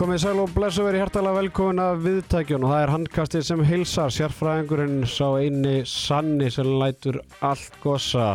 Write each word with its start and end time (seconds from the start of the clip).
Komið 0.00 0.22
sæl 0.22 0.38
og 0.40 0.52
blessu 0.54 0.80
verið 0.80 1.02
hjertalega 1.02 1.36
velkomin 1.36 1.80
að 1.84 1.98
viðtækjun 2.06 2.62
og 2.64 2.70
það 2.72 2.82
er 2.82 2.90
handkastið 2.94 3.42
sem 3.44 3.62
heilsar 3.68 4.12
sérfræðingurinn 4.16 5.02
sá 5.04 5.26
eini 5.36 5.74
sanni 5.84 6.46
sem 6.48 6.70
lætur 6.80 7.18
allt 7.44 7.74
gossa. 7.82 8.30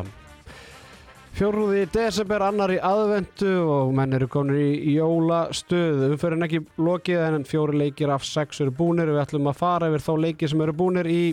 Fjórúði 1.34 1.88
desember 1.90 2.46
annar 2.46 2.76
í 2.76 2.78
aðvendu 2.78 3.56
og 3.66 3.96
menn 3.98 4.14
eru 4.14 4.28
komin 4.30 4.60
í 4.62 4.94
jólastöð. 4.94 6.04
Umferðin 6.12 6.46
ekki 6.46 6.60
lokið 6.78 7.24
en 7.32 7.48
fjóri 7.50 7.82
leikir 7.82 8.14
af 8.14 8.28
sex 8.30 8.62
eru 8.62 8.76
búnir. 8.84 9.10
Við 9.10 9.24
ætlum 9.24 9.50
að 9.50 9.58
fara 9.64 9.90
yfir 9.90 10.06
þá 10.06 10.14
leiki 10.28 10.52
sem 10.52 10.62
eru 10.68 10.78
búnir 10.84 11.10
í 11.10 11.24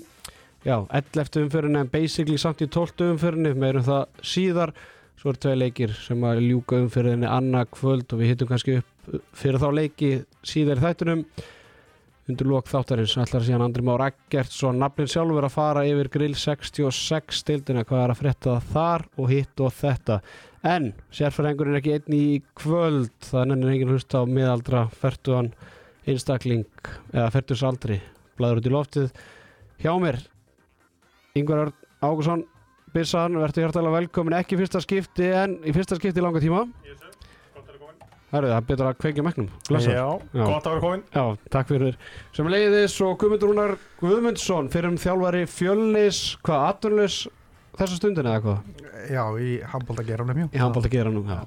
já, 0.64 0.78
11. 0.80 1.42
umferðin 1.42 1.83
en 1.83 1.92
basically 1.92 2.41
samt 2.41 2.64
í 2.64 2.70
12. 2.73 3.12
umferðinni. 3.19 3.52
Meirum 3.52 3.84
það 3.84 4.24
síðar. 4.33 4.73
Svo 5.20 5.37
eru 5.37 5.45
tvei 5.45 5.60
leikir 5.60 5.92
sem 5.92 6.24
að 6.24 6.41
ljúka 6.48 6.80
umferðinni 6.80 7.28
annað 7.28 7.69
kvöld 7.77 8.16
og 8.16 8.24
við 8.24 8.33
hittum 8.33 8.48
kannski 8.56 8.80
upp 8.80 8.91
fyrir 9.37 9.61
þá 9.62 9.69
leiki 9.74 10.12
síðar 10.47 10.80
í 10.80 10.84
þættunum 10.87 11.27
undir 12.30 12.47
lók 12.47 12.69
þáttarins 12.70 13.16
ætlar 13.19 13.43
síðan 13.43 13.65
Andri 13.66 13.83
Már 13.84 14.05
Eggertsson 14.06 14.79
nafnin 14.79 15.10
sjálfur 15.10 15.47
að 15.48 15.55
fara 15.56 15.83
yfir 15.88 16.10
grill 16.12 16.37
66 16.38 17.41
stildina 17.43 17.83
hvað 17.88 18.05
er 18.05 18.15
að 18.15 18.20
frétta 18.20 18.57
þar 18.70 19.07
og 19.19 19.30
hitt 19.33 19.62
og 19.65 19.74
þetta. 19.74 20.20
En 20.62 20.93
sérfæringurinn 21.10 21.74
er 21.74 21.80
ekki 21.80 21.96
einni 21.96 22.20
í 22.37 22.41
kvöld 22.59 23.10
þannig 23.27 23.66
er 23.66 23.74
enginn 23.74 23.91
hlust 23.91 24.15
á 24.15 24.23
miðaldra 24.23 24.84
færtuðan 24.95 25.51
einstakling 26.07 26.93
eða 27.10 27.30
færtusaldri 27.34 27.98
blæður 28.38 28.62
út 28.62 28.71
í 28.71 28.74
loftið. 28.77 29.12
Hjá 29.82 29.93
mér 29.98 30.23
Yngvar 31.38 31.66
Örn 31.66 31.79
Ágússon 32.02 32.46
Bissan, 32.93 33.38
verður 33.41 33.65
hjartalega 33.65 33.98
velkomin 34.02 34.37
ekki 34.37 34.54
í 34.54 34.60
fyrsta 34.60 34.82
skipti 34.85 35.30
en 35.32 35.57
í 35.65 35.73
fyrsta 35.73 35.96
skipti 35.96 36.21
í 36.21 36.24
langa 36.24 36.43
tíma 36.45 36.66
Það 38.33 38.47
er 38.49 38.65
betur 38.65 38.88
að 38.88 38.95
kveikja 39.02 39.23
megnum. 39.27 39.49
Já, 39.69 39.80
Já. 39.93 40.45
gott 40.49 40.65
að 40.65 40.73
vera 40.73 40.80
komin 40.80 41.02
Já, 41.13 41.25
takk 41.52 41.69
fyrir 41.69 41.97
sem 42.33 42.49
leiðis 42.49 42.95
og 43.05 43.19
Guðmundur 43.21 43.51
Rúnar 43.52 43.75
Guðmundsson 44.01 44.71
fyrir 44.73 44.88
um 44.88 44.97
þjálfari 45.01 45.43
fjölnis 45.52 46.21
hvað, 46.41 46.63
aturlis 46.71 47.19
þessa 47.77 47.99
stundin 47.99 48.30
eða 48.30 48.41
hvað 48.47 49.10
Já, 49.13 49.25
í 49.37 49.51
handbóltageranum, 49.75 50.41
jú. 50.45 50.49
í 50.49 50.63
handbólta 50.63 50.93
gera 50.93 51.13
nú 51.13 51.27
já. 51.29 51.43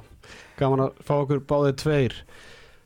gaman 0.59 0.86
að 0.86 1.00
fá 1.08 1.16
okkur 1.17 1.41
báðið 1.50 1.80
tveir 1.81 2.19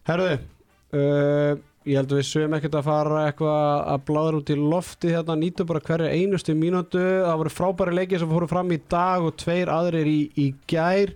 Herðu 0.08 0.30
uh, 0.36 1.59
ég 1.89 1.97
held 2.00 2.14
að 2.14 2.20
við 2.22 2.27
sögum 2.30 2.55
ekkert 2.58 2.77
að 2.80 2.88
fara 2.88 3.25
eitthvað 3.27 3.83
að 3.94 4.05
bláður 4.09 4.38
út 4.39 4.53
í 4.53 4.58
lofti 4.59 5.11
hérna 5.14 5.36
nýtu 5.39 5.66
bara 5.67 5.83
hverja 5.83 6.11
einustu 6.16 6.55
mínútu 6.58 7.02
það 7.02 7.39
voru 7.42 7.53
frábæri 7.55 7.97
leikið 8.00 8.23
sem 8.23 8.31
fóru 8.31 8.50
fram 8.52 8.72
í 8.75 8.80
dag 8.92 9.27
og 9.27 9.36
tveir 9.44 9.72
aðrir 9.73 10.08
í, 10.08 10.20
í 10.39 10.47
gær 10.70 11.16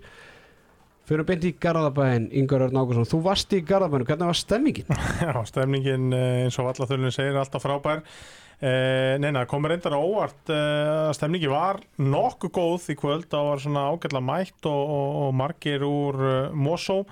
fyrir 1.08 1.26
beint 1.28 1.44
í 1.44 1.52
Garðabæin 1.60 2.30
Ingar 2.32 2.64
Örn 2.66 2.78
Ágúrsson, 2.80 3.08
þú 3.08 3.20
varst 3.26 3.52
í 3.56 3.60
Garðabæinu 3.66 4.06
hvernig 4.08 4.30
var 4.30 4.38
stemmingin? 4.38 4.88
Já, 5.26 5.36
stemningin 5.50 6.08
eh, 6.16 6.44
eins 6.46 6.58
og 6.60 6.70
vallathulun 6.70 7.14
segir 7.14 7.36
alltaf 7.40 7.64
frábær. 7.64 8.02
Eh, 8.64 9.14
Neina, 9.20 9.44
komur 9.50 9.74
reyndar 9.74 9.96
óvart 9.98 10.52
eh, 10.54 11.08
að 11.10 11.14
stemningi 11.18 11.50
var 11.52 11.82
nokkuð 12.00 12.54
góð 12.56 12.90
í 12.94 12.98
kvöld. 12.98 13.28
Það 13.32 13.48
var 13.50 13.64
svona 13.64 13.86
ágætla 13.92 14.24
mætt 14.24 14.70
og, 14.70 14.82
og, 14.96 15.16
og 15.26 15.34
margir 15.36 15.84
úr 15.84 16.20
uh, 16.24 16.54
Mosó 16.56 17.02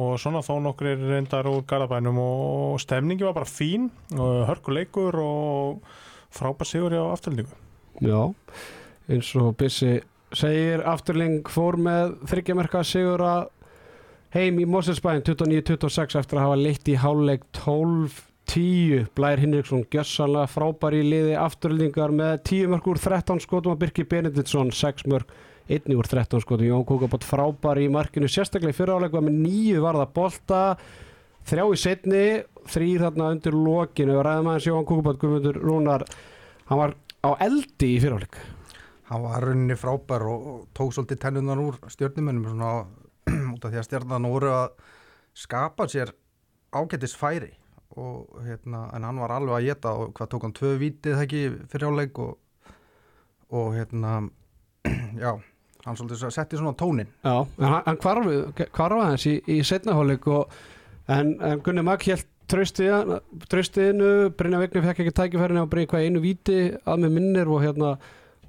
og 0.00 0.14
svona 0.22 0.42
þó 0.46 0.54
nokkur 0.62 0.92
reyndar 0.98 1.48
úr 1.50 1.64
Garðabænum 1.70 2.18
og 2.22 2.78
stemningi 2.82 3.26
var 3.26 3.34
bara 3.38 3.50
fín 3.50 3.90
og 4.14 4.46
hörkuleikur 4.50 5.18
og 5.22 5.82
frábær 6.34 6.68
sigur 6.68 6.94
á 6.94 7.10
afturlningu 7.10 7.58
Já, 8.00 8.30
eins 9.10 9.34
og 9.36 9.56
Bissi 9.58 9.98
segir 10.36 10.82
afturling 10.86 11.48
fór 11.50 11.78
með 11.80 12.14
þryggjamerka 12.30 12.82
sigur 12.86 13.22
að 13.26 13.48
heim 14.34 14.60
í 14.62 14.66
Moselsbæn 14.70 15.24
29-26 15.26 16.18
eftir 16.20 16.38
að 16.38 16.46
hafa 16.46 16.58
leitt 16.60 16.90
í 16.90 16.96
háluleik 17.02 17.46
12-10 17.58 19.08
Blær 19.18 19.42
Hinriksson 19.42 19.82
gjössanlega 19.90 20.50
frábær 20.52 20.94
í 20.94 21.02
liði 21.06 21.34
afturlingar 21.40 22.14
með 22.14 22.36
10 22.52 22.70
mörg 22.74 22.90
úr 22.92 23.00
13 23.02 23.42
skotum 23.42 23.74
og 23.74 23.80
Birki 23.80 24.06
Benediktsson 24.06 24.70
6 24.70 25.08
mörg 25.10 25.34
1 25.70 25.90
úr 25.94 26.06
13 26.06 26.42
skotum. 26.44 26.66
Jón 26.66 26.86
Kúkabótt 26.86 27.26
frábær 27.26 27.78
í 27.82 27.90
markinu 27.90 28.30
sérstaklega 28.30 28.74
í 28.74 28.78
fyriráleik 28.78 29.14
var 29.14 29.26
með 29.26 29.42
9 29.44 29.82
varða 29.82 30.06
bolta 30.14 30.62
þrjá 31.50 31.66
í 31.66 31.78
setni 31.78 32.24
þrýr 32.70 33.06
þarna 33.06 33.32
undir 33.34 33.58
lokinu. 33.58 34.16
Og 34.18 34.24
ræðum 34.26 34.50
aðeins 34.50 34.70
Jón 34.70 34.86
Kúkabótt 34.86 35.20
Guðmundur 35.22 35.60
Rúnar 35.62 36.06
hann 36.70 36.82
var 36.84 36.96
á 37.26 37.30
eldi 37.42 37.96
í 37.96 38.00
fyriráleik 38.02 38.38
Hann 39.10 39.24
var 39.26 39.42
runni 39.42 39.74
frábær 39.74 40.22
og, 40.30 40.42
og 40.46 40.66
tók 40.76 40.92
svolítið 40.94 41.18
tennunar 41.24 41.58
úr 41.58 41.78
stjórnumennum 41.90 42.46
svona 42.46 42.72
út 43.54 43.64
af 43.64 43.72
því 43.72 43.80
að 43.80 43.86
stjórnan 43.88 44.28
voru 44.30 44.52
að 44.54 44.68
skapa 45.34 45.86
sér 45.90 46.12
ágættis 46.70 47.16
færi 47.18 47.50
og 47.98 48.38
hérna, 48.46 48.84
en 48.94 49.06
hann 49.08 49.18
var 49.18 49.34
alveg 49.34 49.56
að 49.56 49.66
geta 49.66 49.94
og 49.98 50.12
hvað 50.14 50.30
tók 50.30 50.44
hann 50.46 50.54
tvö 50.54 50.74
vítið 50.78 51.16
það 51.16 51.24
ekki 51.24 51.40
fyrir 51.72 51.90
áleik 51.90 52.20
og, 52.22 52.36
og 53.50 53.72
hérna, 53.74 54.12
já, 55.24 55.32
hann 55.84 55.98
svolítið 55.98 56.30
setti 56.30 56.60
svona 56.60 56.76
tónin. 56.78 57.10
Já, 57.26 57.34
en 57.58 57.72
hann, 57.74 57.98
hvarf, 58.04 58.30
hvarf 58.62 59.00
aðeins 59.00 59.26
í, 59.26 59.34
í 59.50 59.58
setnahólik 59.66 60.30
og 60.30 60.54
en, 61.10 61.34
en 61.42 61.64
Gunni 61.66 61.82
Magg 61.82 62.06
held 62.06 62.28
tröstiðinu, 62.50 64.30
Brynja 64.38 64.62
Vigni 64.62 64.82
fekk 64.82 65.02
ekki 65.04 65.14
tækifærin 65.14 65.60
á 65.62 65.64
að 65.64 65.70
breyka 65.74 66.00
einu 66.02 66.22
víti 66.22 66.72
að 66.82 67.04
með 67.04 67.14
minnir 67.14 67.50
og 67.50 67.62
hérna 67.62 67.92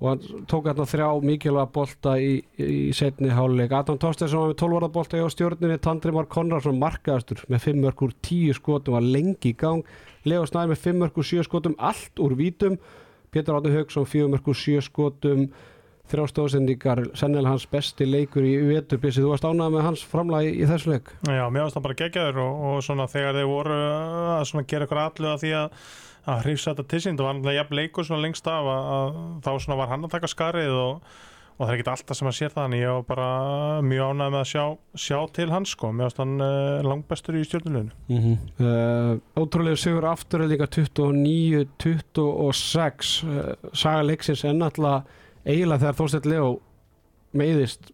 og 0.02 0.08
hann 0.10 0.46
tók 0.50 0.66
hérna 0.66 0.86
þrjá 0.90 1.08
mikilvæga 1.22 1.70
bolta 1.76 2.16
í, 2.18 2.40
í 2.58 2.90
setni 2.98 3.30
háluleik 3.30 3.74
Adam 3.78 4.00
Tostesson 4.02 4.42
var 4.42 4.50
með 4.50 4.62
12 4.64 4.74
varða 4.74 4.90
bolta 4.96 5.20
í 5.20 5.28
stjórninni 5.30 5.78
Tandrimar 5.86 6.30
Konradsson 6.32 6.80
markaðastur 6.82 7.44
með 7.54 7.68
5 7.68 7.84
mörg 7.84 8.02
úr 8.08 8.16
10 8.26 8.58
skotum 8.58 8.98
var 8.98 9.06
lengi 9.06 9.52
í 9.52 9.58
gang. 9.62 9.86
Leo 10.26 10.48
Snær 10.50 10.72
með 10.72 10.82
5 10.88 11.04
mörg 11.04 11.22
úr 11.22 11.30
7 11.30 11.46
skotum 11.46 11.78
allt 11.78 12.22
úr 12.22 12.34
vítum. 12.40 12.80
Pétur 13.32 13.60
Átni 13.60 13.76
Haugsson 13.76 14.10
4 14.10 14.34
mörg 14.34 14.50
úr 14.50 14.58
7 14.58 14.82
skotum. 14.90 15.46
Þrjá 16.12 16.28
stóðsendingar, 16.28 17.06
sennilega 17.16 17.54
hans 17.54 17.64
besti 17.72 18.04
leikur 18.04 18.44
í 18.44 18.58
vetur, 18.68 19.00
Bissi, 19.00 19.22
þú 19.24 19.30
varst 19.32 19.46
ánægð 19.48 19.78
með 19.78 19.86
hans 19.86 20.02
framlagi 20.04 20.50
í 20.58 20.66
þessu 20.68 20.92
leik? 20.92 21.12
Já, 21.24 21.46
mér 21.48 21.64
varst 21.64 21.78
það 21.78 21.86
bara 21.86 21.98
geggjaður 22.02 22.40
og, 22.44 22.64
og 22.68 22.82
svona 22.84 23.06
þegar 23.08 23.38
þeir 23.38 23.48
voru 23.48 23.78
að 23.78 24.66
gera 24.74 24.88
eitthvað 24.88 25.06
allu 25.06 25.30
að 25.32 25.46
því 25.46 25.54
að 25.62 25.86
að 26.30 26.44
hrifsa 26.46 26.72
þetta 26.72 26.86
til 26.92 27.02
sín, 27.02 27.18
það 27.18 27.26
var 27.26 27.34
náttúrulega 27.36 27.60
jafn 27.62 27.78
leikur 27.80 28.06
svona 28.08 28.26
lengst 28.26 28.46
af 28.50 28.66
að, 28.70 28.82
að 28.96 29.10
þá 29.46 29.52
svona 29.66 29.80
var 29.80 29.92
hann 29.92 30.06
að 30.06 30.14
taka 30.16 30.30
skarið 30.32 30.74
og, 30.78 30.94
og 31.58 31.62
það 31.62 31.72
er 31.74 31.78
ekki 31.78 31.92
alltaf 31.94 32.16
sem 32.20 32.32
að 32.32 32.38
sér 32.38 32.52
það 32.54 32.66
en 32.68 32.78
ég 32.78 32.90
var 32.92 33.06
bara 33.10 33.30
mjög 33.86 34.06
ánægð 34.12 34.32
með 34.36 34.42
að 34.42 34.52
sjá, 34.52 34.66
sjá 35.06 35.20
til 35.38 35.50
hans 35.52 35.70
sko, 35.76 35.88
varst 35.98 36.20
hann 36.22 36.36
uh, 36.38 36.86
langbestur 36.86 37.36
í 37.40 37.48
stjórnuleginu 37.48 37.94
mm 38.12 38.20
-hmm. 38.22 38.36
uh, 38.62 39.14
Ótrúlega 39.42 39.78
sigur 39.82 40.06
aftur 40.12 40.40
er 40.42 40.52
líka 40.54 40.68
29-26 40.68 43.26
uh, 43.26 43.32
saga 43.74 44.02
leiksins 44.06 44.42
er 44.46 44.54
náttúrulega 44.54 45.00
eiginlega 45.46 45.82
þegar 45.82 45.98
Þorstedt 45.98 46.26
Leo 46.30 46.50
meiðist 47.38 47.92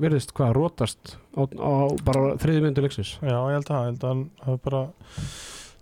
virðist 0.00 0.32
hvað 0.36 0.54
rótast 0.56 1.16
á, 1.36 1.42
á 1.44 1.72
bara 2.04 2.36
þriði 2.40 2.62
myndu 2.64 2.84
leiksins. 2.84 3.16
Já, 3.20 3.36
ég 3.36 3.58
held 3.58 3.70
að, 3.70 3.82
ég 3.82 3.90
held 3.92 4.04
að 4.04 4.14
hann 4.14 4.62
bara 4.64 4.82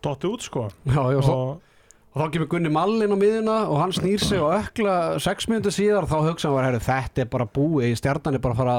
dotti 0.05 0.31
út 0.31 0.47
sko. 0.47 0.65
Já, 0.89 1.03
já, 1.15 1.21
og, 1.21 1.31
og, 1.33 1.93
og 2.13 2.23
þá 2.23 2.35
kemur 2.35 2.51
Gunni 2.55 2.73
Mallin 2.73 3.15
á 3.15 3.19
miðuna 3.19 3.59
og 3.69 3.81
hann 3.83 3.95
snýr 3.97 4.23
sig 4.23 4.43
og 4.43 4.55
ökla 4.57 4.97
sex 5.23 5.49
myndu 5.51 5.73
síðar 5.75 6.09
þá 6.11 6.19
hugsa 6.29 6.49
hann 6.51 6.59
var, 6.59 6.69
herri, 6.69 6.83
þetta 6.85 7.25
er 7.25 7.31
bara 7.33 7.49
búið 7.49 7.93
í 7.93 8.01
stjarnan 8.01 8.39
er 8.39 8.45
bara 8.45 8.57
að 8.57 8.63
fara 8.65 8.77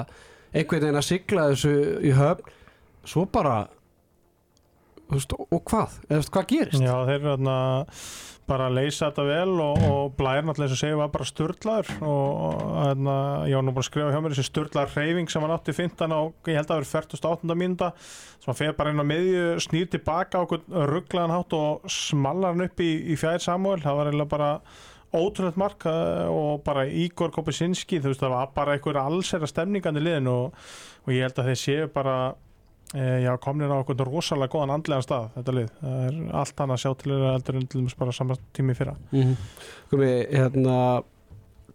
einhvern 0.53 0.85
veginn 0.85 0.99
að 1.01 1.07
sigla 1.09 1.47
þessu 1.53 1.73
í 2.03 2.13
höfn. 2.17 2.59
Svo 3.03 3.25
bara 3.27 3.55
veist, 5.11 5.33
og 5.35 5.63
hvað, 5.67 5.97
eða 6.09 6.29
hvað 6.35 6.49
gerist? 6.51 6.83
Já, 6.83 6.93
þeir 7.07 7.17
eru 7.17 7.33
þarna 7.33 7.57
bara 8.49 8.67
að 8.69 8.77
leysa 8.77 9.07
þetta 9.09 9.25
vel 9.27 9.53
og, 9.63 9.83
og 9.87 10.13
blæðir 10.19 10.47
náttúrulega 10.47 10.69
eins 10.69 10.75
og 10.75 10.81
segja 10.81 10.99
var 10.99 11.11
bara 11.13 11.27
störtlaður 11.29 11.91
og 12.09 12.63
þarna, 12.75 13.17
ég 13.49 13.57
var 13.57 13.65
nú 13.65 13.73
bara 13.75 13.83
að 13.85 13.89
skrifa 13.89 14.13
hjá 14.13 14.21
mér 14.23 14.35
þessi 14.35 14.47
störtlaður 14.49 14.95
reyfing 14.99 15.33
sem 15.33 15.45
hann 15.45 15.55
átti 15.55 15.75
15 15.77 16.15
og 16.17 16.49
ég 16.51 16.59
held 16.59 16.65
að 16.67 16.73
það 16.73 16.81
verið 16.81 16.95
48. 17.17 17.57
mínúta 17.63 17.91
sem 17.99 18.51
hann 18.51 18.59
feð 18.59 18.73
bara 18.79 18.93
inn 18.93 19.03
á 19.03 19.11
miðju, 19.13 19.43
snýr 19.67 19.91
tilbaka 19.93 20.41
á 20.41 20.43
okkur 20.43 20.65
rugglaðan 20.93 21.35
hátt 21.37 21.57
og 21.57 21.91
smallar 21.91 22.55
hann 22.55 22.67
upp 22.67 22.83
í, 22.83 22.91
í 23.13 23.19
fjær 23.19 23.43
Samuel, 23.43 23.81
það 23.83 23.99
var 23.99 24.11
eiginlega 24.11 24.33
bara 24.35 24.51
ótrúlega 25.13 25.61
mark 25.61 25.85
eh, 25.89 26.25
og 26.31 26.63
bara 26.65 26.87
Ígor 26.89 27.33
Kopesinski, 27.33 28.01
þú 28.01 28.11
veist 28.11 28.23
það 28.23 28.33
var 28.33 28.55
bara 28.55 28.75
einhver 28.77 28.99
allsera 29.01 29.49
stemningandi 29.49 30.01
liðin 30.01 30.31
og, 30.31 30.57
og 31.05 31.13
ég 31.13 31.27
held 31.27 31.39
að 31.39 31.51
þeir 31.51 31.61
séu 31.61 31.91
bara 31.93 32.17
já, 32.93 33.31
komnir 33.41 33.71
á 33.73 33.81
okkur 33.81 34.05
rosalega 34.05 34.53
góðan 34.53 34.75
andlegan 34.75 35.05
stað 35.05 35.31
þetta 35.37 35.55
lið, 35.57 35.71
það 35.79 36.03
er 36.07 36.19
allt 36.41 36.61
hann 36.61 36.75
að 36.75 36.83
sjá 36.83 36.91
til 36.99 37.11
þeirra 37.13 37.33
eldur 37.37 37.57
en 37.57 37.65
til 37.67 37.81
dæmis 37.81 37.97
bara 37.97 38.13
saman 38.13 38.45
tími 38.53 38.75
fyrra 38.77 38.95
mm 39.11 39.21
-hmm. 39.21 39.35
Komi, 39.89 40.11
hérna 40.29 40.77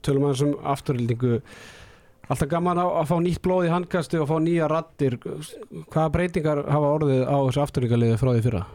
tölum 0.03 0.29
aðeins 0.29 0.43
um 0.43 0.55
afturhildingu 0.63 1.41
alltaf 2.29 2.49
gaman 2.49 2.79
að, 2.79 2.91
að 3.01 3.09
fá 3.11 3.17
nýtt 3.25 3.43
blóð 3.43 3.67
í 3.67 3.73
handkasti 3.73 4.19
og 4.19 4.29
fá 4.29 4.37
nýja 4.39 4.69
rattir 4.69 5.19
hvaða 5.19 6.13
breytingar 6.13 6.63
hafa 6.69 6.93
orðið 6.99 7.25
á 7.25 7.37
þessu 7.47 7.63
afturhildingaliði 7.63 8.21
frá 8.21 8.31
því 8.33 8.45
fyrra? 8.45 8.67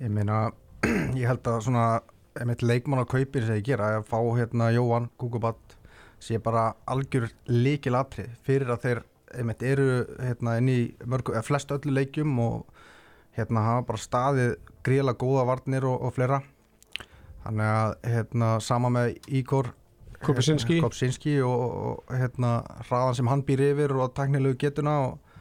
Ég 0.00 0.10
meina, 0.10 0.50
ég 1.20 1.28
held 1.30 1.46
að 1.46 1.60
svona 1.68 2.00
einmitt 2.34 2.62
leikmann 2.62 3.00
á 3.00 3.06
kaupir 3.06 3.46
sem 3.46 3.60
ég 3.60 3.68
gera 3.70 3.96
að 3.98 4.08
fá 4.10 4.18
hérna 4.36 4.72
Jóhann 4.74 5.08
Kukubat 5.16 5.76
sé 6.24 6.38
bara 6.42 6.74
algjör 6.90 7.28
líkil 7.46 7.94
atrið 7.98 8.32
fyrir 8.42 8.72
að 8.74 8.86
þeir 8.86 9.02
einmitt 9.34 9.62
eru 9.62 10.04
hérna 10.18 10.58
inn 10.60 10.68
í 10.68 10.80
mörgu, 11.06 11.36
flest 11.46 11.72
öllu 11.74 11.94
leikjum 11.94 12.38
og 12.42 12.66
hérna 13.36 13.64
hafa 13.66 13.86
bara 13.88 14.02
staðið 14.02 14.52
gríðilega 14.86 15.20
góða 15.20 15.46
varnir 15.48 15.86
og, 15.88 15.96
og 16.02 16.14
fleira 16.14 16.42
þannig 17.44 17.72
að 17.72 17.96
hérna 18.14 18.50
sama 18.64 18.92
með 18.92 19.16
Ígor 19.28 19.72
Kopsinski. 20.24 20.78
Kopsinski 20.80 21.34
og, 21.44 21.64
og 21.88 22.14
hérna 22.16 22.54
hraðan 22.88 23.18
sem 23.18 23.28
hann 23.28 23.42
býr 23.44 23.66
yfir 23.70 23.92
og 23.98 24.14
teknilegu 24.16 24.56
getuna 24.62 24.94
og, 25.08 25.34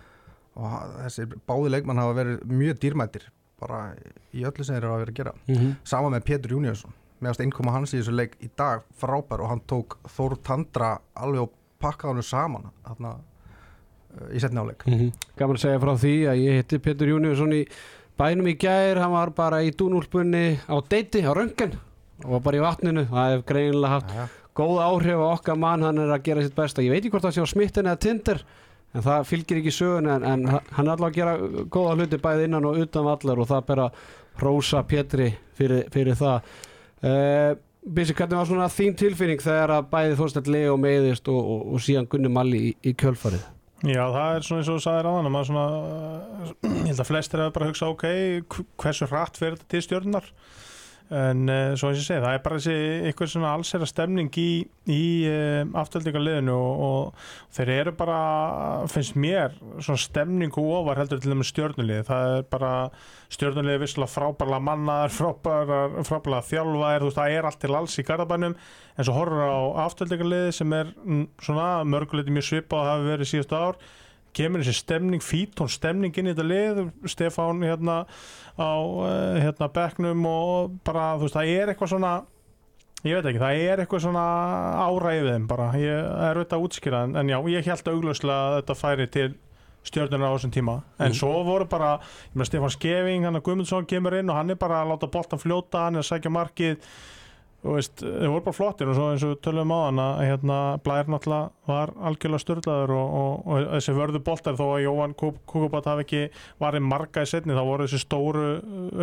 og 0.60 0.74
þessi 1.06 1.30
báði 1.48 1.72
leikmann 1.72 2.02
hafa 2.02 2.18
verið 2.18 2.44
mjög 2.52 2.82
dýrmættir 2.84 3.30
bara 3.64 3.94
í 4.36 4.44
öllu 4.44 4.66
sem 4.66 4.76
þeir 4.76 4.84
eru 4.84 4.96
að 4.96 5.04
vera 5.04 5.14
að 5.14 5.20
gera 5.22 5.34
mm 5.38 5.56
-hmm. 5.56 5.76
sama 5.88 6.10
með 6.10 6.26
Pétur 6.30 6.56
Júniusson 6.58 6.96
meðast 7.24 7.44
innkoma 7.46 7.72
hans 7.72 7.94
í 7.94 8.00
þessu 8.00 8.16
leik 8.16 8.36
í 8.44 8.50
dag 8.58 8.84
frábær 9.00 9.44
og 9.44 9.50
hann 9.50 9.62
tók 9.68 9.98
Þór 10.16 10.36
Tandra 10.44 10.98
alveg 11.16 11.48
og 11.48 11.54
pakkaði 11.80 12.14
hann 12.14 12.24
saman 12.24 12.72
þarna 12.84 13.14
uh, 13.16 13.22
í 14.34 14.40
setni 14.42 14.60
áleik 14.62 14.86
Mhm. 14.88 15.12
Gaman 15.38 15.58
að 15.58 15.64
segja 15.66 15.80
frá 15.84 15.94
því 15.98 16.14
að 16.32 16.42
ég 16.44 16.58
hitti 16.62 16.80
Pétur 16.80 17.08
Júniusson 17.14 17.54
í 17.58 17.64
bænum 18.20 18.48
í 18.52 18.58
gær, 18.60 19.00
hann 19.02 19.12
var 19.12 19.32
bara 19.32 19.62
í 19.66 19.72
dúnúlpunni 19.72 20.60
á 20.70 20.76
deiti, 20.90 21.22
á 21.26 21.34
röngan 21.34 21.74
og 22.24 22.30
var 22.38 22.40
bara 22.46 22.58
í 22.58 22.62
vatninu, 22.62 23.06
það 23.10 23.32
hef 23.34 23.46
greinilega 23.50 23.90
haft 23.96 24.14
ja, 24.16 24.28
góð 24.56 24.78
áhrif 24.86 25.18
á 25.18 25.28
okkar 25.34 25.58
mann, 25.58 25.82
hann 25.82 25.98
er 25.98 26.14
að 26.14 26.24
gera 26.24 26.44
sitt 26.46 26.56
besta, 26.56 26.82
ég 26.86 26.92
veit 26.94 27.02
ekki 27.02 27.10
hvort 27.16 27.26
það 27.26 27.34
sé 27.40 27.42
á 27.42 27.48
smittin 27.50 27.90
eða 27.90 28.00
tindir, 28.06 28.44
en 28.94 29.02
það 29.02 29.26
fylgir 29.26 29.58
ekki 29.64 29.74
sögun 29.74 30.08
en, 30.14 30.24
en 30.24 30.46
hann 30.48 30.88
er 30.88 30.94
allavega 30.94 31.10
að 31.10 31.18
gera 31.18 31.66
góða 31.74 31.96
hluti 31.98 32.20
bæði 32.22 32.46
innan 32.46 32.66
og 32.70 32.78
utan 32.86 33.04
vallar 33.10 33.40
og 33.42 33.48
það 33.50 33.66
ber 33.72 33.82
að 33.88 33.92
rósa 34.44 34.84
Pétri 34.86 35.32
fyrir, 35.58 35.90
fyrir 35.94 36.16
það. 36.16 36.54
Uh, 37.04 37.56
Bissi, 37.84 38.14
hvernig 38.16 38.38
var 38.38 38.46
svona 38.48 38.70
þín 38.72 38.94
tilfinning 38.96 39.42
þegar 39.44 39.74
að 39.76 39.90
bæði 39.92 40.16
Þorstedt 40.22 40.48
Leo 40.48 40.78
meiðist 40.80 41.28
og, 41.28 41.36
og, 41.44 41.66
og 41.74 41.82
síðan 41.84 42.08
Gunni 42.08 42.30
Malli 42.32 42.62
í, 42.70 42.76
í 42.88 42.94
kjölfarið? 42.96 43.44
Já, 43.84 44.04
það 44.14 44.36
er 44.38 44.46
svona 44.48 44.62
eins 44.62 44.70
og 44.72 44.78
þú 44.78 44.84
sagðir 44.86 45.08
aðan 45.10 45.32
maður 45.34 45.48
svona, 45.50 45.64
ég 46.84 46.92
held 46.94 47.02
að 47.04 47.10
flestir 47.10 47.42
hefur 47.44 47.56
bara 47.58 47.68
hugsað 47.68 47.90
ok, 47.98 48.06
hv- 48.54 48.68
hversu 48.80 49.08
hratt 49.12 49.40
fyrir 49.42 49.58
þetta 49.58 49.72
til 49.74 49.82
stjórnar 49.84 50.30
en 51.12 51.50
uh, 51.52 51.74
svo 51.76 51.90
eins 51.90 51.98
og 51.98 52.02
ég 52.02 52.06
segi, 52.08 52.22
það 52.24 52.36
er 52.36 52.44
bara 52.46 52.60
þessi 52.60 52.76
eitthvað 53.10 53.32
svona 53.34 53.54
allsera 53.58 53.88
stemning 53.90 54.30
í, 54.40 54.48
í 54.90 55.04
uh, 55.30 55.74
aftöldingarliðinu 55.82 56.54
og, 56.56 56.84
og 56.88 57.58
þeir 57.58 57.72
eru 57.76 57.94
bara, 58.00 58.20
finnst 58.92 59.18
mér 59.20 59.58
svona 59.84 60.02
stemningu 60.02 60.64
ofar 60.78 61.02
heldur 61.02 61.22
til 61.22 61.34
þeim 61.34 61.44
stjórnulið, 61.50 62.06
það 62.08 62.38
er 62.38 62.48
bara 62.54 62.72
stjórnulið 63.34 63.76
er 63.76 63.84
vissulega 63.84 64.14
frábærlega 64.14 64.68
mannaðar 64.70 65.16
frábærar, 65.20 65.98
frábærlega 66.08 66.50
þjálfaðir 66.52 67.04
þú 67.04 67.10
veist, 67.10 67.20
það 67.20 67.36
er 67.38 67.50
allt 67.50 67.62
til 67.64 67.74
alls 67.80 67.98
í 67.98 68.08
garðabænum. 68.08 68.56
En 68.94 69.08
svo 69.08 69.18
horfur 69.18 69.44
á 69.44 69.62
aftöldingarliði 69.88 70.56
sem 70.56 70.78
er 70.78 70.94
mm, 71.02 71.28
svona 71.42 71.68
mörguleiti 71.90 72.34
mjög 72.34 72.50
svipað 72.50 72.84
og 72.84 72.92
hafi 72.92 73.12
verið 73.12 73.32
síðustu 73.34 73.60
ár 73.60 73.80
kemur 74.34 74.64
þessi 74.64 74.74
stemning, 74.82 75.22
fítón 75.24 75.70
stemning 75.72 76.16
inn 76.18 76.28
í 76.30 76.34
þetta 76.34 76.46
lið, 76.50 76.82
Stefán 77.12 77.62
hérna 77.66 78.04
á 78.58 78.72
eh, 79.08 79.42
hérna 79.46 79.70
bekknum 79.74 80.26
og 80.30 80.78
bara, 80.86 81.14
þú 81.18 81.28
veist, 81.28 81.38
það 81.38 81.54
er 81.54 81.74
eitthvað 81.74 81.94
svona 81.96 82.14
ég 83.04 83.18
veit 83.20 83.26
ekki, 83.34 83.42
það 83.44 83.62
er 83.68 83.84
eitthvað 83.84 84.04
svona 84.06 84.26
þeim 85.32 85.48
bara, 85.50 85.72
ég 85.76 85.92
er 86.30 86.38
auðvitað 86.40 86.60
að 86.60 86.68
útskýra 86.68 87.02
en, 87.08 87.16
en 87.20 87.34
já, 87.34 87.40
ég 87.58 87.66
held 87.74 87.90
augljóslega 87.94 88.38
að 88.50 88.60
þetta 88.62 88.78
færi 88.80 89.08
til 89.12 89.34
stjórnuna 89.84 90.30
á 90.32 90.36
þessum 90.38 90.52
tíma. 90.56 90.78
En 90.98 91.12
Mhm. 91.12 91.18
svo 91.20 91.44
voru 91.44 91.66
bara, 91.68 91.98
ég 92.32 92.38
með 92.40 92.48
Stefán 92.48 92.72
Skeving 92.72 93.26
hann 93.28 93.36
að 93.36 93.44
Guðmundsson 93.44 93.86
kemur 93.86 94.16
inn 94.16 94.30
og 94.32 94.38
hann 94.38 94.50
er 94.50 94.56
bara 94.56 94.80
að 94.80 94.94
láta 94.94 95.10
boltan 95.12 95.40
fljóta, 95.44 95.84
hann 95.84 95.96
er 95.98 96.06
að 96.06 96.08
sækja 96.08 96.32
markið 96.32 96.78
og 97.64 97.78
veist, 97.78 98.02
þeir 98.04 98.32
voru 98.32 98.44
bara 98.44 98.58
flottir 98.58 98.90
og 98.92 98.98
svo 98.98 99.10
eins 99.14 99.24
og 99.24 99.34
við 99.34 99.42
tölum 99.46 99.72
á 99.72 99.80
hann 99.86 100.02
að 100.04 100.22
hérna, 100.28 100.58
Blær 100.84 101.12
náttúrulega 101.12 101.70
var 101.70 101.94
algjörlega 102.10 102.44
styrlaður 102.44 102.96
og, 102.98 103.14
og, 103.22 103.36
og 103.48 103.70
þessi 103.78 103.96
vörðu 103.98 104.24
boltar 104.28 104.58
þó 104.60 104.66
að 104.66 104.84
Jóhann 104.84 105.16
Kukubat 105.20 105.88
hafi 105.88 106.06
ekki 106.06 106.24
varið 106.64 106.86
marga 106.90 107.24
í 107.24 107.30
setni, 107.32 107.56
þá 107.56 107.64
voru 107.70 107.88
þessi 107.88 108.04
stóru 108.04 108.50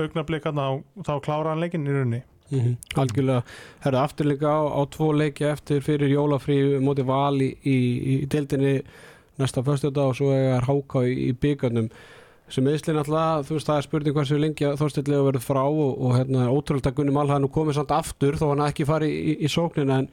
augnablikarna 0.05 0.67
þá, 0.69 1.01
þá 1.09 1.15
klára 1.25 1.55
hann 1.55 1.65
leikinn 1.65 1.89
í 1.89 1.97
rauninni. 1.97 2.23
Mm 2.51 2.77
Algjörlega, 2.99 3.45
herðu 3.85 4.01
afturleika 4.01 4.51
á, 4.51 4.61
á 4.75 4.81
tvo 4.91 5.13
leiki 5.15 5.47
eftir 5.47 5.85
fyrir 5.87 6.11
jólafrí 6.11 6.59
móti 6.83 7.05
val 7.07 7.37
í, 7.41 7.53
í, 7.63 7.77
í 8.13 8.15
deildinni 8.27 8.81
næsta 9.41 9.63
föstudag 9.65 10.11
og 10.11 10.19
svo 10.19 10.33
er 10.35 10.67
háká 10.67 11.05
í, 11.07 11.31
í 11.31 11.33
byggarnum 11.33 11.89
sem 12.55 12.67
meðslinn 12.67 12.99
alltaf, 13.01 13.47
þú 13.49 13.57
veist 13.57 13.71
það 13.71 13.79
er 13.79 13.87
spurning 13.87 14.17
hversu 14.17 14.41
lengi 14.41 14.67
að 14.67 14.77
þórstillega 14.81 15.27
verður 15.29 15.45
frá 15.45 15.63
og, 15.63 15.91
og 15.95 16.17
hérna 16.19 16.51
ótrúlega 16.51 16.93
Gunni 16.97 17.15
nú 17.15 17.51
komið 17.53 17.79
samt 17.79 17.95
aftur 17.95 18.39
þó 18.41 18.51
hann 18.53 18.67
ekki 18.67 18.87
farið 18.89 19.13
í, 19.15 19.35
í 19.47 19.51
sóknin 19.51 19.93
en, 19.95 20.09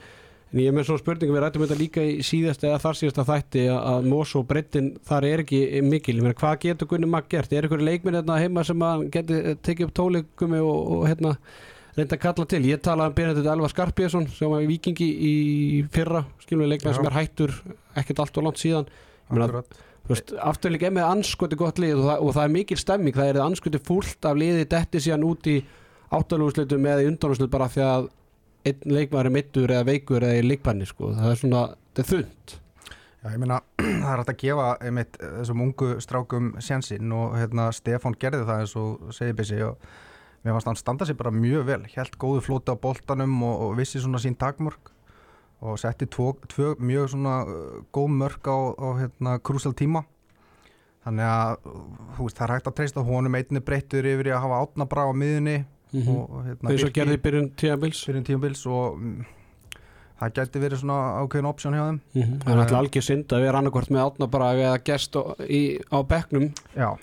en 0.51 0.62
ég 0.62 0.69
er 0.69 0.75
með 0.75 0.89
svona 0.89 1.04
spurning, 1.04 1.34
við 1.34 1.44
rættum 1.44 1.66
þetta 1.66 1.80
líka 1.80 2.04
í 2.06 2.19
síðasta 2.25 2.69
eða 2.69 2.84
þar 2.86 3.00
síðasta 3.01 3.25
þætti 3.31 3.63
að, 3.72 3.80
að 3.94 4.12
Mós 4.13 4.36
og 4.38 4.45
Brettin 4.50 4.92
þar 5.07 5.30
er 5.31 5.44
ekki 5.45 5.63
mikil, 5.86 6.19
meina 6.22 6.38
hvað 6.38 6.60
getur 6.68 6.92
Gunni 6.94 7.10
Mag 7.10 7.31
gert, 7.31 7.54
er 7.54 7.69
ykkur 7.69 7.84
leikminn 7.86 8.19
hérna 8.19 8.38
heima 8.42 8.66
sem 8.68 8.86
að 8.86 9.07
geti 9.18 9.57
tekið 9.66 9.90
upp 9.90 9.98
tóligumi 10.01 10.62
og, 10.62 10.94
og 10.98 11.10
hérna 11.10 11.36
reynda 11.98 12.13
að 12.13 12.24
kalla 12.28 12.45
til, 12.45 12.62
ég 12.69 12.81
talaði 12.86 13.10
um 13.10 13.18
Benedikt 13.18 13.51
Elvar 13.56 13.74
Skarpíðsson 13.74 14.30
sem 14.30 14.51
var 14.54 14.62
í 14.62 14.69
Vikingi 14.69 15.07
í 15.07 15.36
fyrra 15.94 16.22
skilum 16.44 16.68
við 16.68 16.75
leikmenn 16.75 16.94
Já. 16.94 17.00
sem 17.00 17.10
er 17.10 17.18
hættur 17.18 17.56
ekkert 17.98 18.22
allt 18.22 18.38
og 18.38 18.45
langt 18.45 18.62
síðan 18.62 18.90
akkurat. 19.31 19.80
Þú 20.07 20.13
veist, 20.13 20.30
afturleik 20.39 20.86
er 20.88 20.94
með 20.95 21.09
anskoti 21.09 21.57
gott 21.59 21.81
lið 21.83 21.98
og 21.98 22.06
það, 22.06 22.21
og 22.24 22.36
það 22.38 22.45
er 22.45 22.51
mikil 22.54 22.77
stemming, 22.80 23.15
það 23.18 23.31
er 23.33 23.39
anskoti 23.44 23.81
fúlt 23.83 24.27
af 24.30 24.38
liði 24.39 24.68
detti 24.71 25.01
síðan 25.04 25.25
út 25.27 25.50
í 25.51 25.57
áttalúsleitum 26.15 26.88
eða 26.88 27.04
í 27.04 27.09
undanúsleitum 27.09 27.51
bara 27.51 27.68
því 27.74 27.83
að 27.83 28.07
einn 28.68 28.95
leikmaður 28.95 29.30
er 29.30 29.36
mittur 29.36 29.74
eða 29.75 29.88
veikur 29.89 30.24
eða 30.24 30.39
í 30.39 30.48
leikbanni 30.48 30.88
sko, 30.88 31.12
það 31.18 31.33
er 31.33 31.42
svona, 31.42 31.65
þetta 31.92 32.06
er 32.06 32.09
þund 32.13 32.56
Já, 33.18 33.31
ég 33.33 33.39
meina, 33.42 33.59
það 33.81 34.09
er 34.13 34.21
hægt 34.21 34.31
að 34.31 34.42
gefa 34.45 34.68
einmitt 34.88 35.19
þessum 35.19 35.63
ungu 35.68 35.94
strákum 36.04 36.51
sjansinn 36.63 37.15
og 37.18 37.36
hérna 37.36 37.69
Stefán 37.75 38.15
gerði 38.21 38.45
það 38.48 38.63
eins 38.63 38.75
og 38.80 39.15
segir 39.18 39.36
Bissi 39.36 39.59
og 39.65 39.89
mér 40.45 40.56
fannst 40.56 40.71
hann 40.71 40.80
standa 40.80 41.07
sér 41.09 41.19
bara 41.19 41.33
mjög 41.36 41.68
vel, 41.68 41.81
helt 41.98 42.15
góðu 42.21 42.45
flóti 42.45 42.71
á 42.71 42.80
boltanum 42.80 43.36
og, 43.44 43.65
og 43.65 43.80
vissi 43.81 44.00
svona 44.00 44.21
sín 44.24 44.39
takmörk 44.39 44.94
og 45.62 45.80
setti 45.80 46.06
tvo, 46.06 46.33
tvö 46.48 46.75
mjög 46.80 47.09
svona 47.15 47.39
uh, 47.45 47.80
góð 47.94 48.13
mörk 48.19 48.45
á, 48.45 48.57
á 48.77 48.88
hérna 49.00 49.39
krúsal 49.39 49.74
tíma 49.74 50.04
þannig 51.07 51.24
að 51.24 51.56
þú 52.18 52.27
veist, 52.27 52.38
það 52.38 52.45
er 52.48 52.54
hægt 52.54 52.69
að 52.69 52.77
treysta 52.77 53.07
honum 53.07 53.39
einni 53.39 53.63
breyttur 53.63 54.06
yfir 54.06 54.33
að 54.33 54.44
hafa 54.44 54.62
átna 54.65 54.88
brá 54.89 55.04
á 55.07 55.13
miðunni 55.15 55.57
mm 55.94 56.01
-hmm. 56.01 56.18
og 56.18 56.45
hérna 56.45 56.69
og 56.69 56.75
Birki- 56.75 56.94
gerði 56.94 57.18
byrjun 57.18 57.50
tíðabils 57.56 58.06
fyrir 58.06 58.23
tímabils 58.23 58.66
og 58.66 58.97
mm, 58.99 59.26
það 60.19 60.33
gæti 60.33 60.59
verið 60.59 60.81
svona 60.81 60.99
ákveðin 61.21 61.49
option 61.49 61.73
hjá 61.73 61.83
þeim. 61.87 61.99
Mm 62.14 62.21
-hmm. 62.21 62.40
það 62.44 62.52
er 62.54 62.59
alltaf 62.59 62.80
algjör 62.80 63.02
synd 63.02 63.33
að 63.33 63.42
vera 63.42 63.57
annarkvort 63.57 63.90
með 63.90 64.06
átnabrag 64.06 64.57
eða 64.57 64.83
gest 64.83 65.16
á, 65.16 65.21
í, 65.49 65.80
á 65.92 65.97
bekknum. 66.04 66.54
Já, 66.76 66.97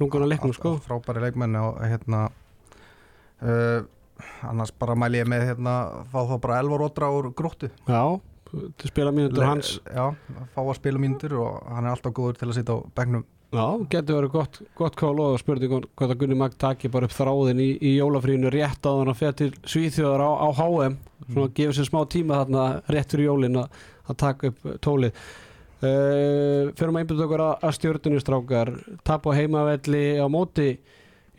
lungun 0.00 0.22
að 0.22 0.28
leiknum 0.28 0.52
sko. 0.52 0.76
frábæri 0.78 1.20
leikmenn 1.20 1.56
og 1.56 1.80
hérna 1.80 2.30
uh, 3.42 3.84
annars 4.46 4.72
bara 4.78 4.96
mæli 4.98 5.20
ég 5.22 5.28
með 5.30 5.46
hérna 5.50 5.74
fá 6.12 6.20
þá 6.28 6.36
bara 6.42 6.60
elvar 6.62 6.86
ótra 6.86 7.10
úr 7.14 7.30
gróttu. 7.36 7.70
Já, 7.88 8.02
til 8.50 8.90
spila 8.90 9.12
mínútur 9.14 9.46
hans. 9.46 9.76
Já, 9.86 10.10
fá 10.54 10.62
að 10.62 10.78
spila 10.78 11.02
mínútur 11.02 11.36
og 11.40 11.60
hann 11.70 11.86
er 11.86 11.94
alltaf 11.94 12.14
góður 12.16 12.40
til 12.40 12.50
að 12.50 12.58
sitja 12.58 12.76
á 12.76 12.78
bekknum. 12.98 13.26
Já, 13.50 13.64
getur 13.90 14.20
verið 14.20 14.30
gott, 14.30 14.60
gott 14.78 14.94
kál 14.94 15.16
og 15.18 15.34
um 15.34 15.86
hvað 15.98 16.12
að 16.12 16.18
Gunni 16.20 16.36
Mag 16.38 16.52
taki 16.54 16.86
bara 16.92 17.08
upp 17.08 17.14
þráðin 17.16 17.58
í, 17.58 17.70
í 17.82 17.96
jólafrínu 17.96 18.50
rétt 18.54 18.84
á 18.86 18.94
þannig 18.94 19.10
að 19.10 19.18
fyrir 19.18 19.38
til 19.40 19.48
Svíþjóðar 19.72 20.22
á, 20.22 20.30
á 20.38 20.48
HM 20.54 20.98
svona 21.24 21.46
að 21.48 21.56
gefa 21.58 21.74
sér 21.74 21.88
smá 21.88 22.00
tíma 22.14 22.38
þarna 22.44 22.66
rétt 22.94 23.10
fyrir 23.10 23.26
jólin 23.26 23.58
að, 23.64 23.80
að 24.06 24.20
taka 24.22 24.52
upp 24.52 24.68
tólið. 24.86 25.18
Uh, 25.80 26.70
fyrir 26.76 26.92
maður 26.94 27.02
einbjönd 27.02 27.24
okkur 27.26 27.42
að, 27.48 27.52
að 27.66 27.76
stjórnunni 27.80 28.22
strákar. 28.22 28.72
Tap 29.08 29.26
á 29.26 29.30
heimavelli 29.34 30.04
á 30.22 30.26
móti 30.30 30.68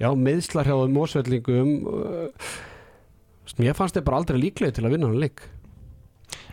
já, 0.01 0.09
meðslarhjáðum 0.11 0.95
mósvellingum 0.97 1.73
mér 3.61 3.77
fannst 3.77 3.97
þið 3.97 4.07
bara 4.09 4.21
aldrei 4.21 4.39
líklega 4.41 4.77
til 4.77 4.87
að 4.87 4.95
vinna 4.95 5.09
hann 5.11 5.21
leik. 5.21 5.43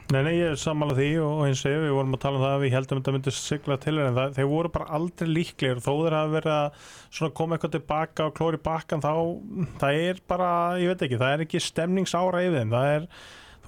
Nei, 0.08 0.22
nei, 0.24 0.38
ég 0.38 0.54
er 0.54 0.56
sammála 0.56 0.94
því 0.96 1.08
og 1.20 1.40
eins 1.44 1.60
og 1.68 1.74
ég, 1.74 1.82
við 1.84 1.90
vorum 1.92 2.14
að 2.16 2.22
tala 2.22 2.38
um 2.38 2.44
það 2.46 2.54
að 2.54 2.62
við 2.62 2.74
heldum 2.78 2.96
að 2.96 3.02
þetta 3.02 3.12
myndi 3.12 3.32
sigla 3.36 3.76
til 3.82 3.92
en 4.00 4.14
það, 4.16 4.30
þeir 4.38 4.46
voru 4.48 4.70
bara 4.72 4.86
aldrei 4.96 5.28
líklegir. 5.28 5.82
Þó 5.84 5.90
þeir 5.90 6.16
hafa 6.16 6.30
verið 6.32 6.54
að 6.54 7.34
koma 7.36 7.58
eitthvað 7.58 7.74
tilbaka 7.74 8.28
og 8.30 8.38
klóri 8.38 8.60
bakkan 8.64 9.04
þá 9.04 9.12
það 9.82 10.00
er 10.06 10.22
bara, 10.32 10.48
ég 10.80 10.94
veit 10.94 11.04
ekki, 11.04 11.20
það 11.20 11.34
er 11.34 11.44
ekki 11.44 11.60
stemningsára 11.60 12.40
yfir 12.46 12.56
þeim, 12.56 12.72
það 12.72 12.94
er 12.94 13.06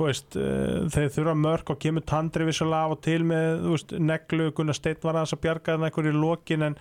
þú 0.00 0.08
veist, 0.08 0.40
uh, 0.40 0.88
þeir 0.96 1.12
þurfa 1.18 1.36
mörg 1.42 1.74
og 1.74 1.80
kemur 1.84 2.08
tandri 2.08 2.48
vissulega 2.48 2.88
af 2.88 2.96
og 2.96 3.04
til 3.04 3.20
með 3.28 3.60
þú 3.66 3.76
veist, 3.76 3.94
neglu, 4.00 4.48
Gunnar 4.56 4.80
Steinn 4.80 5.04
var 5.04 5.20
aðeins 5.20 5.36
að 5.36 5.44
bjarga 5.44 5.76
þeim 5.76 5.86
einhver 5.90 6.08
í 6.08 6.16
lokin 6.16 6.66
en 6.70 6.78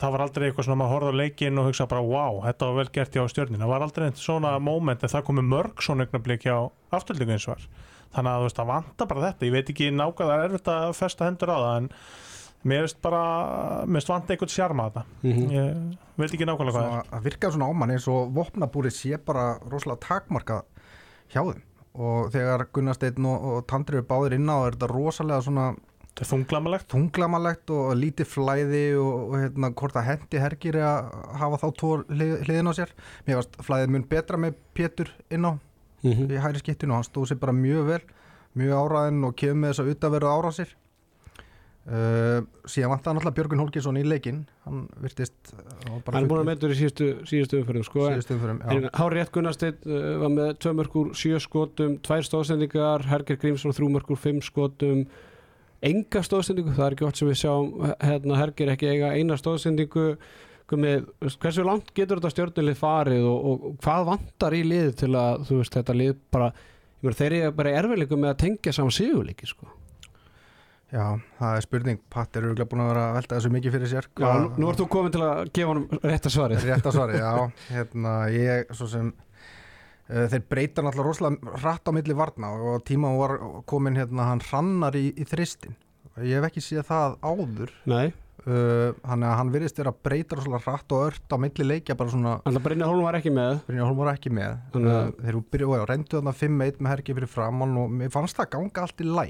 það 0.00 0.14
var 0.14 0.24
aldrei 0.24 0.46
eitthvað 0.48 0.66
svona 0.66 0.76
að 0.76 0.80
maður 0.80 0.94
horfði 0.94 1.12
á 1.12 1.20
leikin 1.20 1.60
og 1.60 1.68
hugsa 1.68 1.86
bara 1.90 2.06
wow, 2.06 2.40
þetta 2.46 2.68
var 2.68 2.78
vel 2.80 2.92
gert 2.94 3.16
hjá 3.16 3.24
stjörnin 3.28 3.60
það 3.60 3.72
var 3.74 3.84
aldrei 3.86 4.06
eitthvað 4.06 4.24
svona 4.24 4.52
moment 4.70 5.04
en 5.04 5.12
það 5.12 5.26
komi 5.28 5.44
mörg 5.44 5.84
svona 5.84 6.06
augnablik 6.06 6.46
hjá 6.46 6.56
afturlíku 6.96 7.34
eins 7.36 7.46
og 7.48 7.54
var. 7.54 7.68
Þannig 8.10 8.32
að 8.32 8.40
þú 8.40 8.46
veist, 8.48 8.58
það 8.58 8.70
vantar 8.72 9.08
bara 9.10 9.22
þetta. 9.28 9.46
Ég 9.46 9.54
veit 9.54 9.68
ekki 9.70 9.88
nákvæmlega, 9.94 10.26
það 10.26 10.32
er 10.34 10.48
erfitt 10.48 10.70
að 10.72 10.92
festa 10.98 11.26
hendur 11.28 11.52
á 11.54 11.58
það 11.60 11.76
en 11.76 11.90
mér 12.70 12.84
veist 12.84 12.98
bara 13.00 13.20
mér 13.86 14.00
veist 14.00 14.10
vanta 14.10 14.34
einhvern 14.34 14.52
sjarma 14.52 14.88
þetta 14.90 15.02
mm 15.22 15.32
-hmm. 15.32 15.52
ég 15.54 15.98
veit 16.16 16.34
ekki 16.34 16.48
nákvæmlega 16.48 16.74
hvað 16.74 16.82
það 16.82 16.90
Svona, 16.90 17.16
að 17.16 17.24
virka 17.24 17.50
svona 17.50 17.68
ámann 17.70 17.90
eins 17.90 18.08
og 18.08 18.34
vopnabúrið 18.34 18.94
sé 18.96 19.18
bara 19.24 19.58
rosalega 19.70 20.06
takmarka 20.08 20.62
hjá 21.32 21.42
þeim. 21.42 21.62
Og 21.94 22.30
þegar 22.32 22.66
Gunnar 22.72 22.94
Steinn 22.94 23.26
og, 23.26 23.44
og 23.44 23.66
Tandri 23.66 23.96
eru 23.96 24.06
báðir 24.06 24.34
inn 24.34 24.50
á 24.50 24.56
er 24.66 24.72
þetta 24.74 24.86
rosalega 24.86 25.42
svona 25.42 25.74
Þetta 26.20 26.26
er 26.26 26.30
þunglamalegt? 26.34 26.86
Þunglamalegt 26.92 27.70
og 27.72 27.90
lítið 27.96 28.26
flæði 28.28 28.80
og, 29.00 29.14
og 29.30 29.36
hérna, 29.40 29.70
hvort 29.72 29.96
að 29.96 30.04
hendi 30.10 30.42
hergir 30.42 30.76
að 30.84 31.06
hafa 31.40 31.60
þá 31.62 31.66
tvo 31.80 31.92
hlið, 32.12 32.34
hliðin 32.44 32.68
á 32.68 32.72
sér. 32.76 32.92
Mér 33.24 33.38
varst 33.40 33.56
flæðið 33.64 33.94
mun 33.94 34.04
betra 34.10 34.40
með 34.42 34.58
Pétur 34.76 35.14
inn 35.32 35.48
á 35.48 35.52
Mhm. 36.00 36.28
í 36.32 36.36
hæri 36.40 36.60
skittinu 36.60 36.92
og 36.94 37.00
hann 37.00 37.08
stóð 37.08 37.26
sér 37.28 37.40
bara 37.40 37.52
mjög 37.52 37.86
vel 37.88 38.00
mjög 38.56 38.76
áraðinn 38.82 39.24
og 39.28 39.34
kemur 39.36 39.58
með 39.64 39.72
þess 39.72 39.80
að 39.82 39.90
utaveru 39.94 40.28
árásir. 40.32 40.70
Uh, 41.90 42.44
síðan 42.68 42.92
vant 42.92 43.02
það 43.06 43.14
náttúrulega 43.16 43.36
Björgun 43.38 43.60
Hólkinsson 43.64 43.96
í 43.98 44.02
leikinn. 44.04 44.42
Hann 44.66 44.82
virtist 45.00 45.52
uh, 45.56 45.96
Hann 46.12 46.20
er 46.22 46.28
búin 46.28 46.42
að 46.42 46.48
meður 46.50 46.74
í 46.74 46.76
síðustu, 46.78 47.06
síðustu 47.26 47.60
umfyrir 47.62 47.86
sko. 47.88 48.04
Hári 49.00 49.16
Rétt 49.16 49.32
Gunnarsteinn 49.34 49.78
uh, 49.88 50.18
var 50.20 50.34
með 50.34 50.50
tvö 50.60 50.74
mörgur 50.76 51.10
sjö 51.16 51.40
skotum, 51.40 51.96
tvær 52.04 52.26
stóðsendingar 52.28 53.06
Herger 53.08 53.40
Grímsson 53.40 53.72
þrjú 53.74 53.88
mörgur 53.96 54.20
fimm 54.20 54.42
skotum 54.44 55.06
enga 55.80 56.22
stóðsendingu 56.26 56.76
það 56.76 56.86
er 56.86 56.96
ekki 56.96 57.08
oft 57.08 57.20
sem 57.20 57.30
við 57.30 57.40
sjáum 57.40 57.70
hérna, 58.04 58.38
Herger 58.40 58.72
ekki 58.74 58.90
eiga 58.90 59.12
eina 59.16 59.38
stóðsendingu 59.40 60.06
með, 60.80 61.08
hversu 61.42 61.64
langt 61.66 61.90
getur 61.96 62.20
þetta 62.20 62.30
stjórnulið 62.34 62.76
farið 62.78 63.24
og, 63.26 63.46
og, 63.50 63.64
hvað 63.82 64.04
vantar 64.12 64.54
í 64.54 64.60
lið 64.66 64.92
til 65.02 65.10
að 65.18 65.46
þú 65.48 65.60
veist 65.62 65.78
þetta 65.78 65.96
lið 65.96 66.12
bara 66.30 66.50
ég 66.52 67.08
meina, 67.08 67.18
þeir 67.18 67.36
eru 67.40 67.54
bara 67.58 67.76
erfiðleikum 67.80 68.22
með 68.22 68.34
að 68.34 68.40
tengja 68.44 68.74
saman 68.76 68.94
sigurleiki 68.94 69.48
sko. 69.50 69.70
Já, 70.90 71.04
það 71.38 71.56
er 71.56 71.64
spurning, 71.64 71.98
Patt 72.10 72.36
er 72.36 72.48
örgulega 72.48 72.66
búin 72.70 72.82
að 72.82 72.88
vera 72.90 73.02
að 73.08 73.16
velta 73.20 73.36
þessu 73.36 73.50
mikið 73.54 73.74
fyrir 73.76 73.90
sér. 73.92 74.06
Já, 74.18 74.30
nú, 74.58 74.70
ert 74.70 74.80
þú 74.80 74.86
komin 74.90 75.12
til 75.14 75.22
að 75.22 75.42
gefa 75.54 75.70
honum 75.70 76.00
rétta 76.02 76.32
svarið. 76.34 76.64
Rétt 76.66 76.88
að 76.90 76.96
svari, 76.96 77.20
já. 77.20 77.30
Hérna, 77.70 78.14
ég, 78.34 78.72
svo 78.74 78.88
sem 78.90 79.12
þeir 80.10 80.42
breyta 80.50 80.82
náttúrulega 80.82 81.06
rosalega 81.06 81.60
hratt 81.62 81.86
á 81.86 81.92
milli 81.94 82.16
varna 82.18 82.50
og 82.56 82.82
tíma 82.88 83.12
var 83.18 83.36
komin 83.70 83.96
hérna, 84.00 84.26
hann 84.32 84.42
hrannar 84.42 84.96
í, 84.98 85.10
í 85.14 85.26
þristin 85.28 85.76
ég 86.20 86.40
hef 86.40 86.48
ekki 86.50 86.60
séð 86.64 86.82
það 86.88 87.14
áður. 87.24 87.70
Nei, 87.88 88.08
uh, 88.44 88.90
hann, 89.08 89.22
hann 89.24 89.52
virðist 89.54 89.78
vera 89.80 89.92
að 89.94 90.00
breyta 90.04 90.36
rosalega 90.36 90.64
hratt 90.66 90.92
og 90.96 91.04
ört 91.06 91.32
á 91.32 91.36
milli 91.40 91.64
leikja 91.64 91.94
bara 91.96 92.12
svona, 92.12 92.32
alltaf 92.44 92.64
Brynja 92.66 92.88
Hólm 92.90 93.06
var 93.06 93.16
ekki 93.20 93.32
með. 93.32 93.60
Brynjar 93.68 93.86
Holm 93.88 94.02
var 94.02 94.10
ekki 94.16 94.32
með. 94.34 94.58
Þannig 94.74 94.96
að- 94.96 95.14
þeir 95.22 95.38
byrju, 95.54 95.68
og 95.70 95.78
já, 95.78 95.84
reyndu 95.92 96.18
þarna 96.18 96.34
5-1 96.42 96.82
með 96.82 96.92
herki 96.96 97.16
fyrir 97.16 97.30
framann 97.30 97.78
og 97.80 97.94
mér 98.02 98.10
fannst 98.12 98.36
það 98.36 98.50
ganga 98.56 98.84
allt 98.84 99.00
í 99.00 99.08
læ 99.08 99.26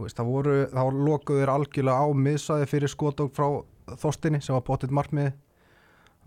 Þú 0.00 0.06
veist, 0.06 0.16
það 0.16 0.30
voru, 0.32 0.52
þá 0.72 0.82
lokuðu 1.10 1.40
þeir 1.42 1.50
algjörlega 1.52 2.00
á 2.00 2.06
miðsaði 2.16 2.68
fyrir 2.70 2.88
skotók 2.88 3.34
frá 3.36 3.48
Þorstinni 4.00 4.38
sem 4.40 4.54
var 4.54 4.62
bóttið 4.64 4.94
markmið 4.96 5.32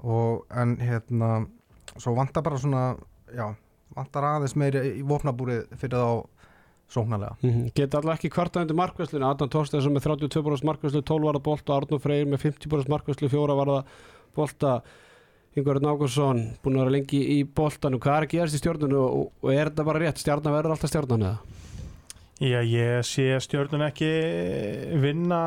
og 0.04 0.44
en 0.52 0.76
hérna 0.78 1.30
svo 1.98 2.14
vantar 2.18 2.44
bara 2.46 2.60
svona 2.62 2.84
já, 3.36 3.48
vantar 3.96 4.30
aðeins 4.30 4.56
meiri 4.60 4.84
í 5.00 5.04
vopnabúrið 5.08 5.66
fyrir 5.78 6.00
þá 6.00 6.26
sóknarlega 6.94 7.38
Mm 7.42 7.50
-hmm. 7.50 7.72
Geta 7.76 7.98
alltaf 7.98 8.20
ekki 8.20 8.30
kvarta 8.30 8.62
undir 8.62 8.76
markvæslinu 8.76 9.26
Adam 9.26 9.50
Þorsteinsson 9.50 9.94
með 9.94 10.06
32% 10.08 10.64
markvæslu 10.64 11.02
12 11.02 11.26
varða 11.26 11.44
bolta, 11.44 11.74
Arnur 11.76 12.00
Freyr 12.00 12.26
með 12.26 12.40
50% 12.46 12.90
markvæslu 12.90 13.30
4 13.30 13.56
varða 13.56 13.84
bolta 14.36 14.82
Yngvar 15.54 15.80
Nákursson 15.82 16.58
búin 16.64 16.78
að 16.78 16.84
vera 16.84 16.94
lengi 16.96 17.20
í 17.40 17.44
boltanum 17.46 18.00
hvað 18.00 18.16
er 18.18 18.24
að 18.24 18.32
gerast 18.32 18.56
í 18.56 18.62
stjórnunu 18.62 18.98
og, 18.98 19.32
og 19.44 19.52
er 19.54 19.70
þetta 19.70 19.86
bara 19.86 20.00
rétt 20.00 20.18
stjarnan 20.18 20.54
verður 20.54 20.72
alltaf 20.72 20.90
stjarnan 20.90 21.22
eða? 21.22 21.38
Já, 22.42 22.60
ég 22.66 23.06
sé 23.06 23.28
stjórnun 23.46 23.84
ekki 23.86 24.08
vinna 25.00 25.38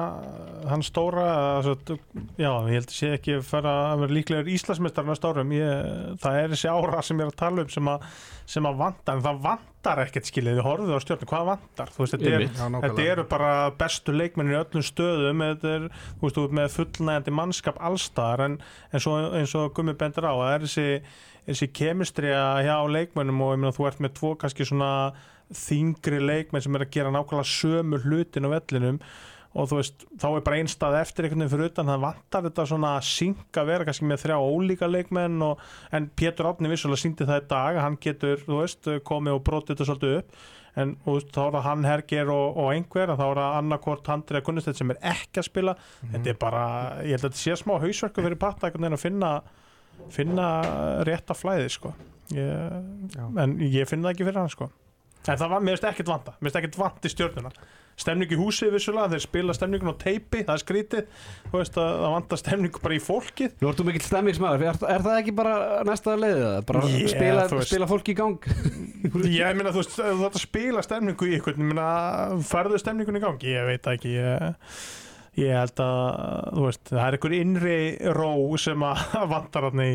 hann 0.71 0.85
stóra 0.87 1.25
altså, 1.59 1.75
já, 2.39 2.47
ég 2.69 2.77
held 2.77 2.87
að 2.87 2.95
sé 2.95 3.11
ekki 3.17 3.35
fara 3.45 3.73
að 3.91 4.05
vera 4.05 4.17
líklegur 4.17 4.51
Íslandsmeistar 4.55 5.09
næsta 5.09 5.33
árum. 5.33 5.51
Ég, 5.57 5.91
það 6.23 6.39
er 6.41 6.55
þessi 6.55 6.71
ára 6.71 7.03
sem 7.03 7.19
ég 7.19 7.27
er 7.27 7.35
að 7.35 7.39
tala 7.43 7.67
um 7.67 7.75
sem 7.75 7.91
að, 7.91 8.07
sem 8.55 8.71
að 8.71 8.81
vantar, 8.85 9.19
en 9.19 9.27
það 9.27 9.43
vantar 9.49 10.03
ekkert 10.07 10.31
skilið, 10.31 10.61
þið 10.61 10.69
horfðu 10.71 10.95
á 10.97 11.01
stjórnun, 11.03 11.31
hvað 11.35 11.47
vantar? 11.51 11.93
Þú 11.93 12.05
veist, 12.05 12.17
þetta, 12.17 12.35
er, 12.39 12.81
þetta 12.87 13.07
eru 13.11 13.29
bara 13.35 13.53
bestu 13.83 14.17
leikmennir 14.17 14.57
í 14.57 14.61
öllum 14.63 14.89
stöðum 14.93 15.47
er, 15.51 15.89
þú 16.23 16.29
veist, 16.31 16.59
með 16.63 16.75
fullnægandi 16.79 17.39
mannskap 17.43 17.83
allstar, 17.91 18.47
en, 18.47 18.61
en 18.95 19.03
svo, 19.03 19.19
eins 19.35 19.59
og 19.59 19.75
Gummi 19.75 19.99
bendur 19.99 20.31
á, 20.31 20.35
það 20.39 20.55
er 20.55 20.69
þessi 20.71 20.91
þessi 21.47 21.69
kemistriða 21.79 22.47
hjá 22.67 22.77
leikmennum 22.91 23.43
og 23.45 23.53
ég 23.55 23.61
meina 23.63 23.75
þú 23.77 23.85
ert 23.87 24.01
með 24.03 24.17
tvo 24.19 24.33
kannski 24.41 24.67
svona 24.67 24.91
þingri 25.55 26.21
leikmenn 26.23 26.65
sem 26.65 26.77
er 26.77 26.87
að 26.87 26.93
gera 26.97 27.15
nákvæmlega 27.15 27.53
sömu 27.53 28.03
hlutin 28.03 28.49
á 28.49 28.55
vellinum 28.57 29.01
og 29.57 29.71
þú 29.71 29.79
veist, 29.79 30.05
þá 30.21 30.27
er 30.29 30.45
bara 30.45 30.59
einstað 30.61 30.99
eftir 30.99 31.27
einhvern 31.27 31.45
veginn 31.45 31.53
fyrir 31.55 31.71
utan, 31.71 31.89
það 31.89 32.03
vantar 32.03 32.45
þetta 32.45 32.67
svona 32.69 32.91
að 32.99 33.07
synga 33.09 33.65
vera 33.71 33.87
kannski 33.89 34.09
með 34.11 34.23
þrjá 34.25 34.37
ólíka 34.37 34.91
leikmenn 34.91 35.47
og, 35.47 35.63
en 35.97 36.11
Pétur 36.19 36.51
Átni 36.51 36.71
vissulega 36.73 37.01
síndi 37.01 37.29
það 37.29 37.41
í 37.41 37.47
dag, 37.55 37.79
að 37.79 37.85
hann 37.87 37.99
getur, 38.05 38.43
þú 38.45 38.61
veist 38.61 38.91
komið 39.09 39.39
og 39.39 39.43
brotið 39.47 39.73
þetta 39.73 39.89
svolítið 39.89 40.17
upp 40.19 40.39
en 40.77 40.95
veist, 41.07 41.31
þá 41.33 41.43
er 41.47 41.55
það 41.57 41.67
hann 41.71 41.89
Herger 41.89 42.33
og, 42.35 42.61
og 42.61 42.73
einhver 42.75 43.15
þá 43.15 43.25
er 43.27 43.41
það 43.41 43.59
annarkort 43.63 44.11
Handrið 44.13 44.47
Gunnestedt 44.49 44.81
sem 44.83 44.93
er 44.93 45.05
ekki 45.15 45.41
að 45.41 45.49
spila, 45.49 45.77
þetta 46.03 46.33
er 46.33 46.41
bara 46.43 46.65
ég 47.01 47.17
held 47.17 47.23
að 47.23 47.31
þetta 47.31 47.45
sé 47.47 47.57
smá 47.63 47.79
hausverku 47.81 48.27
fyrir 48.27 48.43
patta 48.43 48.73
að 48.75 49.01
finna 49.01 49.39
finna 50.13 50.47
rétta 51.09 51.33
flæði 51.33 51.71
sko. 51.73 51.95
Ég, 52.37 52.75
en 53.41 53.55
ég 53.65 53.89
finn 53.89 54.05
það 54.05 54.13
ekki 54.13 54.27
fyrir 54.27 54.43
hann 54.43 54.53
sko 54.53 54.69
en 55.33 55.41
það 55.43 55.53
var, 55.55 55.67
mér 55.67 55.77
finnst 55.77 55.91
ekkert 55.91 56.13
vanda 56.15 56.37
mér 56.37 56.49
finnst 56.49 56.61
ekkert 56.63 56.81
vant 56.81 57.09
í 57.09 57.13
stjórnuna 57.13 57.53
stemning 57.97 58.33
í 58.33 58.39
húsið 58.39 58.75
vissulega, 58.77 59.09
þeir 59.15 59.23
spila 59.25 59.55
stemningun 59.57 59.95
á 59.97 59.97
teipi 59.97 60.43
það 60.45 60.53
er 60.53 60.63
skrítið, 60.63 61.23
þú 61.49 61.61
veist 61.61 61.79
að 61.81 61.89
það 62.03 62.13
vantar 62.15 62.41
stemningu 62.43 62.83
bara 62.85 62.97
í 62.97 63.01
fólkið. 63.03 63.55
Nú 63.63 63.71
ert 63.71 63.81
þú 63.81 63.87
mikill 63.89 64.05
stemmingsmaður, 64.05 64.65
er, 64.69 64.81
er 64.93 65.07
það 65.07 65.21
ekki 65.23 65.35
bara 65.39 65.55
næsta 65.89 66.17
leiðið 66.21 66.45
það? 66.45 66.59
Bara 66.71 66.85
Yeah, 66.87 67.09
spila, 67.13 67.65
spila 67.71 67.89
fólk 67.91 68.13
í 68.13 68.17
gang? 68.19 68.51
Ég 69.39 69.57
meina 69.57 69.73
þú 69.73 69.81
veist, 69.81 69.97
þú 69.97 70.29
ætti 70.29 70.43
að 70.43 70.45
spila 70.45 70.85
stemningu 70.85 71.31
í 71.31 71.35
ykkur, 71.39 71.57
ég 71.57 71.73
meina 71.73 71.89
færðu 72.47 72.81
stemningun 72.83 73.17
í 73.17 73.25
gangi, 73.25 73.57
ég 73.57 73.69
veit 73.71 73.91
ekki 73.95 74.13
ég, 74.19 74.71
ég 75.37 75.53
held 75.53 75.81
að 75.85 76.03
þú 76.57 76.65
veist, 76.67 76.83
það 76.89 77.03
er 77.07 77.17
ykkur 77.19 77.35
innri 77.37 77.79
ró 78.17 78.31
sem 78.61 78.85
að 78.89 79.03
vantar 79.33 79.67
hann 79.69 79.83
í, 79.85 79.91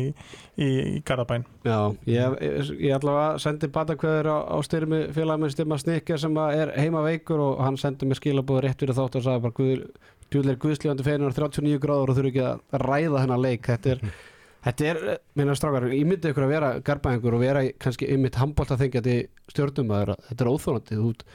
í, 0.56 0.68
í 0.68 1.02
Garðabæn 1.08 1.46
Já, 1.66 1.78
ég, 2.06 2.36
ég, 2.78 2.92
allavega 2.96 3.38
sendi 3.42 3.70
batakveður 3.74 4.30
á, 4.30 4.38
á 4.54 4.56
styrmi 4.66 5.00
félagminn 5.16 5.50
Stimma 5.54 5.78
Snikker 5.82 6.20
sem 6.22 6.38
að 6.38 6.58
er 6.62 6.74
heima 6.78 7.02
veikur 7.06 7.42
og 7.42 7.62
hann 7.66 7.78
sendi 7.80 8.06
mér 8.10 8.20
skilabóð 8.20 8.62
rétt 8.68 8.82
fyrir 8.84 8.98
þátt 8.98 9.18
og 9.18 9.26
sagði 9.26 9.44
bara 9.48 9.56
Guð, 9.58 9.86
djúðlega 10.32 10.62
guðslífandi 10.66 11.04
feinunar 11.10 11.34
39 11.36 11.80
gráður 11.82 12.12
og 12.14 12.20
þurfi 12.20 12.30
ekki 12.32 12.44
að 12.48 12.84
ræða 12.86 13.24
hennar 13.26 13.42
leik. 13.42 13.66
Þetta 13.68 13.90
er, 13.96 14.04
þetta 14.64 14.86
er 14.92 15.00
minna 15.36 15.56
strákar, 15.58 15.88
ég 15.92 16.06
myndi 16.08 16.30
ykkur 16.30 16.46
að 16.46 16.54
vera 16.54 16.70
garbæðingur 16.86 17.36
og 17.36 17.42
vera 17.42 17.64
í- 17.66 17.74
kannski 17.82 18.08
ymmit 18.14 18.38
handbólta 18.40 18.78
þengjandi 18.80 19.16
stjórnum 19.52 19.90
að 19.98 20.14
þetta 20.30 20.46
er 20.46 20.52
óþólandi 20.54 20.96
þú 21.02 21.10
út 21.10 21.26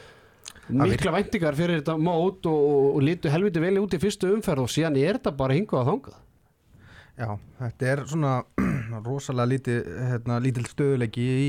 mikla 0.68 1.14
væntingar 1.16 1.58
fyrir 1.58 1.82
þetta 1.82 1.98
mót 2.02 2.48
og, 2.50 2.64
og, 2.96 3.02
lítu 3.04 3.32
helviti 3.32 3.64
vel 3.64 3.78
út 3.82 3.96
í 3.96 4.02
fyrstu 4.02 4.32
umferð 4.36 4.66
og 4.66 4.72
síðan 4.72 5.00
er 5.02 5.20
þetta 5.20 5.36
bara 5.40 5.58
hingað 5.58 5.82
að 5.82 5.92
þangað. 5.92 6.18
Já, 7.18 7.30
þetta 7.62 7.92
er 7.92 8.04
svona 8.12 8.34
rosalega 9.08 9.52
lítið, 9.54 9.94
hérna, 10.12 10.42
lítil 10.44 10.66
stöðuleiki 10.70 11.28
í 11.28 11.48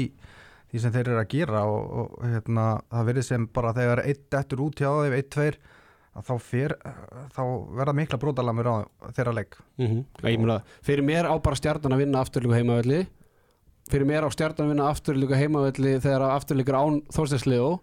því 0.68 0.82
sem 0.82 0.94
þeir 0.94 1.10
eru 1.10 1.20
að 1.22 1.32
gera 1.32 1.64
og, 1.68 1.90
og 2.02 2.28
hérna, 2.28 2.68
það 2.92 3.10
verið 3.10 3.26
sem 3.28 3.48
bara 3.58 3.75
þegar 3.76 4.04
eitt 4.04 4.38
eftir 4.38 4.62
út 4.64 4.80
hjá 4.80 4.88
þeim, 4.88 5.16
eitt, 5.16 5.30
tveir 5.32 5.60
þá, 6.18 6.32
fer, 6.42 6.75
þá 7.34 7.42
verða 7.78 7.94
mikla 7.96 8.18
brotalamur 8.20 8.68
á 8.68 8.76
þeirra 9.16 9.37
leik. 9.38 9.58
Mm 9.80 10.04
meina, 10.22 10.60
fyrir 10.84 11.04
mér 11.06 11.28
á 11.30 11.34
bara 11.38 11.56
stjarnan 11.56 11.96
að 11.96 12.04
vinna 12.04 12.22
afturlíku 12.25 12.56
heimavelli. 12.56 13.06
Fyrir 13.88 14.08
mér 14.08 14.26
á 14.26 14.30
stjarnan 14.32 14.66
að 14.66 14.72
vinna 14.75 14.88
afturlíku 14.92 15.38
heimavelli 15.38 15.94
þegar 16.00 16.26
afturlíkur 16.34 16.76
án 16.76 17.00
Þorsteinslegu 17.14 17.78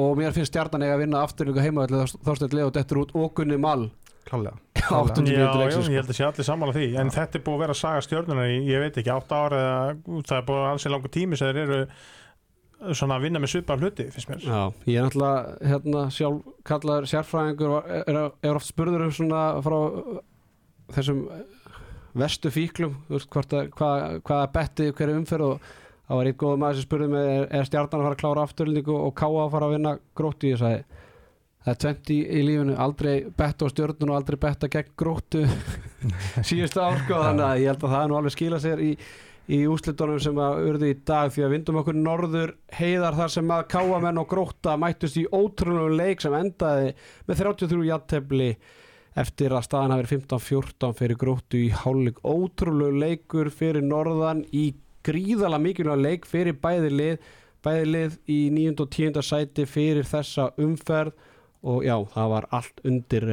og 0.00 0.16
mér 0.18 0.34
finnst 0.34 0.52
stjarnan 0.52 0.82
eiga 0.86 0.96
að 0.96 1.04
vinna 1.04 1.20
afturlíku 1.24 1.62
heimavelli 1.62 2.00
Þorsteinslegu 2.26 2.66
og 2.66 2.74
dettur 2.74 3.02
út 3.04 3.14
og 3.18 3.34
Gunni 3.38 3.58
Mal. 3.60 3.88
Klálega, 4.24 4.56
Já, 4.74 4.88
já, 4.88 5.48
leiksins, 5.60 5.84
sko. 5.84 5.92
ég 5.92 6.00
held 6.00 6.10
að 6.10 6.16
sé 6.16 6.24
allir 6.24 6.46
sammála 6.48 6.72
því. 6.72 6.86
En 7.00 7.10
þetta 7.12 7.38
er 7.38 7.42
búið 7.44 7.56
að 7.58 7.62
vera 7.64 7.74
saga 7.76 8.04
stjórnunar 8.04 8.50
í, 8.52 8.58
ég 8.70 8.80
veit 8.80 8.96
ekki, 9.00 9.12
átt 9.12 9.32
ára 9.36 9.60
eða 9.60 10.20
það 10.24 10.36
er 10.38 10.46
búið 10.48 10.60
að 10.62 10.68
ansið 10.72 10.94
langur 10.94 11.12
tími 11.12 11.38
sem 11.40 11.50
þeir 11.52 11.60
eru 11.64 11.80
svona 12.96 13.18
að 13.18 13.26
vinna 13.28 13.40
með 13.40 13.52
svipað 13.52 13.84
hluti 13.84 14.06
finnst 14.12 14.30
mér. 14.32 14.44
Já, 14.44 14.60
ég 14.88 14.98
er 14.98 15.06
náttúrulega 15.06 15.70
hérna, 15.70 16.02
sjálf 16.12 16.48
kallaður 16.68 17.08
sérfræðingur 17.12 17.76
er, 18.00 18.18
er 18.48 18.58
oft 18.58 18.68
spurður 18.68 19.06
um 19.06 19.14
svona 19.14 19.42
frá 19.64 19.76
uh, 19.84 20.18
þessum 20.96 21.22
uh, 21.28 21.44
vestu 22.24 22.52
fíklum 22.54 22.98
hvort 23.12 23.56
að, 23.56 23.70
hvað, 23.78 24.18
hvað 24.26 24.42
er 24.46 24.52
betti 24.58 24.90
hverju 24.98 25.20
umferð 25.20 25.48
og 25.52 25.72
það 26.04 26.20
var 26.20 26.30
einn 26.30 26.38
góð 26.44 26.60
maður 26.60 26.78
sem 26.78 26.86
spurði 26.88 27.10
mig 27.14 27.30
er, 27.32 27.48
er 27.48 27.68
stjarnan 27.68 28.00
að 28.00 28.08
fara 28.08 28.18
að 28.18 28.22
klára 28.22 28.46
afturlendingu 28.48 28.96
og 29.00 29.16
káa 29.18 29.44
að 29.44 29.52
fara 29.56 29.68
að 29.68 29.76
vinna 29.76 29.96
gróttu? 30.20 30.52
Ég 30.52 30.60
sagði 30.60 31.02
það 31.64 31.72
er 31.72 31.78
tvent 31.84 32.10
í, 32.12 32.18
í 32.24 32.40
lífinu, 32.44 32.74
aldrei 32.84 33.12
betta 33.38 33.68
á 33.68 33.72
stjörnun 33.72 34.10
og 34.12 34.18
aldrei 34.18 34.40
betta 34.40 34.68
gegn 34.72 34.96
gróttu 35.00 35.44
síðustu 36.48 36.82
ár 36.84 36.98
sko, 37.04 37.22
þannig 37.28 37.46
að 37.46 37.62
ég 37.62 37.72
held 37.72 37.86
að 37.86 37.94
það 37.94 38.02
er 38.02 38.10
nú 38.12 38.18
alveg 38.20 38.36
skila 38.36 38.60
sér 38.62 38.84
í 38.84 38.90
í 39.44 39.58
úslitunum 39.68 40.20
sem 40.24 40.38
að 40.40 40.62
urðu 40.70 40.88
í 40.88 40.94
dag 41.04 41.32
því 41.32 41.42
að 41.44 41.50
vindum 41.52 41.78
okkur 41.82 41.98
norður 41.98 42.54
heiðar 42.72 43.18
þar 43.18 43.32
sem 43.34 43.50
að 43.52 43.66
káamenn 43.74 44.20
og 44.22 44.30
gróta 44.30 44.76
mættust 44.80 45.18
í 45.20 45.26
ótrúlegu 45.28 45.98
leik 45.98 46.24
sem 46.24 46.36
endaði 46.38 46.94
með 47.28 47.42
33 47.42 47.82
jattefli 47.90 48.48
eftir 49.20 49.52
að 49.54 49.66
staðan 49.66 49.94
hafi 49.94 50.04
verið 50.06 50.14
15-14 50.14 50.96
fyrir 50.98 51.20
gróttu 51.20 51.60
í 51.60 51.68
hálfleik. 51.76 52.22
Ótrúlegu 52.24 52.96
leikur 53.04 53.52
fyrir 53.52 53.84
norðan 53.84 54.42
í 54.48 54.70
gríðala 55.04 55.60
mikilvæg 55.62 56.04
leik 56.04 56.28
fyrir 56.28 56.56
bæði 56.60 56.92
lið 56.94 57.32
bæði 57.64 57.86
lið 57.88 58.18
í 58.28 58.40
9. 58.52 58.74
og 58.84 58.90
10. 58.92 59.22
sæti 59.24 59.64
fyrir 59.68 60.08
þessa 60.08 60.50
umferð. 60.60 61.14
Og 61.64 61.80
já, 61.86 61.94
það 62.12 62.28
var 62.34 62.46
allt 62.52 62.82
undir 62.84 63.30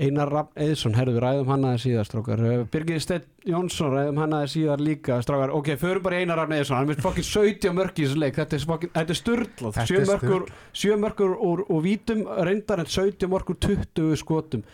Einar 0.00 0.30
Rafn 0.32 0.60
Eðsson, 0.60 0.94
herðu 0.96 1.14
við 1.16 1.22
ræðum 1.24 1.50
hann 1.52 1.64
aðeins 1.68 1.84
síðar 1.86 2.08
strákar, 2.08 2.42
Birgir 2.72 3.00
Steinn 3.00 3.24
Jónsson 3.48 3.92
ræðum 3.92 4.20
hann 4.20 4.34
aðeins 4.36 4.54
síðar 4.56 4.84
líka 4.84 5.18
strákar, 5.24 5.52
ok, 5.56 5.70
förum 5.80 6.04
bara 6.04 6.20
Einar 6.20 6.40
Rafn 6.40 6.56
Eðsson 6.56 6.78
hann 6.78 6.92
er 6.92 7.00
fokkin 7.00 7.24
17 7.24 7.72
mörk 7.76 7.96
í 8.00 8.06
þessu 8.06 8.20
leik. 8.20 8.36
Þetta 8.36 8.56
er, 8.56 8.66
fokkin, 8.72 8.92
þetta 8.94 9.14
er 9.14 9.20
styrlað, 9.20 9.74
Þetta 9.78 9.88
7 9.88 9.98
er 9.98 10.06
mörkur 10.12 10.46
7 10.84 11.00
mörkur 11.04 11.34
úr, 11.48 11.64
úr 11.68 11.82
vítum 11.84 12.22
reyndar 12.48 12.84
en 12.84 12.92
17 12.92 13.32
mörkur 13.32 13.60
20 13.68 14.20
skotum 14.20 14.64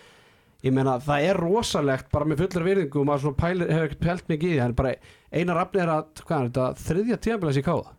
ég 0.66 0.74
meina 0.76 0.96
það 1.02 1.26
er 1.30 1.40
rosalegt 1.40 2.08
bara 2.14 2.28
með 2.28 2.42
fullur 2.44 2.66
virðingu 2.66 3.00
og 3.02 3.08
maður 3.08 3.36
pælir, 3.40 3.70
hefur 3.72 3.88
ekkert 3.90 4.04
pælt 4.06 4.30
mikið 4.32 4.48
í 4.50 4.54
því 4.56 4.62
en 4.66 4.76
bara 4.78 4.94
Einar 5.36 5.60
Rafn 5.60 5.82
er 5.84 5.92
að, 5.96 6.08
hvað 6.22 6.38
er 6.38 6.48
þetta, 6.50 6.66
þriðja 6.86 7.18
tíðanbílas 7.26 7.60
í 7.60 7.64
káða. 7.66 7.92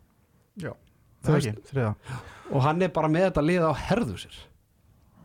Já, 0.63 0.71
það 1.27 1.37
veist- 1.37 1.51
ekki, 1.53 1.69
þriða 1.71 1.93
og 2.47 2.61
hann 2.63 2.81
er 2.87 2.91
bara 2.95 3.11
með 3.11 3.25
þetta 3.27 3.43
lið 3.43 3.65
á 3.67 3.73
herðu 3.89 4.17
sér. 4.23 4.37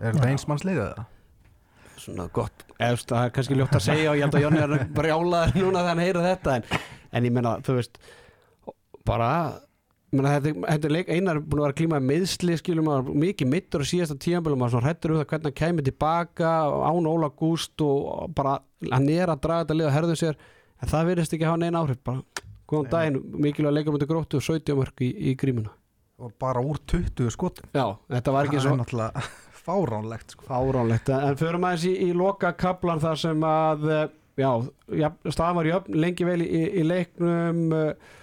Er 0.02 0.16
þetta 0.16 0.30
eins 0.32 0.48
manns 0.50 0.64
liðið 0.66 0.88
það? 0.94 1.08
svona 2.02 2.24
gott, 2.34 2.64
eða 2.82 2.96
það 3.06 3.24
er 3.24 3.30
kannski 3.36 3.54
ljótt 3.54 3.76
að 3.78 3.84
segja 3.84 4.10
og 4.10 4.16
ég 4.18 4.24
held 4.26 4.34
að 4.34 4.42
Jónni 4.42 4.62
er 4.64 4.86
brjálaður 4.96 5.52
núna 5.60 5.82
þegar 5.84 5.90
hann 5.92 6.00
heyra 6.02 6.22
þetta 6.24 6.54
en, 6.58 6.64
en 7.14 7.28
ég 7.28 7.34
meina, 7.36 7.52
þú 7.62 7.76
veist 7.76 8.00
bara 9.06 9.28
þetta, 10.12 10.88
er 10.88 10.92
leik, 10.92 11.08
einar 11.08 11.38
er 11.38 11.44
búin 11.44 11.62
að 11.62 11.64
vera 11.64 11.72
að 11.72 11.78
klíma 11.80 12.00
meðsli, 12.04 12.56
skilum 12.60 12.90
að 12.92 13.10
mikið 13.22 13.48
mittur 13.48 13.84
á 13.84 13.86
síðasta 13.88 14.16
tíðanbílum 14.20 14.64
og 14.66 14.72
svona 14.74 14.90
hrættur 14.90 15.14
um 15.14 15.20
það 15.22 15.28
hvernig 15.30 15.48
hann 15.48 15.58
kæmi 15.62 15.84
tilbaka 15.86 16.50
án 16.84 17.08
Óla 17.08 17.30
Gúst 17.32 17.84
og 17.86 18.34
bara 18.36 18.58
hann 18.90 19.08
er 19.08 19.32
að 19.32 19.40
draga 19.46 19.64
þetta 19.64 19.78
lið 19.78 19.88
á 19.88 19.96
herðu 19.96 20.18
sér 20.20 20.36
en 20.82 20.92
það 20.92 21.08
virðist 21.12 21.36
ekki 21.36 21.48
hafa 21.48 21.62
neina 21.62 21.80
áhrif 21.80 22.02
bara, 22.04 22.44
góðan 22.68 22.88
Nei. 22.88 22.92
daginn, 22.96 23.20
mikilvæg 23.46 23.76
leikur 23.78 23.96
mútið 23.96 24.12
gróttu 24.12 24.40
og 24.42 24.46
17 24.50 24.78
mörg 24.82 25.06
í, 25.06 25.12
í 25.32 25.36
grímuna 25.40 25.72
Og 26.22 26.30
bara 26.38 26.60
úr 26.62 26.78
20 26.86 27.32
skotum 27.34 27.72
já, 27.74 27.86
þetta 28.12 28.34
var 28.36 28.46
ekki 28.46 28.60
Það 28.60 28.66
svo 28.66 28.74
er 28.76 28.82
náttúrulega 28.82 29.22
fáránlegt 29.62 30.34
sko. 30.34 30.44
Fáránlegt, 30.48 31.08
en 31.14 31.38
förum 31.40 31.64
aðeins 31.68 31.86
í, 31.88 31.92
í 32.04 32.10
loka 32.18 32.50
kaplan 32.58 33.00
þar 33.02 33.20
sem 33.22 33.44
að 33.46 33.86
eh, 33.88 34.08
já, 34.42 34.50
já 34.98 35.08
staðan 35.30 35.58
var 35.60 35.70
jöfn 35.70 35.98
lengi 36.02 36.26
vel 36.26 36.40
í, 36.44 36.62
í 36.82 36.84
leiknum 36.86 37.62
eh, 37.78 38.18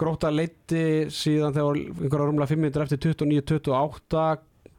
gróta 0.00 0.32
leiti 0.32 1.06
síðan 1.12 1.54
þegar 1.54 1.78
einhverja 1.78 2.26
rúmlega 2.26 2.50
5 2.50 2.60
minnir 2.64 2.84
eftir 2.84 3.00
29-28 3.04 4.24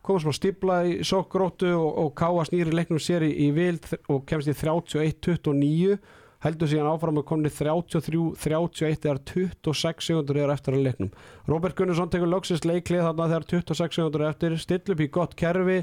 komast 0.06 0.26
smá 0.26 0.36
stípla 0.38 0.76
í 0.86 1.00
sók 1.08 1.32
grótu 1.34 1.72
og, 1.74 1.88
og 2.04 2.12
káa 2.18 2.44
snýri 2.46 2.76
leiknum 2.76 3.02
sér 3.02 3.26
í, 3.26 3.32
í 3.48 3.50
vild 3.56 3.88
og 4.12 4.26
kemst 4.30 4.52
í 4.52 4.54
31-29 4.54 5.98
heldur 6.46 6.70
síðan 6.70 6.92
áfram 6.92 7.22
að 7.22 7.28
komni 7.32 7.50
33-31 7.50 9.08
eða 9.10 9.22
26 9.32 10.10
sekundur 10.10 10.42
eða 10.44 10.58
eftir 10.58 10.76
að 10.78 10.84
leiknum. 10.86 11.14
Robert 11.50 11.78
Gunnarsson 11.78 12.12
tekur 12.14 12.30
loksist 12.30 12.68
leiklið 12.70 13.08
þarna 13.08 13.30
þegar 13.32 13.48
26 13.56 13.98
sekundur 13.98 14.28
eftir 14.28 14.58
still 14.62 14.94
upp 14.94 15.02
í 15.02 15.10
gott 15.16 15.34
kerfi. 15.40 15.80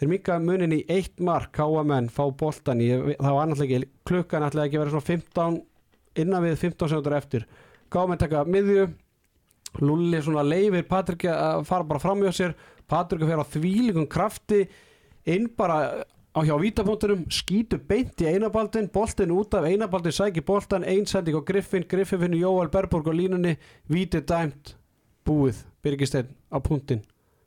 Þeir 0.00 0.10
mika 0.10 0.38
munin 0.42 0.74
í 0.74 0.80
eitt 0.90 1.20
mark 1.22 1.52
káamenn 1.54 2.08
fá 2.10 2.24
boltan 2.32 2.80
í, 2.82 2.88
það 3.18 3.28
var 3.28 3.42
annarlega 3.44 3.78
ekki 3.82 3.92
klukkan 4.08 4.46
ætlaði 4.48 4.70
ekki 4.70 4.80
vera 4.80 4.94
svona 4.94 5.10
15 5.10 5.60
innan 6.24 6.46
við 6.46 6.56
15 6.64 6.94
sekundur 6.94 7.18
eftir 7.18 7.46
káamenn 7.94 8.20
taka 8.20 8.44
miðju. 8.48 8.88
Lulli 9.82 10.20
svona 10.22 10.44
leifir 10.46 10.86
Patrik 10.86 11.26
að 11.30 11.64
fara 11.68 11.86
bara 11.86 12.02
fram 12.02 12.22
hjá 12.22 12.32
sér. 12.34 12.56
Patrik 12.90 13.24
að 13.24 13.32
fyrir 13.32 13.42
á 13.42 13.52
þvílingum 13.54 14.10
krafti 14.10 14.64
inn 15.30 15.48
bara 15.56 16.04
á 16.34 16.40
hjá 16.42 16.54
vítapunktunum 16.58 17.24
skýtu 17.30 17.78
beint 17.78 18.18
í 18.18 18.26
einabaldin 18.26 18.90
boltin 18.92 19.30
út 19.30 19.54
af 19.54 19.66
einabaldin 19.70 20.14
sæki 20.14 20.42
boltan 20.42 20.82
einsending 20.82 21.38
á 21.38 21.42
Griffin, 21.46 21.86
Griffin 21.86 22.20
finnur 22.20 22.42
Jóal 22.42 22.70
Berborg 22.74 23.06
á 23.06 23.14
línunni, 23.14 23.54
víti 23.86 24.18
dæmt 24.18 24.74
búið, 25.24 25.62
Birgisteinn 25.82 26.34
á 26.50 26.58
punktin 26.58 27.04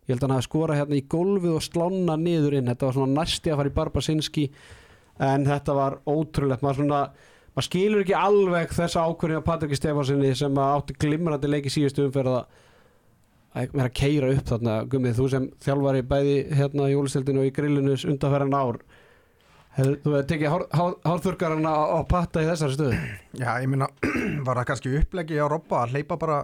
ég 0.07 0.15
held 0.15 0.23
að 0.23 0.29
hann 0.29 0.37
hafi 0.37 0.47
skorað 0.47 0.79
hérna 0.79 0.95
í 0.95 1.03
gólfið 1.11 1.57
og 1.57 1.65
slána 1.65 2.15
niður 2.15 2.55
inn, 2.61 2.69
þetta 2.71 2.87
var 2.87 2.95
svona 2.95 3.19
næsti 3.19 3.51
að 3.51 3.59
fara 3.59 3.71
í 3.71 3.75
Barbasinski 3.75 4.45
en 5.27 5.47
þetta 5.49 5.75
var 5.75 5.99
ótrúlegt, 6.07 6.63
maður 6.63 6.79
svona 6.79 7.01
maður 7.57 7.65
skilur 7.65 8.03
ekki 8.03 8.13
alveg 8.13 8.73
þessa 8.77 9.03
ákvörðin 9.09 9.41
á 9.41 9.47
Patriki 9.47 9.77
Stefansinni 9.79 10.29
sem 10.37 10.59
átti 10.61 10.93
glimrandi 11.01 11.49
leik 11.49 11.65
í 11.65 11.73
síðustu 11.73 12.05
umferð 12.05 12.35
að 12.37 13.71
vera 13.73 13.87
að 13.87 13.95
keira 13.97 14.29
upp 14.35 14.49
þarna 14.51 14.75
gummið, 14.91 15.15
þú 15.17 15.27
sem 15.33 15.47
þjálfari 15.65 16.03
bæði 16.05 16.35
hérna 16.59 16.89
í 16.91 16.93
jólistildinu 16.93 17.41
og 17.41 17.47
í 17.49 17.53
grillinu 17.55 17.95
undanferðan 17.97 18.53
ár 18.53 18.77
hefur, 19.77 19.95
þú 20.03 20.13
hefur 20.13 20.27
tekið 20.29 20.53
hár, 20.53 20.65
hár, 20.77 20.93
á, 21.65 21.97
patta 22.11 22.43
í 22.43 22.49
þessari 22.51 22.77
stöðu 22.77 22.99
Já, 23.41 23.49
ég 23.63 23.71
meina, 23.71 23.89
var 24.45 24.61
það 24.61 24.69
kannski 24.71 24.93
upplegi 24.99 25.41
á 25.41 25.45
Robba 25.49 25.81
að 25.81 25.95
hleypa 25.95 26.19
bara 26.21 26.37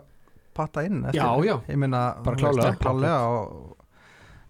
patta 0.57 0.83
inn 0.85 1.03
eftir? 1.05 1.21
Já, 1.21 1.29
já. 1.45 1.55
Ég 1.69 1.79
meina, 1.81 2.01
Bara 2.25 2.39
klárlega. 2.41 2.73
klálega 2.81 3.21
og, 3.29 3.77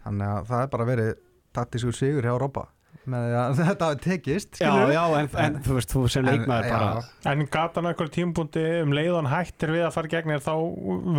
Þannig 0.03 0.31
að 0.33 0.49
það 0.49 0.63
er 0.63 0.71
bara 0.73 0.87
verið 0.87 1.11
taktískur 1.55 1.95
sigur 1.95 2.27
hjá 2.27 2.35
Robba 2.39 2.65
með 3.09 3.23
því 3.27 3.37
að 3.39 3.57
þetta 3.69 3.87
hafi 3.89 3.99
tekist 4.03 4.59
já, 4.61 4.69
já, 4.93 5.01
en, 5.19 5.29
en 5.43 5.57
þú 5.65 5.77
veist, 5.77 5.93
þú 5.93 6.03
sem 6.13 6.23
En, 6.23 6.29
leikmaður 6.31 6.67
já, 6.69 6.73
bara 6.77 7.31
En 7.33 7.43
gata 7.51 7.79
hann 7.81 7.89
eitthvað 7.91 8.11
tímpúndi 8.17 8.63
um 8.83 8.93
leiðan 8.95 9.29
hættir 9.31 9.73
við 9.73 9.83
að 9.87 9.93
fara 9.95 10.11
gegn 10.13 10.33
þér 10.33 10.43
þá 10.45 10.53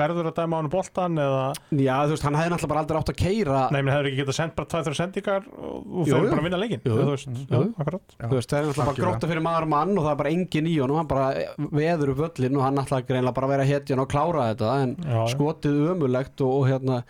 verður 0.01 0.29
að 0.31 0.37
dæma 0.39 0.55
á 0.55 0.59
hann 0.61 0.71
boltan 0.73 1.21
eða 1.25 1.43
já, 1.81 1.95
þú 2.05 2.15
veist, 2.15 2.27
hann 2.29 2.39
hefði 2.39 2.53
náttúrulega 2.55 2.73
bara 2.75 2.85
aldrei 2.85 3.01
átt 3.01 3.13
að 3.15 3.19
keira 3.21 3.63
Nei, 3.75 3.81
menn 3.81 3.93
hefur 3.95 4.11
ekki 4.11 4.21
getað 4.23 4.39
sendt 4.39 4.57
bara 4.59 4.71
2-3 4.75 4.99
sendingar 5.01 5.49
og, 5.51 6.01
þeir 6.05 6.17
eru 6.19 6.31
bara 6.31 6.41
að 6.41 6.49
vinna 6.49 6.63
leikin 6.63 6.85
þú 6.85 7.11
veist, 7.11 8.55
það 8.55 8.59
er 8.59 8.69
náttúrulega 8.71 8.89
bara 8.89 8.97
gróta 9.01 9.31
fyrir 9.31 9.45
maður 9.45 9.69
mann 9.75 9.95
og 9.99 10.05
það 10.07 10.13
er 10.15 10.21
bara 10.23 10.35
engin 10.35 10.71
í 10.71 10.75
honum, 10.81 11.01
hann 11.03 11.11
bara 11.11 11.29
veður 11.75 12.15
upp 12.15 12.23
völlin 12.25 12.59
og 12.61 12.67
hann 12.67 12.79
náttúrulega 12.81 13.11
greinlega 13.11 13.37
bara 13.39 13.49
að 13.51 13.55
vera 13.57 13.69
hetjan 13.69 14.03
og 14.05 14.11
klára 14.13 14.49
þetta 14.53 14.73
en 14.85 14.97
Já, 15.05 15.15
já. 15.19 15.25
skotið 15.35 15.81
ömulegt 15.95 16.45
og, 16.45 16.55
og 16.61 16.69
hérna 16.71 17.01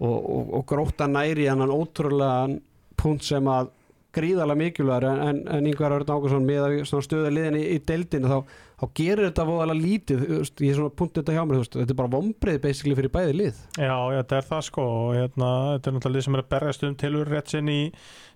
og, 0.00 0.16
og, 0.16 0.52
og 0.60 0.66
gróta 0.70 1.08
næri 1.10 1.46
hann 1.50 1.64
ótrúlega 1.70 2.58
punkt 3.00 3.26
sem 3.26 3.48
að 3.50 3.70
gríðarlega 4.16 4.58
mikilvægur 4.58 5.06
en, 5.10 5.20
en, 5.28 5.40
en 5.54 5.68
yngvar 5.70 5.94
Örn 5.94 6.10
Ágursson 6.10 6.46
með 6.46 6.64
að 6.66 7.04
stöða 7.06 7.30
liðin 7.32 7.60
í, 7.60 7.64
í 7.76 7.78
deildinu 7.86 8.30
þá, 8.30 8.56
þá 8.80 8.86
gerir 8.96 9.26
þetta 9.26 9.44
voðalega 9.44 9.84
lítið 9.84 10.22
ég 10.30 10.70
er 10.70 10.78
svona 10.78 10.92
punktið 10.96 11.20
þetta 11.20 11.34
hjá 11.36 11.42
mér 11.44 11.58
veist, 11.60 11.74
þetta 11.76 11.92
er 11.92 11.98
bara 11.98 12.12
vombrið 12.14 12.58
basically 12.64 12.96
fyrir 12.96 13.12
bæði 13.12 13.34
lið. 13.36 13.58
Já, 13.76 13.92
já, 13.92 14.16
þetta 14.22 14.38
er 14.38 14.46
það 14.48 14.62
sko 14.70 14.84
hérna, 15.12 15.50
þetta 15.74 15.90
er 15.90 15.96
náttúrulega 15.96 16.16
lið 16.16 16.24
sem 16.26 16.38
er 16.38 16.42
að 16.42 16.48
berjast 16.54 16.86
um 16.88 16.96
tilur 17.02 17.32
rétt 17.34 17.52
sinn 17.52 17.70
í 17.72 17.80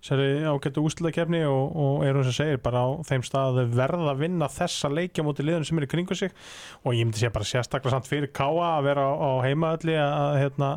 ágættu 0.04 0.84
úslutakefni 0.84 1.40
og, 1.48 1.78
og 1.80 2.04
er 2.04 2.18
hún 2.18 2.26
sem 2.28 2.36
segir 2.36 2.60
bara 2.64 2.84
á 2.84 2.88
þeim 3.08 3.24
stað 3.24 3.62
að 3.62 3.72
verða 3.78 4.12
að 4.12 4.20
vinna 4.26 4.50
þessa 4.52 4.92
leikja 4.92 5.24
mútið 5.24 5.48
liðinu 5.48 5.70
sem 5.70 5.80
er 5.80 5.88
í 5.88 5.90
kringu 5.94 6.20
sig. 6.20 6.36
Og 6.84 6.98
ég 6.98 7.08
myndi 7.08 7.24
sé 7.24 7.32
bara 7.32 7.48
sérstaklega 7.48 7.96
samt 7.96 8.10
fyrir 8.10 8.32
Káa 8.36 8.74
að 8.74 8.90
vera 8.90 9.08
á, 9.08 9.12
á 9.16 9.30
heimaðalli 9.48 9.96
að 9.96 10.38
hérna, 10.42 10.70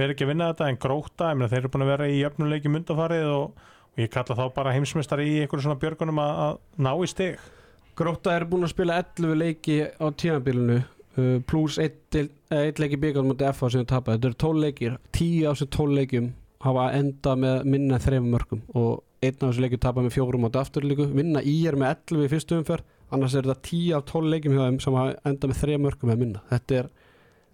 vera 0.00 0.16
ekki 0.16 0.24
að 0.24 0.32
vinna 0.32 0.50
þetta 0.54 0.72
en 0.72 0.80
gróta, 0.80 1.34
meina 1.34 1.52
þeir 1.52 1.66
eru 1.66 1.74
búin 1.76 1.84
að 1.84 1.92
vera 1.92 2.08
í 2.08 2.24
öfnuleiki 2.30 2.72
mundafarið 2.72 3.30
og, 3.36 3.64
og 3.92 4.00
ég 4.00 4.12
kalla 4.16 4.40
þá 4.40 4.44
bara 4.56 4.76
heimsmeistar 4.78 5.20
í 5.20 5.42
einhverju 5.42 5.68
svona 5.68 5.80
björgunum 5.82 6.24
að, 6.24 6.44
að 6.46 6.86
ná 6.88 6.94
í 6.96 7.10
stig 7.10 7.50
Gróta 7.98 8.34
er 8.36 8.46
búin 8.48 8.64
að 8.64 8.72
spila 8.74 9.00
11 9.02 9.36
leiki 9.40 9.76
á 9.86 10.06
tímabilinu 10.16 10.78
uh, 10.80 11.38
pluss 11.48 11.78
1 11.82 12.80
leiki 12.80 12.98
byggjum 13.00 13.30
mútið 13.30 13.50
FH 13.52 13.72
sem 13.74 13.82
við 13.82 13.90
tapaði, 13.92 14.18
þetta 14.18 14.30
eru 14.30 14.38
12 14.44 14.64
leikir. 14.64 14.96
10 15.16 15.50
af 15.50 15.58
þessum 15.58 15.72
12 15.76 15.98
leikjum 15.98 16.30
hafa 16.64 16.86
enda 16.96 17.36
með 17.40 17.68
minna 17.74 18.00
þreifum 18.00 18.32
mörgum 18.34 18.64
og 18.76 18.90
einn 19.20 19.36
af 19.36 19.46
þessu 19.46 19.64
leikjum 19.64 19.84
tapa 19.84 20.04
með 20.04 20.16
fjórum 20.16 20.48
átta 20.48 20.64
afturlíku, 20.64 21.06
vinna 21.12 21.44
í 21.44 21.56
er 21.68 21.76
með 21.80 21.94
11 21.94 22.26
í 22.26 22.32
fyrstu 22.32 22.58
umferð, 22.60 22.84
annars 23.12 23.36
er 23.36 23.48
þetta 23.48 23.68
10 23.68 23.94
af 23.98 24.04
12 24.12 24.34
leikjum 24.34 24.56
hjá 24.56 24.64
þeim 24.66 24.82
sem 24.84 24.98
hafa 25.00 25.16
enda 25.30 25.50
með 25.50 25.62
þreifum 25.62 25.86
mörgum 25.88 26.12
með 26.12 26.22
minna, 26.24 26.44
þetta 26.52 26.78
er 26.80 26.92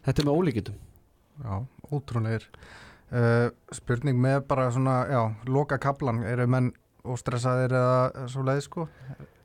þetta 0.06 0.22
er 0.22 0.28
með 0.28 0.40
ólíkitum 0.40 0.82
Já, 1.36 1.56
ótrúlegir. 1.92 2.46
Uh, 3.12 3.50
Spurning 3.76 4.18
með 4.18 4.40
bara 4.48 4.70
svona, 4.74 4.96
já, 5.10 5.20
loka 5.52 5.76
kaplan 5.78 6.22
eru 6.26 6.46
menn 6.50 6.70
óstressaðir 7.06 7.74
eða 7.76 8.28
svo 8.32 8.42
leið 8.46 8.62
sko 8.64 8.86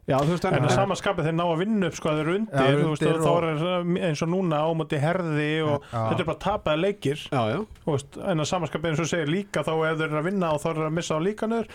Já, 0.10 0.18
þú 0.18 0.32
veist, 0.34 0.46
En 0.50 0.66
að 0.66 0.72
samanskapið 0.74 1.28
þeir 1.30 1.36
ná 1.38 1.44
að 1.46 1.60
vinna 1.62 1.88
upp 1.92 1.96
sko 2.00 2.10
að 2.10 2.16
þeir 2.18 2.26
eru 2.26 2.36
undir, 2.40 2.58
Já, 2.58 2.78
þú 2.82 2.90
veist, 2.90 3.04
undir 3.06 3.18
og 3.18 3.26
þá 3.26 3.34
er 4.02 4.08
eins 4.10 4.22
og 4.26 4.30
núna 4.34 4.62
á 4.66 4.70
móti 4.76 4.98
herði 5.00 5.50
og 5.62 5.84
Já. 5.92 6.00
þetta 6.10 6.20
er 6.24 6.30
bara 6.32 6.42
tapaði 6.46 6.82
leikir. 6.82 7.26
Já, 7.32 7.42
já. 7.54 7.60
Þú 7.86 7.96
veist, 7.96 8.18
en 8.34 8.42
að 8.44 8.50
samanskapið 8.50 8.90
eins 8.92 9.04
og 9.06 9.12
segir 9.12 9.30
líka 9.32 9.64
þá 9.68 9.72
ef 9.92 10.00
þeir 10.02 10.08
eru 10.10 10.20
að 10.24 10.28
vinna 10.32 10.50
og 10.56 10.64
þá 10.64 10.70
eru 10.74 10.88
að 10.90 10.96
missa 10.98 11.16
á 11.16 11.20
líka 11.22 11.48
niður 11.52 11.70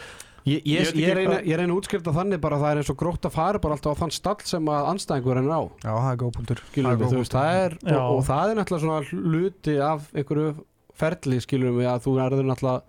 Ég, 0.47 0.61
ég, 0.63 0.79
Ég 0.95 0.95
ég, 1.03 1.15
reyna, 1.19 1.31
hvað- 1.41 1.47
ég 1.51 1.57
reyna 1.59 1.73
að 1.75 1.79
útskipta 1.81 2.13
þannig 2.15 2.39
bara 2.41 2.55
að 2.55 2.61
það 2.63 2.71
er 2.71 2.79
eins 2.83 2.91
og 2.93 2.97
grótt 3.01 3.25
að 3.27 3.33
fara 3.35 3.59
bara 3.59 3.75
alltaf 3.75 3.97
á 3.99 4.01
þann 4.03 4.13
stall 4.15 4.37
sem 4.47 4.69
að 4.71 4.91
anstæðingur 4.93 5.41
er 5.41 5.49
á. 5.51 5.61
Já, 5.83 5.91
það 5.91 6.11
er 6.13 6.21
góð 6.21 6.31
punktur. 6.37 6.61
Skilur 6.71 6.87
Það 6.87 6.95
við, 7.01 7.03
góð 7.03 7.11
þú 7.11 7.19
veist, 7.19 7.35
það 7.35 7.75
Já. 7.83 7.97
og, 7.99 8.13
og 8.15 8.23
það 8.29 8.51
er 8.53 8.59
náttúrulega 8.61 8.85
svona 8.85 9.01
hluti 9.11 9.75
af 9.83 10.07
einhverju 10.15 10.53
ferli, 10.95 11.41
skilur 11.43 11.75
við, 11.75 11.89
að 11.91 12.07
þú 12.07 12.15
erður 12.23 12.47
náttúrulega, 12.47 12.83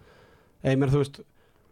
eða 0.69 0.77
mér, 0.83 0.93
þú 0.93 1.01
veist 1.01 1.19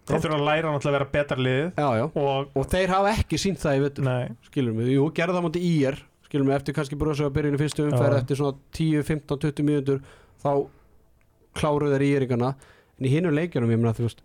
þeir 0.06 0.22
þurfa 0.24 0.38
að 0.38 0.46
læra 0.46 0.72
náttúrulega 0.74 0.92
að 0.92 0.98
vera 0.98 1.10
betra 1.16 1.38
liðið. 1.42 1.70
Já, 1.82 1.88
já, 2.00 2.06
og, 2.22 2.52
og 2.56 2.68
þeir 2.72 2.94
hafa 2.94 3.14
ekki 3.16 3.40
sínt 3.42 3.62
það 3.62 3.78
í 3.78 3.84
vetur, 3.86 4.08
nei, 4.08 4.36
skilur 4.50 4.78
við, 4.80 4.92
jú, 4.96 5.08
gerða 5.18 5.38
það 5.38 5.46
mútið 5.48 5.68
í 5.68 5.74
er, 5.90 6.00
skilur 6.28 6.50
við, 6.50 6.56
eftir 6.60 6.78
kannski 6.78 7.00
bröðsög 7.02 7.30
að 7.30 7.36
byrjun 7.40 7.58
í 7.58 7.62
fyrstu 7.62 7.86
umferð, 7.90 8.20
eftir 8.22 8.40
svona 8.42 8.58
10, 8.80 9.06
15, 9.10 9.42
20 9.48 9.70
mínútur, 9.70 10.04
þá 10.46 10.52
kláruð 11.56 11.96
þeir 11.96 12.06
í 12.06 12.12
eringana 12.20 12.52
en 13.00 13.08
í 13.08 13.12
hinum 13.12 13.36
leikjunum, 13.36 13.72
ég 13.74 13.82
meina, 13.82 13.96
þú 13.96 14.08
veist 14.08 14.22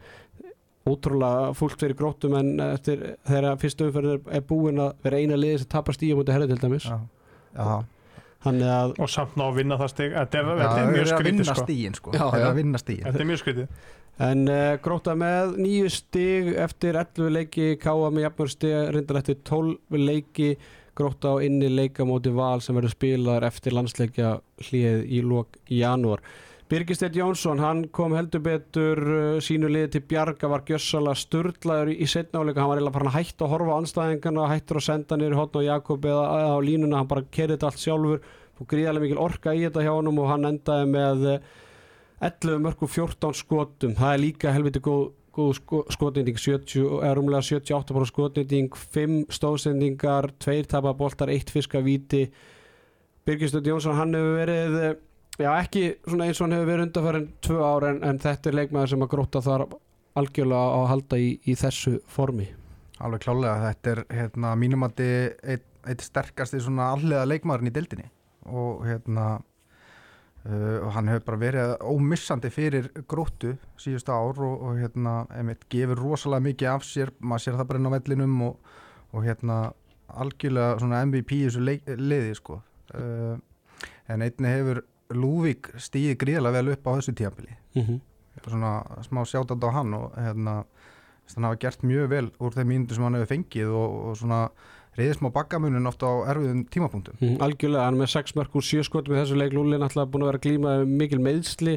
ótrúlega 0.90 1.54
fúlt 1.56 1.80
fyrir 1.80 1.96
gróttum 1.98 2.34
en 2.38 2.52
eftir 2.70 3.02
þegar 3.28 3.58
fyrstu 3.60 3.88
umferð 3.88 4.12
er, 4.32 4.44
búin 4.46 4.80
að 4.82 4.92
vera 5.04 5.20
eina 5.20 5.38
liði 5.38 5.62
sem 5.62 5.70
tapar 5.70 5.96
stíja 5.96 6.16
mútið 6.18 6.36
herri 6.36 6.48
til 6.50 6.60
dæmis. 6.62 6.86
Já, 6.88 6.96
já, 7.54 7.66
að 8.64 8.92
og 8.96 9.10
samt 9.12 9.36
ná 9.36 9.46
að 9.50 9.56
vinna 9.60 9.76
það 9.80 9.90
stig. 9.92 10.12
Þetta 10.16 10.38
er, 10.40 10.50
þetta 10.60 10.82
er 10.82 10.92
mjög 10.94 11.08
skrítið 11.10 11.30
vinna 11.30 11.46
sko. 11.48 11.64
sko. 11.98 12.12
Þetta 13.06 13.20
er 13.20 13.28
mjög 13.28 13.42
skrítið. 13.42 13.88
En 14.20 14.44
uh, 14.52 14.74
gróta 14.84 15.14
með 15.16 15.54
nýju 15.60 15.92
stig 15.92 16.50
eftir 16.60 16.98
11 17.00 17.32
leiki, 17.36 17.70
káa 17.80 18.10
með 18.12 18.26
jafnmör 18.26 18.52
stig, 18.52 18.76
reyndar 18.96 19.20
eftir 19.22 19.38
12 19.48 19.96
leiki, 19.96 20.50
gróta 20.98 21.32
á 21.32 21.44
inni 21.44 21.70
leika 21.72 22.04
móti 22.08 22.32
val 22.36 22.60
sem 22.64 22.76
verður 22.76 22.96
spilaðar 22.96 23.48
eftir 23.48 23.76
landsleikja 23.76 24.34
hlið 24.68 25.06
í 25.08 25.22
lok 25.24 25.60
í 25.68 25.80
janúar. 25.80 26.24
Birgistedt 26.70 27.16
Jónsson, 27.18 27.58
hann 27.58 27.88
kom 27.90 28.12
heldur 28.14 28.44
betur 28.44 29.00
uh, 29.02 29.38
sínu 29.42 29.66
liði 29.66 29.88
til 29.96 30.04
Bjarga, 30.06 30.46
var 30.52 30.62
gjössala 30.68 31.16
sturlaður 31.18 31.88
í 31.90 32.06
setnáleika, 32.06 32.62
hann 32.62 32.84
var 32.84 32.94
farin 32.94 33.10
að 33.10 33.16
hætta 33.16 33.42
að 33.42 33.50
horfa 33.56 33.74
á 33.74 33.78
anstæðingarna, 33.80 34.44
hættur 34.52 34.78
að 34.78 34.84
senda 34.86 35.18
niður 35.18 35.34
hótn 35.40 35.58
á 35.58 35.62
Jakob 35.66 36.06
eða 36.06 36.28
á 36.54 36.58
línuna, 36.62 37.00
hann 37.00 37.10
bara 37.10 37.24
kerði 37.26 37.56
þetta 37.56 37.70
allt 37.72 37.82
sjálfur, 37.82 38.22
og 38.54 38.70
gríðarlega 38.70 39.06
mikil 39.08 39.18
orka 39.24 39.56
í 39.56 39.64
þetta 39.64 39.84
hjá 39.88 39.90
honum 39.96 40.22
og 40.22 40.30
hann 40.30 40.50
endaði 40.52 40.86
með 40.94 41.26
uh, 41.32 41.50
11 42.30 42.62
mörg 42.68 42.86
og 42.86 42.94
14 42.94 43.40
skotum. 43.40 43.98
Það 43.98 44.14
er 44.14 44.24
líka 44.28 44.54
helviti 44.54 44.86
góð, 44.86 45.04
góð 45.34 45.52
sko, 45.58 45.84
skotending. 45.90 46.38
70, 46.38 46.86
er 47.10 47.18
umlega 47.18 47.50
78% 47.50 48.14
skotending 48.14 48.80
5 48.94 49.20
stóðsendingar 49.40 50.30
2 50.38 50.60
tapaboltar, 50.70 51.34
1 51.34 51.50
fiskavíti 51.50 52.28
Birgistöld 53.26 53.66
Jónsson 53.66 53.98
hann 53.98 54.14
hefur 54.14 54.36
verið 54.38 55.00
já 55.44 55.50
ekki 55.56 55.84
svona 56.04 56.28
eins 56.28 56.40
og 56.40 56.46
hann 56.46 56.56
hefur 56.56 56.70
verið 56.70 56.86
undanfærin 56.88 57.28
2 57.46 57.58
ár 57.64 57.86
en, 57.90 58.00
en 58.06 58.22
þetta 58.22 58.50
er 58.50 58.58
leikmaður 58.60 58.92
sem 58.92 59.04
að 59.04 59.12
gróta 59.14 59.44
þar 59.44 59.66
algjörlega 60.20 60.60
á 60.60 60.78
að 60.78 60.88
halda 60.92 61.20
í, 61.20 61.28
í 61.46 61.58
þessu 61.58 61.98
formi. 62.10 62.48
Alveg 63.00 63.22
klálega, 63.24 63.68
þetta 63.68 63.92
er 63.94 64.02
hérna 64.12 64.54
mínum 64.60 64.84
að 64.84 64.96
þetta 64.98 65.52
eitt, 65.54 65.68
eitt 65.88 66.02
sterkasti 66.04 66.60
svona 66.60 66.90
allega 66.96 67.28
leikmaðurinn 67.28 67.70
í 67.70 67.76
deildinni. 67.76 68.10
Og 68.50 68.84
hérna 68.88 69.38
Uh, 70.40 70.80
og 70.86 70.94
hann 70.94 71.08
hefur 71.10 71.24
bara 71.26 71.36
verið 71.36 71.70
ómissandi 71.84 72.48
fyrir 72.48 72.86
gróttu 73.12 73.50
síðustu 73.76 74.14
ár 74.14 74.38
og, 74.40 74.62
og 74.64 74.78
hérna, 74.80 75.26
einmitt, 75.36 75.66
gefur 75.68 76.00
rosalega 76.00 76.46
mikið 76.46 76.68
af 76.70 76.86
sér, 76.88 77.12
maður 77.20 77.42
sér 77.44 77.58
það 77.58 77.66
bara 77.68 77.80
inn 77.82 77.88
á 77.92 77.92
vellinum 77.92 78.38
og, 78.46 78.70
og 79.12 79.26
hérna 79.26 79.58
algjörlega 80.08 81.02
MVP 81.10 81.34
í 81.36 81.42
þessu 81.42 81.66
leik, 81.66 81.84
liði 81.92 82.38
sko. 82.38 82.56
Uh, 82.96 83.36
en 84.08 84.24
einni 84.24 84.54
hefur 84.54 84.80
Lúvík 85.14 85.72
stíði 85.80 86.16
gríðilega 86.20 86.58
vel 86.58 86.74
upp 86.74 86.86
á 86.86 86.90
þessu 86.98 87.14
tíanbili 87.18 87.56
mm 87.74 87.82
-hmm. 87.82 88.00
svona 88.46 88.72
smá 89.02 89.24
sjátat 89.24 89.64
á 89.64 89.68
hann 89.74 89.94
og 89.94 90.12
hérna 90.16 90.64
hann 91.34 91.44
hafa 91.44 91.56
gert 91.56 91.82
mjög 91.82 92.08
vel 92.08 92.30
úr 92.40 92.54
þeim 92.54 92.68
mínundu 92.68 92.94
sem 92.94 93.04
hann 93.04 93.14
hefur 93.14 93.32
fengið 93.34 93.70
og, 93.70 93.96
og 94.10 94.16
svona 94.16 94.50
reyðið 94.98 95.18
smá 95.18 95.30
bakkamunin 95.34 95.86
ofta 95.86 96.06
á 96.06 96.14
erfiðum 96.32 96.64
tímapunktum. 96.72 97.18
Mm, 97.20 97.36
Algjörlega, 97.44 97.86
hann 97.86 97.98
með 98.00 98.12
6 98.16 98.36
mörg 98.38 98.56
úr 98.58 98.66
7 98.66 98.86
skotum 98.88 99.14
í 99.14 99.20
þessu 99.20 99.38
leik, 99.38 99.54
Lúli 99.54 99.76
er 99.76 99.82
náttúrulega 99.84 100.10
búin 100.10 100.24
að 100.24 100.32
vera 100.32 100.42
glíma 100.46 100.74
mikil 100.88 101.20
meðsli 101.22 101.76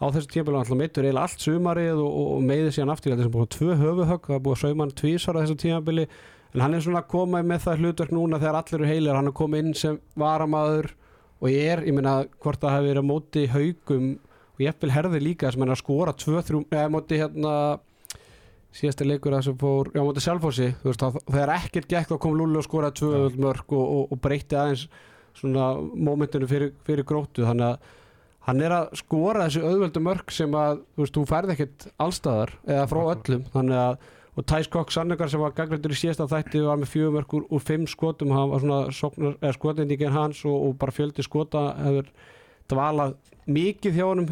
á 0.00 0.06
þessu 0.14 0.32
tíma 0.32 0.48
hann 0.48 0.58
náttúrulega 0.62 0.80
meittur 0.82 1.04
eiginlega 1.04 1.26
allt 1.26 1.44
sumarið 1.44 2.02
og, 2.04 2.16
og 2.38 2.42
meiði 2.48 2.72
síðan 2.72 2.94
aftur, 2.94 3.14
þetta 3.14 3.26
er 3.26 3.34
búin 3.36 3.52
tvö 3.52 3.78
höfuhögg 3.82 4.30
það 4.30 4.38
er 4.38 4.44
búin 4.46 4.56
að 4.56 4.62
sauma 4.64 4.86
hann 4.86 4.96
tvísvara 5.02 5.44
þessu 5.44 5.58
tímabili. 5.64 6.08
En 6.54 6.64
hann 6.64 6.74
er 6.74 6.80
svona 6.80 7.02
að 7.02 7.10
koma 7.12 7.42
með 7.44 7.64
það 7.66 7.82
hlutverk 7.82 8.12
núna 8.16 8.40
þegar 8.40 8.62
allir 8.62 8.78
eru 8.78 8.88
heilir, 8.88 9.18
hann 9.18 9.28
er 9.28 9.36
komið 9.36 9.64
inn 9.66 9.74
sem 9.76 9.98
varamaður 10.16 10.94
og 11.38 11.50
ég 11.52 11.72
er, 11.74 11.84
ég 11.86 11.94
meina 11.96 12.20
hvort 12.42 12.62
það 12.62 12.74
hefur 12.76 12.88
verið 12.88 13.04
á 13.04 13.10
móti 13.10 13.44
haugum 13.52 14.08
og 14.58 14.64
ég 14.64 14.72
eppil 14.72 14.90
herði 14.94 15.20
líka 15.22 15.52
sem 15.54 15.62
er 15.62 15.74
að 15.74 15.82
skora 15.82 16.14
2-3, 16.18 16.64
eða 16.74 16.88
móti 16.90 17.20
hérna 17.20 17.52
síðasti 18.74 19.06
leikur 19.06 19.36
að 19.36 19.46
sem 19.48 19.58
fór, 19.58 19.92
já 19.94 20.02
móti 20.04 20.22
Selfossi 20.22 20.72
þú 20.80 20.90
veist, 20.90 21.04
það, 21.04 21.20
þegar 21.28 21.54
ekkert 21.54 21.92
gekk 21.92 22.10
þá 22.10 22.18
kom 22.24 22.34
Lulli 22.36 22.58
og 22.60 22.66
skoraði 22.66 22.98
tvö 23.00 23.12
öll 23.22 23.38
mörg 23.40 23.76
og, 23.76 23.84
og, 23.84 24.02
og 24.12 24.20
breytti 24.24 24.58
aðeins 24.58 24.88
svona 25.38 25.70
mómentinu 25.78 26.48
fyrir, 26.50 26.74
fyrir 26.86 27.06
gróttu. 27.06 27.46
Þannig 27.46 27.68
að 27.68 27.96
hann 28.48 28.62
er 28.64 28.74
að 28.74 28.92
skora 28.98 29.46
þessi 29.46 29.64
auðvöldu 29.64 30.02
mörg 30.04 30.34
sem 30.34 30.54
að 30.56 30.82
þú 30.82 31.04
veist, 31.04 31.16
þú 31.16 31.24
færði 31.28 31.54
ekkert 31.54 31.88
allstaðar 32.04 32.54
eða 32.66 32.86
frá 32.90 33.00
öllum, 33.14 33.44
þannig 33.54 33.82
að 33.82 34.06
og 34.38 34.46
Thijs 34.46 34.68
Kokk 34.70 34.92
Sannekar 34.94 35.30
sem 35.30 35.42
var 35.42 35.54
gangleitur 35.56 35.90
í 35.90 35.98
síðasta 35.98 36.28
þætti 36.30 36.62
var 36.62 36.78
með 36.78 36.92
fjögur 36.92 37.14
mörg 37.16 37.32
úr, 37.40 37.62
fimm 37.64 37.88
skotum. 37.90 38.30
Hann 38.30 38.52
var 38.52 38.62
svona 38.62 39.52
skotendingin 39.56 40.14
hans 40.14 40.44
og, 40.46 40.54
og 40.68 40.76
bara 40.78 40.94
fjöldi 40.94 41.24
skota 41.26 41.72
hefur 41.82 42.12
dvalað 42.70 43.16
mikið 43.48 43.96
hjá 43.96 44.04
honum 44.06 44.28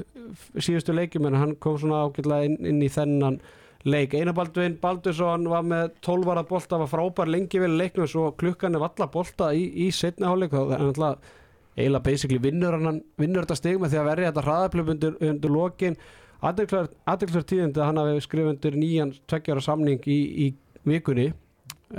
síðustu 0.55 0.95
leikjum 0.95 1.27
en 1.27 1.38
hann 1.40 1.55
kom 1.59 1.79
svona 1.81 2.05
ágætlega 2.07 2.51
inn, 2.51 2.59
inn 2.71 2.85
í 2.87 2.90
þennan 2.92 3.40
leik. 3.87 4.14
Einabaldvin 4.14 4.77
Baldursson 4.83 5.49
var 5.51 5.66
með 5.66 5.97
12 6.07 6.31
ára 6.35 6.45
bolta, 6.47 6.79
var 6.83 6.92
frábær 6.92 7.33
lengi 7.33 7.62
vel 7.62 7.73
leiknum 7.81 8.07
svo 8.11 8.29
klukkan 8.38 8.79
er 8.79 8.85
valla 8.85 9.09
bolta 9.11 9.51
í, 9.57 9.64
í 9.87 9.88
setna 9.95 10.31
hálfleik. 10.31 10.55
Og 10.55 10.71
það 10.71 10.77
er 10.77 10.85
náttúrulega 10.85 11.35
eiginlega 11.77 12.05
basically 12.07 12.40
vinnur 12.40 12.79
hann 12.79 13.03
vinnur 13.21 13.45
þetta 13.45 13.59
stig 13.59 13.81
með 13.81 13.92
því 13.92 14.01
að 14.01 14.09
verja 14.11 14.31
þetta 14.31 14.47
hraðaplöf 14.47 14.95
undir, 14.95 15.19
undir 15.33 15.53
lokin 15.53 15.99
aðeinslega 16.42 17.49
tíðindi 17.49 17.81
að 17.81 17.88
hann 17.88 18.01
hafi 18.03 18.22
skrifið 18.27 18.53
undir 18.53 18.79
nýjan 18.81 19.12
tveggjara 19.31 19.64
samning 19.64 20.09
í, 20.11 20.18
í 20.46 20.46
vikunni. 20.87 21.31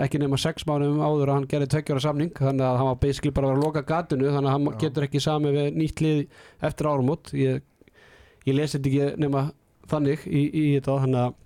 Ekki 0.04 0.20
nema 0.20 0.38
6 0.40 0.68
mánum 0.68 1.00
áður 1.00 1.32
að 1.32 1.38
hann 1.38 1.50
gerði 1.52 1.70
tveggjara 1.74 2.04
samning 2.04 2.34
þannig 2.36 2.66
að 2.68 2.78
hann 2.82 2.90
var 2.92 3.00
basically 3.02 3.32
bara 3.34 3.48
að 3.48 3.54
vera 3.54 3.62
að 3.62 3.66
loka 3.66 3.84
gatinu 3.88 4.34
þannig 4.34 4.50
að 4.52 4.56
hann 4.58 4.68
Já. 4.68 4.80
getur 4.84 5.08
ekki 5.08 5.24
sami 5.24 5.54
við 5.56 5.80
nýtt 5.80 6.04
lið 6.04 6.20
eftir 6.68 6.90
árumot 6.92 7.32
ég, 7.40 7.64
ég 8.44 8.58
lesi 8.58 8.78
þetta 8.78 8.92
ekki 8.92 9.24
nema 9.24 9.46
þannig 9.88 10.26
í, 10.28 10.42
í 10.44 10.66
þetta 10.76 10.98
þannig 11.06 11.22
að 11.24 11.38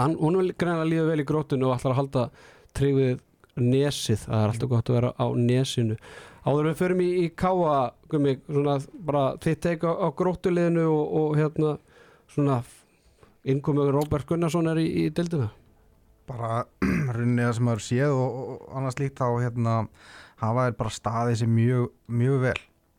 hann, 0.00 0.16
hún 0.18 0.40
vil 0.40 0.52
greinlega 0.58 0.90
líða 0.90 1.06
vel 1.12 1.22
í 1.22 1.28
grótunu 1.28 1.68
og 1.68 1.76
ætlar 1.76 1.94
að 1.94 2.00
halda 2.02 2.24
tryggvið 2.78 3.22
nesið, 3.58 4.24
það 4.26 4.42
er 4.42 4.52
alltaf 4.52 4.70
gott 4.70 4.90
að 4.90 4.98
vera 4.98 5.12
á 5.18 5.26
nesinu. 5.34 5.96
Áður 6.46 6.68
við 6.70 6.76
förum 6.78 7.00
í, 7.02 7.08
í 7.24 7.26
káa 7.34 7.78
gummi, 8.10 8.36
svona 8.46 8.76
bara 9.06 9.22
þitt 9.42 9.62
teika 9.64 9.92
á 9.98 10.06
grótuleginu 10.16 10.84
og, 10.86 11.16
og 11.20 11.38
hérna 11.38 11.72
svona 12.28 12.62
innkomið 13.48 13.92
Róbert 13.94 14.28
Gunnarsson 14.28 14.70
er 14.72 14.82
í, 14.82 14.88
í 15.04 15.08
dildina 15.14 15.50
bara 16.28 16.64
runniða 17.16 17.54
sem 17.56 17.68
maður 17.68 17.84
séð 17.84 18.14
og, 18.14 18.40
og 18.52 18.64
annars 18.76 18.98
líkt 19.00 19.20
þá 19.20 19.28
hérna 19.42 19.76
hafa 20.42 20.68
er 20.68 20.76
bara 20.78 20.92
staðið 20.94 21.40
sér 21.40 21.50
mjög, 21.50 21.86
mjög 22.20 22.42
vel. 22.44 22.58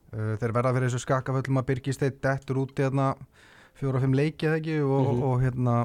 Uh, 0.10 0.34
þeir 0.42 0.56
verða 0.56 0.74
fyrir 0.76 0.90
þessu 0.90 1.04
skakaföllum 1.06 1.62
að 1.62 1.68
byrkist 1.70 2.06
eitt 2.06 2.22
dettur 2.24 2.64
út 2.64 2.80
í 2.80 2.86
hérna 2.88 3.12
fjóra-fimm 3.80 4.16
leikið 4.18 4.56
ekki 4.58 4.80
og, 4.82 4.96
mm 4.98 5.12
-hmm. 5.12 5.26
og 5.30 5.44
hérna 5.44 5.76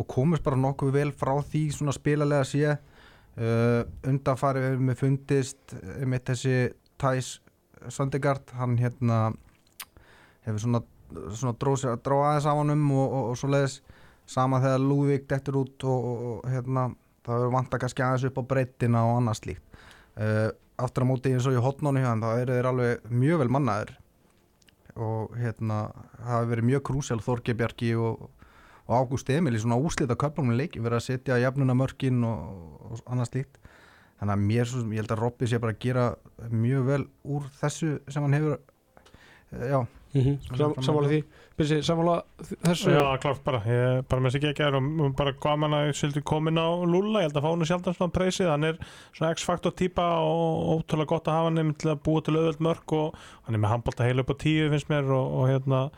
og 0.00 0.06
komist 0.08 0.42
bara 0.42 0.56
nokkuð 0.56 0.94
vel 0.94 1.12
frá 1.12 1.34
því 1.44 1.64
svona 1.76 1.92
spilalega 1.92 2.44
sé 2.48 2.72
uh, 2.72 3.82
undanfarið 4.08 4.70
við 4.70 4.86
með 4.88 4.96
fundist 4.96 5.76
með 6.06 6.24
þessi 6.30 6.56
Thijs 7.00 7.40
Sandegard 7.88 8.50
hann 8.56 8.78
hérna 8.80 9.32
hefur 10.44 10.58
svona, 10.58 10.82
svona 11.36 11.56
dróð 11.60 12.24
aðeins 12.24 12.48
á 12.48 12.52
honum 12.54 12.86
og, 12.94 13.06
og, 13.06 13.28
og 13.32 13.38
svo 13.40 13.50
leiðis 13.52 13.80
sama 14.30 14.60
þegar 14.62 14.84
Lúvík 14.84 15.28
dettur 15.30 15.60
út 15.64 15.86
og, 15.90 16.42
hérna 16.48 16.90
það 17.26 17.36
hefur 17.36 17.54
vant 17.56 17.74
að 17.74 17.82
kannski 17.84 18.04
aðeins 18.06 18.26
upp 18.30 18.40
á 18.40 18.50
breyttina 18.54 19.04
og 19.06 19.20
annað 19.20 19.40
slíkt. 19.40 19.80
Uh, 20.20 20.48
aftur 20.80 21.04
á 21.04 21.10
móti 21.10 21.32
eins 21.34 21.46
og 21.48 21.56
í 21.56 21.62
hotnónu 21.62 22.02
hérna 22.02 22.30
þá 22.30 22.42
eru 22.42 22.56
þeir 22.56 22.68
alveg 22.70 23.10
mjög 23.12 23.42
vel 23.42 23.50
mannaður 23.52 23.96
og 25.00 25.34
hérna 25.38 25.80
það 26.18 26.34
hefur 26.34 26.50
verið 26.54 26.68
mjög 26.70 26.84
krúsel 26.88 27.24
Þorgebjarki 27.24 27.94
og 28.00 28.28
og 28.90 28.96
Ágúst 28.98 29.30
Emil 29.30 29.54
í 29.54 29.60
svona 29.62 29.78
úslita 29.78 30.16
köpnum 30.18 30.50
leiki 30.58 30.80
verið 30.82 30.98
að 30.98 31.04
setja 31.04 31.38
jafnuna 31.38 31.76
mörkin 31.78 32.24
og, 32.26 32.98
annað 33.06 33.30
slíkt. 33.30 33.60
Þannig 34.18 34.34
að 34.34 34.42
mér, 34.48 34.72
ég 34.80 35.00
held 35.00 35.12
að 35.14 35.22
Robby 35.22 35.48
sé 35.48 35.60
bara 35.62 35.76
að 35.76 35.82
gera 35.84 36.06
mjög 36.50 36.88
vel 36.88 37.04
úr 37.22 37.46
þessu 37.60 37.92
sem 38.10 38.26
hann 38.26 38.34
hefur 38.36 38.58
já 39.70 39.78
mm 40.12 40.20
-hmm. 40.20 40.56
Sam, 40.56 40.74
Sammála. 40.82 41.08
því, 41.08 41.22
byrsi, 41.56 41.82
sammála 41.82 42.22
þessu? 42.64 42.90
Já, 42.90 43.18
klart 43.20 43.44
bara, 43.44 43.62
ég 43.66 44.04
bara 44.08 44.20
með 44.20 44.30
þess 44.30 44.38
ekki 44.40 44.50
ekki 44.50 44.64
og 45.06 45.16
bara 45.16 45.32
gaman 45.32 45.72
að 45.72 45.92
svolítið 45.92 46.24
komin 46.24 46.58
á 46.58 46.68
Lula, 46.84 47.20
ég 47.20 47.28
held 47.28 47.36
að 47.36 47.42
fá 47.42 47.50
hann 47.50 47.66
sjálf 47.66 47.96
svona 47.96 48.12
preysið, 48.12 48.50
hann 48.50 48.64
er 48.64 48.78
svona 49.12 49.32
X-faktor 49.34 49.72
típa 49.72 50.06
og 50.20 50.84
ótrúlega 50.84 51.06
gott 51.06 51.28
að 51.28 51.34
hafa 51.34 51.50
hann 51.50 51.74
til 51.74 51.90
að 51.90 52.02
búa 52.02 52.20
til 52.20 52.36
auðvöld 52.36 52.60
mörk 52.60 52.92
og 52.92 53.14
hann 53.44 53.54
er 53.54 53.60
með 53.60 53.70
handbólta 53.70 54.04
heil 54.04 54.20
upp 54.20 54.30
á 54.30 54.36
tíu 54.36 54.70
finnst 54.70 54.88
mér 54.88 55.10
og, 55.10 55.26
og 55.40 55.48
hérna 55.48 55.90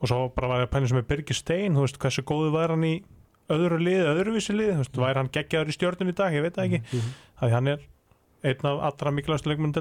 og 0.00 0.08
svo 0.08 0.28
bara 0.34 0.48
var 0.48 0.60
ég 0.60 0.68
að 0.68 0.72
penna 0.72 0.88
sem 0.88 0.98
er 0.98 1.08
Birgir 1.08 1.36
Stein 1.36 1.74
þú 1.74 1.80
veist, 1.80 1.98
hversu 1.98 2.22
góðu 2.22 2.50
var 2.52 2.70
hann 2.70 2.84
í 2.84 3.02
öðru 3.50 3.80
lið, 3.82 4.04
öðruvísi 4.14 4.54
lið, 4.54 4.72
þú 4.72 4.82
veist, 4.84 4.96
mm. 4.96 5.04
væri 5.04 5.20
hann 5.20 5.32
geggjaður 5.34 5.72
í 5.72 5.76
stjórnum 5.76 6.12
í 6.12 6.16
dag, 6.16 6.34
ég 6.36 6.44
veit 6.44 6.54
það 6.56 6.66
ekki. 6.68 6.80
Mm 6.80 7.00
-hmm. 7.00 7.12
að 7.40 7.54
hann 7.56 7.68
er 7.68 7.80
einn 8.42 8.66
af 8.70 8.82
allra 8.88 9.10
mikilvægstu 9.10 9.48
leikmenn 9.50 9.74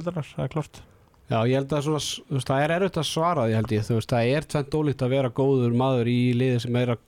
Já, 1.29 1.37
ég 1.45 1.59
held 1.59 1.73
að 1.77 1.83
svona, 1.85 1.99
veist, 2.33 2.49
það 2.49 2.63
er 2.63 2.71
erfitt 2.73 2.97
að 2.97 3.05
svara 3.05 3.45
því 3.45 3.57
held 3.59 3.73
ég, 3.75 3.83
þú 3.85 3.99
veist, 3.99 4.13
það 4.15 4.31
er 4.33 4.47
tvent 4.53 4.77
ólíkt 4.79 5.03
að 5.05 5.13
vera 5.13 5.29
góður 5.39 5.75
maður 5.77 6.09
í 6.09 6.17
liði 6.33 6.63
sem 6.63 6.79
er 6.81 6.95
að 6.95 7.03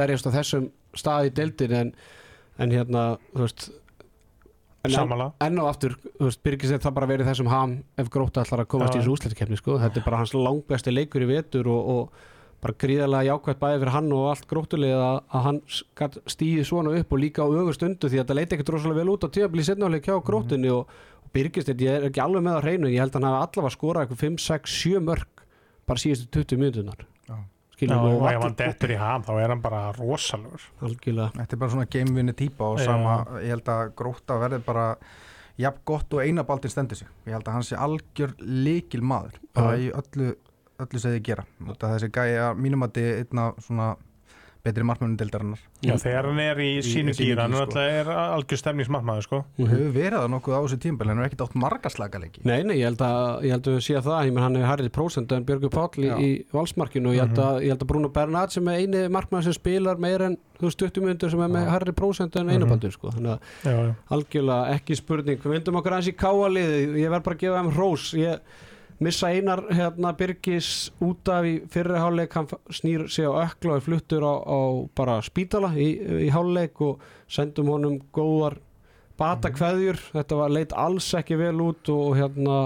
berjast 0.00 0.30
á 0.32 0.36
þessum 0.38 0.70
staði 0.96 1.28
í 1.28 1.34
dildin 1.36 1.76
en, 1.76 1.92
en 2.56 2.74
hérna, 2.74 3.04
þú 3.34 3.44
veist 3.44 3.70
En 4.80 4.94
enn 5.44 5.60
og 5.60 5.66
aftur, 5.68 5.92
þú 6.16 6.24
veist, 6.24 6.40
Birgis 6.40 6.70
er 6.72 6.80
það 6.80 6.94
bara 6.96 7.08
verið 7.10 7.26
þessum 7.28 7.50
ham 7.52 7.72
ef 8.00 8.06
gróta 8.08 8.40
allar 8.40 8.62
að 8.62 8.70
komast 8.72 8.94
ja. 8.94 8.96
í 8.96 9.02
þessu 9.02 9.12
úslættikefni, 9.12 9.58
sko, 9.60 9.74
þetta 9.82 10.00
er 10.00 10.06
bara 10.06 10.20
hans 10.22 10.32
langbæsti 10.32 10.94
leikur 10.94 11.26
í 11.26 11.28
vetur 11.28 11.68
og, 11.68 11.90
og 11.92 12.30
bara 12.64 12.76
gríðarlega 12.80 13.28
jákvæmt 13.28 13.60
bæði 13.60 13.80
fyrir 13.82 13.92
hann 13.94 14.08
og 14.16 14.26
allt 14.30 14.48
gróttulega 14.48 15.02
að, 15.04 15.20
að 15.36 15.44
hann 15.46 15.60
stýði 16.32 16.64
svona 16.68 16.96
upp 16.96 17.12
og 17.12 17.20
líka 17.20 17.44
á 17.44 17.48
ögur 17.48 17.76
stundu 17.76 18.08
því 18.08 18.20
að 18.20 18.32
það 18.32 18.40
leiti 18.40 18.56
ekkert 18.56 18.72
rosalega 18.74 19.00
vel 19.00 19.12
út 19.14 19.24
á 19.24 19.28
tíðabli 19.36 19.64
setnáleik 19.68 20.08
hjá 20.08 20.16
gróttunni 20.24 20.68
mm 20.68 20.74
-hmm. 20.74 20.80
og, 20.80 21.09
og 21.30 21.36
Birgist, 21.36 21.70
ég 21.70 21.86
er 21.94 22.08
ekki 22.08 22.22
alveg 22.24 22.42
með 22.42 22.58
á 22.58 22.64
hreinu 22.64 22.90
ég 22.90 22.98
held 23.04 23.14
að 23.14 23.22
hann 23.22 23.30
hafi 23.30 23.46
allavega 23.46 23.74
skorað 23.76 24.02
eitthvað 24.06 24.22
5, 24.26 24.38
6, 24.46 24.76
7 24.82 25.02
mörg 25.06 25.44
bara 25.86 26.02
síðustu 26.02 26.30
20 26.42 26.58
minútunar 26.58 27.06
skiljum 27.80 28.04
og 28.10 28.26
ef 28.28 28.42
hann 28.44 28.56
dettur 28.58 28.92
í 28.92 28.98
ham 29.00 29.22
þá 29.24 29.32
er 29.38 29.54
hann 29.54 29.62
bara 29.64 29.82
rosalur 29.96 30.64
algjörlega 30.84 31.30
Þetta 31.38 31.56
er 31.56 31.62
bara 31.62 31.74
svona 31.76 31.88
gamevinni 31.94 32.34
típa 32.36 32.72
og 32.74 32.80
Já. 32.82 32.90
sama, 32.90 33.14
ég 33.40 33.54
held 33.54 33.70
að 33.72 33.94
gróta 33.96 34.38
verði 34.42 34.60
bara 34.66 34.86
jafn 35.60 35.82
gott 35.88 36.14
og 36.16 36.22
eina 36.24 36.44
baldin 36.48 36.72
stendur 36.72 36.96
sig. 36.96 37.08
Ég 37.28 37.34
held 37.36 37.48
að 37.48 37.56
hann 37.58 37.66
sé 37.68 37.76
algjör 37.76 38.34
líkil 38.40 39.02
maður, 39.04 39.40
bara 39.56 39.74
Já. 39.76 39.82
í 39.82 39.90
öllu, 39.92 40.30
öllu 40.80 41.00
sem 41.02 41.16
þið 41.16 41.24
gera. 41.28 41.44
Þessi 41.82 42.08
gæja 42.16 42.46
mínum 42.56 42.86
að 42.86 42.94
þið 42.96 43.10
einna 43.18 43.46
svona 43.60 43.88
betri 44.62 44.84
markmönnum 44.84 45.16
deildarinnar. 45.16 45.58
Já, 45.82 45.92
Mm. 45.94 46.00
þegar 46.02 46.24
hann 46.28 46.38
er 46.40 46.56
í 46.60 46.70
sínu 46.84 47.14
gýra, 47.16 47.42
hann 47.46 47.54
er 47.54 47.66
sko. 47.70 47.78
er 47.80 48.04
algjör 48.06 48.58
stemningsmarkmaður, 48.60 49.22
sko. 49.24 49.44
Og 49.58 49.68
hefur 49.68 49.92
verið 49.94 50.18
það 50.20 50.30
nokkuð 50.34 50.52
á 50.52 50.60
þessu 50.66 50.78
tímpil, 50.84 51.10
en 51.10 51.18
er 51.18 51.28
ekkert 51.30 51.44
átt 51.46 51.54
margaslaka 51.54 52.18
leiki. 52.20 52.44
Nei, 52.44 52.62
nei, 52.62 52.76
ég 52.76 52.84
held 52.84 52.98
að, 52.98 53.42
ég 53.44 53.50
held 53.50 53.62
að 53.70 53.76
við 53.78 53.84
sé 53.88 53.94
það, 54.04 54.26
ég 54.26 54.32
menn 54.34 54.42
hann 54.42 54.56
er 54.56 54.66
hærrið 54.68 54.90
prósent 54.92 55.32
en 55.32 55.44
Björgur 55.44 55.70
Páll 55.70 56.04
í, 56.04 56.10
í 56.20 56.44
valsmarkinu 56.52 57.08
og 57.08 57.14
ég 57.16 57.20
held, 57.26 57.38
að, 57.38 57.62
ég 57.64 57.68
held 57.72 57.80
að 57.82 57.86
Bruno 57.86 58.08
Bernat 58.08 58.52
sem 58.52 58.68
er 58.68 58.78
eini 58.84 59.08
markmann 59.10 59.42
sem 59.42 59.52
spilar 59.56 59.96
meir 59.98 60.20
en 60.22 60.36
þú 60.60 60.68
veist 60.68 60.78
20 60.78 61.00
myndur 61.08 61.30
sem 61.30 61.40
er 61.40 61.48
með 61.48 61.64
Já. 61.64 61.70
hærrið 61.78 61.94
prósent 61.96 62.36
en 62.36 62.46
Mhm. 62.46 62.60
einabaldur 62.60 62.92
sko, 62.92 63.10
þannig 63.10 63.38
að 63.38 63.40
Já, 63.64 63.70
já. 63.86 63.94
algjörlega 64.10 64.74
ekki 64.76 64.96
spurning, 64.96 65.38
við 65.40 65.52
myndum 65.56 65.76
okkur 65.80 65.92
aðeins 65.96 66.08
í 66.12 66.16
káaliði, 66.16 67.00
ég 67.00 67.08
verð 67.10 67.22
bara 67.24 67.36
að 67.36 67.40
gefa 67.40 67.62
þeim 67.62 67.72
hrós, 67.72 68.12
ég 68.14 68.40
missa 69.00 69.30
einar 69.32 69.62
hérna 69.72 70.12
Birgis 70.16 70.90
út 71.00 71.28
af 71.32 71.46
í 71.48 71.54
fyrri 71.72 72.00
hálfleik, 72.00 72.34
hann 72.36 72.48
snýr 72.68 73.06
sig 73.08 73.24
á 73.24 73.32
ökla 73.46 73.78
og 73.78 73.86
fluttur 73.86 74.26
á, 74.26 74.34
á 74.44 74.60
bara 74.96 75.20
spítala 75.24 75.72
í, 75.72 75.94
í 76.26 76.28
hálfleik 76.32 76.80
og 76.84 77.00
sendum 77.30 77.72
honum 77.72 77.98
góðar 78.12 78.58
bata 79.20 79.50
kveðjur, 79.52 79.98
þetta 80.14 80.36
var 80.36 80.52
leit 80.52 80.76
alls 80.76 81.08
ekki 81.16 81.38
vel 81.40 81.56
út 81.64 81.88
og, 81.92 82.14
hérna 82.16 82.60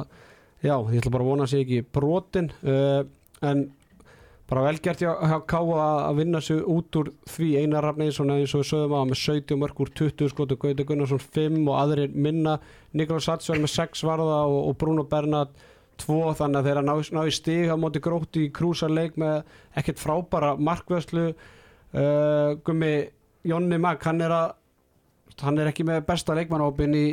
já, 0.63 0.75
ég 0.75 1.01
ætla 1.01 1.15
bara 1.15 1.27
að 1.27 1.31
vona 1.31 1.47
að 1.47 1.53
sé 1.55 1.63
ekki 1.65 1.81
brotin 1.95 2.51
uh, 2.63 3.03
en 3.45 3.67
bara 4.49 4.67
velgert 4.67 5.01
hjá, 5.01 5.11
hjá 5.25 5.39
Káa 5.49 5.85
að 6.09 6.19
vinna 6.21 6.41
sig 6.45 6.61
út 6.61 6.97
úr 7.01 7.11
því. 7.33 7.51
Einar 7.63 7.87
Rafneinsson 7.89 8.33
eins 8.35 8.53
og 8.55 8.61
við 8.61 8.71
sögum 8.71 8.97
á 9.01 9.03
með 9.09 9.21
17 9.23 9.61
mörg 9.61 9.81
úr 9.81 9.93
20 9.97 10.33
skotu 10.33 10.59
Gauti 10.61 10.85
Gunnarsson 10.85 11.23
5 11.23 11.63
og 11.65 11.79
aðrir 11.81 12.13
minna. 12.13 12.59
Nikolás 12.93 13.29
Satsjál 13.31 13.63
með 13.63 13.73
6 13.73 14.05
varða 14.05 14.43
og, 14.45 14.59
og 14.69 14.77
Bruno 14.81 15.07
Bernat 15.09 15.55
2 16.03 16.35
þannig 16.41 16.61
að 16.61 16.69
þeirra 16.69 16.85
ná, 16.87 16.95
ná 17.17 17.23
í 17.29 17.35
stig 17.35 17.71
á 17.71 17.77
móti 17.81 18.03
gróti 18.05 18.47
í 18.47 18.53
krúsarleik 18.55 19.19
með 19.21 19.43
ekkert 19.79 20.03
frábara 20.03 20.55
markvöðslu 20.57 21.31
uh, 21.31 22.51
Gummi 22.67 22.95
Jonni 23.45 23.81
Mag 23.81 24.03
hann 24.05 24.23
er 24.25 24.35
að 24.35 24.53
hann 25.43 25.59
er 25.59 25.67
ekki 25.71 25.83
með 25.87 26.05
besta 26.07 26.35
leikmannópin 26.37 26.95
í, 26.95 27.07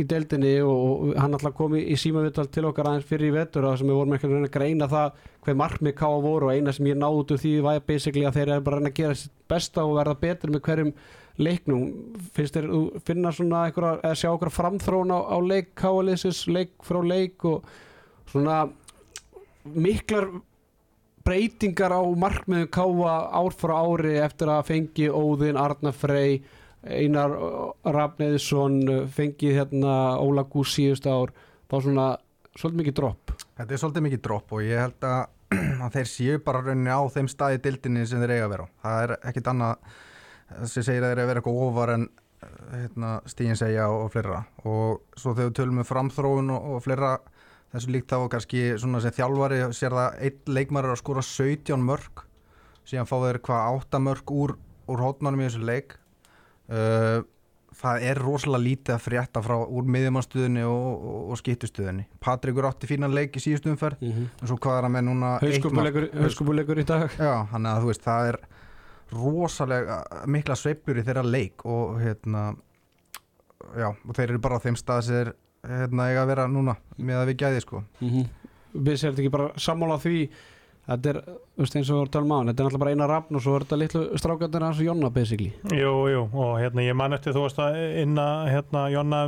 í 0.00 0.04
deildinni 0.08 0.54
og, 0.64 1.10
hann 1.20 1.36
alltaf 1.36 1.52
kom 1.58 1.74
í, 1.76 1.82
í 1.92 1.96
símavital 2.00 2.46
til 2.48 2.64
okkar 2.70 2.88
aðeins 2.88 3.08
fyrir 3.08 3.28
í 3.28 3.34
vetur 3.34 3.66
að 3.68 3.80
sem 3.80 3.90
við 3.90 3.98
vorum 3.98 4.14
ekki 4.16 4.28
að 4.28 4.32
reyna 4.34 4.48
að 4.48 4.54
greina 4.54 4.88
það 4.90 5.18
hver 5.44 5.58
markmið 5.60 5.96
ká 5.98 6.06
voru 6.24 6.48
og 6.48 6.54
eina 6.54 6.72
sem 6.72 6.88
ég 6.88 6.96
náðu 7.00 7.20
út 7.20 7.34
úr 7.34 7.42
því 7.42 7.52
var 7.66 7.82
basically 7.88 8.24
að 8.28 8.38
þeir 8.38 8.54
eru 8.54 8.64
bara 8.64 8.78
að 8.78 8.80
reyna 8.80 8.92
að 8.94 9.02
gera 9.02 9.18
sitt 9.20 9.34
besta 9.52 9.84
og 9.84 9.98
verða 9.98 10.16
betur 10.22 10.54
með 10.54 10.64
hverjum 10.68 10.94
leiknum. 11.40 11.84
Finnst 12.36 12.56
þér, 12.56 12.70
finna 13.06 13.34
svona 13.36 13.66
einhverja, 13.68 14.00
eða 14.04 14.18
sjá 14.22 14.30
okkur 14.32 14.52
framþrón 14.56 15.14
á, 15.16 15.18
á 15.20 15.36
leik 15.44 15.72
káaliðsins, 15.78 16.46
leik 16.48 16.74
frá 16.86 17.00
leik 17.04 17.44
og 17.48 17.68
svona 18.30 18.62
miklar 19.74 20.30
breytingar 21.26 21.92
á 21.92 22.00
markmiðum 22.00 22.70
káa 22.72 23.16
ár 23.36 23.54
frá 23.56 23.76
ári 23.82 24.16
eftir 24.22 24.50
að 24.50 24.66
fengi 24.70 25.10
Óðinn, 25.12 25.60
Arna 25.60 25.92
Frey 25.92 26.40
Einar 26.80 27.34
Rafneiðsson 27.84 28.80
fengi 29.12 29.52
hérna 29.52 30.16
Óla 30.22 30.46
Gús 30.48 30.72
síðust 30.78 31.04
ár 31.10 31.34
þá 31.68 31.76
svona 31.84 32.06
svolítið 32.56 32.80
mikið 32.80 32.96
dropp 33.02 33.30
Þetta 33.60 33.76
er 33.76 33.80
svolítið 33.82 34.04
mikið 34.06 34.20
dropp 34.24 34.52
og 34.56 34.62
ég 34.64 34.80
held 34.80 35.04
að, 35.04 35.18
að 35.84 35.96
þeir 35.98 36.08
séu 36.08 36.38
bara 36.44 36.62
rauninni 36.64 36.94
á 36.96 37.00
þeim 37.12 37.28
staði 37.28 37.60
dildinni 37.66 38.06
sem 38.08 38.22
þeir 38.22 38.32
eiga 38.38 38.46
að 38.46 38.54
vera 38.54 38.64
á. 38.64 38.68
Það 38.84 39.02
er 39.04 39.12
ekkit 39.28 39.50
annað 39.52 39.90
sem 40.72 40.86
segir 40.86 41.04
að 41.04 41.10
þeir 41.10 41.20
eiga 41.20 41.26
að 41.26 41.30
vera 41.30 41.42
eitthvað 41.42 41.60
ofar 41.66 41.92
en 41.94 42.06
hérna, 42.70 43.10
stíðin 43.28 43.60
segja 43.60 43.90
og, 43.92 44.06
og 44.06 44.14
fleira 44.14 44.40
og 44.64 45.18
svo 45.20 45.34
þegar 45.34 45.50
við 45.50 45.58
tölum 45.58 45.80
með 45.82 45.88
framþróun 45.90 46.54
og, 46.54 46.70
og 46.70 46.84
fleira 46.86 47.12
þessu 47.74 47.94
líkt 47.94 48.10
þá 48.10 48.28
kannski 48.32 48.62
svona 48.80 49.00
sem 49.02 49.14
þjálfari 49.16 49.60
sér 49.76 49.96
það 49.96 50.22
einn 50.26 50.54
leikmar 50.58 50.88
er 50.88 50.94
að 50.94 51.02
skora 51.02 51.24
17 51.26 51.84
mörg 51.86 52.24
síðan 52.88 53.10
fá 53.10 53.16
þeir 53.22 53.40
hvað 53.46 53.74
8 53.80 54.00
mörg 54.02 54.32
úr, 54.34 54.56
úr 54.90 55.04
hótnanum 55.04 55.42
í 55.42 55.46
þessu 55.46 55.66
leik 55.68 55.94
uh, 56.72 57.20
það 57.80 58.06
er 58.10 58.20
rosalega 58.20 58.64
lítið 58.64 58.94
að 58.96 59.04
frétta 59.04 59.42
frá 59.44 59.56
úr 59.62 59.90
miðjumannstöðinni 59.94 60.64
og, 60.68 60.88
og, 61.10 61.20
og 61.32 61.40
skiptustöðinni 61.40 62.06
Patrikur 62.22 62.68
átti 62.68 62.90
fínan 62.90 63.14
leik 63.14 63.36
í 63.38 63.42
síðustu 63.42 63.70
umferð 63.72 64.02
mm 64.02 64.16
-hmm. 64.16 64.32
en 64.40 64.50
svo 64.50 64.58
hvað 64.58 64.78
er 64.78 64.88
hann 64.88 64.96
með 64.96 65.06
núna? 65.08 65.36
Hauðskupuleikur 65.42 66.82
í 66.82 66.86
dag 66.88 67.14
Já, 67.18 67.46
hann 67.52 67.66
að 67.66 67.84
þú 67.84 67.92
veist, 67.92 68.02
það 68.08 68.32
er 68.32 68.40
rosalega 69.10 70.02
mikla 70.26 70.56
sveiflur 70.58 71.00
í 71.00 71.06
þeirra 71.06 71.24
leik 71.26 71.64
og 71.66 72.00
hérna 72.02 72.54
já, 73.76 73.88
og 73.90 74.12
þeir 74.16 74.28
eru 74.28 74.42
bara 74.42 74.58
á 74.58 74.64
þeim 74.64 74.78
stað 74.78 75.02
sem 75.06 75.14
þeir 75.14 75.32
hérna 75.66 76.08
eiga 76.08 76.22
að 76.24 76.32
vera 76.32 76.46
núna 76.48 76.76
með 76.96 77.20
að 77.20 77.28
við 77.32 77.42
gæði 77.44 77.60
sko. 77.64 77.84
Mm 78.00 78.08
-hmm. 78.10 78.30
við 78.72 78.96
séum 78.96 79.12
þetta 79.12 79.22
ekki 79.24 79.36
bara 79.36 79.50
sammála 79.56 79.98
því 80.00 80.28
þetta 80.90 81.10
er, 81.12 81.18
þú 81.26 81.64
veist 81.64 81.76
eins 81.76 81.90
og 81.90 81.94
við 81.94 81.98
vorum 81.98 82.08
að 82.08 82.14
tala 82.14 82.24
um 82.24 82.32
á 82.32 82.38
þetta 82.40 82.50
er 82.50 82.66
náttúrulega 82.66 82.82
bara 82.82 82.94
eina 82.94 83.08
rafn 83.10 83.38
og 83.38 83.42
svo 83.44 83.56
er 83.56 83.64
þetta 83.64 83.80
litlu 83.80 84.02
strákandir 84.18 84.64
hans 84.66 84.80
og 84.80 84.88
Jonna 84.88 85.10
basically. 85.10 85.52
Jú, 85.70 85.92
jú, 86.10 86.22
og 86.32 86.54
hérna 86.60 86.86
ég 86.86 86.96
man 86.98 87.16
eftir 87.16 87.36
þú 87.36 87.44
veist 87.46 87.60
að 87.62 87.78
inna 88.02 88.28
hérna 88.50 88.86
Jonna 88.90 89.20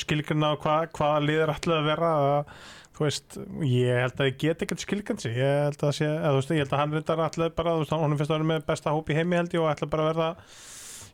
skilgrina 0.00 0.54
hvað 0.56 0.88
hva 0.98 1.10
liður 1.22 1.54
ætlaði 1.54 1.80
að 1.80 1.90
vera 1.92 2.12
að, 2.24 2.52
þú 2.94 3.06
veist, 3.06 3.38
ég 3.68 4.02
held 4.02 4.20
að 4.20 4.30
ég 4.30 4.38
get 4.42 4.62
ekkert 4.66 4.84
skilgrinn 4.86 5.22
sig, 5.22 5.38
ég 5.38 5.64
held 5.68 5.82
að 5.82 5.96
sé 6.00 6.10
að, 6.10 6.30
þú 6.30 6.40
veist, 6.40 6.54
ég 6.54 6.64
held 6.64 6.74
að 6.74 6.82
hann 6.82 6.98
reyndar 6.98 7.26
ætlaði 7.28 7.56
bara, 7.58 7.74
þú 7.74 7.84
veist, 7.84 7.94
hann 7.94 8.16
finnst 8.18 8.30
að 8.30 8.38
vera 8.38 8.50
með 8.52 8.70
besta 8.70 8.94
hóp 8.94 9.10
í 9.10 9.18
heimi 9.18 9.38
held 9.38 9.54
ég 9.54 9.62
og 9.62 9.70
ætlaði 9.70 9.94
bara 9.94 10.06
að 10.06 10.12
verða 10.14 10.30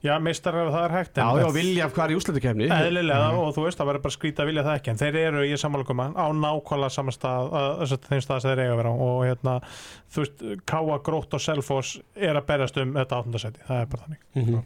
já, 0.05 0.15
meistarar 0.23 0.71
það 0.73 0.85
er 0.85 0.95
hægt 0.97 1.19
Já, 1.21 1.27
já, 1.41 1.47
vilja 1.55 1.85
af 1.87 1.99
er 2.05 2.13
í 2.13 2.17
úslutukefni 2.19 2.69
eðlilega 2.73 3.27
og 3.37 3.51
þú 3.57 3.65
veist 3.67 3.81
það 3.81 3.91
verður 3.91 4.05
bara 4.07 4.17
skrýta 4.17 4.45
að 4.45 4.51
vilja 4.51 4.65
það 4.67 4.79
ekki 4.79 4.93
en 4.93 5.01
þeir 5.01 5.19
eru 5.21 5.41
í 5.45 5.51
samanlökum 5.61 6.01
á 6.01 6.27
nákvæmlega 6.41 6.95
saman 6.95 7.17
stað 7.17 7.43
að, 7.61 7.69
að, 7.85 7.95
þeim 8.09 8.23
stað 8.25 8.41
sem 8.41 8.51
þeir 8.51 8.63
eiga 8.65 8.73
að 8.73 8.81
vera 8.81 8.91
á. 8.91 8.95
Og 9.07 9.19
hérna 9.29 9.53
þú 10.11 10.25
veist 10.25 10.37
Káa, 10.71 10.97
Grótt 11.07 11.37
og 11.37 11.45
Selfoss 11.45 11.91
er 12.17 12.35
að 12.41 12.49
berjast 12.49 12.81
um 12.81 12.97
þetta 12.97 13.21
áttundasæti 13.21 13.67
það 13.69 13.79
er 13.85 13.89
bara 13.93 14.03
þannig. 14.07 14.23
Mhm. 14.41 14.59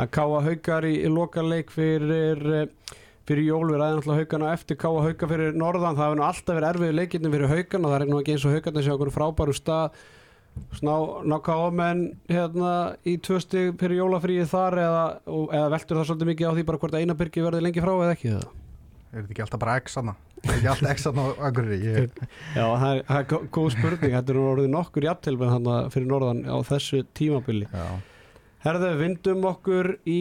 Það 0.00 0.08
káa 0.16 0.38
haukar 0.48 0.82
í, 0.88 0.94
í 1.04 1.08
lokaleik 1.12 1.68
fyrir 1.74 2.38
fyrir 3.30 3.46
jól 3.46 3.66
við 3.68 3.78
ræðum 3.78 4.00
alltaf 4.00 4.16
haugana 4.18 4.54
eftir 4.56 4.76
káa 4.80 5.04
hauka 5.04 5.28
fyrir 5.30 5.52
norðan. 5.54 5.94
Það 5.98 6.06
hefur 6.08 6.18
nú 6.18 6.24
alltaf 6.26 6.56
verið 6.56 6.70
erfið 6.72 6.96
ná, 10.86 10.94
ná 11.26 11.36
káa 11.44 11.68
menn 11.74 12.06
hérna 12.30 12.72
í 13.08 13.16
tvö 13.22 13.40
stig 13.42 13.76
fyrir 13.80 14.00
jólafríið 14.00 14.48
þar 14.52 14.78
eða, 14.84 15.04
eða 15.26 15.68
veltur 15.74 16.00
það 16.00 16.08
svolítið 16.10 16.30
mikið 16.32 16.50
á 16.50 16.52
því 16.56 16.66
bara 16.70 16.82
hvort 16.82 16.96
að 16.96 17.04
einabyrgi 17.04 17.44
verði 17.46 17.62
lengi 17.66 17.84
frá 17.84 17.92
eða 17.96 18.16
ekki 18.16 18.34
það 18.34 18.48
Er 19.10 19.24
þetta 19.24 19.32
ekki 19.34 19.42
alltaf 19.42 19.58
bara 19.58 19.72
X 19.80 19.96
hana? 19.98 20.12
Er 20.44 20.52
ekki 20.54 20.68
alltaf 20.70 20.92
X 20.92 21.06
hana 21.08 21.22
á 21.26 21.28
Akureyri? 21.48 21.78
Ég, 21.82 22.20
Já, 22.58 22.62
það 22.62 22.92
er, 22.92 23.00
er 23.16 23.48
góð 23.56 23.72
spurning 23.74 24.14
þetta 24.14 24.30
er 24.30 24.38
nú 24.38 24.44
orðið 24.52 24.68
nokkur 24.76 25.06
jafntilbæð 25.08 25.54
þannig 25.56 25.88
fyrir 25.96 26.10
norðan 26.12 26.42
á 26.46 26.56
þessu 26.68 27.00
tímabili 27.18 27.66
já. 27.66 27.88
Herðu, 28.60 28.90
vindum 29.00 29.48
okkur 29.50 29.94
í 30.06 30.20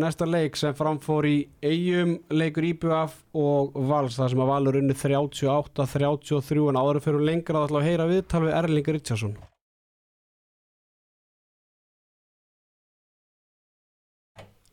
næsta 0.00 0.26
leik 0.26 0.56
sem 0.58 0.74
framfór 0.74 1.26
í 1.28 1.36
eigum 1.62 2.16
leikur 2.34 2.66
IBF 2.72 3.16
og 3.38 3.76
Vals 3.88 4.18
þar 4.18 4.32
sem 4.32 4.44
að 4.44 4.50
Valur 4.50 4.78
unni 4.80 4.96
38-33 4.98 6.68
en 6.70 6.78
áður 6.80 7.02
fyrir 7.04 7.26
lengra 7.30 7.66
að 7.68 7.84
heyra 7.86 8.08
viðtal 8.10 8.44
við 8.46 8.56
Erling 8.58 8.94
Richardson 8.96 9.36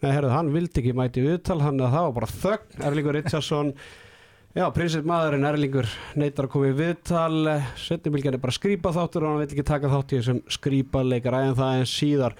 Nei, 0.01 0.15
herðu, 0.15 0.31
hann 0.33 0.47
vildi 0.49 0.81
ekki 0.81 0.95
mæti 0.97 1.21
viðtal 1.21 1.59
hann 1.61 1.77
að 1.77 1.91
það 1.93 2.05
var 2.07 2.13
bara 2.15 2.29
þögn. 2.31 2.79
Erlingur 2.87 3.15
Richardson 3.19 3.67
Já, 4.57 4.65
prinsip 4.75 5.05
maðurinn 5.07 5.45
Erlingur 5.47 5.87
neitar 6.19 6.47
að 6.47 6.53
koma 6.55 6.71
í 6.71 6.73
viðtal. 6.75 7.51
Setjumilgjan 7.79 8.35
er 8.35 8.41
bara 8.41 8.55
skrýpa 8.55 8.91
þáttur 8.95 9.23
og 9.23 9.29
hann 9.29 9.43
vil 9.43 9.45
ekki 9.45 9.63
taka 9.69 9.91
þátt 9.93 10.15
í 10.15 10.17
þessum 10.17 10.41
skrýpa 10.57 11.03
leikar 11.05 11.37
en 11.37 11.53
það 11.55 11.77
en 11.77 11.87
síðar 11.87 12.35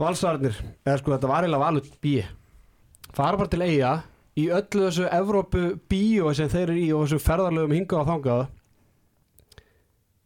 Valsarnir, 0.00 0.56
eða 0.86 1.00
sko 1.00 1.12
þetta 1.12 1.28
var 1.28 1.44
eiginlega 1.44 1.64
valur 1.66 1.90
bí 2.00 2.14
fara 3.14 3.36
bara 3.36 3.50
til 3.52 3.64
eiga 3.66 3.90
í 4.38 4.46
öllu 4.54 4.86
þessu 4.86 5.08
Evrópu 5.12 5.64
bíó 5.90 6.32
sem 6.36 6.50
þeir 6.50 6.70
eru 6.70 6.78
í 6.78 6.88
og 6.94 7.04
þessu 7.04 7.20
ferðarlegum 7.24 7.76
hingað 7.76 8.02
og 8.02 8.10
þangað. 8.10 8.42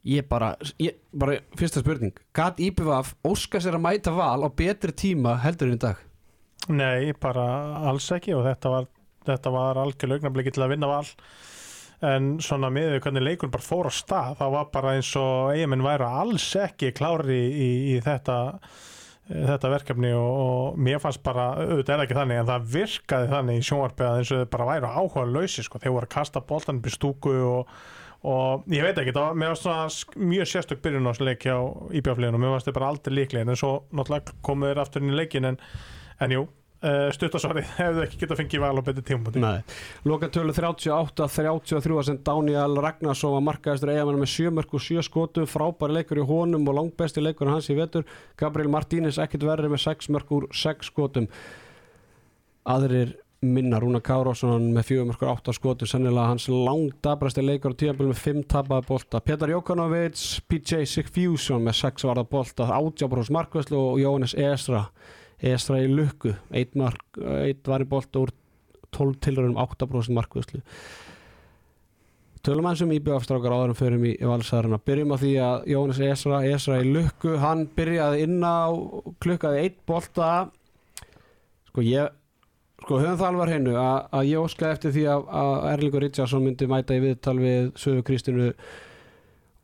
Ég 0.05 0.27
bara, 0.29 0.51
ég, 0.85 0.99
bara 1.17 1.39
fyrsta 1.57 1.81
spurning, 1.81 2.13
gat 2.37 2.61
IPVF 2.61 3.15
óska 3.25 3.61
sér 3.63 3.79
að 3.79 3.87
mæta 3.87 4.13
val 4.13 4.45
á 4.45 4.49
betri 4.53 4.93
tíma 4.93 5.39
heldur 5.41 5.73
í 5.73 5.81
dag? 5.81 6.03
Nei, 6.69 7.15
bara 7.21 7.47
alls 7.89 8.11
ekki 8.13 8.35
og 8.37 8.45
þetta 8.45 8.73
var, 8.73 8.89
þetta 9.25 9.53
var 9.53 9.81
algjörlega 9.81 10.21
augnablikki 10.21 10.55
til 10.55 10.65
að 10.67 10.75
vinna 10.75 10.91
val. 10.93 11.07
En 12.05 12.35
svona 12.45 12.69
með 12.73 12.99
hvernig 13.01 13.25
leikur 13.25 13.53
bara 13.53 13.65
fór 13.65 13.89
á 13.89 13.93
stað 13.97 14.37
þá 14.43 14.45
var 14.53 14.69
bara 14.75 14.97
eins 14.99 15.15
og 15.17 15.55
eigamenn 15.55 15.85
væri 15.87 16.09
alls 16.21 16.51
ekki 16.61 16.93
klári 16.97 17.41
í, 17.49 17.69
í 17.95 18.01
þetta 18.05 18.37
þetta 19.29 19.71
verkefni 19.73 20.11
og, 20.13 20.31
og 20.45 20.79
mér 20.85 20.99
fannst 21.01 21.23
bara, 21.25 21.47
auðvitað 21.65 21.95
er 21.97 22.03
ekki 22.05 22.17
þannig 22.19 22.41
en 22.43 22.49
það 22.51 22.67
virkaði 22.75 23.29
þannig 23.31 23.61
í 23.61 23.67
sjónvarpið 23.69 24.09
að 24.09 24.19
eins 24.21 24.33
og 24.35 24.41
þau 24.43 24.51
bara 24.55 24.67
væri 24.71 24.91
áhuga 24.99 25.25
lausi 25.33 25.65
sko, 25.65 25.81
þeir 25.81 25.95
voru 25.95 26.09
að 26.09 26.15
kasta 26.17 26.43
boltan 26.51 26.81
upp 26.83 26.89
í 26.91 26.93
stúku 26.93 27.33
og, 27.49 27.71
og 28.35 28.67
ég 28.75 28.85
veit 28.85 29.01
ekki, 29.01 29.15
það 29.17 29.29
var, 29.31 29.39
mér 29.41 29.57
sk- 29.97 30.19
mjög 30.21 30.51
sérstök 30.53 30.83
byrjun 30.85 31.09
á 31.09 31.13
leik 31.25 31.47
hjá 31.49 31.57
íbjáfliðinu 32.01 32.37
og 32.37 32.45
mér 32.45 32.55
varst 32.59 32.69
þið 32.69 32.77
bara 32.81 32.91
aldrei 32.93 33.17
líklegin 33.23 33.55
en 33.55 33.61
svo 33.63 33.73
náttúrulega 33.97 34.37
komuð 34.45 34.75
þér 34.75 34.83
aftur 34.85 35.05
inn 35.07 35.15
í 35.15 35.19
leikin 35.23 35.49
en, 35.55 35.59
en 36.21 36.37
jú, 36.37 36.45
uh, 36.85 37.09
stuttasvarið 37.15 37.73
hefðu 37.81 38.05
ekki 38.05 38.21
getað 38.23 38.41
fengið 38.43 38.63
val 38.65 38.77
á 38.79 38.83
tímpunkti 38.85 39.43
Nei, 39.43 39.65
lokatölu 40.09 40.55
38-33 40.57 42.05
sem 42.09 42.21
Daniel 42.27 42.79
Ragnarsson 42.85 43.35
var 43.37 43.45
markaðistur 43.49 43.95
eigamenn 43.95 44.23
með 44.23 44.33
7 44.37 44.55
mörg 44.59 44.77
og 44.77 44.85
7 44.85 45.05
skotum. 45.09 45.49
Frábæri 45.51 45.99
leikur 46.01 46.23
í 46.23 46.29
honum 46.29 46.69
og 46.71 46.79
langbesti 46.81 47.25
leikur 47.25 47.53
hans 47.53 47.71
í 47.73 47.79
vetur. 47.79 48.07
Gabriel 48.41 48.73
Martínez 48.73 49.21
ekkert 49.23 49.49
verri 49.49 49.73
með 49.73 49.87
6 49.89 50.11
mörg 50.15 50.33
úr 50.35 50.49
6 50.55 50.93
skotum. 50.93 51.29
Aðrir 52.65 53.17
minna 53.45 53.77
Rúna 53.81 54.01
Kárásson 54.01 54.71
með 54.73 54.87
4 54.95 55.09
mörg 55.09 55.25
og 55.25 55.43
8 55.43 55.55
skotum 55.59 55.89
sennilega 55.89 56.31
hans 56.31 56.47
langdabrasti 56.49 57.45
leikur 57.45 57.75
á 57.77 57.81
tíðanbíl 57.81 58.09
með 58.09 58.23
5 58.23 58.47
tapaði 58.55 58.89
bolta. 58.89 59.21
Petar 59.21 59.53
Jókanovic, 59.53 60.23
PJ 60.49 60.87
Sigfusion 60.89 61.65
með 61.67 61.77
6 61.83 62.09
varða 62.09 62.25
bolta, 62.31 62.71
80 62.79 63.13
brós 63.13 63.33
markvæslu 63.35 63.77
og 63.81 64.01
Jóhannes 64.01 64.37
Esra 64.39 64.87
Esra 65.41 65.81
í 65.83 65.89
lukku, 65.91 66.35
1 66.55 66.79
mark 66.79 67.19
1 67.19 67.67
var 67.69 67.83
í 67.83 67.89
bolta 67.89 68.23
úr 68.23 68.35
12 68.95 69.19
tilröðum 69.25 69.59
8% 69.59 70.15
markvöðslu 70.15 70.63
Tölum 72.45 72.67
hans 72.69 72.83
um 72.85 72.91
íbjöfstrákar 72.93 73.55
áðurum 73.57 73.77
fyrir 73.79 74.03
í, 74.05 74.11
í 74.21 74.27
valsæðarina 74.29 74.77
Byrjum 74.85 75.15
á 75.15 75.17
því 75.17 75.31
að 75.41 75.63
Jóhannes 75.73 76.01
Esra 76.05 76.41
Esra 76.45 76.81
í 76.83 76.91
lukku, 76.93 77.39
hann 77.41 77.63
byrjaði 77.73 78.27
inn 78.27 78.45
á 78.45 78.69
klukkaði 79.25 79.63
eitt 79.63 79.79
bolta. 79.89 80.51
Sko 81.71 81.85
ég 81.87 82.13
sko 82.85 82.99
höfum 83.01 83.17
það 83.17 83.31
alvar 83.31 83.53
hennu 83.55 83.79
að, 83.81 83.97
að 84.19 84.29
ég 84.29 84.45
óskaði 84.45 84.77
eftir 84.77 84.93
því 84.93 85.07
að, 85.15 85.25
að 85.41 85.55
Erlingur 85.71 86.05
Richardson 86.05 86.45
myndi 86.45 86.69
mæta 86.69 86.99
í 86.99 87.01
viðtal 87.07 87.37
við 87.39 87.73
Söðu 87.81 88.05
Kristínu 88.11 88.51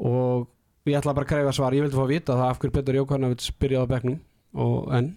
og 0.09 0.49
ég 0.89 0.97
ætla 0.97 1.13
bara 1.13 1.29
að 1.29 1.33
kræfa 1.35 1.53
svar. 1.59 1.77
Ég 1.77 1.85
vildi 1.85 2.01
fá 2.01 2.07
að 2.07 2.15
vita 2.15 2.39
það 2.39 2.47
af 2.47 2.63
hverju 2.63 2.79
Petur 2.79 3.01
Jókannavits 3.03 3.53
byrjaði 3.61 3.85
á 3.85 3.93
bekknum 3.93 4.21
og 4.57 4.89
en 4.97 5.13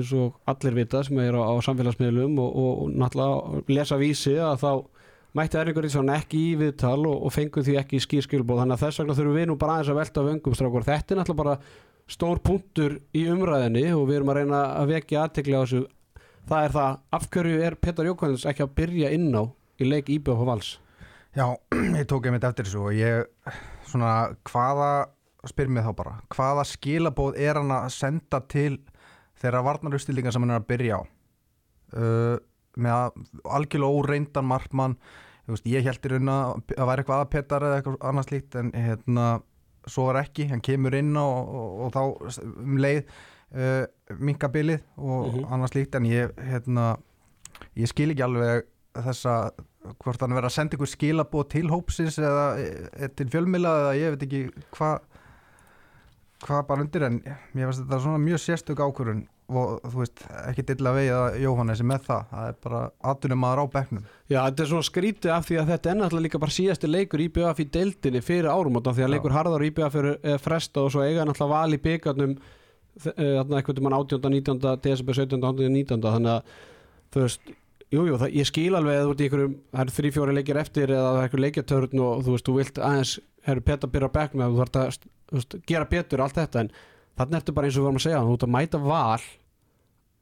eins 0.00 0.12
og 0.16 0.36
allir 0.50 0.76
vita 0.76 1.02
sem 1.06 1.18
er 1.22 1.38
á, 1.38 1.42
á 1.42 1.54
samfélagsmiðlum 1.64 2.38
og, 2.42 2.50
og, 2.50 2.70
og 2.84 2.94
náttúrulega 3.02 3.64
lesa 3.76 3.98
vísi 4.00 4.36
að 4.36 4.62
þá 4.62 4.70
mætti 5.36 5.60
Erlingur 5.60 5.84
Ríðsson 5.84 6.14
ekki 6.14 6.44
í 6.52 6.54
viðtal 6.60 7.00
og, 7.02 7.26
og 7.26 7.34
fengu 7.34 7.64
því 7.64 7.80
ekki 7.82 7.98
í 7.98 8.04
skýrskilbóð 8.06 8.62
þannig 8.62 8.78
að 8.78 8.86
þess 8.86 9.02
vegna 9.02 9.18
þurfum 9.18 9.36
við 9.36 9.50
nú 9.50 9.58
bara 9.60 9.76
aðeins 9.76 9.92
að 9.92 10.00
velta 10.00 10.22
af 10.22 10.30
öngum 10.32 10.56
strákur. 10.56 10.86
Þetta 10.86 11.14
er 11.14 11.20
náttúrulega 11.20 11.42
bara 11.42 11.58
stór 12.06 12.40
punktur 12.40 12.96
í 13.16 13.26
umræðinni 13.32 13.84
og 13.92 14.06
við 14.08 14.20
erum 14.20 14.32
að 14.32 14.40
reyna 14.40 14.62
að 14.78 14.92
vekja 14.94 15.26
aðtekli 15.26 15.58
á 15.58 15.62
þessu 15.64 15.82
það 16.46 16.66
er 16.66 16.74
það, 16.76 16.98
af 17.18 17.28
hverju 17.34 17.62
er 17.66 17.76
Petar 17.82 18.08
Jókvæðins 18.10 18.46
ekki 18.48 18.64
að 18.64 18.74
byrja 18.78 19.12
inn 19.16 19.30
á 19.34 19.42
í 19.82 19.88
leik 19.88 20.10
Íbjöf 20.14 20.42
og 20.42 20.50
Vals? 20.50 20.72
Já, 21.36 21.46
ég 21.98 22.06
tók 22.08 22.28
einmitt 22.28 22.46
eftir 22.46 22.68
þessu 22.68 22.86
og 22.86 22.96
ég, 22.96 23.26
svona, 23.90 24.12
hvaða, 24.48 24.90
spyr 25.50 25.72
mig 25.72 25.86
þá 25.86 25.92
bara, 25.98 26.14
hvaða 26.32 26.66
skilabóð 26.70 27.40
er 27.42 27.60
hann 27.60 27.74
að 27.74 27.90
senda 27.96 28.40
til 28.48 28.78
þeirra 29.42 29.62
varnaruppstillingar 29.66 30.32
sem 30.34 30.42
hann 30.46 30.54
er 30.56 30.60
að 30.62 30.68
byrja 30.72 30.98
á? 30.98 31.02
Uh, 31.96 32.36
með 32.76 33.20
algjörlega 33.56 34.00
óreyndan 34.00 34.44
markmann, 34.50 34.96
veist, 35.48 35.66
ég 35.70 35.84
held 35.86 36.04
í 36.04 36.10
raun 36.12 36.28
að 36.32 36.56
það 36.74 36.88
væri 36.90 37.02
eitthvað 37.04 37.22
aðpetar 37.24 37.64
eða 37.68 37.78
eitthvað 37.80 37.96
annað 38.10 38.26
slíkt 38.28 38.58
en 38.60 38.72
hérna, 38.76 39.26
svo 39.86 40.08
er 40.10 40.18
ekki, 40.24 40.48
hann 40.50 40.60
kemur 40.66 40.96
inn 40.98 41.14
og, 41.16 41.54
og, 41.56 41.80
og 41.86 41.94
þá 41.94 42.02
um 42.66 42.76
leið 42.82 43.02
uh, 43.54 43.84
minkabilið 44.18 44.82
og 44.98 45.30
Mhm. 45.30 45.46
annað 45.54 45.72
slíkt 45.72 45.94
en 46.00 46.08
ég, 46.10 46.34
hérna, 46.50 46.88
ég 47.78 47.88
skil 47.92 48.10
ekki 48.12 48.26
alveg 48.26 48.66
þessa 48.96 49.36
hvort 50.02 50.20
hann 50.24 50.32
verið 50.34 50.48
að 50.50 50.56
senda 50.56 50.76
ykkur 50.76 50.88
skilabóð 50.90 51.48
til 51.52 51.68
hópsins 51.70 52.16
eða 52.18 52.46
e, 52.58 53.08
til 53.14 53.28
fjölmila 53.30 53.70
eða 53.84 53.92
ég 54.00 54.14
veit 54.16 54.24
ekki 54.26 54.40
hvað 54.74 55.00
hvað 56.46 56.66
bara 56.68 56.84
undir 56.84 57.06
en 57.06 57.22
mér 57.24 57.68
finnst 57.68 57.82
þetta 57.84 58.02
svona 58.04 58.22
mjög 58.22 58.42
sérstök 58.42 58.82
ákvörun 58.86 59.24
og 59.46 59.84
þú 59.86 60.00
veist, 60.00 60.22
ekki 60.50 60.64
dilla 60.66 60.92
vegið 60.96 61.16
að 61.16 61.36
Jóhannes 61.44 61.82
er 61.82 61.86
með 61.86 62.06
það, 62.08 62.22
það 62.32 62.46
er 62.48 62.56
bara 62.66 62.80
aðtunum 63.12 63.40
maður 63.44 63.62
á 63.62 63.66
bekknum 63.76 64.06
Já, 64.26 64.38
þetta 64.40 64.64
er 64.64 64.70
svona 64.72 64.88
skrítið 64.88 65.34
af 65.36 65.46
því 65.46 65.58
að 65.60 65.70
þetta 65.72 65.90
er 65.92 65.98
náttúrulega 66.00 66.26
líka 66.26 66.40
bara 66.42 66.56
síðasti 66.56 66.90
leikur 66.90 67.22
IBF 67.26 67.62
í 67.62 67.68
deildinni 67.76 68.22
fyrir 68.26 68.50
árum 68.50 68.80
því 68.80 68.94
að 68.96 69.04
Já. 69.04 69.12
leikur 69.14 69.36
harðar 69.36 69.66
IBF 69.68 69.98
er, 70.02 70.08
er 70.34 70.42
fresta 70.42 70.82
og 70.82 70.90
svo 70.94 71.04
eiga 71.06 71.28
náttúrulega 71.28 71.52
val 71.54 71.78
í 71.78 71.82
byggarnum 71.86 72.34
eitthvað 72.96 73.82
mann 73.84 73.98
18. 74.00 74.32
19. 74.32 74.58
desember 74.82 75.14
17. 75.14 75.38
18. 75.44 75.70
19. 75.76 76.02
þannig 76.02 76.32
að 76.32 76.58
þú 77.12 77.22
veist, 77.22 77.54
jújú, 77.92 78.16
jú, 78.16 78.28
ég 78.34 78.48
skil 78.48 78.72
alveg 78.74 78.98
að 78.98 79.06
þú 79.06 79.16
einhverjum, 79.26 79.56
það 79.72 79.82
eru 79.84 79.96
þrý, 79.96 80.12
fjóri 80.16 80.36
leikir 80.36 80.60
eftir 80.60 80.92
eða 80.92 81.06
það 81.06 81.18
er 81.18 81.26
einhver 81.28 81.44
leikjartörn 81.44 82.02
og 82.06 82.24
þú 82.26 82.34
veist, 82.34 82.48
þú 82.48 82.56
vilt 82.56 82.80
aðeins, 82.82 83.12
herru 83.46 83.64
Petar 83.64 83.92
byrja 83.92 84.12
bekknum 84.14 84.44
eða 84.44 84.52
þú 84.52 84.62
þarf 84.62 84.78
að 84.80 85.08
veist, 85.36 85.58
gera 85.66 85.88
betur 85.90 86.22
allt 86.24 86.38
þetta 86.38 86.62
en 86.64 86.70
þannig 87.16 87.40
ertu 87.40 87.56
bara 87.56 87.68
eins 87.68 87.76
og 87.76 87.82
við 87.82 87.88
varum 87.88 88.00
að 88.00 88.06
segja 88.06 88.22
þú 88.26 88.36
ert 88.36 88.46
að 88.46 88.54
mæta 88.56 88.80
val 88.82 89.26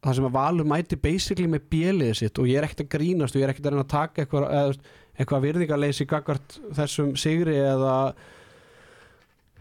það 0.04 0.18
sem 0.18 0.28
að 0.28 0.36
valur 0.36 0.68
mæti 0.68 0.98
basically 1.00 1.48
með 1.50 1.66
bjeliðið 1.72 2.18
sitt 2.20 2.40
og 2.40 2.48
ég 2.50 2.60
er 2.60 2.66
ekkert 2.66 2.84
að 2.84 2.90
grínast 2.94 3.36
og 3.36 3.40
ég 3.40 3.46
er 3.46 3.54
ekkert 3.54 3.68
að 3.68 3.74
reyna 3.74 3.84
að 3.84 3.92
taka 3.94 4.24
eitthvað, 4.24 4.46
eða, 4.58 4.96
eitthvað 5.16 5.46
virðingarleysi 5.46 6.06
gagvart 6.10 6.58
þessum 6.76 7.14
sigri 7.20 7.56
eða 7.56 7.94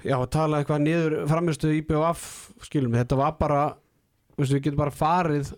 já, 0.04 0.17
að 0.17 0.30
tala 0.36 0.60
eitthvað 0.60 0.84
niður 0.84 1.17
framistu 1.32 1.71
IBF 1.78 2.26
skilum, 2.67 2.97
þetta 2.99 3.19
var 3.19 3.38
bara 3.39 3.63
veist, 4.36 4.52
við 4.52 4.65
getum 4.67 4.84
bara 4.84 4.95
farið 4.95 5.54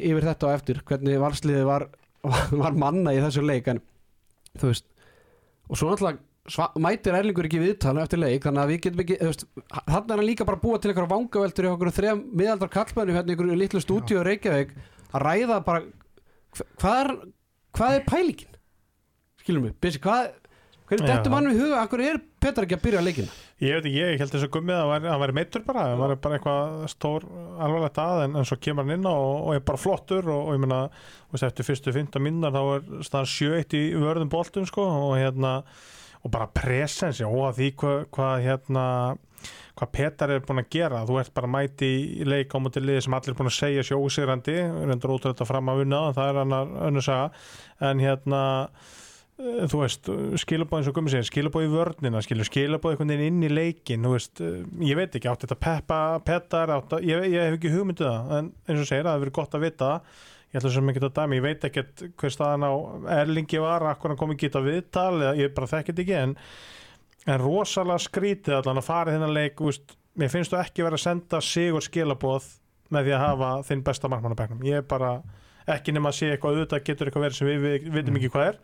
yfir 0.00 0.28
þetta 0.30 0.46
á 0.46 0.54
eftir, 0.54 0.82
hvernig 0.86 1.20
valsliðið 1.20 1.66
var, 1.66 1.88
var 2.62 2.78
manna 2.78 3.16
í 3.16 3.22
þessu 3.24 3.42
leik 3.44 3.70
en 3.72 3.82
þú 4.60 4.70
veist 4.70 4.86
og 5.70 5.78
svo 5.78 5.90
náttúrulega 5.90 6.29
mætir 6.82 7.14
Erlingur 7.18 7.46
ekki 7.48 7.60
viðtala 7.62 8.02
eftir 8.06 8.20
leik, 8.22 8.42
þannig 8.46 8.62
að 8.64 8.72
við 8.72 8.80
getum 8.86 9.02
ekki 9.04 9.18
þannig 9.20 10.10
er 10.14 10.20
hann 10.20 10.26
líka 10.26 10.46
bara 10.48 10.58
að 10.58 10.64
búa 10.64 10.80
til 10.82 10.90
einhverja 10.92 11.12
vangaveltur 11.14 11.68
í 11.68 11.72
okkur 11.74 11.92
þrejum 12.00 12.22
miðaldar 12.40 12.72
kallmennu 12.74 13.14
hérna 13.16 13.30
í 13.30 13.36
einhverju 13.36 13.58
litlu 13.60 13.82
stúdíu 13.84 14.20
í 14.22 14.26
Reykjavík 14.30 14.74
að 15.12 15.24
ræða 15.26 15.60
bara 15.66 15.82
hva- 16.56 16.68
hvað 16.82 17.00
er, 17.04 17.12
hvað 17.78 17.96
er 18.00 18.06
pælingin? 18.10 18.56
Skilum 19.44 19.68
við, 19.68 19.76
Bissi, 19.80 20.00
hvað 20.02 20.32
hvernig 20.90 21.06
Já. 21.06 21.12
dettur 21.14 21.30
mann 21.30 21.46
við 21.46 21.60
huga, 21.62 21.84
akkur 21.84 22.00
er 22.02 22.18
Petar 22.42 22.64
ekki 22.66 22.74
að 22.78 22.82
byrja 22.88 23.00
leikina 23.04 23.30
Ég 23.60 23.76
veit 23.76 23.84
ekki, 23.90 23.98
ég 24.00 24.18
held 24.22 24.30
þess 24.32 24.46
að 24.46 24.52
gummið 24.56 24.74
að 24.74 24.80
hann 24.80 24.90
væri- 24.94 25.10
hann 25.12 25.20
væri 25.20 25.34
meittur 25.36 25.62
bara, 25.66 25.82
hann 25.90 26.00
væri 26.00 26.16
bara 26.24 26.38
eitthvað 26.38 26.88
stór 26.88 27.26
alvarlegt 27.60 27.98
að 28.00 28.22
en, 28.24 28.36
en 28.40 28.46
svo 28.48 28.56
kemur 28.56 28.86
hann 28.88 28.94
inn 28.96 29.06
og, 29.06 29.26
og 29.46 29.54
er 29.54 29.60
bara 29.68 29.78
flottur 29.78 30.26
og, 30.32 30.48
og 30.48 30.56
ég 30.56 30.62
veist, 31.30 31.44
eftir 31.46 31.68
fyrstu 31.68 31.92
15 31.94 32.24
minnar 32.24 32.54
þá 32.56 32.60
er 32.78 33.04
staðan 33.06 33.30
7-1 33.36 33.76
í 33.76 33.82
vörðum 34.00 34.32
boltum 34.32 34.66
sko 34.66 34.86
og 34.88 35.14
hérna 35.20 35.52
og 36.20 36.32
bara 36.32 36.50
presens, 36.52 37.20
já, 37.22 37.28
og 37.28 37.48
að 37.48 37.58
því 37.60 37.72
hvað 37.80 38.06
hva, 38.16 38.30
hérna 38.44 38.86
hvað 39.80 39.92
Petar 39.96 40.32
er 40.34 40.44
búin 40.44 40.60
að 40.60 40.70
gera, 40.74 41.02
þú 41.08 41.18
ert 41.22 41.34
bara 41.36 41.50
mæti 41.50 41.90
í 42.20 42.28
leik 42.28 42.52
á 42.52 42.58
mútið 42.60 42.86
liði 42.86 43.04
sem 43.06 43.16
allir 43.16 43.32
er 43.32 43.38
búin 43.38 43.50
að 43.50 43.56
segja 43.56 43.84
sér 43.86 44.00
ósigrandi, 44.00 44.56
reyndur 44.88 45.14
ótrúið 45.14 45.34
þetta 45.34 45.48
fram 45.48 45.70
að 45.72 45.84
vinna 45.84 46.00
það 46.16 46.32
er 46.32 46.40
annar 46.42 46.72
önnur 46.88 47.06
saga. 47.06 47.30
En 47.88 48.02
hérna 48.04 48.40
eh, 49.40 49.62
þú 49.70 49.80
veist, 49.80 50.10
skilabóð 50.44 50.82
eins 50.82 50.90
og 50.90 50.98
gummi 50.98 51.14
segir 51.14 51.30
skilabóð 51.30 51.68
í 51.68 51.70
vörnina, 51.72 52.24
skilabóð 52.26 52.96
einhvern 52.96 53.14
veginn 53.14 53.30
inn 53.30 53.48
í 53.48 53.52
leikin, 53.52 54.04
þú 54.04 54.16
veist, 54.18 54.44
eh, 54.44 54.58
ég 54.90 55.00
veit 55.00 55.16
ekki 55.16 55.30
átt 55.32 55.46
þetta 55.46 55.60
peppa, 55.68 56.02
pettar, 56.26 56.74
átt 56.76 56.98
að, 56.98 57.08
ég, 57.08 57.30
ég 57.32 57.48
hef 57.48 57.56
ekki 57.56 57.72
hugmyndu 57.78 58.04
það, 58.04 58.36
en 58.36 58.52
eins 58.68 58.84
og 58.84 58.90
segir 58.90 59.08
það 59.08 59.16
hefur 59.16 59.24
verið 59.24 59.38
gott 59.40 59.56
að 59.56 59.66
vita 59.68 59.94
það, 59.94 60.28
ég 60.50 60.58
ætla 60.58 60.72
sem 60.74 60.90
ekki 60.90 61.04
að 61.06 61.16
dæmi 61.18 61.38
ég 61.38 61.46
veit 61.46 61.64
ekkert 61.68 62.04
hver 62.18 62.34
staðan 62.34 62.66
á 62.66 62.72
Erlingi 63.20 63.62
var, 63.62 63.86
akkur 63.92 64.12
hann 64.12 64.20
kom 64.20 64.34
ekki 64.34 64.50
að 64.50 64.68
viðtal 64.70 65.22
ég 65.38 65.54
bara 65.54 65.70
þekkit 65.70 66.02
ekki, 66.04 66.16
en 66.18 66.36
en 67.28 67.40
rosalega 67.40 68.00
skrítið 68.00 68.56
allan 68.60 68.80
að 68.80 68.88
fara 68.88 69.12
í 69.12 69.16
þennan 69.18 69.36
leik, 69.36 69.60
veist, 69.60 69.96
mér 70.18 70.32
finnst 70.32 70.54
þú 70.54 70.60
ekki 70.62 70.86
verið 70.86 70.98
að 70.98 71.04
senda 71.04 71.40
sigur 71.44 71.84
skilabóð 71.84 72.48
með 72.90 73.06
því 73.06 73.16
að 73.16 73.24
hafa 73.26 73.50
þinn 73.68 73.84
besta 73.86 74.10
markmannabæknum, 74.10 74.62
ég 74.66 74.80
er 74.80 74.86
bara 74.88 75.18
ekki 75.70 75.94
nema 75.94 76.10
að 76.10 76.16
sé 76.18 76.30
eitthvað 76.32 76.56
auðvitað 76.56 76.86
getur 76.88 77.10
eitthvað 77.10 77.26
verið 77.26 77.38
sem 77.38 77.50
við, 77.50 77.66
við 77.66 77.92
vitum 77.98 78.16
ekki 78.18 78.32
hvað 78.32 78.48
er 78.48 78.62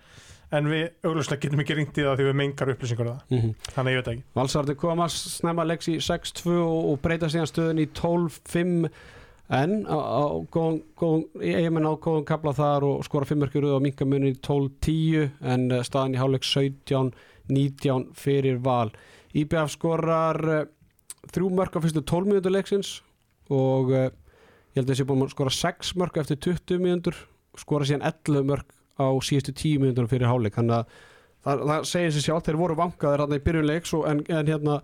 en 0.56 0.70
við 0.70 0.84
auglustlega 1.06 1.42
getum 1.42 1.62
ekki 1.62 1.76
ringt 1.76 1.98
í 1.98 2.06
það 2.06 2.20
því 2.20 2.26
við 2.28 2.36
mengar 2.40 2.72
upplýsingur 2.72 3.10
það, 3.10 3.20
mm 3.28 3.38
-hmm. 3.40 3.54
þannig 3.74 3.94
ég 3.94 4.00
veit 4.00 4.10
ekki. 4.12 4.24
Valsarði 4.38 4.76
komast 4.78 5.30
snemma 5.34 5.66
leiks 5.66 5.88
í 5.90 5.96
6-2 5.98 6.54
og, 6.54 6.90
og 6.92 7.00
breyta 7.02 7.30
síðan 7.30 7.50
stöðun 7.50 7.82
í 7.82 7.86
12-5 7.90 8.90
en 9.48 9.84
á, 9.86 9.94
á 9.94 10.22
góðum, 10.50 10.80
góðum, 10.98 11.24
eigamenn 11.38 11.86
á 11.86 11.94
góðum 11.94 12.26
kapla 12.26 12.52
þar 12.56 12.86
og 12.88 13.04
skora 13.06 13.28
5 13.28 13.42
mörkur 13.44 13.68
og 13.70 13.84
minka 13.84 14.06
munni 14.08 14.32
í 14.34 14.38
12-10 14.40 15.28
en 15.46 15.68
eh, 15.70 15.84
staðan 15.86 16.16
í 16.16 16.20
hálfleik 16.20 16.46
17-19 16.48 18.08
fyrir 18.18 18.58
val. 18.64 18.90
IBF 19.36 19.74
skorar 19.74 20.40
uh, 20.48 20.62
þrjú 21.30 21.50
mörk 21.54 21.76
á 21.76 21.82
fyrstu 21.84 22.02
12 22.02 22.30
minútur 22.30 22.54
leiksins 22.54 22.94
og 23.52 23.90
uh, 23.92 24.06
ég 24.72 24.80
held 24.80 24.86
að 24.86 24.94
þessi 24.94 25.06
búin 25.08 25.26
að 25.26 25.34
skora 25.34 25.52
6 25.52 25.92
mörk 26.00 26.16
eftir 26.22 26.40
20 26.48 26.82
minútur 26.82 27.18
skora 27.60 27.86
síðan 27.88 28.06
11 28.08 28.48
mörk 28.48 28.72
á 28.96 29.06
síðustu 29.20 29.52
10 29.52 29.82
minútur 29.84 30.08
fyrir 30.10 30.30
hálfleik. 30.30 30.56
Þannig 30.56 30.78
að 30.80 30.96
það, 31.44 31.66
það 31.70 31.86
segir 31.92 32.14
sér 32.16 32.26
sjálf 32.26 32.46
þeir 32.48 32.60
voru 32.62 32.78
vankaðir 32.80 33.22
hann 33.24 33.36
í 33.36 33.42
byrjunleiks 33.44 33.94
og, 33.98 34.08
en, 34.10 34.24
en 34.32 34.50
hérna 34.50 34.80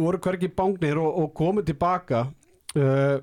voru 0.00 0.20
hvergi 0.24 0.50
bángnir 0.56 1.00
og, 1.00 1.22
og 1.22 1.32
komið 1.36 1.70
tilbaka 1.70 2.26
uh, 2.26 3.16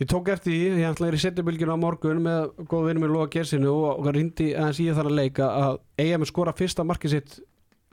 ég 0.00 0.08
tók 0.08 0.30
eftir 0.32 0.54
því 0.54 0.80
ég 0.80 0.88
ætla 0.88 1.06
að 1.06 1.12
er 1.12 1.18
í 1.18 1.22
setjabylgjuna 1.26 1.76
á 1.76 1.82
morgun 1.82 2.24
með 2.24 2.66
góð 2.70 2.88
vinnum 2.88 3.04
með 3.04 3.14
Lóa 3.14 3.28
Gersinu 3.32 3.70
og, 3.74 4.02
rindi 4.16 4.50
aðeins 4.54 4.80
í 4.80 4.88
það 4.90 5.10
að 5.10 5.16
leika 5.18 5.48
að 5.60 5.80
með 6.22 6.30
skora 6.30 6.56
fyrsta 6.56 6.86
markið 6.88 7.16
sitt 7.16 7.38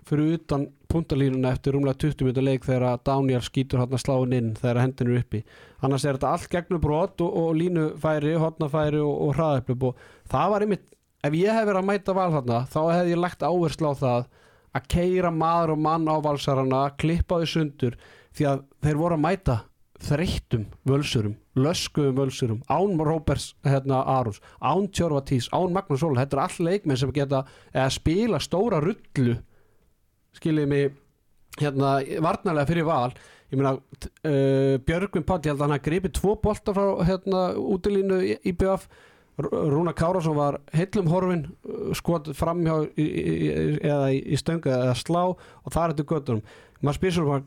fyrir 0.08 0.38
utan 0.38 0.70
puntalínuna 0.88 1.52
eftir 1.52 1.76
rúmlega 1.76 2.00
20 2.06 2.30
minnur 2.30 2.46
leik 2.48 2.64
þegar 2.64 3.02
Daniel 3.04 3.42
skýtur 3.44 3.82
hann 3.84 3.92
að 3.92 4.04
sláin 4.06 4.36
inn 4.38 4.54
þegar 4.56 4.80
hendin 4.86 5.12
er 5.12 5.20
uppi. 5.20 5.42
Annars 5.84 6.06
er 6.08 6.16
þetta 6.16 6.32
allt 6.32 6.48
gegnum 6.54 6.84
brot 6.84 7.24
og, 7.26 7.34
og 7.42 7.58
línufæri, 7.60 8.38
hotnafæri 8.40 9.02
og, 9.04 9.16
og 9.28 9.36
hraðöflub 9.36 9.90
og 9.90 10.06
það 10.32 10.54
var 10.54 10.66
einmitt 10.66 10.88
ef 11.28 11.36
ég 11.36 11.52
hef 11.52 11.68
verið 11.68 11.82
að 11.82 11.90
mæta 11.90 12.16
val 12.16 12.30
þarna 12.38 12.60
þá 12.72 12.82
hef 12.94 13.10
ég 13.12 13.20
lagt 13.20 13.44
áherslu 13.44 13.92
á 13.92 13.96
það 14.00 14.28
að 14.78 14.88
keira 14.94 15.32
maður 15.34 15.74
og 15.76 15.82
mann 15.84 16.08
á 16.08 16.16
valsarana 16.24 16.84
klippa 17.02 17.42
þau 17.42 17.52
sundur 17.52 17.98
því 18.38 18.48
að 18.52 18.64
þeir 18.86 19.02
voru 19.02 19.18
að 19.18 19.26
mæta 19.26 19.58
þreyttum 20.04 20.68
völsurum, 20.88 21.36
löskuðum 21.58 22.18
völsurum 22.20 22.60
án 22.70 23.00
Róberts 23.02 23.56
hérna, 23.66 24.04
Arons 24.06 24.40
án 24.62 24.88
Tjörvatís, 24.94 25.50
án 25.50 25.74
Magnús 25.74 26.04
Sól 26.04 26.18
þetta 26.20 26.38
er 26.38 26.44
all 26.44 26.68
leikmenn 26.70 27.00
sem 27.02 27.14
geta 27.16 27.44
eða 27.74 27.90
spila 27.96 28.42
stóra 28.44 28.82
rullu 28.84 29.40
skiljið 30.38 30.70
mig 30.70 30.96
hérna, 31.58 31.98
varnarlega 32.22 32.70
fyrir 32.70 32.86
val. 32.86 33.12
Ég 33.48 33.58
meina 33.58 33.74
uh, 33.74 34.78
Björgvin 34.86 35.26
að 35.26 35.48
hann 35.48 35.72
hafa 35.72 35.84
gripið 35.86 36.18
tvo 36.20 36.36
bolta 36.44 36.76
frá 36.76 36.88
hérna, 37.08 37.50
útilínu 37.58 38.20
í, 38.28 38.36
í 38.44 38.54
BF 38.54 38.90
Rúna 39.38 39.94
Kárásson 39.94 40.34
var 40.34 40.58
heillum 40.74 41.12
horfin 41.12 41.44
skot 41.98 42.32
framhjá 42.34 42.80
í, 42.98 43.06
í, 43.06 43.50
eða 43.86 44.08
í, 44.10 44.38
stöngu 44.40 44.72
eða 44.74 44.96
slá 44.98 45.22
og 45.30 45.70
það 45.70 45.84
er 45.84 45.94
þetta 45.94 46.06
göttunum 46.10 46.56
maður 46.82 46.98
spyr 46.98 47.14
svo 47.14 47.38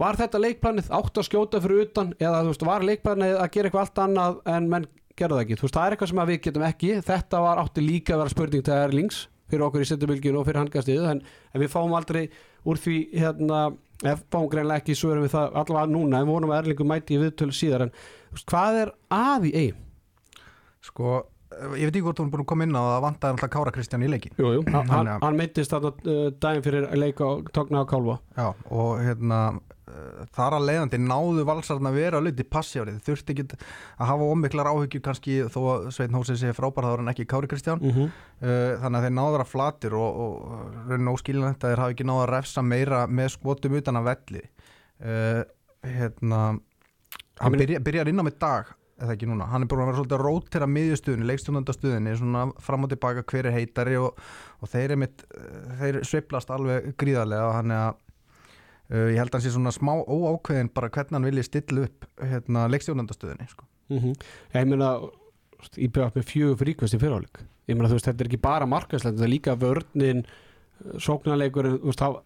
var, 0.00 0.18
þetta 0.20 0.40
leikplanið 0.40 0.88
átt 0.96 1.20
að 1.20 1.26
skjóta 1.28 1.60
fyrir 1.62 1.84
utan 1.86 2.14
eða 2.20 2.44
veist, 2.48 2.64
var 2.66 2.86
leikplanið 2.86 3.36
að 3.36 3.52
gera 3.56 3.70
eitthvað 3.70 3.84
allt 3.84 4.02
annað 4.04 4.40
en 4.54 4.70
menn 4.72 4.88
gerða 5.18 5.36
það 5.36 5.44
ekki, 5.44 5.58
veist 5.60 5.76
það 5.76 5.86
er 5.86 5.96
eitthvað 5.96 6.12
sem 6.12 6.22
við 6.30 6.40
getum 6.46 6.64
ekki. 6.66 6.94
Þetta 7.10 7.42
var 7.44 7.60
átti 7.60 7.84
líka 7.84 8.14
að 8.14 8.22
vera 8.22 8.34
spurning 8.34 8.64
til 8.66 8.76
Erlings 8.76 9.20
fyrir 9.50 9.66
okkur 9.66 9.84
í 9.84 9.88
setjubilginu 9.90 10.40
og 10.40 10.46
fyrir 10.46 10.62
handgastiðu 10.62 11.10
en, 11.10 11.22
en 11.50 11.62
við 11.62 11.72
fáum 11.72 11.94
aldrei 11.98 12.22
úr 12.68 12.78
því 12.80 12.96
hérna, 13.18 13.64
ef 14.06 14.22
fáum 14.30 14.48
greinlega 14.52 14.82
ekki 14.82 14.96
svo 14.98 15.12
erum 15.14 15.26
við 15.26 15.34
það 15.34 15.58
allavega 15.62 15.90
núna 15.90 16.22
en 16.22 16.30
vonum 16.30 16.52
að 16.54 16.62
Erlingu 16.62 16.86
mæti 16.86 17.16
í 17.16 17.20
viðtölu 17.24 17.56
síðar. 17.56 17.88
En 17.88 17.94
veist, 18.30 18.46
hvað 18.50 18.80
er 18.84 18.94
að 19.16 19.48
í 19.50 19.54
eigin? 19.64 19.86
Sko, 20.86 21.18
ég 21.50 21.88
veit 21.88 21.90
ekki 21.96 22.04
hvort 22.06 22.20
hún 22.22 22.28
er 22.28 22.32
búin 22.34 22.44
að 22.44 22.50
koma 22.52 22.66
inn 22.66 22.76
á 22.78 22.82
að 22.82 23.02
vantaði 23.06 23.34
alltaf 23.34 23.50
Kára 23.50 23.72
Kristján 23.74 24.04
í 24.06 24.10
leikin 24.10 24.36
Jú, 24.38 24.52
jú, 24.54 24.62
hann, 24.70 25.10
hann 25.22 25.38
meittist 25.38 25.72
þarna 25.74 25.90
uh, 26.06 26.30
daginn 26.42 26.64
fyrir 26.66 26.86
leika 26.98 27.26
og 27.26 27.50
tókna 27.56 27.82
á 27.82 27.90
kálfa. 27.90 28.16
Já, 28.38 28.46
og 28.70 29.02
hérna 29.02 29.40
uh, 29.56 30.22
þar 30.36 30.56
að 30.60 30.66
leiðandi 30.68 31.00
náðu 31.02 31.44
valsarna 31.48 31.90
að 31.90 31.98
vera 31.98 32.22
luti 32.22 32.46
passjárið, 32.46 33.00
þurfti 33.06 33.34
ekki 33.34 33.46
að 33.58 34.10
hafa 34.12 34.30
ómiklar 34.30 34.70
áhyggju 34.70 35.02
kannski 35.08 35.40
þó 35.50 35.60
að 35.74 35.90
Sveitn 35.98 36.18
Hósið 36.20 36.40
sé 36.44 36.54
frábær 36.56 36.86
þá 36.86 36.92
er 36.94 37.02
hann 37.02 37.12
ekki 37.14 37.28
Kári 37.34 37.50
Kristján. 37.50 37.82
Mm 37.82 37.94
-hmm. 37.98 38.16
uh, 38.46 38.72
þannig 38.84 38.98
að 39.00 39.06
þeir 39.08 39.16
náðu 39.18 39.28
að 39.32 39.36
vera 39.38 39.50
flatir 39.56 39.98
og, 39.98 40.24
og 40.24 40.74
raunin 40.88 41.14
óskilinætt 41.16 41.64
að 41.64 41.74
þeir 41.74 41.84
hafa 41.84 41.96
ekki 41.96 42.08
náðu 42.08 42.24
að 42.26 42.32
refsa 42.36 42.62
meira 42.62 43.06
með 43.06 43.32
skotum 43.34 43.78
utan 43.82 43.98
að 43.98 44.10
velli. 44.14 44.44
Uh, 45.00 45.42
hérna 45.82 46.40
hann 47.40 47.52
meina- 47.52 47.64
byrja, 47.64 47.80
byrjar 47.80 48.08
inn 48.12 48.22
á 48.22 48.24
mitt 48.24 48.38
dag 48.38 48.76
eða 49.00 49.16
ekki 49.16 49.28
núna, 49.30 49.48
hann 49.50 49.64
er 49.64 49.70
búin 49.70 49.82
að 49.82 49.90
vera 49.90 49.98
svolítið 50.00 50.16
að 50.18 50.24
rótera 50.26 50.68
miðjustuðinni, 50.70 51.28
leikstjónandastuðinni, 51.30 52.14
svona 52.20 52.44
fram 52.62 52.86
og 52.86 52.92
tilbaka 52.92 53.24
hver 53.32 53.48
er 53.50 53.56
heitari 53.56 53.96
og, 54.00 54.20
og 54.60 54.72
þeir, 54.72 54.96
mitt, 55.00 55.24
þeir 55.80 56.00
sveiflast 56.06 56.52
alveg 56.54 56.92
gríðarlega 57.00 57.48
og 57.48 57.56
hann 57.56 57.74
er 57.74 57.84
að 57.86 57.94
uh, 57.96 59.06
ég 59.14 59.20
held 59.20 59.30
að 59.30 59.38
hann 59.38 59.46
sé 59.46 59.54
svona 59.54 59.74
smá 59.74 59.94
óákveðin 60.04 60.72
bara 60.76 60.92
hvernig 60.92 61.18
hann 61.18 61.30
vilji 61.30 61.46
stilla 61.48 61.86
upp 61.88 62.10
hérna, 62.20 62.66
leikstjónandastuðinni 62.74 63.48
sko. 63.50 63.66
Ég 63.90 64.68
meina 64.70 64.92
íbjöða 65.76 66.12
með 66.14 66.28
fjögur 66.28 66.60
fríkvæst 66.60 66.96
í 66.96 67.00
fyriráleik 67.02 67.40
ég 67.70 67.78
meina 67.78 67.90
þú 67.90 67.98
veist 67.98 68.08
þetta 68.08 68.24
er 68.24 68.30
ekki 68.30 68.42
bara 68.42 68.68
markaslega 68.68 69.14
þetta 69.14 69.26
er 69.26 69.32
líka 69.32 69.56
vörnin, 69.60 70.22
sóknarleikur 71.02 71.68
þú 71.76 71.90
veist 71.90 72.02
það, 72.02 72.18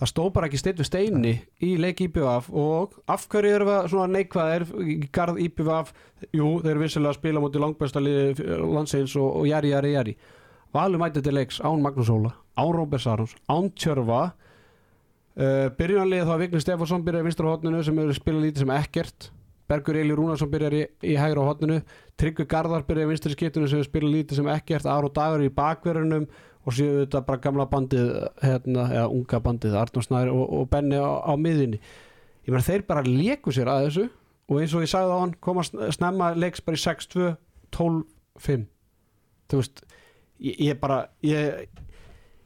það 0.00 0.10
stóð 0.10 0.30
bara 0.36 0.48
ekki 0.48 0.60
steitt 0.60 0.80
við 0.80 0.88
steini 0.88 1.32
í 1.62 1.72
leik 1.80 2.00
IBVF 2.06 2.50
og 2.50 2.98
af 3.12 3.26
hverju 3.30 3.56
eru 3.56 3.68
við 3.68 3.90
svona 3.92 4.12
neikvæðir 4.16 4.68
í 4.82 4.98
garð 5.14 5.40
IBVF 5.44 5.92
jú, 6.32 6.52
þeir 6.62 6.70
eru 6.74 6.84
vissilega 6.84 7.12
að 7.12 7.18
spila 7.20 7.42
mútið 7.42 7.66
langbæsta 7.66 8.02
liði 8.02 8.46
landsins 8.62 9.16
og, 9.20 9.28
og 9.42 9.50
jæri, 9.50 9.74
jæri, 9.74 9.96
jæri 9.96 10.16
Valur 10.72 11.02
mætið 11.02 11.26
til 11.26 11.36
leiks 11.36 11.60
án 11.60 11.82
Magnús 11.84 12.08
Óla 12.08 12.32
án 12.56 12.72
Róbert 12.72 13.04
Sarons, 13.04 13.36
án 13.48 13.68
Tjörfa 13.76 14.32
uh, 15.36 15.68
byrjunarliðið 15.78 16.28
þá 16.28 16.34
Vigni 16.40 16.62
Stefánsson 16.62 17.04
byrjar 17.06 17.24
í 17.24 17.28
vinstra 17.28 17.52
hótninu 17.52 17.82
sem 17.84 18.00
eru 18.02 18.16
spila 18.16 18.42
lítið 18.42 18.64
sem 18.64 18.74
ekkert. 18.76 19.30
Bergur 19.70 19.96
Eli 19.96 20.16
Rúnarsson 20.16 20.50
byrjar 20.52 20.76
í, 20.76 20.82
í 21.08 21.16
hægra 21.16 21.46
hótninu 21.46 21.80
Tryggvi 22.20 22.46
Garðar 22.50 22.84
byrjar 22.88 23.08
í 23.08 23.12
vinstri 23.12 23.36
skiptinu 23.36 23.70
sem 23.70 23.84
spila 23.86 24.10
lítið 24.10 24.42
sem 24.42 24.50
ekkert. 24.52 24.88
Ár 24.88 25.08
og 25.08 25.14
Dagur 25.16 25.44
í 25.44 25.52
bakverðunum 25.54 26.26
og 26.62 26.74
séu 26.76 27.00
þetta 27.02 27.20
bara 27.26 27.42
gamla 27.42 27.66
bandið 27.70 28.10
hérna, 28.42 28.84
eða 28.94 29.06
unga 29.10 29.40
bandið, 29.42 29.76
Arnur 29.80 30.04
Snær 30.06 30.30
og, 30.30 30.42
og 30.60 30.68
Benni 30.70 30.98
á, 31.00 31.10
á 31.26 31.32
miðinni 31.34 31.80
ég 31.82 32.50
meina 32.52 32.64
þeir 32.66 32.84
bara 32.86 33.02
leku 33.06 33.54
sér 33.54 33.70
að 33.72 33.86
þessu 33.88 34.04
og 34.52 34.60
eins 34.60 34.74
og 34.76 34.84
ég 34.84 34.90
sagði 34.92 35.14
á 35.14 35.18
hann, 35.22 35.34
koma 35.42 35.64
sn- 35.66 35.90
snemma 35.94 36.32
leiks 36.38 36.62
bara 36.66 36.78
í 36.78 36.82
6-2, 36.82 37.32
12-5 37.74 38.66
þú 39.50 39.60
veist 39.62 39.82
ég, 40.42 40.56
ég 40.68 40.78
bara 40.82 41.00
ég, 41.26 41.66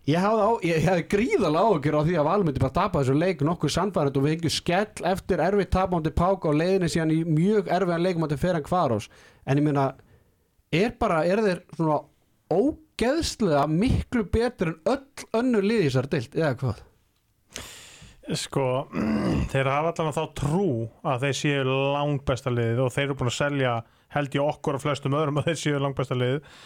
ég 0.06 0.22
hafði, 0.22 0.72
gríðalega 1.12 1.64
áhugjur 1.66 1.98
á 1.98 2.02
því 2.06 2.16
að 2.20 2.28
Valur 2.30 2.48
myndi 2.48 2.62
bara 2.62 2.76
tapa 2.76 3.02
þessu 3.02 3.16
leik 3.18 3.44
nokkuð 3.44 3.74
sannfærið 3.76 4.20
og 4.20 4.26
við 4.26 4.34
hengjum 4.36 4.54
skell 4.56 5.06
eftir 5.12 5.42
erfið 5.44 5.70
tapmándi 5.76 6.12
Pák 6.16 6.46
á 6.46 6.50
leiðinni 6.56 6.90
síðan 6.92 7.14
í 7.16 7.20
mjög 7.26 7.68
erfiðan 7.74 8.04
leikum 8.06 8.26
að 8.28 8.36
fyrir 8.40 8.60
hann 8.60 8.68
Kvarós 8.68 9.08
en 9.44 9.60
ég 9.60 9.66
meina 9.66 9.86
er 10.74 10.96
bara, 11.00 11.22
er 11.26 11.42
þeir 11.44 11.62
svona 11.76 12.00
ógeðslega 12.97 13.66
miklu 13.68 14.24
betur 14.32 14.70
en 14.70 14.76
öll 14.88 15.26
önnur 15.36 15.64
liði 15.64 15.88
þessar 15.90 16.07
dild 16.12 16.36
eða 16.38 16.53
hvað? 16.62 16.78
Sko, 18.40 18.64
þeir 19.53 19.68
hafa 19.68 19.92
allan 19.92 20.16
þá 20.16 20.22
trú 20.38 20.70
að 21.05 21.26
þeir 21.26 21.36
séu 21.40 21.66
langbesta 21.68 22.53
liðið 22.53 22.80
og 22.86 22.94
þeir 22.94 23.05
eru 23.05 23.16
búin 23.20 23.30
að 23.30 23.36
selja 23.36 23.74
held 24.16 24.36
ég 24.38 24.49
okkur 24.49 24.78
og 24.78 24.84
flestum 24.86 25.16
öðrum 25.18 25.38
að 25.42 25.51
þeir 25.51 25.61
séu 25.61 25.80
langbesta 25.82 26.16
liðið. 26.16 26.57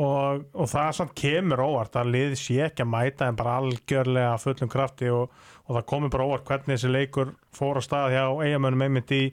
Og, 0.00 0.44
og 0.56 0.68
það 0.70 0.92
samt 0.96 1.16
kemur 1.18 1.60
óvart 1.66 1.98
að 2.00 2.12
liðið 2.14 2.38
sé 2.40 2.54
ekki 2.64 2.84
að 2.84 2.92
mæta 2.94 3.26
en 3.28 3.36
bara 3.36 3.56
algjörlega 3.60 4.36
fullum 4.40 4.70
krafti 4.72 5.10
og, 5.12 5.34
og 5.66 5.74
það 5.76 5.88
komur 5.90 6.12
bara 6.14 6.28
óvart 6.30 6.46
hvernig 6.48 6.78
þessi 6.78 6.92
leikur 6.94 7.34
fór 7.52 7.76
á 7.76 7.82
stað 7.84 8.14
hjá 8.14 8.22
eigamönnum 8.46 8.86
einmitt 8.86 9.12
í, 9.12 9.26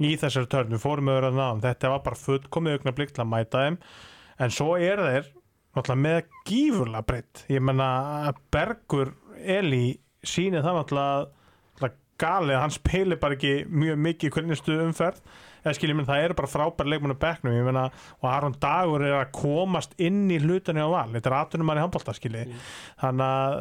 í 0.00 0.14
þessari 0.18 0.50
törn, 0.50 0.72
við 0.72 0.82
fórum 0.82 1.12
öðru 1.12 1.30
að 1.30 1.38
náðum, 1.38 1.62
þetta 1.68 1.92
var 1.92 2.02
bara 2.08 2.18
fullkomið 2.24 2.80
augna 2.80 2.96
til 2.96 3.06
að 3.12 3.30
mæta 3.36 3.62
þeim. 3.68 3.78
En 4.40 4.56
svo 4.56 4.72
er 4.80 5.04
þeir 5.04 5.30
náttúrulega 5.76 6.02
með 6.04 6.20
gífurlega 6.48 7.06
breytt. 7.06 7.44
Ég 7.52 7.62
menna 7.64 7.90
Bergur 8.52 9.14
Eli 9.40 9.84
sýnir 10.26 10.64
það 10.64 10.80
náttúrulega 10.80 11.28
galið 12.20 12.56
að 12.56 12.64
hann 12.64 12.74
spilir 12.74 13.20
bara 13.20 13.36
ekki 13.36 13.52
mjög 13.68 14.02
mikið 14.04 14.28
í 14.28 14.34
hvernistu 14.34 14.76
umferð. 14.84 15.20
Eða 15.60 15.74
skiljið 15.76 15.96
minn 15.98 16.08
það 16.08 16.22
eru 16.24 16.36
bara 16.38 16.48
frábæri 16.48 16.92
leikmennu 16.94 17.16
bekknum 17.20 17.56
ég 17.56 17.66
menna 17.66 17.82
og 18.20 18.28
Aron 18.30 18.56
Dagur 18.60 19.04
er 19.04 19.18
að 19.18 19.32
komast 19.36 19.92
inn 20.00 20.22
í 20.32 20.38
hlutinni 20.40 20.80
á 20.80 20.88
val. 20.88 21.10
Þetta 21.12 21.30
er 21.30 21.36
aðtunum 21.36 21.68
mann 21.68 21.80
í 21.80 21.84
handbólta 21.84 22.14
skiljið 22.16 22.54
þannig 23.02 23.26
að 23.26 23.56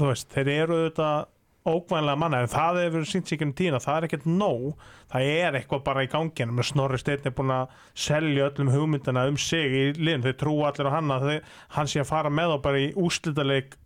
þú 0.00 0.10
veist 0.10 0.34
þeir 0.34 0.52
eru 0.56 0.80
auðvitað 0.80 1.30
ókvænlega 1.64 2.20
manna 2.20 2.42
en 2.44 2.50
það 2.52 2.80
hefur 2.82 3.06
sínt 3.08 3.30
sig 3.30 3.42
um 3.44 3.54
tíðina, 3.56 3.80
það 3.80 3.96
er 3.96 4.06
ekkert 4.08 4.26
nóg. 4.28 4.66
Það 5.12 5.28
er 5.30 5.56
eitthvað 5.58 5.84
bara 5.86 6.02
í 6.04 6.10
ganginu 6.12 6.56
með 6.56 6.68
Snorri 6.70 6.98
Steinn 7.00 7.24
er 7.24 7.36
búin 7.36 7.54
að 7.54 7.78
selja 8.06 8.50
öllum 8.50 8.72
hugmyndina 8.74 9.28
um 9.30 9.38
sig 9.40 9.72
í 9.72 9.84
liðin, 9.96 10.26
þeir 10.26 10.36
trú 10.42 10.58
allir 10.68 10.90
á 10.92 10.96
hann 10.96 11.14
að 11.14 11.30
hann 11.76 11.88
sé 11.88 12.02
að 12.02 12.10
fara 12.10 12.32
með 12.32 12.56
þá 12.56 12.58
bara 12.68 12.82
í 12.84 12.90
úrslitaleik 13.00 13.78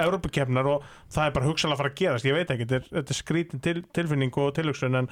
Európa-kefnar 0.00 0.68
og 0.72 0.84
það 1.12 1.26
er 1.26 1.34
bara 1.36 1.48
hugsalega 1.48 1.76
að 1.76 1.82
fara 1.82 1.92
að 1.92 1.98
gerast, 2.00 2.28
ég 2.28 2.36
veit 2.36 2.52
ekki 2.52 2.68
þetta 2.70 3.02
er, 3.02 3.16
skrítin 3.16 3.64
til, 3.64 3.82
tilfinning 3.92 4.38
og 4.40 4.52
tilhugsun 4.56 5.00
en 5.02 5.10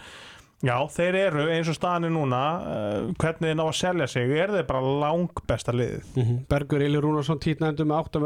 já, 0.64 0.76
þeir 0.92 1.18
eru 1.20 1.46
eins 1.52 1.68
og 1.68 1.76
staðan 1.76 2.08
er 2.08 2.14
núna 2.14 2.42
uh, 2.60 3.10
hvernig 3.20 3.50
þeir 3.50 3.58
ná 3.60 3.64
að 3.66 3.76
selja 3.80 4.08
sig 4.10 4.32
er 4.36 4.54
þeir 4.54 4.68
bara 4.68 4.94
langbesta 5.04 5.74
liðið? 5.76 6.14
Bergur 6.50 6.84
Eli 6.84 7.02
Rúnarsson 7.02 7.42
títnændum 7.42 7.92
með 7.92 8.08
8 8.08 8.24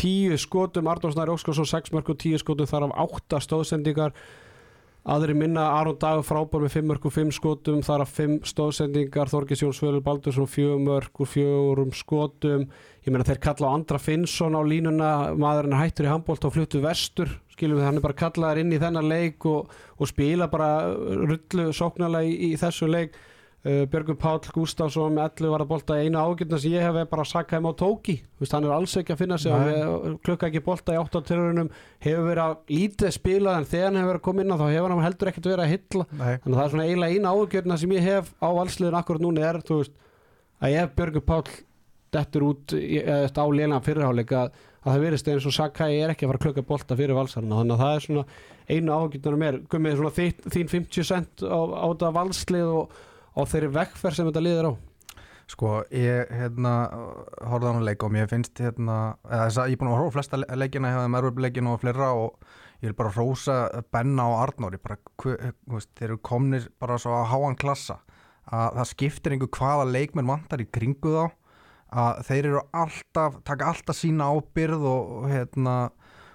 10 0.00 0.40
skotum, 0.42 0.88
Arnór 0.90 1.14
Snær 1.14 1.32
Óskarsson 1.34 1.68
6 1.68 1.92
mörgur 1.94 2.16
10 2.18 2.42
skotum, 2.42 2.68
þar 2.70 2.88
af 2.88 2.96
8 3.06 3.40
stóðsendingar. 3.44 4.16
Aðri 5.04 5.34
minna 5.36 5.66
Aron 5.76 5.98
Dagur 6.00 6.24
frábár 6.24 6.62
með 6.64 6.78
5 6.78 6.88
mörgur 6.88 7.12
5 7.12 7.32
skotum, 7.36 7.82
þar 7.84 8.06
af 8.06 8.12
5 8.16 8.38
stóðsendingar. 8.48 9.28
Þorgis 9.28 9.62
Jón 9.62 9.74
Svölur 9.76 10.04
Baldursson 10.04 10.48
4 10.48 10.78
mörgur 10.80 11.28
4 11.28 11.86
skotum. 11.98 12.68
Ég 13.04 13.12
meina 13.12 13.26
þeir 13.28 13.42
kalla 13.44 13.68
á 13.68 13.74
Andra 13.76 14.00
Finnsson 14.00 14.56
á 14.56 14.62
línuna. 14.64 15.10
Maðurinn 15.36 15.76
hættur 15.76 16.08
í 16.08 16.14
handbólt 16.14 16.48
og 16.48 16.56
fluttu 16.56 16.80
vestur 16.84 17.28
skilum 17.54 17.78
við, 17.78 17.86
hann 17.86 18.00
er 18.00 18.04
bara 18.04 18.18
kallaður 18.18 18.62
inn 18.62 18.74
í 18.74 18.80
þennan 18.82 19.08
leik 19.10 19.46
og, 19.46 19.70
og 19.98 20.10
spila 20.10 20.48
bara 20.50 20.90
rullu 20.94 21.70
sóknarlega 21.76 22.26
í, 22.26 22.50
í 22.50 22.58
þessu 22.60 22.88
leik 22.90 23.14
Uh, 23.64 23.86
Björgur 23.88 24.18
Páll 24.20 24.42
Gustafsson 24.52 25.14
með 25.16 25.38
11 25.40 25.52
var 25.54 25.62
að 25.64 25.70
bolta 25.70 25.94
einu 25.96 26.20
ágjörna 26.20 26.58
sem 26.60 26.74
ég 26.74 26.82
hef 26.84 26.98
bara 27.08 27.24
að 27.24 27.30
sakka 27.30 27.56
heim 27.56 27.64
á 27.64 27.72
tóki. 27.72 28.18
Vist, 28.36 28.52
hann 28.52 28.66
er 28.68 28.74
alls 28.76 28.92
ekki 29.00 29.14
að 29.14 29.22
finna 29.22 29.38
sig 29.40 29.54
hann 29.54 30.18
klukka 30.20 30.50
ekki 30.50 30.60
bolta 30.66 30.92
í 30.92 30.98
8 31.00 31.22
törunum 31.24 31.70
hefur 32.04 32.26
verið 32.28 32.42
að 32.44 32.74
lítið 32.74 33.14
spilað 33.16 33.62
en 33.62 33.68
þegar 33.70 33.86
hann 33.88 33.96
hefur 34.02 34.10
verið 34.10 34.20
að 34.20 34.26
koma 34.28 34.44
inn 34.44 34.52
á 34.52 34.60
þá 34.60 34.66
hefur 34.68 34.92
hann 34.92 35.04
heldur 35.06 35.30
ekkert 35.30 35.48
verið 35.48 35.64
að 35.64 35.72
hitla 35.72 36.06
Nei. 36.10 36.34
þannig 36.34 36.50
að 36.50 36.58
það 36.58 36.64
er 36.66 36.74
svona 36.74 36.88
eiginlega 36.90 37.14
eina 37.16 37.32
ágjörna 37.32 37.78
sem 37.80 37.94
ég 37.96 38.04
hef 38.10 38.28
á 38.36 38.48
valsliðin 38.58 38.98
akkurat 39.00 39.24
núna 39.24 39.48
er 39.48 39.60
veist 39.64 39.96
að 40.60 40.76
ef 40.82 40.92
Björgur 41.00 41.24
Páll 41.24 41.56
dettur 42.14 42.46
út 42.50 42.76
á 42.76 43.44
lélega 43.48 43.80
fyrirháleik 43.88 44.36
að, 44.36 44.52
að 44.84 44.92
það 44.92 45.06
verðist 45.06 45.32
eins 45.32 45.48
og 45.48 45.56
Sakai 45.56 45.90
er 46.02 46.12
ekki 46.12 46.28
að 46.28 46.34
fara 46.34 46.42
að 46.42 46.44
klukka 46.44 46.66
bolta 46.68 46.98
fyrir 47.00 47.16
valsarna 47.16 47.62
þannig 47.62 47.74
að 47.74 47.82
það 47.82 47.96
er 47.96 48.04
svona 48.04 48.26
einu 48.68 48.94
áhugjörnum 48.94 49.42
mér 49.42 49.58
gummið 49.72 49.98
svona 49.98 50.14
þín 50.54 50.70
50 50.76 51.08
cent 51.08 51.44
á, 51.48 51.58
á 51.58 51.84
þetta 51.88 52.12
valslið 52.20 52.70
og 52.76 53.02
á 53.34 53.40
þeirri 53.50 53.70
vekkferð 53.74 54.16
sem 54.18 54.28
þetta 54.30 54.42
liður 54.44 54.68
á? 54.70 54.72
Sko, 55.44 55.70
ég 55.92 56.30
hérna 56.32 56.70
horfði 57.44 57.68
á 57.68 57.72
hann 57.74 57.84
leik 57.84 58.04
og 58.06 58.12
mér 58.14 58.30
finnst 58.30 58.56
hérna 58.64 59.18
eða 59.28 59.42
þess 59.50 59.58
að 59.60 59.66
ég 59.68 59.76
er 59.76 59.80
búin 59.82 59.90
að 59.92 59.98
horfa 59.98 60.14
flesta 60.16 60.38
le- 60.40 60.56
leikina 60.56 60.92
hefði 60.94 61.10
mærvöfleikinu 61.12 61.74
og 61.74 61.82
fleira 61.82 62.08
og 62.16 62.46
ég 62.80 62.88
vil 62.88 62.96
bara 62.96 63.12
hrósa 63.12 63.56
Benna 63.92 64.24
og 64.32 64.38
Arnóri 64.46 64.80
bara, 64.80 64.96
veist, 65.68 65.90
þeir 65.98 66.08
eru 66.14 66.18
komnir 66.24 66.68
bara 66.80 66.96
svo 67.00 67.12
að 67.18 67.28
háan 67.34 67.58
klassa 67.60 67.98
að 68.48 68.78
það 68.80 68.88
skiptir 68.94 69.34
einhver 69.36 69.52
hvaða 69.58 69.84
leikmenn 69.92 70.28
vantar 70.32 70.64
í 70.64 70.68
kringu 70.72 71.12
þá 71.12 71.26
að 71.94 72.22
þeir 72.26 72.48
eru 72.48 72.62
alltaf, 72.74 73.36
taka 73.44 73.68
alltaf 73.70 73.96
sína 74.00 74.30
ábyrð 74.32 74.88
og 74.90 75.28
hérna 75.30 75.76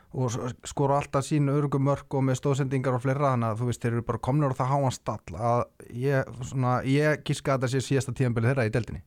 og 0.09 0.33
skora 0.65 0.97
alltaf 0.97 1.27
sín 1.27 1.51
örgum 1.53 1.85
mörg 1.85 2.17
og 2.17 2.25
með 2.25 2.39
stóðsendingar 2.39 2.97
og 2.97 3.03
fleira 3.03 3.35
þannig 3.35 3.51
að 3.51 3.59
þú 3.59 3.69
veist 3.69 3.83
þeir 3.83 3.93
eru 3.93 4.05
bara 4.07 4.21
komnir 4.25 4.55
á 4.55 4.57
það 4.57 4.71
háan 4.73 4.95
stall 4.95 5.37
að 5.37 5.61
ég, 5.93 6.33
svona, 6.49 6.79
ég 6.89 7.23
gíska 7.27 7.53
að 7.53 7.59
þetta 7.59 7.71
sé 7.75 7.85
síðasta 7.85 8.15
tíðanbili 8.17 8.49
þeirra 8.49 8.65
í 8.65 8.73
deildinni. 8.73 9.03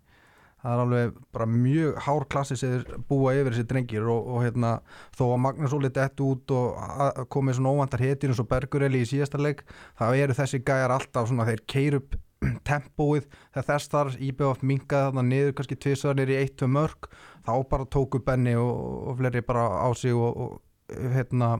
Það 0.63 0.73
er 0.77 0.81
alveg 0.85 1.15
bara 1.35 1.47
mjög 1.51 1.97
hár 2.05 2.25
klassi 2.31 2.57
sem 2.61 2.85
búa 3.09 3.33
yfir 3.35 3.51
þessi 3.51 3.67
drengir 3.67 4.05
og, 4.07 4.29
og 4.31 4.45
hérna 4.45 4.77
þó 5.19 5.25
að 5.33 5.41
Magnús 5.43 5.75
Óli 5.75 5.91
dett 5.91 6.23
út 6.23 6.55
og 6.55 7.25
komið 7.35 7.59
svona 7.59 7.73
óvantar 7.75 8.05
hetir 8.05 8.31
eins 8.31 8.39
og 8.39 8.47
Bergureli 8.53 9.03
í 9.03 9.09
síðasta 9.11 9.43
leik 9.43 9.65
það 9.99 10.21
eru 10.23 10.39
þessi 10.39 10.63
gæjar 10.63 10.95
alltaf 10.95 11.33
svona 11.33 11.49
þeir 11.51 11.65
keir 11.67 11.99
upp 11.99 12.15
tempóið 12.69 13.27
þegar 13.27 13.69
þess 13.73 13.91
þar 13.91 14.15
íbjöf 14.23 14.63
minkaði 14.63 15.09
þarna 15.09 15.27
niður 15.27 15.57
kannski 15.59 15.81
tvisvarnir 15.83 16.31
í 16.31 16.39
eitt, 16.39 16.55
tvö 16.63 16.71
mörg 16.71 17.11
þá 17.43 17.55
bara 17.67 17.89
tóku 17.91 18.23
Benni 18.23 18.55
og, 18.55 18.71
og 19.11 19.19
fleiri 19.19 19.43
bara 19.43 19.67
á 19.83 19.91
sig 19.99 20.15
og, 20.15 20.31
og 20.47 20.61
hérna 20.91 21.55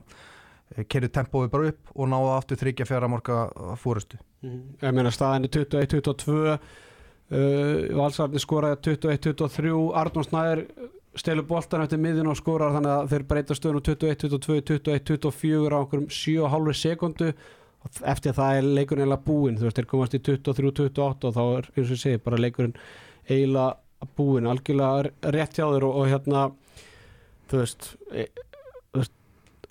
keirið 0.89 1.13
tempóið 1.13 1.51
bara 1.53 1.69
upp 1.71 1.93
og 1.93 2.09
náðu 2.09 2.31
aftur 2.33 2.59
þryggja 2.63 2.87
fjara 2.89 3.09
morga 3.11 3.43
fórustu 3.79 4.17
ég 4.43 4.95
meina 4.95 5.11
staðinni 5.13 5.51
21-22 5.53 6.37
uh, 6.49 6.57
Valsarni 7.97 8.41
skoraði 8.41 8.79
21-23 8.89 9.73
Arnón 10.01 10.27
Snæður 10.27 10.63
stelur 11.19 11.45
boltan 11.45 11.83
eftir 11.85 12.01
miðin 12.01 12.31
og 12.31 12.39
skorar 12.39 12.73
þannig 12.73 12.93
að 12.93 13.11
þeir 13.11 13.25
breyta 13.29 13.57
stöðun 13.57 13.83
21-22, 13.85 14.79
21-24 14.87 15.77
á 15.77 15.79
einhverjum 15.83 16.07
7,5 16.09 16.79
sekundu 16.79 17.29
eftir 18.07 18.35
það 18.37 18.57
er 18.57 18.69
leikurinn 18.79 19.03
eiginlega 19.03 19.25
búinn 19.27 19.59
þú 19.59 19.67
veist, 19.67 19.79
þeir 19.79 19.89
komast 19.91 20.15
í 20.17 20.21
23-28 20.23 21.29
og 21.29 21.35
þá 21.35 21.43
er 21.43 21.69
eins 21.75 21.91
og 21.91 21.99
segi, 22.01 22.21
bara 22.23 22.39
leikurinn 22.39 22.75
eiginlega 23.27 24.09
búinn, 24.17 24.49
algjörlega 24.49 25.33
rétt 25.35 25.59
hjá 25.59 25.67
þeir 25.67 25.85
og, 25.87 25.99
og 26.01 26.09
hérna 26.11 26.47
e, 26.49 26.87
þú 27.51 27.61
veist 27.61 27.89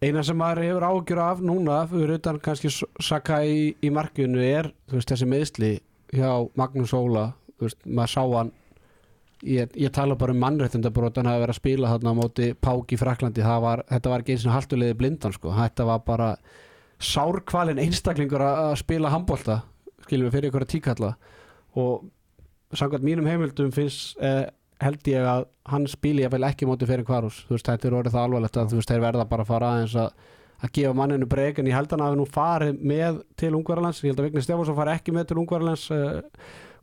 eina 0.02 0.22
sem 0.26 0.38
maður 0.38 0.64
hefur 0.66 0.86
ágjur 0.88 1.20
af 1.22 1.42
núna 1.44 1.82
fyrir 1.90 2.16
utan 2.18 2.40
kannski 2.42 2.70
Saka 2.72 3.42
í, 3.46 3.72
í 3.78 3.90
markinu 3.94 4.42
er 4.42 4.72
veist, 4.90 5.10
þessi 5.10 5.28
meðsli 5.30 5.72
hjá 6.12 6.48
Magnús 6.58 6.92
Óla. 6.96 7.30
Veist, 7.62 7.78
maður 7.86 8.12
sá 8.12 8.22
hann 8.34 8.52
ég, 9.46 9.70
ég 9.78 9.92
tala 9.94 10.16
bara 10.18 10.34
um 10.34 10.42
mannréttindabrót 10.42 11.20
hann 11.20 11.30
hafi 11.30 11.44
verið 11.44 11.54
að 11.54 11.60
spila 11.60 11.92
þarna 11.92 12.14
á 12.14 12.18
móti 12.18 12.48
Pák 12.58 12.94
í 12.94 12.98
Fraklandi 12.98 13.46
var, 13.46 13.84
þetta 13.90 14.12
var 14.12 14.24
ekki 14.24 14.36
eins 14.36 14.46
og 14.48 14.56
haltulegði 14.56 14.98
blindan 14.98 15.36
sko. 15.36 15.54
þetta 15.54 15.86
var 15.86 16.02
bara 16.06 16.32
sárkvalin 17.02 17.82
einstaklingur 17.82 18.42
að 18.46 18.74
spila 18.82 19.10
handbolta 19.10 19.62
skiljum 20.06 20.28
við 20.28 20.36
fyrir 20.36 20.50
ykkur 20.50 20.66
að 20.66 20.72
tíkalla. 20.74 21.12
Og 21.78 22.04
samkvæmt 22.76 23.06
mínum 23.06 23.28
heimildum 23.28 23.72
finnst 23.74 24.18
eh, 24.20 24.48
held 24.82 25.08
ég 25.12 25.26
að 25.28 25.46
hann 25.72 25.86
spili 25.90 26.24
ég 26.24 26.32
vel 26.32 26.44
ekki 26.48 26.66
móti 26.68 26.88
fyrir 26.88 27.06
kvarús 27.06 27.42
þú 27.46 27.56
veist 27.56 27.68
þetta 27.70 27.88
er 27.88 27.96
orðið 28.00 28.16
það 28.16 28.28
alvarlegt 28.28 28.58
að 28.58 28.72
þú 28.72 28.80
veist 28.80 28.92
þeir 28.92 29.04
verða 29.04 29.28
bara 29.30 29.46
að 29.46 29.52
fara 29.52 29.70
aðeins 29.76 29.94
að, 30.02 30.10
að 30.62 30.74
gefa 30.78 30.98
manninu 30.98 31.28
breyk 31.30 31.60
en 31.60 31.70
ég 31.70 31.78
held 31.78 31.94
hann 31.94 32.02
að 32.02 32.10
hafi 32.10 32.20
nú 32.20 32.26
farið 32.34 32.82
með 32.92 33.20
til 33.38 33.52
Ungverðarlands, 33.58 34.02
ég 34.02 34.12
held 34.12 34.22
að 34.22 34.28
Vigni 34.28 34.44
Stefánsson 34.46 34.78
fari 34.78 34.96
ekki 34.96 35.14
með 35.14 35.28
til 35.30 35.38
Ungverðarlands 35.42 35.86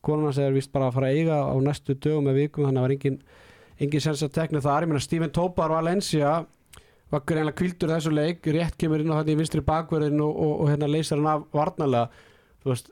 konan 0.06 0.30
hans 0.30 0.40
er 0.40 0.56
vist 0.56 0.72
bara 0.72 0.88
að 0.90 0.96
fara 1.00 1.10
að 1.10 1.20
eiga 1.20 1.42
á 1.44 1.56
næstu 1.64 1.96
dögum 1.96 2.30
með 2.30 2.40
vikum 2.44 2.68
þannig 2.68 2.80
að 2.80 2.80
það 2.80 2.88
var 2.88 2.96
engin, 2.96 3.20
engin 3.84 4.06
sens 4.06 4.24
að 4.24 4.36
tekna 4.38 4.64
það 4.64 4.86
ég 4.86 4.92
meina 4.92 5.04
Steven 5.04 5.34
Tobar 5.36 5.74
Valencia 5.76 6.38
var 7.10 7.26
greinlega 7.26 7.58
kvildur 7.58 7.90
þessu 7.90 8.14
leik. 8.14 8.46
Rétt 8.54 8.78
kemur 8.80 9.02
inn 9.02 9.12
á 9.12 9.20
þetta 9.20 9.34
í 9.34 9.38
vinstri 9.40 9.64
bakverðin 9.66 10.22
og, 10.22 10.30
og, 10.30 10.54
og 10.64 10.72
hérna 10.72 10.90
leysir 10.92 11.18
hann 11.18 11.32
af 11.32 11.48
varnalega 11.56 12.08
þú 12.62 12.72
veist 12.74 12.92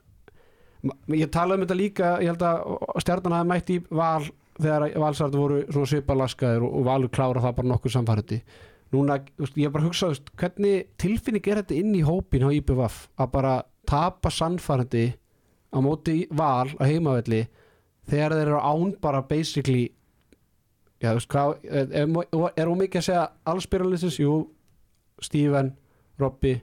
ég 1.18 1.30
talaði 1.34 1.58
um 1.58 1.64
þetta 1.64 1.78
líka, 1.78 2.10
ég 2.22 2.32
held 2.32 2.44
að 2.46 3.02
stjarnan 3.02 3.36
hafi 3.38 3.50
mætt 3.50 3.72
í 3.74 3.78
val 3.90 4.28
þegar 4.58 4.98
valsarði 5.02 5.40
voru 5.40 5.60
svona 5.68 5.90
svipalaskaðir 5.92 6.66
og, 6.66 6.74
og 6.80 6.88
valur 6.88 7.12
klára 7.14 7.42
það 7.44 7.56
bara 7.60 7.72
nokkuð 7.72 7.94
samfærandi. 7.94 8.40
Núna, 8.94 9.18
veist, 9.36 9.56
ég 9.60 9.72
bara 9.72 9.84
hugsað 9.84 10.12
þú 10.12 10.14
veist, 10.14 10.30
hvernig 10.40 10.86
tilfinning 11.00 11.48
er 11.50 11.60
þetta 11.60 11.76
inn 11.76 11.96
í 11.98 12.04
hópin 12.06 12.46
á 12.48 12.50
IPVF 12.56 13.00
að 13.20 13.32
bara 13.34 13.54
tapa 13.88 14.32
sannfærandi 14.32 15.06
á 15.72 15.78
móti 15.84 16.22
val 16.32 16.70
á 16.80 16.82
heimavelli 16.88 17.42
þegar 18.08 18.36
þeir 18.38 18.46
eru 18.46 18.60
án 18.64 18.94
bara 19.02 19.22
basically 19.28 19.90
já, 21.02 21.12
veist, 21.12 21.28
hvað 21.28 21.58
er, 21.68 22.68
hún 22.68 22.80
mikið 22.80 23.02
að 23.02 23.08
segja 23.10 23.26
allspyrjalisins, 23.52 24.20
jú 24.22 24.38
Steven, 25.20 25.74
Robby 26.18 26.56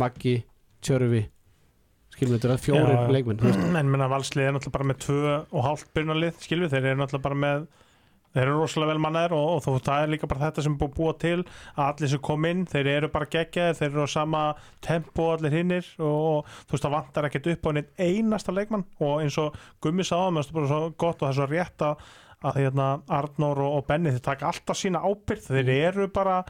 Maggi, 0.00 0.40
Tjörfi 0.82 1.26
skilum 2.20 2.36
við 2.36 2.42
þetta 2.42 2.56
er 2.56 2.64
fjórir 2.68 3.14
leikmenn 3.16 3.78
en 3.80 3.92
minna 3.92 4.08
valslið 4.12 4.46
er 4.46 4.56
náttúrulega 4.56 4.76
bara 4.76 4.90
með 4.92 5.04
tvö 5.06 5.36
og 5.40 5.62
hálft 5.64 5.94
byrjunarlið, 5.96 6.42
skilju, 6.44 6.68
þeir 6.68 6.90
eru 6.90 7.00
náttúrulega 7.00 7.28
bara 7.30 7.40
með 7.46 7.70
þeir 8.30 8.44
eru 8.44 8.58
rosalega 8.60 8.92
vel 8.92 9.02
mannaðir 9.02 9.34
og, 9.34 9.48
og 9.56 9.62
þú, 9.64 9.74
það 9.86 10.04
er 10.04 10.12
líka 10.12 10.28
bara 10.30 10.44
þetta 10.44 10.64
sem 10.64 10.74
er 10.74 10.80
búið 10.80 10.90
að 10.92 10.98
búa 11.00 11.14
til 11.24 11.38
að 11.40 11.82
allir 11.86 12.12
sem 12.12 12.22
kom 12.28 12.46
inn, 12.46 12.62
þeir 12.70 12.90
eru 12.92 13.10
bara 13.10 13.28
geggjaðir 13.32 13.78
þeir 13.80 13.88
eru 13.88 14.06
á 14.06 14.08
sama 14.12 14.42
tempo 14.86 15.26
allir 15.34 15.56
hinnir 15.56 15.88
og, 15.98 16.20
og 16.30 16.52
þú 16.62 16.76
veist 16.76 16.86
það 16.86 16.94
vantar 16.94 17.28
ekkert 17.28 17.50
upp 17.54 17.66
á 17.66 17.70
neitt 17.74 17.90
einasta 17.98 18.54
leikmann. 18.54 18.86
Og 19.02 19.24
eins 19.24 19.38
og 19.42 19.58
Gummi 19.82 20.06
sáðum, 20.06 20.38
það 20.38 20.52
er 20.52 20.58
bara 20.60 20.70
svo 20.70 20.80
gott 20.94 21.18
og 21.18 21.26
það 21.26 21.32
er 21.32 21.38
svo 21.40 21.48
rétt 21.50 21.86
að, 21.88 22.06
að 22.46 22.60
hérna, 22.62 22.88
Arnór 23.18 23.64
og, 23.66 23.76
og 23.80 23.86
Benni 23.90 24.14
þeir 24.14 24.26
taka 24.30 24.50
alltaf 24.52 24.78
sína 24.78 25.02
ábyrgð, 25.02 25.50
þeir 25.50 25.74
eru 25.80 26.10
bara 26.14 26.40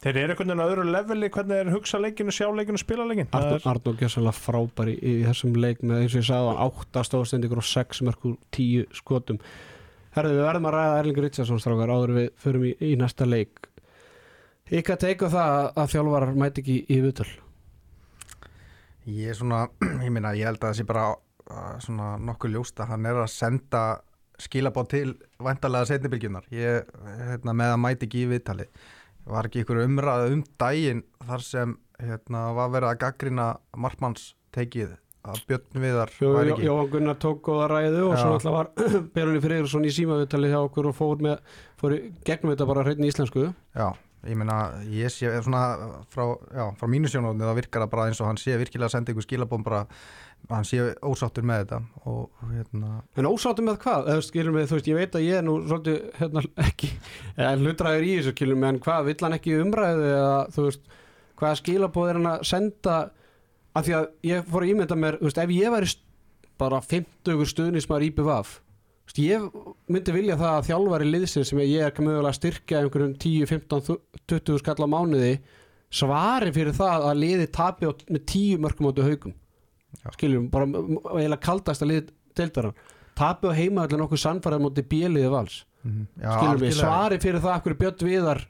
þeir 0.00 0.18
eru 0.22 0.34
einhvern 0.34 0.52
veginn 0.52 0.62
á 0.64 0.70
öðru 0.70 0.84
leveli 0.88 1.30
hvernig 1.32 1.58
þeir 1.60 1.72
hugsa 1.74 2.00
leikinu, 2.00 2.32
sjá 2.34 2.46
leikinu, 2.56 2.80
spila 2.80 3.06
leikin 3.08 3.28
Arnór, 3.36 3.64
Arnór 3.68 3.98
Gjössalega 4.00 4.36
frábær 4.36 4.90
í, 4.92 4.96
í 4.96 5.14
þessum 5.26 5.58
leik 5.60 5.82
með 5.84 6.04
eins 6.04 6.14
og 6.14 6.22
ég 6.22 6.28
sagði 6.30 6.50
hann, 6.50 6.62
átta 6.66 7.04
stóðstendikur 7.06 7.60
og 7.60 7.68
sex 7.68 8.00
mörgur 8.06 8.38
tíu 8.54 8.86
skotum. 8.96 9.40
Herðu, 10.16 10.38
við 10.38 10.46
verðum 10.48 10.68
að 10.70 10.76
ræða 10.76 10.98
Erlingur 11.02 11.26
Ritsarsson 11.26 11.60
strákar 11.62 11.92
áður 11.92 12.14
en 12.14 12.20
við 12.20 12.30
förum 12.42 12.66
í, 12.66 12.72
í 12.80 12.94
næsta 12.98 13.28
leik. 13.28 13.68
Ykkar 14.70 15.00
teiku 15.02 15.30
það 15.30 15.56
að, 15.58 15.68
að 15.82 15.90
þjálfarar 15.94 16.36
mæti 16.38 16.62
ekki 16.64 16.76
í, 16.80 17.00
viðtöl? 17.04 17.28
Ég 19.10 19.32
er 19.32 19.38
svona, 19.38 19.64
ég 20.06 20.14
meina, 20.14 20.32
ég 20.38 20.48
held 20.48 20.62
að 20.62 20.70
það 20.70 20.78
sé 20.80 20.86
bara 20.88 21.10
svona 21.82 22.14
nokkuð 22.22 22.54
ljóst 22.54 22.80
að 22.80 22.92
hann 22.92 23.10
er 23.10 23.20
að 23.20 23.32
senda 23.34 23.82
skilabóð 24.40 24.88
til 24.94 25.08
væntalega 25.42 25.88
setnibilgjunar. 25.90 26.46
Ég, 26.54 26.88
hérna, 27.18 27.54
að. 29.30 29.36
Var 29.38 29.50
ekki 29.50 29.62
ykkur 29.64 29.84
umræða 29.86 30.32
um 30.34 30.42
daginn 30.60 31.04
þar 31.28 31.46
sem, 31.46 31.76
hérna, 32.02 32.50
var 32.58 32.74
verið 32.74 32.92
að 32.92 33.00
gaggrina 33.06 33.46
markmanns 33.78 34.32
tekið 34.54 34.98
að 35.28 35.40
Björn 35.48 35.82
Viðar 35.82 36.12
Jó, 36.16 36.28
Jó, 36.30 36.42
ekki. 36.42 36.66
Jóhann 36.66 36.92
Gunnar 36.94 37.18
tók 37.20 37.42
góða 37.44 37.66
ræðu 37.70 38.04
og 38.08 38.14
svo 38.16 38.36
alltaf 38.36 38.54
var 38.54 38.70
Berunni 39.14 39.42
Freyrsson 39.44 39.84
í 39.84 39.92
símaviðtali 39.92 40.52
hjá 40.52 40.60
okkur 40.62 40.90
og 40.90 40.96
fór, 40.96 41.20
með, 41.24 41.42
fór 41.80 41.96
gegnum 42.26 42.54
þetta 42.54 42.68
bara 42.70 42.84
hreitni 42.86 43.10
íslensku 43.10 43.50
Já, 43.50 43.88
ég 44.24 44.40
meina, 44.40 44.56
ég 44.88 45.12
sé 45.12 45.28
svona 45.44 45.62
frá, 46.12 46.24
já, 46.56 46.64
frá 46.80 46.88
mínu 46.88 47.12
sjónóðinu 47.12 47.50
þá 47.50 47.60
virkar 47.60 47.84
það 47.84 47.92
bara 47.92 48.08
eins 48.08 48.22
og 48.24 48.30
hann 48.30 48.40
sé 48.40 48.56
virkilega 48.60 48.88
að 48.88 48.96
senda 48.96 49.12
ykkur 49.12 49.28
skilabóð 49.28 49.66
bara, 49.68 49.82
hann 50.50 50.66
sé 50.66 50.86
ósáttur 51.06 51.46
með 51.46 51.62
þetta 51.64 51.80
og 52.10 52.44
hérna 52.50 52.92
En 53.18 53.28
ósáttum 53.28 53.68
með 53.68 53.80
hvað? 53.84 54.08
Eða, 54.14 54.24
skilum 54.26 54.56
við, 54.58 54.68
þú 54.70 54.78
veist, 54.78 54.90
ég 54.90 54.98
veit 54.98 55.18
að 55.18 55.26
ég 55.26 55.40
er 55.40 55.46
nú 55.46 55.56
svolítið 55.66 55.98
hérna, 56.20 56.44
ekki, 56.68 56.90
eða 57.36 57.52
hlutræður 57.60 58.06
í 58.08 58.14
þessu 58.16 58.34
skilum 58.34 58.66
en 58.70 58.80
hvað, 58.86 59.10
vill 59.10 59.18
hann 59.26 59.38
ekki 59.38 59.58
umræðu 59.60 60.08
eða 60.14 60.40
þú 60.56 60.66
veist, 60.68 60.96
hvaða 61.40 61.60
skilabóð 61.60 62.10
er 62.10 62.20
hann 62.20 62.32
að 62.32 62.48
senda 62.50 62.96
af 63.70 63.86
því 63.86 63.98
að 64.00 64.08
ég 64.30 64.50
fór 64.50 64.66
að 64.66 64.72
ímynda 64.74 64.98
mér, 64.98 65.20
veist, 65.22 65.38
ef 65.38 65.54
ég 65.54 65.76
væri 65.76 65.94
bara 66.60 66.82
50 66.84 67.46
stuðnismar 67.54 68.04
í 68.04 68.10
BVF 68.16 68.58
ég 69.18 69.46
myndi 69.90 70.12
vilja 70.14 70.36
það 70.38 70.52
að 70.54 70.66
þjálfari 70.68 71.06
liðsinn 71.08 71.46
sem 71.48 71.62
ég 71.64 71.82
er 71.82 71.94
mögulega 71.98 72.30
að 72.30 72.36
styrkja 72.36 72.82
einhverjum 72.84 73.14
10, 73.18 73.46
15, 73.50 73.96
20 74.30 74.60
skall 74.60 74.86
á 74.86 74.88
mánuði 74.92 75.32
svari 75.90 76.52
fyrir 76.54 76.76
það 76.76 77.06
að 77.10 77.22
liði 77.24 77.46
tapi 77.50 77.88
á, 77.90 77.92
með 78.06 78.24
10 78.30 78.60
mörgum 78.62 78.90
áttu 78.90 79.06
haugum. 79.06 79.34
Skiljum, 80.16 80.48
bara 80.52 80.66
eiginlega 80.66 81.40
kaldast 81.44 81.82
að 81.84 81.92
liði 81.92 82.06
deildaran 82.38 82.74
tapi 83.20 83.50
á 83.50 83.52
heima 83.52 83.84
allir 83.84 84.00
nokkuð 84.00 84.20
sannfærið 84.22 84.62
móti 84.64 84.82
bíliði 84.88 85.28
vals. 85.32 85.64
Mhm. 85.84 86.06
Já, 86.22 86.30
skiljum 86.36 86.60
við, 86.60 86.70
algjörlega. 86.70 86.80
svari 86.80 87.18
fyrir 87.20 87.40
það 87.44 87.56
okkur 87.58 87.74
Björn 87.82 88.06
Viðar 88.08 88.40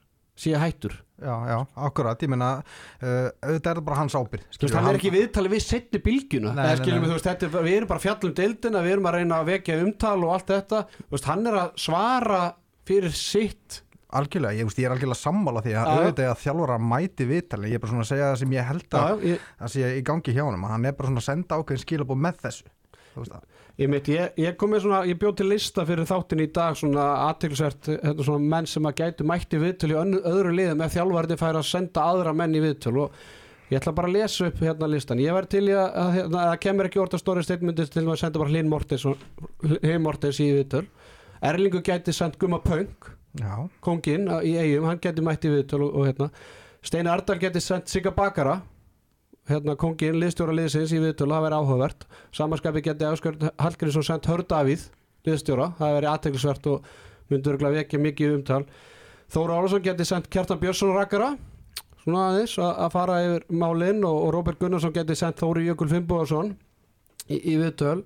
sé 0.41 0.53
hættur. 0.57 0.95
Já, 1.21 1.35
já, 1.51 1.57
akkurat, 1.77 2.23
ég 2.25 2.31
meina 2.33 2.51
uh, 2.63 3.29
auðvitað 3.45 3.71
er 3.71 3.77
það 3.81 3.85
bara 3.85 3.97
hans 3.99 4.15
ábyrð 4.17 4.45
Þú 4.55 4.63
veist, 4.65 4.75
hann 4.79 4.87
er 4.89 4.97
ekki 4.97 5.11
í 5.11 5.13
viðtali 5.13 5.51
við 5.53 5.65
setni 5.67 6.01
bylgjuna. 6.01 6.55
Nei, 6.57 6.63
nei, 6.65 6.77
skiljum 6.81 7.03
nei. 7.03 7.09
við, 7.09 7.13
veist, 7.13 7.27
þetta, 7.29 7.49
er- 7.51 7.67
við 7.67 7.77
erum 7.77 7.91
bara 7.91 8.01
fjallum 8.07 8.33
deildina 8.39 8.81
við 8.87 8.95
erum 8.95 9.09
að 9.11 9.17
reyna 9.19 9.41
að 9.43 9.51
vekja 9.51 9.77
umtal 9.85 10.17
og 10.25 10.33
allt 10.39 10.49
þetta. 10.55 10.81
Veist, 11.13 11.29
hann 11.29 11.51
er 11.51 11.59
að 11.61 11.75
svara 11.85 12.41
fyrir 12.89 13.13
sitt 13.21 13.83
algjörlega, 14.19 14.57
ég, 14.59 14.73
ég 14.77 14.89
er 14.89 14.95
algjörlega 14.95 15.21
sammála 15.21 15.63
því 15.65 15.77
að 15.77 15.93
auðvitað 15.95 16.31
að 16.31 16.43
þjálfara 16.45 16.81
mæti 16.91 17.29
viðtali 17.31 17.71
ég 17.71 17.79
er 17.79 17.85
bara 17.85 17.93
svona 17.95 18.05
að 18.07 18.11
segja 18.11 18.29
það 18.31 18.43
sem 18.43 18.55
ég 18.57 18.69
held 18.71 18.99
að 19.01 19.25
það 19.31 19.73
sé 19.75 19.95
í 19.97 20.05
gangi 20.11 20.37
hjá 20.37 20.45
að 20.47 20.69
hann 20.73 20.91
er 20.91 20.99
bara 20.99 21.11
svona 21.11 21.23
að 21.25 21.29
senda 21.29 21.59
ákveðin 21.61 21.85
skilabóð 21.85 22.23
með 22.27 22.45
þessu 22.45 22.71
ég, 23.81 23.89
mitt, 23.91 24.09
ég, 24.13 24.33
ég 24.41 24.57
kom 24.61 24.73
með 24.75 24.85
svona, 24.85 25.03
ég 25.09 25.19
bjóð 25.21 25.37
til 25.41 25.49
lista 25.51 25.85
fyrir 25.89 26.09
þáttin 26.09 26.45
í 26.45 26.49
dag 26.55 26.79
svona 26.79 27.07
aðtilsvert 27.29 27.91
hérna 27.91 28.27
svona 28.27 28.55
menn 28.55 28.69
sem 28.71 28.89
að 28.89 28.97
gætu 29.01 29.27
mætti 29.29 29.61
viðtöl 29.61 29.93
í 29.93 29.99
önnu, 30.01 30.23
öðru 30.31 30.55
liðum 30.57 30.85
ef 30.85 30.97
þjálfarði 30.97 31.39
fær 31.41 31.61
að 31.61 31.69
senda 31.71 32.09
aðra 32.13 32.35
menn 32.37 32.57
í 32.57 32.63
viðtöl 32.65 32.97
og 33.07 33.23
ég 33.71 33.79
ætla 33.79 33.95
bara 33.97 34.11
að 34.11 34.17
lesa 34.19 34.49
upp 34.51 34.61
hérna 34.65 34.89
listan. 34.91 35.23
Ég 35.23 35.35
væri 35.37 35.51
til 35.55 35.65
í 35.69 35.75
að, 35.77 35.89
að, 36.03 36.11
hérna, 36.19 36.45
að 36.51 36.59
kemur 36.65 36.89
ekki 36.89 37.03
orða 37.03 37.21
stóri 37.23 37.45
steitmyndis 37.47 37.93
til 37.95 38.05
að 38.07 38.19
senda 38.19 38.43
bara 38.43 38.51
Hlinn 38.51 38.71
Mortens 38.71 39.07
Mortens 40.03 40.43
í 40.43 40.51
viðtöl. 40.59 40.85
Erlingu 41.51 41.83
gæti 41.87 42.13
sendt 42.15 42.39
Gumma 42.41 42.59
Pöng 42.65 42.91
Já, 43.39 43.55
konginn 43.85 44.27
í 44.43 44.57
eigum, 44.59 44.89
hann 44.91 44.99
geti 45.03 45.23
mætt 45.23 45.45
í 45.47 45.53
viðtöl 45.53 45.85
og, 45.85 45.93
og 45.95 46.09
hérna, 46.09 46.31
Steini 46.83 47.13
Ardal 47.13 47.39
geti 47.39 47.61
sendt 47.63 47.93
Sigga 47.93 48.11
Bakara 48.17 48.57
hérna 49.51 49.77
konginn, 49.79 50.19
liðstjóra 50.19 50.55
liðsins 50.57 50.95
í 50.95 50.99
viðtöl 51.03 51.29
það 51.31 51.45
væri 51.47 51.61
áhugavert, 51.61 52.07
samanskapi 52.35 52.83
geti 52.87 53.07
Áskjörn 53.07 53.53
Hallgrímsson 53.61 54.07
sendt 54.07 54.27
Hör 54.31 54.43
Davíð 54.51 54.89
liðstjóra, 55.29 55.71
það 55.79 55.95
væri 55.97 56.11
aðteglisvert 56.11 56.67
og 56.73 56.91
myndur 57.31 57.61
vekja 57.61 58.01
mikið 58.03 58.35
umtal. 58.39 58.65
Þóra 59.31 59.61
Álfsson 59.61 59.85
geti 59.85 60.07
sendt 60.09 60.27
Kjartan 60.33 60.59
Björnsson 60.59 60.97
Rakara 60.97 61.35
svona 62.01 62.31
aðeins 62.31 62.57
að 62.59 62.91
fara 62.95 63.21
yfir 63.27 63.47
málinn 63.53 64.03
og, 64.07 64.17
og 64.25 64.35
Róbert 64.35 64.59
Gunnarsson 64.59 64.95
geti 64.97 65.15
sendt 65.19 65.39
Þóri 65.39 65.69
Jökul 65.69 65.91
Fimboðarsson 65.93 66.55
í, 67.29 67.37
í 67.39 67.55
viðtöl. 67.61 68.01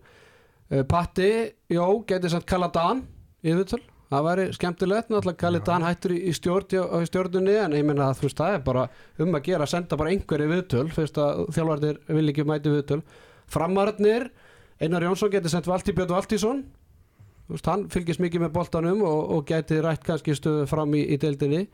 Uh, 0.69 0.83
Patti, 0.89 1.31
Jó, 1.73 1.87
geti 2.09 2.33
sendt 2.33 2.49
Kaladan 2.51 3.05
í 3.45 3.55
viðtöl 3.55 3.81
það 4.15 4.27
væri 4.29 4.47
skemmtilegt, 4.57 5.11
náttúrulega 5.11 5.41
Kalli 5.41 5.61
Dan 5.67 5.85
hættur 5.87 6.15
í, 6.15 6.21
í 6.31 6.33
stjórn, 6.37 6.79
í 7.03 7.09
stjórnunni 7.11 7.59
en 7.61 7.77
ég 7.77 7.85
menna 7.87 8.09
að 8.11 8.21
þú 8.21 8.29
veist 8.29 8.41
það 8.41 8.57
er 8.57 8.65
bara 8.69 8.87
um 9.21 9.37
að 9.37 9.45
gera 9.49 9.67
að 9.67 9.73
senda 9.75 9.99
bara 10.01 10.15
einhverju 10.15 10.49
viðtöl 10.55 10.87
fyrst 10.95 11.21
að 11.21 11.45
þjálfarnir 11.57 12.01
vil 12.19 12.25
ekki 12.33 12.47
mæti 12.49 12.73
viðtöl. 12.73 13.03
Framararnir, 13.51 14.31
Einar 14.81 15.05
Jónsson 15.07 15.33
geti 15.35 15.53
sendt 15.53 15.69
Valtí 15.71 15.95
Björn 15.95 16.15
Valtísson 16.15 16.65
þú 17.45 17.57
veist, 17.57 17.69
hann 17.69 17.87
fylgist 17.93 18.23
mikið 18.25 18.47
með 18.47 18.55
boltanum 18.57 19.03
og, 19.05 19.21
og 19.37 19.47
geti 19.49 19.81
rætt 19.85 20.05
kannski 20.07 20.37
stöðu 20.37 20.67
fram 20.71 20.95
í, 20.97 21.05
í 21.13 21.19
deildinni. 21.21 21.67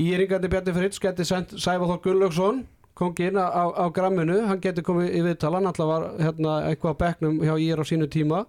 Íringandi 0.00 0.50
Bjarni 0.50 0.74
Fritz 0.74 0.98
geti 1.02 1.26
sendt 1.26 1.54
Sæfaþór 1.54 2.00
Gunnlaugsson 2.02 2.64
konginn 2.98 3.38
á, 3.38 3.46
á, 3.50 3.64
á 3.74 3.84
gramminu, 3.94 4.40
hann 4.46 4.62
geti 4.62 4.82
komið 4.86 5.16
í 5.18 5.22
viðtal 5.26 5.54
hann 5.56 5.66
alltaf 5.66 5.88
var 5.88 6.04
hérna, 6.18 6.60
eitthvað 6.70 6.94
á 6.94 7.00
bekknum 7.02 7.40
hjá 7.42 7.54
Ír 7.58 7.82
á 7.82 7.84
sínu 7.86 8.06
tíma. 8.10 8.44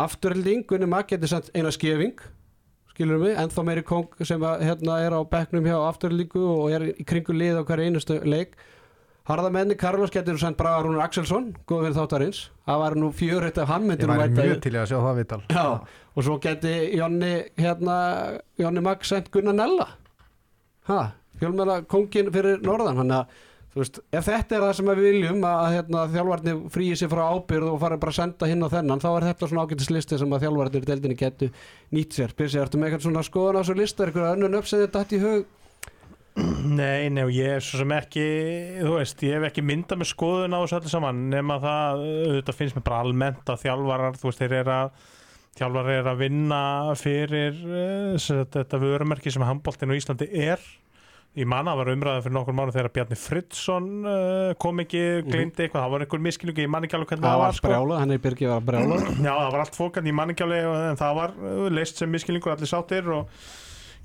Afturhilding, 0.00 0.64
Gunni 0.68 0.88
Magg 0.88 1.08
geti 1.12 1.28
sendt 1.30 1.50
eina 1.54 1.72
skefing 1.72 2.20
skilur 2.94 3.18
mig, 3.18 3.34
ennþá 3.36 3.64
meiri 3.66 3.82
kong 3.86 4.06
sem 4.24 4.40
að, 4.46 4.62
hérna, 4.68 5.00
er 5.02 5.16
á 5.18 5.20
bekknum 5.26 5.66
hjá 5.66 5.76
afturhildingu 5.90 6.44
og 6.46 6.70
er 6.76 6.86
í 6.94 7.04
kringu 7.04 7.34
lið 7.34 7.58
á 7.58 7.62
hverju 7.66 7.88
einustu 7.90 8.20
leik. 8.24 8.54
Harðamenni 9.24 9.74
Karlos 9.80 10.12
getur 10.12 10.36
sendt 10.38 10.58
Braga 10.60 10.82
Rúnar 10.84 11.06
Axelsson 11.06 11.46
góð 11.66 11.86
fyrir 11.86 11.94
þáttarins, 11.96 12.40
það 12.68 12.80
var 12.82 12.96
nú 13.00 13.08
fjörreitt 13.16 13.58
af 13.62 13.70
hann 13.72 13.86
ég 13.88 14.44
í- 14.44 14.50
mjög 14.52 14.60
til 14.66 14.72
að 14.76 14.88
sjá 14.90 14.98
það 15.00 15.16
viðtal. 15.20 15.40
Já, 15.48 15.64
og 16.14 16.26
svo 16.26 16.36
geti 16.44 16.74
Jonni 16.98 17.30
hérna, 17.56 17.96
Jonni 18.60 18.82
Magg 18.84 19.04
sendt 19.08 19.30
Gunnar 19.32 19.56
Nella. 19.56 19.86
Ha, 20.90 21.00
fjölmjöla 21.40 21.78
kongin 21.88 22.28
fyrir 22.34 22.60
norðan 22.62 23.00
hann 23.00 23.10
að 23.16 23.26
veist, 23.80 23.98
ef 24.14 24.28
þetta 24.28 24.56
er 24.56 24.64
það 24.64 24.76
sem 24.78 24.90
við 24.90 25.02
viljum 25.08 25.46
að 25.48 25.64
hérna, 25.74 26.04
þjálfarnir 26.12 26.60
fríi 26.74 26.98
sér 26.98 27.10
frá 27.10 27.24
ábyrð 27.34 27.72
og 27.72 27.80
fara 27.82 27.98
bara 27.98 28.14
að 28.14 28.20
senda 28.20 28.50
hinn 28.50 28.62
á 28.62 28.68
þennan 28.70 29.02
þá 29.02 29.08
er 29.12 29.26
þetta 29.30 29.50
svona 29.50 29.64
ágætislisti 29.66 30.20
sem 30.20 30.36
að 30.36 30.46
þjálfarnir 30.46 30.84
í 30.84 30.88
deildinni 30.90 31.18
getu 31.18 31.50
nýtt 31.96 32.18
sér, 32.18 32.34
Byrsi, 32.38 32.60
ertu 32.62 32.78
með 32.78 32.92
eitthvað 32.92 33.08
svona 33.08 33.24
skoðan 33.26 33.58
á 33.58 33.60
þessu 33.62 33.76
lista, 33.80 34.04
er 34.04 34.12
eitthvað 34.12 34.36
önnun 34.36 34.58
uppsæðið 34.60 34.92
dætt 34.94 35.14
í 35.14 35.22
hug? 35.24 35.50
Nei, 36.34 37.10
nei, 37.14 37.22
ég 37.36 37.56
er 37.56 37.62
svo 37.62 37.78
sem 37.78 37.92
ekki, 37.94 38.22
þú 38.80 38.94
veist, 38.96 39.20
ég 39.22 39.36
hef 39.38 39.48
ekki 39.50 39.62
myndað 39.62 40.00
með 40.00 40.10
skoðun 40.10 40.54
á 40.54 40.62
þessu 40.64 40.78
öllu 40.80 40.90
saman 40.90 41.20
nema 41.30 41.60
það, 41.62 42.06
þetta 42.40 42.54
finnst 42.58 42.78
mér 42.78 42.86
bara 42.88 43.02
almennt 43.04 43.52
að 43.54 43.60
þjálfarar, 43.62 44.18
þú 44.18 44.30
veist, 44.30 44.42
þeir 44.42 44.56
eru 44.60 44.74
að 44.74 45.04
þjálfarar 45.54 45.98
eru 46.00 46.10
að 46.10 46.22
vinna 46.24 46.62
fyrir 46.98 47.60
uh, 47.62 48.30
þetta 48.56 48.82
vörumerki 48.82 49.30
sem 49.30 49.46
handbóltinn 49.46 49.94
á 49.94 49.98
Íslandi 49.98 50.30
er 50.46 50.62
Ég 51.34 51.48
manna 51.50 51.72
að 51.74 51.80
var 51.80 51.88
umræða 51.90 52.22
fyrir 52.22 52.34
nokkur 52.36 52.54
mánu 52.54 52.72
þegar 52.74 52.92
Bjarni 52.94 53.16
Fridsson 53.18 53.88
uh, 54.06 54.52
kom 54.62 54.78
ekki, 54.84 55.00
glemdi 55.26 55.64
eitthvað, 55.64 55.80
það 55.80 55.94
var 55.94 56.04
einhver 56.04 56.22
miskilningu, 56.22 56.62
ég 56.62 56.70
man 56.70 56.86
ekki 56.86 56.94
alveg 56.94 57.10
hvernig 57.10 57.26
það 57.26 57.32
það 57.32 57.40
var 57.40 57.48
var 57.50 57.56
sko. 57.58 57.70
brjála, 57.72 57.96
hann 57.98 58.14
er 58.14 58.20
byrgið 58.22 58.50
var 58.52 58.68
brjála 58.68 58.98
Já, 59.02 59.32
það 59.32 59.48
var 59.56 59.62
allt 59.64 59.78
fókand, 59.80 60.10
ég 60.10 60.14
man 60.14 60.30
ekki 60.30 60.44
alveg 60.46 60.68
en 60.92 61.00
það 61.00 61.16
var 61.18 61.34
uh, 61.40 61.64
leist 61.74 61.98
sem 61.98 62.14
miskilningur 62.14 62.54
allir 62.54 62.70
sáttir 62.70 63.10
og 63.16 63.48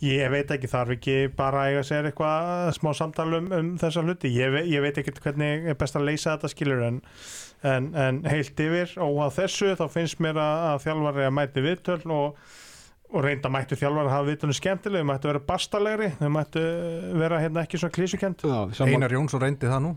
ég 0.01 0.31
veit 0.33 0.53
ekki, 0.55 0.71
þarf 0.71 0.95
ekki 0.95 1.17
bara 1.37 1.61
að 1.61 1.69
eiga 1.69 1.83
að 1.83 1.87
segja 1.91 2.09
eitthvað 2.09 2.71
smá 2.79 2.89
samtal 2.97 3.27
um, 3.35 3.51
um 3.59 3.71
þessa 3.81 4.03
hluti. 4.07 4.31
Ég, 4.33 4.53
ve 4.55 4.63
ég 4.71 4.81
veit 4.87 4.97
ekki 4.97 5.13
hvernig 5.19 5.69
er 5.69 5.77
best 5.77 5.99
að 5.99 6.07
leysa 6.07 6.33
þetta 6.33 6.49
skilur 6.53 6.85
en, 6.87 7.01
en, 7.67 7.91
en 7.93 8.23
heilt 8.31 8.63
yfir 8.63 8.95
og 9.03 9.21
að 9.27 9.35
þessu 9.41 9.75
þá 9.77 9.85
finnst 9.99 10.23
mér 10.23 10.39
að, 10.39 10.65
að 10.71 10.81
þjálfari 10.87 11.27
að 11.27 11.35
mæti 11.35 11.65
viðtöl 11.67 11.99
og, 12.15 12.39
og 13.09 13.25
reynda 13.25 13.49
mættu 13.49 13.77
þjálfari 13.79 14.09
að 14.09 14.13
hafa 14.13 14.27
viðtölun 14.29 14.57
skemmtileg 14.59 15.01
þau 15.01 15.09
mættu 15.09 15.31
vera 15.31 15.41
bastalegri, 15.49 16.11
þau 16.19 16.29
mættu 16.35 16.65
vera 17.21 17.41
hérna 17.41 17.65
ekki 17.65 17.81
svona 17.81 17.95
klísukent 17.95 18.45
Einar 18.85 19.15
Jónsson 19.15 19.41
reyndi 19.41 19.69
það 19.69 19.83
nú 19.87 19.95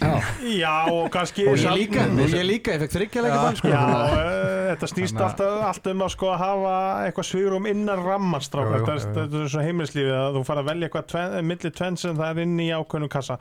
Já, 0.00 0.12
Já, 0.56 0.72
og 0.88 1.10
kannski 1.12 1.44
og 1.50 1.56
ég 1.60 1.72
líka, 1.76 2.04
og 2.08 2.30
ég 2.32 2.44
líka, 2.48 2.72
ég 2.72 2.80
fekk 2.84 2.92
þryggjalega 2.94 3.40
bann 3.42 3.56
sko. 3.58 3.68
Já, 3.68 3.80
uh, 3.84 4.68
þetta 4.70 4.88
snýst 4.88 5.18
alltaf, 5.20 5.56
alltaf 5.68 5.90
um 5.92 6.04
að 6.06 6.12
sko 6.14 6.30
að 6.32 6.38
hafa 6.40 6.72
eitthvað 7.08 7.26
svírum 7.28 7.68
innan 7.68 8.00
rammanstrák 8.04 8.70
þetta, 8.72 8.94
er- 8.96 9.36
er 9.42 9.50
svona 9.52 9.66
heimilislífið 9.66 10.14
að 10.16 10.38
þú 10.38 10.42
fara 10.48 10.62
að 10.64 10.70
velja 10.70 10.88
eitthvað 10.88 11.06
tven, 11.12 11.36
milli 11.50 11.72
tvenn 11.76 11.98
sem 12.00 12.16
það 12.16 12.30
er 12.32 12.40
inn 12.46 12.54
í 12.64 12.68
ákveðnum 12.76 13.12
kassa. 13.12 13.36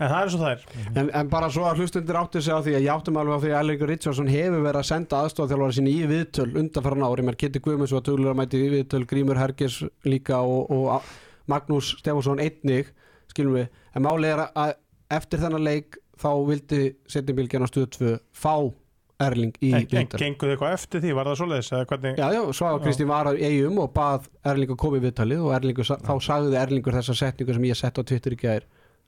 En 0.00 0.10
það 0.10 0.22
er 0.26 0.32
svo 0.34 0.40
það 0.42 0.50
er. 0.56 0.64
En, 1.02 1.10
en 1.22 1.30
bara 1.36 1.50
svo 1.54 1.66
að 1.70 1.82
hlustundir 1.84 2.18
áttu 2.22 2.42
sig 2.42 2.54
á 2.54 2.60
því 2.66 2.74
að 2.80 2.86
ég 2.88 2.94
áttum 2.96 3.20
alveg 3.22 3.36
á 3.38 3.42
því 3.46 3.52
að 3.54 3.60
Erlingur 3.62 3.92
Richardson 3.94 4.32
hefur 4.34 4.64
verið 4.66 4.80
að 4.82 4.88
senda 4.90 5.20
aðstofþjálfara 5.22 5.76
sinni 5.78 5.94
í 6.00 6.06
viðtöl 6.10 6.48
undanfæran 6.64 7.06
ári, 7.06 7.26
menn 7.30 7.38
Kitty 7.38 7.62
Guðmunds 7.62 7.94
var 7.94 8.02
tölur 8.06 8.32
að 8.34 8.40
mæti 8.42 8.58
í 8.66 8.72
viðtöl, 8.74 9.04
Grímur 9.06 9.38
Hergis 9.38 9.78
líka 10.04 10.42
og, 10.42 10.66
og 10.70 11.14
Magnús 11.46 11.94
Stefánsson 12.00 12.42
einnig, 12.42 12.90
skilum 13.30 13.54
við. 13.60 13.68
En 13.96 14.02
málið 14.04 14.32
er 14.34 14.44
að 14.50 14.74
eftir 15.10 15.42
þennan 15.42 15.64
leik 15.66 15.98
þá 16.20 16.30
vildi 16.48 16.80
setjumbilgjana 17.12 17.68
stöð 17.70 17.88
2 17.98 18.12
fá 18.34 18.54
Erling 19.16 19.54
í 19.64 19.70
viðtöl 19.72 20.18
gengur 20.20 20.50
þið 20.50 20.54
eitthvað 20.54 20.74
eftir 20.76 21.00
því, 21.00 21.12
var 21.16 21.28
það 21.30 21.36
svoleiðis 21.40 21.70
eða 21.72 21.86
hvernig, 21.88 22.18
Já, 22.20 22.26
já, 22.36 22.40
svo 22.52 22.66
að 22.68 22.82
Kristín 22.84 23.08
var 23.08 23.30
að 23.30 23.38
eigum 23.46 23.78
og 23.80 23.92
bað 23.96 24.26
Erling 24.44 24.72
að 24.74 24.80
koma 24.82 24.98
í 24.98 25.04
viðtalið 25.06 25.44
og 25.46 25.54
Erlingur, 25.56 25.86
sa- 25.88 25.96
þá 26.04 26.12
sagði 26.26 26.58
Erlingur 26.60 26.96
þessa 26.98 27.14
setningu 27.16 27.54
sem 27.56 27.64
ég 27.70 27.78
sett 27.80 27.96
á 27.96 28.02
Twitter 28.04 28.36
í 28.36 28.40
gær 28.42 28.66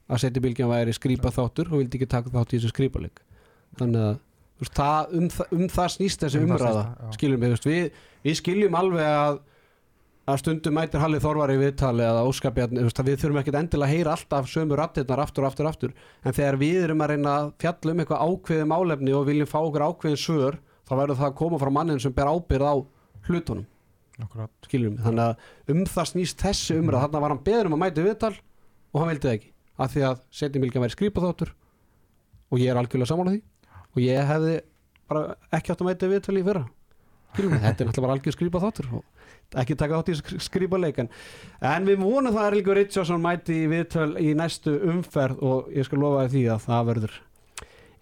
að 0.08 0.22
setjubilgjan 0.22 0.70
væri 0.72 0.94
skrýpa 0.96 1.28
þáttur 1.36 1.68
og 1.74 1.82
vildi 1.82 1.98
ekki 2.00 2.08
taka 2.08 2.32
þátt 2.32 2.54
í 2.54 2.56
þessu 2.56 2.72
skrýpaleg 2.72 3.20
þannig 3.76 4.06
að 4.06 4.72
það, 4.72 5.12
um, 5.18 5.28
það, 5.28 5.52
um 5.58 5.68
það 5.76 5.92
snýst 5.98 6.24
þessi 6.24 6.40
Um 6.40 6.48
umræða 6.48 6.84
snýst 6.88 7.18
skiljum 7.18 7.44
við, 7.44 7.58
við, 7.68 8.00
við 8.24 8.38
skiljum 8.40 8.78
alveg 8.80 9.10
að 9.12 9.40
að 10.28 10.40
stundum 10.42 10.74
mætir 10.76 11.00
Halli 11.00 11.18
Þorvar 11.22 11.50
í 11.54 11.58
viðtali 11.62 12.04
eða 12.04 12.24
óskapjarni, 12.28 12.82
að 12.84 13.06
við 13.08 13.20
þurfum 13.22 13.38
ekkert 13.40 13.58
endilega 13.62 13.88
að 13.88 13.94
heyra 13.94 14.14
alltaf 14.14 14.50
sömu 14.52 14.76
rattirnar 14.76 15.22
aftur 15.22 15.46
og 15.46 15.48
aftur 15.48 15.68
aftur. 15.70 15.94
En 16.20 16.36
þegar 16.36 16.58
við 16.60 16.84
erum 16.84 17.04
að 17.04 17.12
reyna 17.14 17.34
að 17.38 17.48
fjalla 17.64 17.94
um 17.94 18.02
eitthvað 18.02 18.24
ákveðið 18.28 18.68
málefni 18.68 19.14
og 19.16 19.24
viljum 19.28 19.48
fá 19.48 19.58
okkur 19.62 19.86
ákveðin 19.88 20.20
svör 20.20 20.60
þá 20.84 20.94
verður 21.00 21.20
það 21.22 21.30
að 21.30 21.36
koma 21.40 21.60
frá 21.62 21.72
mannin 21.78 22.02
sem 22.04 22.16
ber 22.16 22.28
ábyrð 22.28 22.68
á 22.68 22.74
hlutunum. 23.28 23.66
Skiljum 24.66 24.98
þannig 25.00 25.24
að 25.24 25.74
um 25.74 25.84
það 25.88 26.10
snýst 26.12 26.42
þessi 26.42 26.76
umræð, 26.76 27.04
þarna 27.06 27.24
var 27.24 27.34
hann 27.34 27.44
beður 27.46 27.70
um 27.70 27.76
að 27.78 27.84
mæta 27.86 28.04
viðtal 28.04 28.34
og 28.34 29.00
hann 29.00 29.12
vildi 29.12 29.30
ekki, 29.32 29.52
af 29.78 29.92
því 29.94 30.08
að 30.08 30.24
setjumilgjan 30.40 30.84
væri 30.84 30.96
skrýpa 30.96 31.22
þáttur 31.24 31.54
og 32.48 32.60
ég 32.60 32.72
er 32.72 32.80
algjörlega 32.80 33.12
sammála 33.12 33.36
því. 33.36 33.44
Og 33.94 34.02
ég 34.02 34.28
hefði 34.28 34.56
bara 35.08 35.38
ekki 35.54 35.72
átt 35.72 35.84
að 35.84 35.88
mæta 35.88 36.10
viðtal 36.10 36.36
í 36.36 36.44
fyrra 36.48 36.64
við, 37.46 37.62
þetta 37.62 37.84
er 37.84 37.88
náttúrulega 37.88 38.06
bara 38.06 38.16
algjör 38.16 38.36
skrýpa 38.36 38.62
þáttur 38.64 38.90
ekki 39.62 39.76
taka 39.80 40.00
þátt 40.02 40.12
í 40.12 40.40
skrýpa 40.44 40.80
leikan 40.80 41.08
en 41.64 41.88
við 41.88 42.02
vonum 42.02 42.34
það 42.34 42.42
að 42.42 42.48
Erlingur 42.50 42.78
Richardson 42.78 43.22
mæti 43.24 43.62
í 43.62 43.68
viðtal 43.70 44.10
í 44.20 44.34
næstu 44.36 44.74
umferð 44.90 45.44
og 45.44 45.70
ég 45.72 45.88
skal 45.88 46.00
lofa 46.02 46.26
því 46.28 46.42
að 46.52 46.66
það 46.66 46.88
verður 46.90 47.20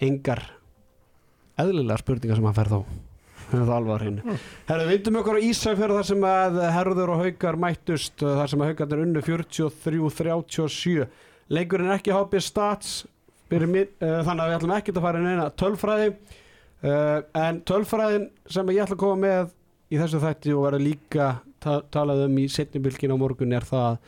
engar 0.07 0.43
eðlilega 1.63 2.03
spurningar 2.03 2.41
sem 2.41 2.49
hann 2.49 2.57
fer 2.57 2.73
þá 2.73 2.81
það 3.47 3.61
er 3.63 3.75
alvar 3.77 4.03
hinn 4.03 4.19
Herðu, 4.67 4.87
vindum 4.91 5.21
okkur 5.21 5.39
á 5.39 5.47
Ísafjörð 5.47 5.99
þar 6.01 6.09
sem 6.09 6.27
að 6.27 6.59
Herður 6.75 7.13
og 7.15 7.23
Haukar 7.23 7.59
mættust 7.63 8.25
þar 8.25 8.51
sem 8.51 8.65
að 8.65 8.73
Haukarnir 8.73 9.05
unnu 9.05 9.23
43-37 9.27 11.07
leikurinn 11.55 11.93
er 11.93 12.01
ekki 12.01 12.17
hápið 12.17 12.43
stats 12.43 12.97
uh, 13.05 13.63
þannig 14.27 14.43
að 14.43 14.49
við 14.51 14.57
ætlum 14.59 14.75
ekki 14.81 14.97
að 14.97 15.05
fara 15.07 15.23
inn 15.23 15.31
eina 15.31 15.47
tölfræði 15.55 16.11
uh, 16.87 17.21
en 17.35 17.61
tölfræðin 17.69 18.29
sem 18.51 18.71
ég 18.75 18.83
ætla 18.85 18.97
að 18.97 19.03
koma 19.03 19.19
með 19.27 19.51
í 19.93 19.99
þessu 20.01 20.21
þætti 20.23 20.55
og 20.57 20.65
verða 20.67 20.83
líka 20.83 21.27
ta 21.63 21.81
talað 21.95 22.25
um 22.27 22.39
í 22.43 22.47
setnibilgin 22.53 23.15
á 23.15 23.17
morgun 23.19 23.53
er 23.57 23.67
það 23.67 23.91
að 23.91 23.99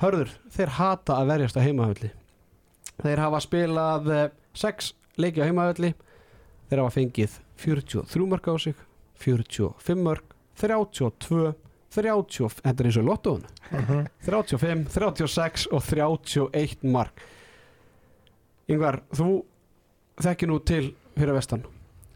Hörður, 0.00 0.30
þeir 0.48 0.70
hata 0.78 1.16
að 1.20 1.26
verjast 1.28 1.58
á 1.60 1.64
heimahölli 1.66 2.08
þeir 3.02 3.20
hafa 3.20 3.40
spilað 3.44 4.06
6 4.56 4.92
leiki 5.20 5.42
á 5.44 5.48
heimahölli 5.50 5.90
þeir 6.70 6.80
hafa 6.80 6.94
fengið 6.96 7.34
43 7.60 8.28
mörg 8.30 8.48
á 8.48 8.54
sig 8.56 8.78
45 9.20 10.00
mörg 10.00 10.24
32, 10.60 11.52
30, 11.92 12.48
þetta 12.64 12.80
er 12.84 12.88
eins 12.88 12.98
og 13.00 13.06
lottóðun 13.10 13.46
Mhm. 13.70 14.06
35, 14.26 14.88
36 14.90 15.66
og 15.70 15.82
31 15.86 16.82
mark. 16.90 17.20
Yngvar, 18.70 19.00
þú 19.14 19.28
þekki 20.18 20.48
nú 20.50 20.56
til 20.66 20.88
fyrir 21.16 21.36
vestan 21.36 21.62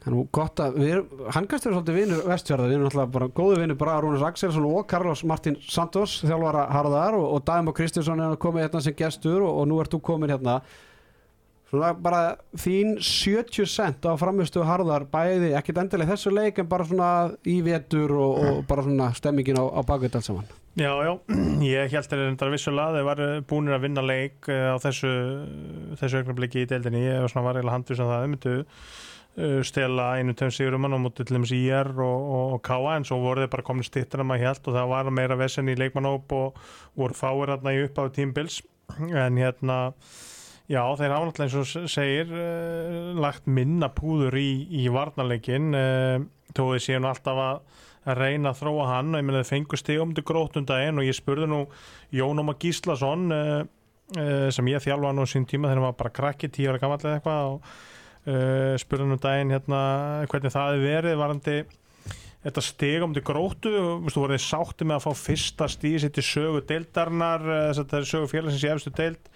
Er 0.05 0.13
nú 0.13 0.27
gott 0.37 0.61
að 0.61 0.75
við 0.83 0.91
erum, 0.99 1.21
hann 1.33 1.47
kannski 1.49 1.71
er 1.71 1.75
svolítið 1.79 1.95
vinur 1.97 2.27
vestfjörða, 2.29 2.65
við 2.69 2.77
erum 2.77 2.89
alltaf 2.91 3.13
bara 3.15 3.29
góðu 3.33 3.61
vinur 3.63 3.77
bara 3.81 4.01
Rúnus 4.05 4.25
Axelsson 4.27 4.67
og 4.69 4.83
Carlos 4.91 5.23
Martin 5.25 5.55
Santos 5.65 6.19
þjálfara 6.27 6.67
Harðar 6.75 7.17
og, 7.17 7.25
og 7.33 7.47
Dagmar 7.49 7.77
Kristjánsson 7.79 8.21
er 8.21 8.35
að 8.35 8.43
koma 8.43 8.61
hérna 8.61 8.83
sem 8.85 8.97
gestur 8.99 9.41
og, 9.47 9.63
og 9.63 9.71
nú 9.71 9.79
ert 9.81 9.95
þú 9.95 10.03
komin 10.05 10.35
hérna. 10.35 10.59
Svona 11.71 11.95
bara 11.97 12.21
þín 12.61 12.99
70 13.01 13.71
cent 13.73 14.05
á 14.05 14.13
framistu 14.21 14.67
Harðar 14.69 15.07
bæði, 15.09 15.55
ekkert 15.57 15.81
endilega 15.87 16.13
í 16.13 16.13
þessu 16.13 16.35
leik 16.37 16.61
en 16.61 16.69
bara 16.69 16.85
svona 16.91 17.09
í 17.49 17.57
vetur 17.65 18.13
og, 18.13 18.37
og 18.45 18.61
bara 18.69 18.85
svona 18.85 19.09
stemmingin 19.17 19.57
á, 19.57 19.65
á 19.73 19.81
bakveit 19.89 20.21
allt 20.21 20.29
saman. 20.29 20.53
Já, 20.77 20.91
já, 21.07 21.13
ég 21.71 21.97
held 21.97 22.13
þeir 22.13 22.23
reyndar 22.27 22.53
vissulega 22.53 22.99
þeir 22.99 23.09
var 23.09 23.25
búinir 23.49 23.79
að 23.79 23.89
vinna 23.89 24.05
leik 24.05 24.53
eh, 24.53 24.69
á 24.69 24.77
þessu, 24.85 25.17
þessu 25.97 26.21
augnabliki 26.21 26.67
í 26.67 26.69
deildinni. 26.69 27.07
Ég 27.09 27.25
var 27.25 27.33
svona 27.33 27.49
var 27.49 27.63
eiginlega 27.63 27.79
handvis 27.79 28.05
að 28.05 28.13
það 28.13 28.39
uh, 28.53 28.87
stela 29.66 30.12
einu 30.18 30.35
tveim 30.39 30.53
sigurum 30.55 30.87
á 30.87 30.95
móti 30.95 31.24
til 31.24 31.37
dæmis 31.37 31.53
IR 31.57 31.91
og, 31.95 32.28
og, 32.37 32.53
og 32.57 32.61
KA 32.62 32.97
en 32.97 33.07
svo 33.09 33.18
voru 33.22 33.43
þeir 33.43 33.51
bara 33.51 33.66
komin 33.66 33.87
stittir 33.87 34.22
en 34.22 34.28
maður 34.30 34.47
held 34.49 34.68
og 34.70 34.76
það 34.78 34.93
var 34.93 35.11
meira 35.11 35.39
vesen 35.41 35.72
í 35.72 35.78
leikmannóp 35.80 36.37
og 36.37 36.61
voru 36.95 37.18
fáir 37.18 37.55
hérna 37.55 37.74
í 37.74 37.82
upp 37.89 37.99
á 37.99 38.05
tímbils 38.14 38.61
en 39.01 39.41
hérna 39.41 39.78
já 40.70 40.82
þeir 41.01 41.16
hafa 41.16 41.26
náttúrulega 41.28 41.49
eins 41.49 41.59
og 41.59 41.91
segir 41.91 42.30
uh, 42.30 43.11
lagt 43.18 43.51
minna 43.51 43.91
púður 43.91 44.39
í, 44.39 44.51
í 44.70 44.87
varnarleikin 44.93 45.74
þeir 46.55 46.85
séu 46.85 47.03
nú 47.03 47.11
alltaf 47.11 47.43
að 47.49 47.59
að 48.05 48.20
reyna 48.20 48.53
að 48.53 48.61
þróa 48.62 48.89
hann. 48.91 49.14
Og 49.14 49.20
ég 49.20 49.26
meina 49.26 49.41
þeir 49.43 49.51
fengu 49.51 49.80
stigum 49.80 50.14
til 50.16 50.26
grótundaginn 50.28 51.01
og 51.01 51.09
ég 51.09 51.16
spurði 51.16 51.49
nú 51.51 51.64
Jón 52.14 52.43
Ómar 52.43 52.59
Gíslason 52.62 53.26
uh, 53.35 53.64
uh, 54.18 54.49
sem 54.55 54.72
ég 54.72 54.85
þjálfa 54.85 55.12
nú 55.16 55.26
sín 55.30 55.49
tíma 55.49 55.70
þegar 55.72 55.87
var 55.89 55.99
bara 56.03 56.14
krakki, 56.20 56.53
tíu 56.53 56.70
ára 56.72 56.82
gamall 56.82 57.01
eða 57.03 57.18
eitthvað 57.18 57.53
og 57.55 57.76
uh, 58.27 58.75
spurði 58.81 59.09
nú 59.11 59.18
daginn 59.22 59.55
hérna 59.55 59.81
hvernig 60.31 60.55
það 60.55 60.70
hefði 60.70 60.91
verið 60.91 61.20
varandi 61.20 61.57
þetta 62.45 62.64
stigum 62.64 63.14
til 63.16 63.25
grótu 63.25 63.72
þú 63.72 64.25
voruð 64.25 64.43
sátti 64.45 64.89
með 64.89 64.99
að 64.99 65.07
fá 65.07 65.22
fyrsta 65.25 65.70
stíð 65.72 66.01
sitt 66.05 66.20
í 66.20 66.27
sögu 66.27 66.64
deildarnar 66.68 67.47
uh, 67.49 67.68
þetta 67.79 68.01
er 68.01 68.11
sögu 68.11 68.33
félagsins 68.33 68.66
í 68.66 68.72
efstu 68.72 68.95
deild? 68.97 69.33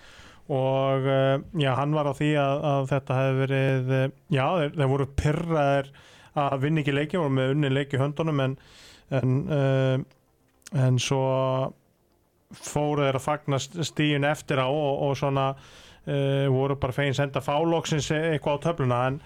Og 0.49 1.05
uh, 1.05 1.39
já, 1.61 1.75
hann 1.77 1.93
var 1.93 2.09
á 2.09 2.13
því 2.17 2.35
að, 2.41 2.67
að 2.73 2.91
þetta 2.95 3.17
hefði 3.21 3.41
verið 3.43 3.97
já, 4.33 4.45
þeir, 4.45 4.77
þeir 4.77 4.93
voru 4.95 5.09
pyrraðir 5.23 5.91
að 6.39 6.61
vinna 6.63 6.85
ekki 6.85 6.95
leiki, 6.95 7.19
voru 7.21 7.35
með 7.35 7.57
unni 7.57 7.71
leiki 7.73 8.01
höndunum 8.01 8.45
en 8.45 8.55
en, 9.11 9.35
uh, 9.49 10.81
en 10.85 11.01
svo 11.01 11.23
fóru 12.55 13.05
þeir 13.05 13.19
að 13.19 13.25
fagna 13.25 13.61
stíun 13.61 14.27
eftir 14.29 14.61
á 14.61 14.69
og, 14.69 15.05
og 15.09 15.17
svona 15.21 15.51
uh, 16.07 16.47
voru 16.55 16.79
bara 16.81 16.97
fegin 16.97 17.17
senda 17.17 17.43
fálóksins 17.45 18.11
eitthvað 18.15 18.61
á 18.61 18.65
töfluna 18.67 18.99
en, 19.11 19.21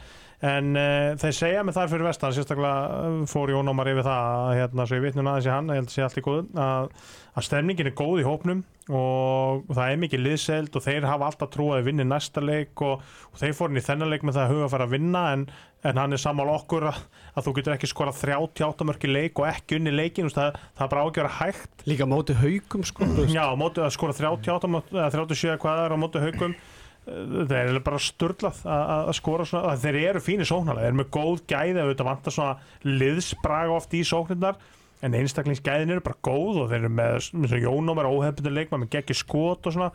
en 0.52 0.70
uh, 0.76 1.08
þeir 1.20 1.36
segja 1.38 1.64
með 1.66 1.78
þar 1.78 1.90
fyrir 1.92 2.08
vestan 2.08 2.36
sérstaklega 2.36 3.00
uh, 3.08 3.18
fór 3.30 3.52
Jón 3.54 3.72
Ómar 3.72 3.90
yfir 3.92 4.06
það 4.06 4.28
að, 4.34 4.52
hérna, 4.60 4.86
svo 4.88 5.00
ég 5.00 5.06
vitnum 5.06 5.32
aðeins 5.32 5.48
í 5.50 5.54
hann, 5.54 5.72
ég 5.72 5.82
held 5.82 5.90
að 5.90 5.96
sé 5.96 6.06
allt 6.06 6.20
í 6.20 6.26
góð 6.28 6.62
að, 6.66 6.92
að 7.32 7.48
stemningin 7.48 7.90
er 7.92 7.98
góð 8.02 8.22
í 8.22 8.28
hópnum 8.28 8.64
og 8.92 9.68
það 9.70 9.84
er 9.88 10.00
mikið 10.02 10.24
liðseld 10.26 10.76
og 10.76 10.82
þeir 10.82 11.06
hafa 11.06 11.28
alltaf 11.28 11.52
trú 11.54 11.68
að 11.76 11.86
vinni 11.86 12.06
næsta 12.08 12.42
leik 12.42 12.82
og, 12.82 13.04
og 13.30 13.42
þeir 13.42 13.54
fóru 13.54 13.74
inn 13.74 13.78
í 13.78 13.84
þennan 13.86 14.10
leik 14.10 14.24
með 14.26 14.40
það 14.40 14.48
að 14.48 14.54
huga 14.56 14.66
að 14.66 14.72
fara 14.74 14.88
að 14.88 14.96
vinna 14.96 15.22
en, 15.36 15.44
en 15.85 15.99
hann 15.99 16.14
er 16.14 16.20
sammála 16.22 16.53
okkur 16.61 16.85
að, 16.93 16.99
að 17.35 17.47
þú 17.49 17.55
getur 17.57 17.74
ekki 17.74 17.89
skorað 17.91 18.20
38 18.22 18.87
mörki 18.87 19.09
leik 19.11 19.41
og 19.43 19.49
ekki 19.51 19.80
unni 19.80 19.91
leikin 19.95 20.28
það, 20.30 20.61
það 20.78 20.93
bara 20.93 21.07
ágjör 21.09 21.30
hægt 21.41 21.87
Líka 21.91 22.07
móti 22.07 22.37
haugum 22.39 22.85
sko. 22.87 23.09
Já, 23.26 23.43
móti 23.59 23.83
að 23.83 23.91
skora 23.97 24.14
38 24.14 24.70
mot- 24.70 24.93
eða 24.95 25.09
37 25.16 25.51
eða 25.51 25.59
hvað 25.64 25.83
er 25.89 25.95
á 25.95 25.99
móti 25.99 26.22
haugum 26.22 26.55
þeir 27.03 27.72
eru 27.72 27.80
bara 27.83 27.99
sturlað 27.99 28.61
að, 28.62 28.83
að 28.95 29.09
að 29.11 29.16
skora 29.18 29.47
svona, 29.51 29.72
að 29.72 29.80
þeir 29.89 29.97
eru 30.12 30.20
fínir 30.22 30.47
sóknarlega 30.47 30.85
þeir 30.87 30.93
eru 30.93 31.01
með 31.01 31.09
góð 31.16 31.41
gæði, 31.51 31.80
auðvitað 31.83 32.09
vantar 32.12 32.35
svona 32.37 32.93
liðsbraga 33.01 33.74
oft 33.74 33.97
í 33.99 34.05
sóknirnar 34.07 34.61
en 35.03 35.16
einstaklingsgæðin 35.18 35.91
eru 35.97 36.05
bara 36.07 36.20
góð 36.22 36.61
og 36.62 36.68
þeir 36.70 36.85
eru 36.85 36.93
með, 36.95 37.26
Jónum 37.64 37.99
er 37.99 38.07
óhefndur 38.07 38.55
leikmann 38.55 38.85
með 38.85 38.93
geggi 38.95 39.16
skot 39.18 39.66
og 39.66 39.74
svona 39.74 39.91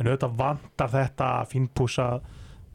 en 0.00 0.08
auðvitað 0.08 0.38
vantar 0.40 0.94
þetta 0.96 1.28
fínpúsa 1.52 2.08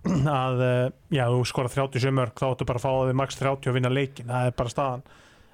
að 0.41 0.63
eh, 0.65 0.85
já, 1.13 1.25
þú 1.29 1.43
skora 1.49 1.71
37 1.71 2.15
mörg 2.17 2.37
þá 2.39 2.47
áttu 2.49 2.67
bara 2.69 2.81
að 2.81 2.85
fá 2.87 2.91
því 3.09 3.17
max 3.21 3.39
30 3.39 3.69
og 3.71 3.77
vinna 3.77 3.93
leikin 3.93 4.31
það 4.31 4.49
er 4.49 4.57
bara 4.57 4.73
staðan 4.73 5.07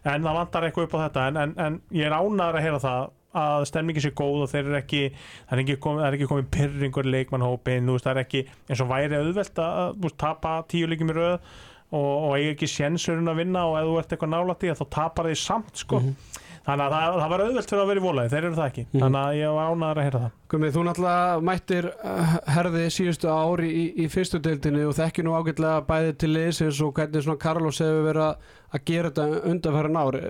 en 0.08 0.28
það 0.28 0.38
vantar 0.40 0.68
eitthvað 0.68 0.88
upp 0.88 0.96
á 0.96 1.04
þetta 1.04 1.28
en, 1.28 1.40
en, 1.42 1.56
en 1.66 1.80
ég 1.98 2.08
er 2.08 2.16
ánæður 2.16 2.60
að 2.60 2.68
heyra 2.68 2.84
það 2.84 3.14
að 3.38 3.66
stemningi 3.70 4.02
sé 4.02 4.12
góð 4.18 4.46
og 4.46 4.52
þeir 4.52 4.64
eru 4.64 4.78
ekki 4.80 5.02
það 5.12 5.54
er 5.54 5.62
ekki 5.64 5.78
það 5.84 6.04
er 6.08 6.18
ekki 6.18 6.30
komið 6.32 6.50
pyrringur 6.56 7.10
leikmannhópin, 7.12 7.92
veist, 7.92 8.08
það 8.08 8.14
er 8.14 8.24
ekki 8.24 8.44
eins 8.70 8.84
og 8.84 8.92
væri 8.92 9.20
auðvelt 9.20 9.62
að 9.64 10.02
veist, 10.06 10.20
tapa 10.22 10.54
tíu 10.72 10.90
líkjum 10.90 11.12
í 11.12 11.18
röð 11.18 11.36
og, 11.36 12.08
og 12.08 12.34
eiga 12.38 12.54
ekki 12.56 12.70
sénsurinn 12.72 13.32
að 13.32 13.42
vinna 13.44 13.68
og 13.68 13.78
ef 13.80 13.88
þú 13.88 13.98
ert 14.02 14.16
eitthvað 14.16 14.38
það, 14.64 14.80
þá 14.80 14.86
tapar 14.98 15.30
þeir 15.30 15.42
samt 15.44 15.84
sko. 15.84 16.02
Þannig 16.68 16.84
að 16.84 16.94
það, 16.94 17.18
það 17.22 17.32
var 17.32 17.44
auðvelt 17.46 17.72
fyrir 17.72 17.82
að 17.82 17.90
vera 17.92 18.02
í 18.02 18.04
volaði, 18.04 18.32
þeir 18.34 18.44
eru 18.44 18.58
það 18.58 18.70
ekki. 18.70 18.86
Mhm. 18.88 19.02
þannig 19.04 19.22
að 19.22 19.38
ég 19.38 19.54
var 19.58 19.72
ánæður 19.72 20.02
að 20.02 20.08
heyra 20.08 20.22
það. 20.24 20.32
Gumi, 20.52 20.72
þú 20.76 20.84
náttúrulega 20.88 21.42
mættir 21.48 21.90
uh, 21.96 22.34
herði 22.58 22.86
síðustu 22.98 23.32
ári 23.32 23.70
í, 23.72 23.84
í 24.04 24.08
fyrstu 24.12 24.42
deildinni 24.44 24.84
og 24.88 24.96
þekki 24.98 25.26
nú 25.26 25.36
ágætlega 25.38 25.86
bæði 25.88 26.16
til 26.20 26.32
liðsins 26.34 26.82
og 26.84 26.94
hvernig 26.98 27.24
svona 27.24 27.42
Carlos 27.44 27.80
hefur 27.84 28.08
verið 28.10 28.26
að, 28.28 28.82
gera 28.92 29.12
þetta 29.12 29.44
undanfæran 29.54 30.02
ári 30.02 30.24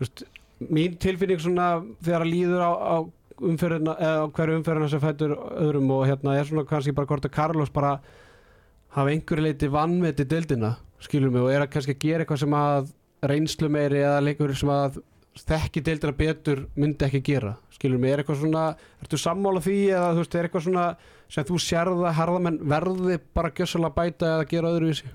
veist, 0.00 0.26
mín 0.60 1.00
tilfinning 1.00 1.40
svona 1.40 1.70
þegar 2.04 2.26
að 2.26 2.32
líður 2.32 2.64
á, 2.64 2.72
á 2.76 2.96
umferðina 3.36 3.96
eða 4.00 4.20
á 4.24 4.32
hverju 4.36 4.60
umferðina 4.60 4.92
sem 4.92 5.02
fættur 5.02 5.34
öðrum 5.36 5.90
og 5.96 6.06
hérna 6.08 6.36
er 6.38 6.48
svona 6.48 6.68
kannski 6.68 6.94
bara 6.96 7.08
hvort 7.10 7.26
að 7.28 7.34
Carlos 7.36 7.72
bara 7.72 7.98
hafa 8.96 9.12
einhverju 9.12 9.44
leiti 9.44 9.68
vannmeti 9.72 10.24
deildina, 10.28 10.76
skilur 11.04 11.32
mig 11.32 11.44
og 11.44 11.52
er 11.52 11.66
að 11.66 11.72
kannski 11.74 11.96
að 11.96 12.04
gera 12.06 12.24
eitthvað 12.24 12.42
sem 12.44 12.56
að 12.56 12.88
reynslu 13.28 13.68
meiri 13.72 14.00
eða 14.00 14.22
leikur 14.24 14.54
sem 14.56 14.72
að 14.72 15.00
þekki 15.36 15.82
deildina 15.84 16.16
betur 16.16 16.64
myndi 16.76 17.06
ekki 17.06 17.22
gera 17.26 17.56
skilur 17.76 18.00
mig, 18.00 18.12
er 18.12 18.22
eitthvað 18.22 18.40
svona, 18.40 18.64
ertu 19.02 19.20
sammála 19.20 19.62
því 19.64 19.76
eða 19.90 20.14
þú 20.14 20.22
veist, 20.22 20.36
er 20.38 20.48
eitthvað 20.48 20.66
svona 20.66 20.86
sem 21.32 21.46
þú 21.48 21.60
sérða 21.62 22.12
harðamenn 22.16 22.58
verði 22.70 23.18
bara 23.36 23.52
gjössalega 23.52 23.96
bæta 23.96 24.32
eða 24.36 24.48
gera 24.52 24.72
öðruvísi? 24.72 25.12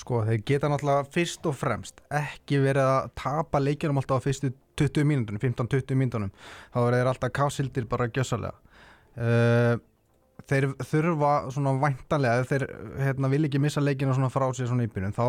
Sko, 0.00 0.22
þeir 0.24 0.44
geta 0.46 0.70
náttúrulega 0.70 1.08
fyrst 1.12 1.46
og 1.50 1.56
fremst 1.58 2.00
ekki 2.14 2.60
verið 2.62 2.88
að 2.88 3.10
tapa 3.18 3.60
leikjunum 3.60 4.00
alltaf 4.00 4.22
á 4.22 4.26
fyrstu 4.26 4.52
20 4.80 5.04
mínúndunum, 5.04 5.42
15-20 5.42 5.98
mínúndunum 5.98 6.32
þá 6.72 6.78
er 6.86 6.96
þeir 6.96 7.10
alltaf 7.12 7.34
kásildir 7.36 7.88
bara 7.90 8.08
gjössalega 8.08 8.54
uh, 9.20 9.74
þeir 10.50 10.66
þurfa 10.82 11.32
svona 11.54 11.72
væntanlega 11.80 12.42
ef 12.42 12.50
þeir 12.50 12.64
hérna, 13.00 13.30
vil 13.32 13.46
ekki 13.46 13.60
missa 13.62 13.82
leikinu 13.82 14.14
svona 14.16 14.30
frá 14.32 14.46
sér 14.56 14.70
svona 14.70 14.86
í 14.86 14.90
byrjun 14.92 15.16
þá 15.16 15.24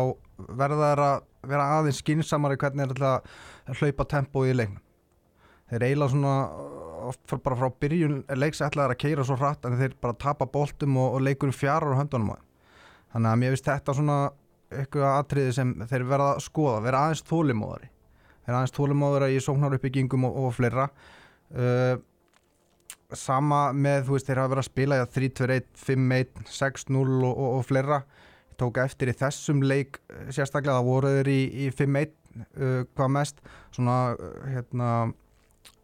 verða 0.58 0.90
þeir 0.90 1.02
að 1.06 1.26
vera 1.52 1.68
aðeins 1.78 2.02
skinsamari 2.02 2.58
hvernig 2.60 2.90
þeir 2.90 2.96
ætla 2.96 3.12
að 3.14 3.80
hlaupa 3.80 4.08
tempo 4.10 4.44
í 4.46 4.56
leiknum. 4.56 4.82
Þeir 5.72 5.86
eiginlega 5.88 6.12
svona 6.12 6.34
oft 7.12 7.34
bara 7.42 7.58
frá 7.58 7.70
byrjun 7.82 8.20
leiks 8.38 8.62
ætlaðar 8.62 8.94
að 8.96 9.02
keira 9.02 9.26
svo 9.26 9.38
hratt 9.40 9.64
en 9.66 9.78
þeir 9.80 9.96
bara 10.02 10.18
tapa 10.18 10.46
boltum 10.46 10.98
og, 11.00 11.16
og 11.16 11.24
leikur 11.24 11.54
fjarar 11.54 11.96
á 11.96 12.00
höndunum 12.02 12.34
þeim. 12.34 12.44
Þannig 13.14 13.32
að 13.32 13.40
mér 13.40 13.56
finnst 13.56 13.70
þetta 13.70 13.96
svona 13.96 14.18
eitthvað 14.72 15.16
atriði 15.16 15.56
sem 15.56 15.72
þeir 15.88 16.06
verða 16.08 16.28
að 16.36 16.44
skoða 16.46 16.84
vera 16.84 17.06
aðeins 17.06 17.26
þólimóðari 17.28 17.92
vera 18.46 18.60
aðeins 18.60 18.74
þólimóðari 18.76 19.36
í 19.36 19.42
sóknaruppbyggingum 19.42 20.26
og, 20.28 20.38
og 20.46 20.56
fleira. 20.56 20.88
Uh, 21.52 21.94
sama 23.18 23.62
með 23.76 24.06
þú 24.08 24.16
veist 24.16 24.28
þeir 24.28 24.42
hafa 24.42 24.52
verið 24.52 24.62
að 24.62 24.68
spila 24.70 24.98
í 24.98 25.06
3-2-1, 25.16 25.70
5-1, 25.86 26.44
6-0 26.58 27.00
og, 27.02 27.30
og, 27.30 27.48
og 27.58 27.64
fleira. 27.68 28.02
Ég 28.52 28.58
tók 28.60 28.82
eftir 28.82 29.10
í 29.12 29.16
þessum 29.18 29.64
leik 29.64 29.98
eh, 30.12 30.28
sérstaklega 30.30 30.78
það 30.78 30.90
voru 30.90 31.14
þeir 31.16 31.32
í, 31.32 31.40
í 31.64 31.70
5-1 31.72 32.12
uh, 32.12 32.84
hvað 32.96 33.12
mest. 33.16 33.42
Svona 33.74 33.98
uh, 34.14 34.38
hérna 34.52 34.92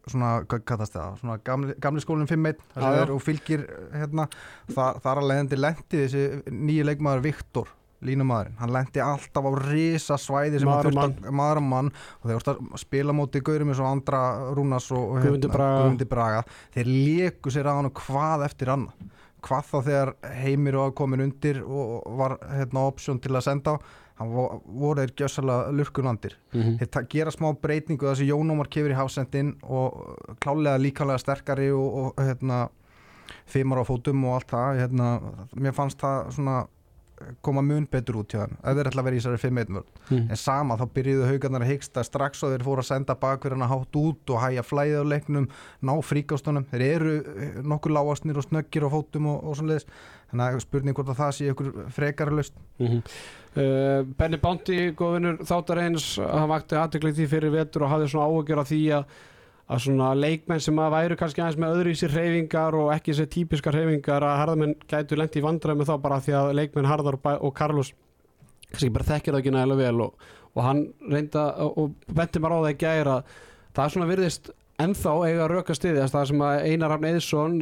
svona, 0.09 0.29
hvað 0.49 0.63
kallast 0.67 0.95
það, 0.95 1.17
svona 1.21 1.39
gamli, 1.45 1.75
gamli 1.81 2.01
skólinn 2.03 2.29
5-1 2.29 2.63
þar 2.73 2.79
Já, 2.79 2.85
sem 2.85 2.95
já. 2.95 2.99
þeir 2.99 3.11
og 3.13 3.19
fylgir 3.25 3.65
hérna, 3.93 4.25
þar 4.73 5.21
að 5.21 5.27
leiðandi 5.29 5.59
lendi 5.59 5.99
þessi 6.05 6.55
nýju 6.55 6.87
leikmaður 6.89 7.25
Viktor 7.27 7.75
línumæðurinn, 8.05 8.57
hann 8.61 8.71
lendi 8.73 9.01
alltaf 9.03 9.43
á 9.43 9.51
risa 9.65 10.15
svæði 10.17 10.59
sem 10.61 10.69
Maður 10.69 10.89
hann 10.89 10.97
og 10.99 11.03
þurfti 11.03 11.27
að 11.31 11.37
maður 11.39 11.59
og 11.61 11.65
mann. 11.73 11.91
Og 12.21 12.29
þeir 12.29 12.37
voru 12.39 12.53
að 12.73 12.83
spila 12.83 13.15
móti 13.17 13.41
gaurum 13.43 13.71
eins 13.73 13.81
og 13.83 13.89
Andra 13.91 14.21
Rúnas 14.55 14.87
og, 14.95 15.05
og 15.17 15.23
Guðmundi 15.25 15.49
Braga. 15.51 15.79
Guðmundi 15.83 16.07
Braga 16.13 16.43
þeir 16.77 16.91
leku 16.93 17.51
sér 17.55 17.67
að 17.71 17.81
hann 17.81 17.91
hvað 17.99 18.45
eftir 18.49 18.71
annað. 18.75 19.07
Hvað 19.39 19.67
þá 19.71 19.77
þegar 19.87 20.09
heimir 20.41 20.75
var 20.81 20.91
komin 20.99 21.21
undir 21.23 21.61
og 21.63 22.07
var 22.19 22.37
hérna 22.51 22.81
option 22.89 23.19
til 23.23 23.31
að 23.39 23.45
senda 23.47 23.75
á 23.75 23.83
hann 24.19 24.33
vo- 24.35 24.57
voru 24.67 24.99
þeir 25.05 25.13
gjössalega 25.21 25.69
lurkunandir. 25.77 26.33
Þeir 26.51 26.89
ta- 26.91 27.03
gera 27.07 27.31
smá 27.31 27.53
breytingu 27.55 28.03
þessi 28.09 28.27
Jónómar 28.27 28.67
kefur 28.67 28.91
í 28.91 28.97
hafsendin 28.99 29.53
og 29.63 30.17
klálega 30.43 30.75
líkanlega 30.83 31.21
sterkari 31.23 31.69
og, 31.71 31.87
og 32.15 32.19
hérna 32.19 32.65
fimmar 33.47 33.79
á 33.79 33.87
fótum 33.87 34.25
og 34.27 34.35
allt 34.41 34.51
það 34.51 34.81
hérna, 34.83 35.07
mér 35.55 35.73
fannst 35.77 35.99
það 36.03 36.33
svona 36.35 36.57
koma 37.45 37.63
mun 37.65 37.87
betur 37.91 38.21
út 38.21 38.35
hjá 38.35 38.43
þeim 38.43 38.55
ef 38.59 38.77
þeir 38.77 38.91
ætla 38.91 39.03
að 39.03 39.09
vera 39.09 39.17
í 39.17 39.21
þessari 39.21 39.41
5-1 39.43 39.73
vörn. 39.77 39.89
Mm. 40.09 40.21
en 40.29 40.41
sama 40.43 40.77
þá 40.79 40.85
byrjuðu 40.97 41.31
haugarnar 41.31 41.65
að 41.65 41.73
hyggsta 41.73 42.05
strax 42.07 42.45
og 42.45 42.53
þeir 42.53 42.67
fóru 42.67 42.85
að 42.85 42.89
senda 42.91 43.17
bakverðina 43.19 43.71
hátt 43.71 43.99
út 43.99 44.33
og 44.35 44.41
hæja 44.43 44.65
flæðið 44.65 45.03
á 45.03 45.11
leiknum 45.13 45.49
ná 45.81 45.93
fríkástunum, 46.05 46.69
þeir 46.71 46.85
eru 46.87 47.17
eh, 47.19 47.59
nokkur 47.63 47.95
lágastnir 47.95 48.39
og 48.39 48.47
snöggir 48.47 48.87
á 48.87 48.89
fótum 48.93 49.29
og, 49.33 49.43
og 49.43 49.59
svona 49.59 49.75
leðis 49.75 49.89
þannig 50.29 50.57
að 50.59 50.65
spurning 50.65 50.97
hvort 50.97 51.13
að 51.13 51.21
það 51.23 51.35
sé 51.37 51.53
ykkur 51.53 51.71
frekar 51.95 52.33
löst 52.35 52.57
Mm 52.79 53.03
uh, 53.57 54.05
Benny 54.17 54.39
Bounty, 54.41 54.77
góðvinur 54.97 55.41
þáttar 55.47 55.83
eins 55.85 56.11
hann 56.21 56.49
vakti 56.51 56.77
aðtökli 56.79 57.13
því 57.17 57.27
fyrir 57.31 57.53
vetur 57.53 57.85
og 57.85 57.93
hafði 57.93 58.11
svona 58.13 58.29
áhugjör 58.29 58.63
af 58.63 58.69
því 58.69 58.81
að, 58.99 59.19
að 59.69 59.83
svona 59.85 60.09
leikmenn 60.17 60.61
sem 60.63 60.79
að 60.81 60.93
væru 60.95 61.17
kannski 61.19 61.43
aðeins 61.43 61.59
með 61.61 61.73
öðru 61.75 61.93
í 61.93 61.97
sér 61.99 62.13
hreyfingar 62.15 62.77
og 62.77 62.91
ekki 62.95 63.13
sér 63.17 63.27
típiskar 63.29 63.77
hreyfingar 63.77 64.25
að 64.25 64.39
harðamenn 64.41 64.77
gætu 64.89 65.17
lendi 65.19 65.41
í 65.41 65.45
vandræð 65.45 65.77
með 65.77 65.91
þá 65.91 65.95
bara 66.05 66.21
því 66.25 66.37
að 66.39 66.53
leikmenn 66.57 66.89
Harðar 66.89 67.19
og, 67.35 67.51
Carlos 67.57 67.91
kannski 68.71 68.89
bara 68.95 69.09
þekkir 69.11 69.35
það 69.35 69.43
ekki 69.43 69.53
nægilega 69.53 69.83
vel 69.83 70.05
og, 70.07 70.25
og 70.55 70.65
hann 70.65 70.81
reynda 71.11 71.45
og 71.67 71.93
benti 72.07 72.41
mér 72.41 72.57
á 72.57 72.59
það 72.63 72.71
í 72.71 72.79
gæra 72.81 73.19
það 73.75 73.83
er 73.85 73.93
svona 73.93 74.09
virðist 74.09 74.51
ennþá 74.79 75.13
eiga 75.27 75.45
að 75.45 75.53
röka 75.53 75.75
stiðjast 75.75 76.15
það 76.15 76.27
sem 76.31 76.43
að 76.47 76.65
Einar 76.71 76.93
Rafn 76.93 77.07
Eðsson 77.11 77.57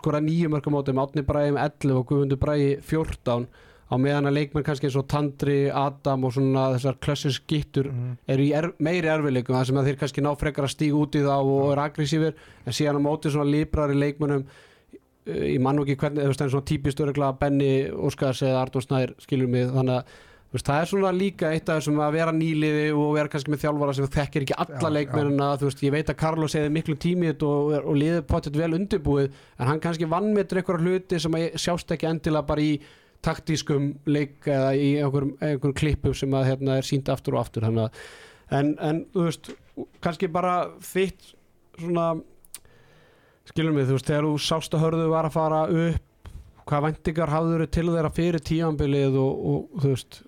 skora 0.00 0.22
nýju 0.24 0.50
mörgum 0.50 0.74
mótum, 0.74 1.00
Átni 1.02 1.24
Bræði 1.26 1.54
með 1.54 1.66
11 1.68 1.98
og 2.00 2.06
Guðmundur 2.08 2.40
Bræði 2.42 2.70
14 2.88 3.46
á 3.88 3.94
meðan 3.96 4.28
að 4.28 4.36
leikmenn 4.36 4.66
kannski 4.66 4.88
eins 4.88 4.98
og 5.00 5.06
Tandri, 5.08 5.58
Adam 5.72 6.26
og 6.28 6.34
svona 6.36 6.68
þessar 6.74 6.98
klössis 7.00 7.40
gittur 7.48 7.88
eru 8.28 8.44
í 8.44 8.52
er, 8.56 8.70
meiri 8.84 9.08
erfileikum 9.08 9.56
það 9.56 9.68
sem 9.70 9.80
að 9.80 9.90
þeir 9.90 10.00
kannski 10.02 10.24
ná 10.24 10.30
frekar 10.38 10.68
að 10.68 10.74
stíga 10.74 11.00
út 11.00 11.16
í 11.16 11.24
þá 11.24 11.34
og 11.38 11.72
er 11.72 11.82
aggressífir 11.86 12.38
en 12.64 12.76
síðan 12.76 13.00
á 13.00 13.06
móti 13.08 13.32
svona 13.32 13.48
líbrari 13.48 13.96
leikmennum 13.96 14.44
uh, 14.44 15.42
ég 15.48 15.60
mann 15.64 15.80
ekki 15.84 15.96
hvernig, 16.02 16.24
þú 16.24 16.32
veist, 16.32 16.42
það 16.42 16.48
er 16.50 16.56
svona 16.56 16.70
típist 16.72 17.04
öruglega 17.04 17.38
Benny 17.40 17.72
Óskars 17.92 18.44
eða 18.44 18.64
Artur 18.66 18.84
Snær 18.84 19.16
skilur 19.24 19.52
mig, 19.52 19.70
þannig 19.72 20.02
að 20.02 20.16
veist, 20.52 20.68
það 20.68 20.82
er 20.82 20.92
svona 20.92 21.14
líka 21.16 21.54
eitt 21.56 21.72
af 21.72 21.80
þessum 21.80 22.04
að 22.04 22.14
vera 22.20 22.36
nýliði 22.36 22.86
og 22.92 23.10
vera 23.16 23.32
kannski 23.32 23.52
með 23.52 23.64
þjálfara 23.64 23.96
sem 23.96 24.12
þekkir 24.18 24.46
ekki 24.46 24.60
alla 24.66 24.92
leikmennina, 24.98 25.50
þú 25.60 25.68
veist, 25.68 25.82
ég 25.84 25.96
veit 25.96 26.12
að 26.12 26.20
Carlos 26.22 26.60
eða 26.60 26.76
miklu 26.76 26.96
tími 27.00 27.28
í 27.28 27.32
þetta 27.32 27.50
og, 27.56 27.74
og 27.82 27.98
liðið 28.04 28.22
potið 28.28 28.62
vel 28.62 28.70
undirbúið, 28.78 29.42
en 29.58 29.68
hann 29.72 29.82
kannski 29.84 30.08
vannmetur 30.08 30.60
einhverja 30.60 30.84
hluti 30.84 31.20
sem 31.20 31.36
sjást 31.56 31.92
ekki 31.96 32.08
endilega 32.08 32.48
bara 32.48 32.64
í 32.64 32.72
taktískum 33.24 33.92
leik 34.08 34.46
eða 34.46 34.72
í 34.78 34.90
einhverjum, 35.02 35.34
einhverjum 35.42 35.76
klippum 35.76 36.16
sem 36.16 36.34
að 36.38 36.50
hérna 36.52 36.78
er 36.78 36.86
sínt 36.86 37.10
aftur 37.12 37.36
og 37.36 37.44
aftur 37.44 37.66
að, 37.68 37.88
en, 38.54 38.74
en 38.78 39.04
þú 39.14 39.24
veist 39.26 39.50
kannski 40.04 40.30
bara 40.32 40.54
þitt 40.84 41.32
svona 41.78 42.10
skilum 43.48 43.78
við, 43.78 43.90
þú 43.90 43.96
veist, 43.96 44.10
þegar 44.10 44.28
þú 44.28 44.44
sást 44.44 44.76
að 44.76 44.84
hörðu 44.84 45.08
var 45.12 45.28
að 45.28 45.36
fara 45.38 45.64
upp 45.68 46.32
hvað 46.68 46.84
væntingar 46.84 47.32
hafður 47.32 47.66
til 47.72 47.86
þeirra 47.88 48.12
fyrir 48.12 48.44
tíanbilið 48.44 49.18
og, 49.22 49.44
og 49.50 49.82
þú 49.82 49.92
veist 49.94 50.20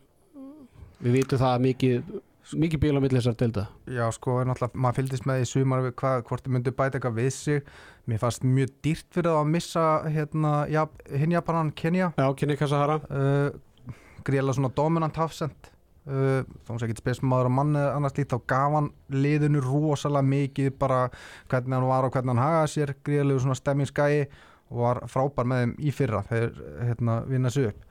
við 1.01 1.17
vitum 1.19 1.41
það 1.41 1.55
að 1.55 1.65
mikið 1.67 2.15
mikið 2.59 2.83
bíl 2.83 2.93
á 2.97 3.01
milli 3.03 3.19
þessar 3.19 3.37
delta 3.41 3.65
Já, 3.91 4.05
sko, 4.15 4.39
er 4.43 4.51
maður 4.51 4.97
fylgdist 4.99 5.27
með 5.29 5.43
í 5.43 5.49
sumar 5.49 5.89
hvað, 5.91 6.23
hvort 6.29 6.47
þið 6.47 6.55
myndu 6.57 6.73
bæta 6.77 6.99
eitthvað 6.99 7.19
við 7.19 7.31
sig. 7.37 7.75
Mér 8.11 8.23
fannst 8.23 8.47
mjög 8.47 8.73
dýrt 8.85 9.09
fyrir 9.15 9.35
að 9.35 9.51
missa 9.53 9.85
hérna, 10.11 10.55
ja, 10.71 10.87
hinn 11.11 11.35
Japanan 11.35 11.73
Kenya. 11.77 12.11
Já, 12.19 12.27
kynni 12.39 12.57
Kassahara 12.59 12.99
uh, 13.07 13.95
gríðlega 14.27 14.59
svona 14.59 14.73
dominant 14.77 15.21
hafsend 15.21 15.71
uh, 16.11 16.43
þá 16.67 16.73
sem 16.75 16.87
ekki 16.89 17.01
spes 17.01 17.23
maður 17.23 17.51
að 17.51 17.57
manni 17.59 17.85
annars 17.87 18.17
lít 18.19 18.35
þá 18.35 18.41
gaf 18.55 18.79
hann 18.79 18.93
liðinu 19.15 19.65
rosalega 19.65 20.31
mikið 20.35 20.73
bara 20.81 21.03
hvernig 21.51 21.79
hann 21.79 21.91
var 21.91 22.09
og 22.09 22.15
hvernig 22.17 22.35
hann 22.35 22.45
hagaði 22.45 22.73
sér. 22.75 22.95
Gríðlegu 23.07 23.45
svona 23.45 23.59
stemmingsgæi 23.59 24.25
og 24.71 24.85
var 24.85 25.05
frábær 25.11 25.49
með 25.51 25.65
þeim 25.65 25.77
í 25.83 25.95
fyrra 25.95 26.25
þegar 26.29 26.61
hérna, 26.87 27.21
vinna 27.31 27.51
sig 27.53 27.73
upp 27.73 27.87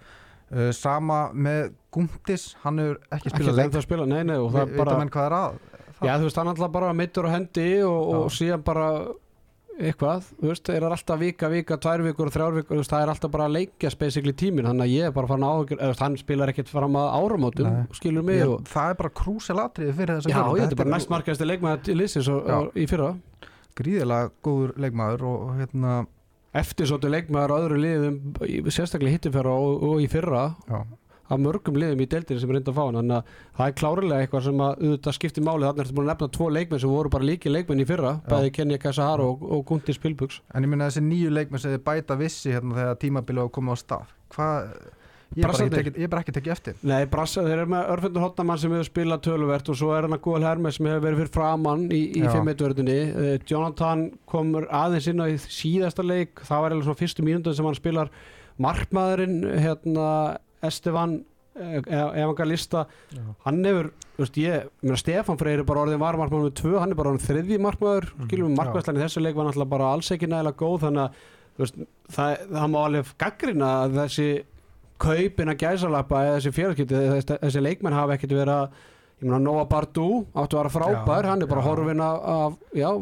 uh, 0.52 0.70
sama 0.76 1.22
með 1.34 1.72
Gumtis 1.94 2.52
hann 2.64 2.82
hefur 2.82 3.00
ekki 3.10 3.32
ekki 3.32 3.46
spilað 3.48 3.80
að 3.80 3.88
spila, 3.88 4.06
nei, 4.10 4.22
nei 4.24 4.38
og 4.38 4.52
það 4.54 4.66
Vi- 4.66 4.74
er 4.74 4.84
bara 4.84 5.26
er 5.26 5.38
að 5.40 5.58
Já, 6.00 6.14
veist, 6.22 6.38
hann 6.40 6.48
alltaf 6.48 6.72
bara 6.72 6.94
meittur 6.96 7.28
á 7.28 7.32
hendi 7.34 7.82
og, 7.84 8.14
og 8.16 8.30
síðan 8.32 8.62
bara 8.64 8.86
eitthvað, 9.80 10.26
þú 10.40 10.50
veist, 10.52 10.64
þeir 10.68 10.78
eru 10.82 10.96
alltaf 10.96 11.20
vika, 11.20 11.50
vika, 11.52 11.78
tvær 11.80 12.04
vikur 12.04 12.32
þrjár 12.34 12.56
vikur, 12.58 12.76
þú 12.76 12.82
veist, 12.82 12.92
það 12.94 13.04
er 13.04 13.12
alltaf 13.14 13.32
bara 13.34 13.48
að 13.48 13.56
leikja 13.56 13.92
basically 14.00 14.34
tíminn, 14.36 14.68
þannig 14.68 14.86
að 14.86 14.94
ég 14.94 15.08
er 15.08 15.16
bara 15.16 15.30
farin 15.30 15.46
að 15.48 15.74
veist, 15.80 16.04
hann 16.04 16.18
spilar 16.20 16.52
ekkert 16.52 16.72
fram 16.72 16.98
að 17.00 17.10
áramótum, 17.20 17.78
skilur 17.96 18.26
mig 18.28 18.42
Ég, 18.42 18.52
og, 18.52 18.64
það 18.68 18.94
er 18.94 19.00
bara 19.00 19.14
krúselatriði 19.22 19.96
fyrir 20.00 20.20
þess 20.20 20.32
já, 20.32 20.40
ég, 20.40 20.64
þetta 20.64 20.76
er 20.76 20.82
bara 20.84 20.94
næst 20.96 21.12
markaðist 21.14 21.46
leikmaður 21.48 21.84
Já. 22.44 22.58
og, 22.60 22.72
í 22.76 22.88
fyrra, 22.92 23.12
gríðilega 23.80 24.32
góður 24.44 24.76
leikmaður 24.84 25.28
og 25.30 25.46
hérna 25.62 25.96
eftir 26.58 26.90
svolítið 26.90 27.14
leikmaður 27.16 27.54
á 27.54 27.58
öðru 27.60 27.78
liðum, 27.84 28.18
sérstaklega 28.74 29.18
hittifjara 29.18 29.54
og, 29.54 29.84
og 29.90 30.02
í 30.02 30.08
fyrra, 30.10 30.48
já, 30.70 30.80
af 31.30 31.38
mörgum 31.38 31.78
liðum 31.78 32.02
í 32.02 32.08
deildinu 32.10 32.42
sem 32.42 32.50
er 32.50 32.58
reynda 32.58 32.72
að 32.74 32.78
fá 32.80 32.84
hann, 32.88 33.00
þannig 33.00 33.18
að 33.20 33.34
það 33.60 33.66
er 33.68 33.76
klárlega 33.78 34.22
eitthvað 34.26 34.46
sem 34.48 34.64
að 34.66 34.80
auðvitað 34.82 35.18
skiptir 35.20 35.46
máli, 35.46 35.66
þannig 35.68 35.84
er 35.84 35.90
þetta 35.90 35.98
búin 36.00 36.08
að 36.08 36.14
nefna 36.16 36.30
tvo 36.40 36.48
leikmenn 36.56 36.82
sem 36.82 36.94
voru 36.96 37.12
bara 37.14 37.28
líki 37.30 37.54
leikmenn 37.54 37.84
í 37.84 37.90
fyrra, 37.90 38.14
Já. 38.18 38.30
bæði 38.34 38.54
Kenja 38.56 38.80
Kassahara 38.82 39.28
og, 39.30 39.44
og 39.46 39.62
Gundi 39.70 39.94
Spilbuks 39.94 40.40
en 40.56 40.66
ég 40.66 40.72
minna 40.74 40.88
þessi 40.90 41.06
nýju 41.06 41.36
leikmenn 41.36 41.62
sem 41.62 41.76
þið 41.76 41.84
bæta 41.86 42.18
vissi 42.18 42.56
hérna 42.56 42.80
þegar 42.80 42.98
tímabilið 43.04 43.46
á 43.46 43.46
að 43.46 43.54
koma 43.60 43.78
á 43.78 43.82
stað. 43.84 44.16
Hvað 44.34 44.74
ég 45.38 45.44
er 45.44 45.52
bara 45.52 45.66
ekki 45.66 45.76
tekið- 45.78 45.98
ég 46.00 46.04
er 46.04 46.12
bara 46.14 46.22
ekki 46.24 46.34
tekið 46.40 46.52
eftir 46.56 46.74
Nei, 46.90 47.06
Brassa, 47.06 47.42
þeir 47.46 47.60
eru 47.60 47.70
með 47.76 47.90
Örfundur 47.96 48.22
Hotnamann 48.26 48.58
sem 48.58 48.72
hefur 48.72 48.88
spilað 48.90 49.22
töluvert 49.28 49.70
og 49.70 49.76
svo 49.78 49.92
er 49.98 50.02
hann 50.08 50.16
að 50.18 50.24
Góðal 50.26 50.48
Hermes 50.50 50.76
sem 50.80 50.86
hefur 50.90 51.06
verið 51.06 51.20
fyrir 51.22 51.34
framann 51.36 51.86
í, 51.92 52.02
í. 52.18 52.22
5-1-vörðinni 52.26 53.00
uh, 53.14 53.38
Jonathan 53.46 54.06
komur 54.26 54.66
aðeins 54.74 55.08
inn 55.12 55.22
á 55.22 55.28
í 55.30 55.38
síðasta 55.38 56.04
leik 56.06 56.42
það 56.48 56.62
var 56.66 56.72
eða 56.78 56.84
svona 56.88 57.02
fyrstu 57.04 57.24
mínúndin 57.28 57.56
sem 57.60 57.66
hann 57.70 57.78
spilar 57.78 58.10
markmaðurinn 58.60 59.38
hérna, 59.62 60.08
Estevan 60.66 61.20
eh, 61.56 61.80
evangelista 62.20 62.86
Já. 63.16 63.22
hann 63.46 63.62
hefur, 63.64 63.92
veist 64.20 64.36
ég 64.42 64.68
Stefán 65.00 65.40
Freyr 65.40 65.62
er 65.62 65.68
bara 65.68 65.86
orðin 65.86 66.02
varmarkmaður 66.02 66.50
með 66.50 66.58
tvö 66.60 66.80
hann 66.82 66.92
er 66.92 67.00
bara 67.00 67.14
orðin 67.14 67.28
þriðji 67.30 67.60
markmaður 67.64 68.10
Mhm. 68.16 68.28
skilum 68.28 68.50
við 68.50 68.58
markvæslan 68.60 69.00
í 69.00 69.04
þessu 69.06 69.24
leik 69.24 69.36
var 69.38 69.48
náttúrulega 69.48 69.70
bara 69.78 69.92
alls 69.94 70.12
ekki 70.12 70.28
nægilega 70.28 70.60
góð 70.60 70.80
þannig 70.84 71.04
að 71.06 71.12
veist, 71.60 71.76
það, 72.12 72.36
það 72.52 72.70
má 72.74 72.80
alveg 72.86 73.14
gaggrina 73.24 73.70
að 73.86 73.98
þessi 74.02 74.28
kaupin 75.02 75.54
að 75.54 75.62
gæsalappa 75.64 76.24
eða 76.26 76.40
þessi 76.40 76.56
fjölskyldi 76.56 77.04
þessi, 77.04 77.38
þessi 77.44 77.64
leikmenn 77.66 77.98
hafa 77.98 78.18
ekkert 78.18 78.36
verið 78.38 78.56
að 78.56 78.82
ég 79.20 79.28
meina 79.28 79.40
Nóa 79.44 79.66
Bardú 79.70 80.10
áttu 80.34 80.60
að 80.60 80.62
vera 80.64 80.74
frábær 80.76 81.28
Já, 81.28 81.32
hann 81.34 81.46
er 81.46 81.52
bara 81.52 81.64
horfin 81.66 82.04
af, 82.04 82.28
af, 82.34 82.60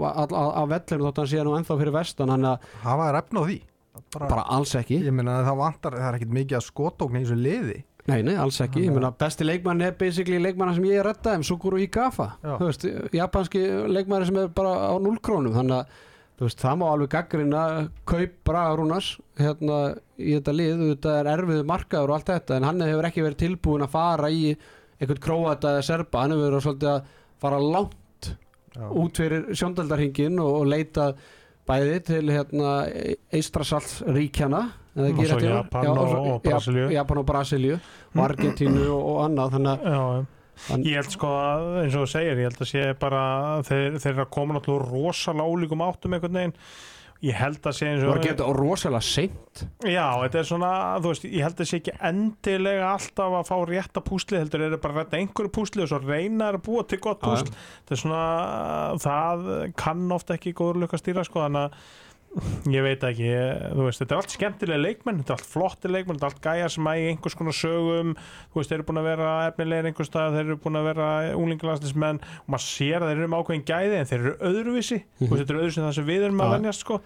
af, 0.07 0.37
af 0.37 0.69
vellinu 0.73 1.09
þótt 1.09 1.21
hann 1.23 1.31
sé 1.33 1.43
nú 1.45 1.57
ennþá 1.57 1.79
fyrir 1.81 1.97
vestan 1.97 2.33
hann 2.33 2.47
að 2.53 2.71
er 3.09 3.19
efna 3.21 3.43
á 3.43 3.47
því? 3.49 3.59
Bara, 4.13 4.29
bara 4.29 4.47
alls 4.53 4.73
ekki. 4.77 5.01
Ég 5.05 5.13
minna 5.13 5.39
það 5.45 5.61
vantar 5.61 5.95
það 5.97 6.09
er 6.09 6.17
ekkit 6.19 6.33
mikið 6.37 6.57
að 6.59 6.65
skotókn 6.67 7.17
í 7.17 7.21
þessu 7.23 7.37
liði. 7.37 7.77
Nei, 8.07 8.21
nei, 8.23 8.35
alls 8.39 8.61
ekki, 8.63 8.85
ég 8.85 8.93
meina 8.95 9.09
besti 9.19 9.43
leikmann 9.43 9.83
er 9.83 9.95
basically 9.99 10.39
leikmann 10.39 10.71
sem 10.77 10.85
ég 10.87 11.01
er 11.01 11.09
rettaði 11.09 11.41
um 11.41 11.47
Sukuru 11.47 11.81
Igafa, 11.83 12.29
þú 12.45 12.69
veist, 12.69 12.85
japanski 13.11 13.63
leikmann 13.91 14.23
sem 14.29 14.37
er 14.39 14.53
bara 14.55 14.77
á 14.87 14.95
0 14.95 15.17
krónum 15.19 15.57
þannig 15.57 15.81
að 15.81 16.05
veist, 16.45 16.59
það 16.61 16.75
má 16.77 16.85
alveg 16.93 17.09
gaggrina 17.09 17.61
kaup 18.05 18.33
Braga 18.45 18.75
Rúnars 18.77 19.07
hérna 19.39 19.77
í 20.21 20.35
þetta 20.38 20.53
lið, 20.53 20.83
þetta 20.91 21.15
er 21.21 21.29
erfið 21.33 21.63
markaður 21.65 22.09
og 22.13 22.17
allt 22.19 22.29
þetta, 22.33 22.57
en 22.59 22.67
hann 22.69 22.81
hefur 22.85 23.07
ekki 23.09 23.23
verið 23.25 23.39
tilbúin 23.45 23.85
að 23.88 23.93
fara 23.95 24.29
í 24.29 24.43
einhvern 25.01 25.21
króata 25.21 25.75
eða 25.75 25.85
serba, 25.89 26.21
hann 26.25 26.35
hefur 26.35 26.57
verið 26.59 26.88
að 26.91 27.09
fara 27.41 27.59
langt 27.61 28.31
Já. 28.77 28.85
út 28.93 29.17
fyrir 29.17 29.47
sjóndaldarhingin 29.57 30.39
og, 30.41 30.51
og 30.61 30.67
leita 30.69 31.11
bæði 31.67 31.97
til 32.07 32.23
hérna 32.31 32.75
Eistrasalts 33.33 33.99
ríkjana 34.05 34.61
eða 34.97 35.09
Og 35.13 35.25
svo? 35.27 35.39
Japan 35.41 35.88
og- 35.91 36.13
og 36.17 36.41
Brasilíu. 36.45 36.85
Jap- 36.88 36.93
Japan 36.93 37.17
og 37.17 37.25
Brasilíu 37.27 37.75
og 38.15 38.21
Argentínu 38.29 38.85
og 38.93 39.17
annað 39.25 39.51
þannig 39.57 39.88
að 39.91 40.25
Hann- 40.68 40.84
Ég 40.88 40.99
held 40.99 41.14
sko 41.16 41.32
að 41.38 41.66
eins 41.86 41.95
og 41.95 42.05
þú 42.05 42.12
segir, 42.16 42.38
ég 42.41 42.49
held 42.51 42.62
að 42.66 42.72
sé 42.74 42.86
bara 42.99 43.24
þeir, 43.68 43.97
þeir 44.03 44.14
eru 44.16 44.26
að 44.28 44.36
koma 44.38 44.58
náttúrulega 44.58 44.91
rosalega 44.91 45.49
ólíkum 45.53 45.84
áttum 45.88 46.14
einhvern 46.18 46.39
veginn. 46.41 46.55
Ég 47.26 47.34
held 47.34 47.58
að 47.66 47.74
sé 47.74 47.88
eins 47.89 48.03
það 48.03 48.08
og 48.08 48.12
var 48.14 48.20
að 48.22 48.26
geta 48.28 48.47
rosalega 48.53 49.01
seint? 49.01 49.62
Já, 49.89 50.03
þetta 50.22 50.38
er 50.38 50.45
svona, 50.45 50.72
þú 51.01 51.10
veist, 51.10 51.24
ég 51.26 51.41
held 51.47 51.62
að 51.64 51.70
sé 51.72 51.80
ekki 51.80 51.95
endilega 52.12 52.91
alltaf 52.93 53.38
að 53.39 53.47
fá 53.49 53.55
rétta 53.72 54.03
púsli 54.05 54.38
heldur 54.38 54.62
er 54.68 54.76
bara 54.78 54.93
að 54.93 54.99
rétta 55.01 55.18
einhverju 55.18 55.53
púsli 55.58 55.82
og 55.82 55.89
svo 55.89 55.97
reyna 56.05 56.51
að 56.53 56.60
búa 56.68 56.84
til 56.86 56.99
gott 57.01 57.20
púsl. 57.26 57.49
Þetta 57.49 57.95
er 57.97 58.01
svona, 58.03 58.22
það 59.01 59.74
kann 59.82 60.05
ofta 60.14 60.38
ekki 60.38 60.53
góður 60.53 60.84
lukka 60.84 60.99
stýra 61.01 61.26
sko, 61.26 61.41
þannig 61.47 61.66
að 61.72 61.82
ég 62.69 62.84
veit 62.86 63.03
ekki, 63.07 63.23
ég, 63.32 63.61
þú 63.73 63.86
veist, 63.88 64.01
þetta 64.01 64.13
er 64.13 64.19
allt 64.21 64.34
skemmtilega 64.36 64.82
leikmenn, 64.84 65.21
þetta 65.21 65.34
er 65.34 65.39
allt 65.39 65.49
flotti 65.53 65.91
leikmenn 65.91 66.19
þetta 66.19 66.28
er 66.28 66.34
allt 66.34 66.43
gæjar 66.43 66.73
sem 66.73 66.89
ægi 66.91 67.07
einhvers 67.13 67.38
konar 67.39 67.55
sögum 67.57 68.11
þú 68.19 68.59
veist, 68.59 68.69
þeir 68.69 68.78
eru 68.78 68.88
búin 68.89 69.01
að 69.01 69.07
vera 69.09 69.32
efnilegir 69.47 69.89
einhvers 69.89 70.11
stað 70.11 70.38
þeir 70.38 70.43
eru 70.43 70.59
búin 70.65 70.80
að 70.82 70.89
vera 70.91 71.07
unglingalandslismenn 71.39 72.21
og 72.28 72.51
maður 72.53 72.67
sér 72.67 72.99
að 72.99 73.09
þeir 73.13 73.23
eru 73.23 73.32
með 73.32 73.41
ákveðin 73.41 73.65
gæði 73.71 73.97
en 74.01 74.11
þeir 74.11 74.19
eru 74.19 74.36
öðruvísi, 74.51 74.99
þú 75.17 75.32
veist, 75.32 75.41
þetta 75.41 75.55
er 75.55 75.61
öðruvísi 75.63 75.84
það 75.88 75.97
sem 75.97 76.07
við 76.11 76.28
erum 76.28 76.43
að 76.43 76.51
Já. 76.51 76.55
venjast 76.57 76.86
sko. 76.86 76.99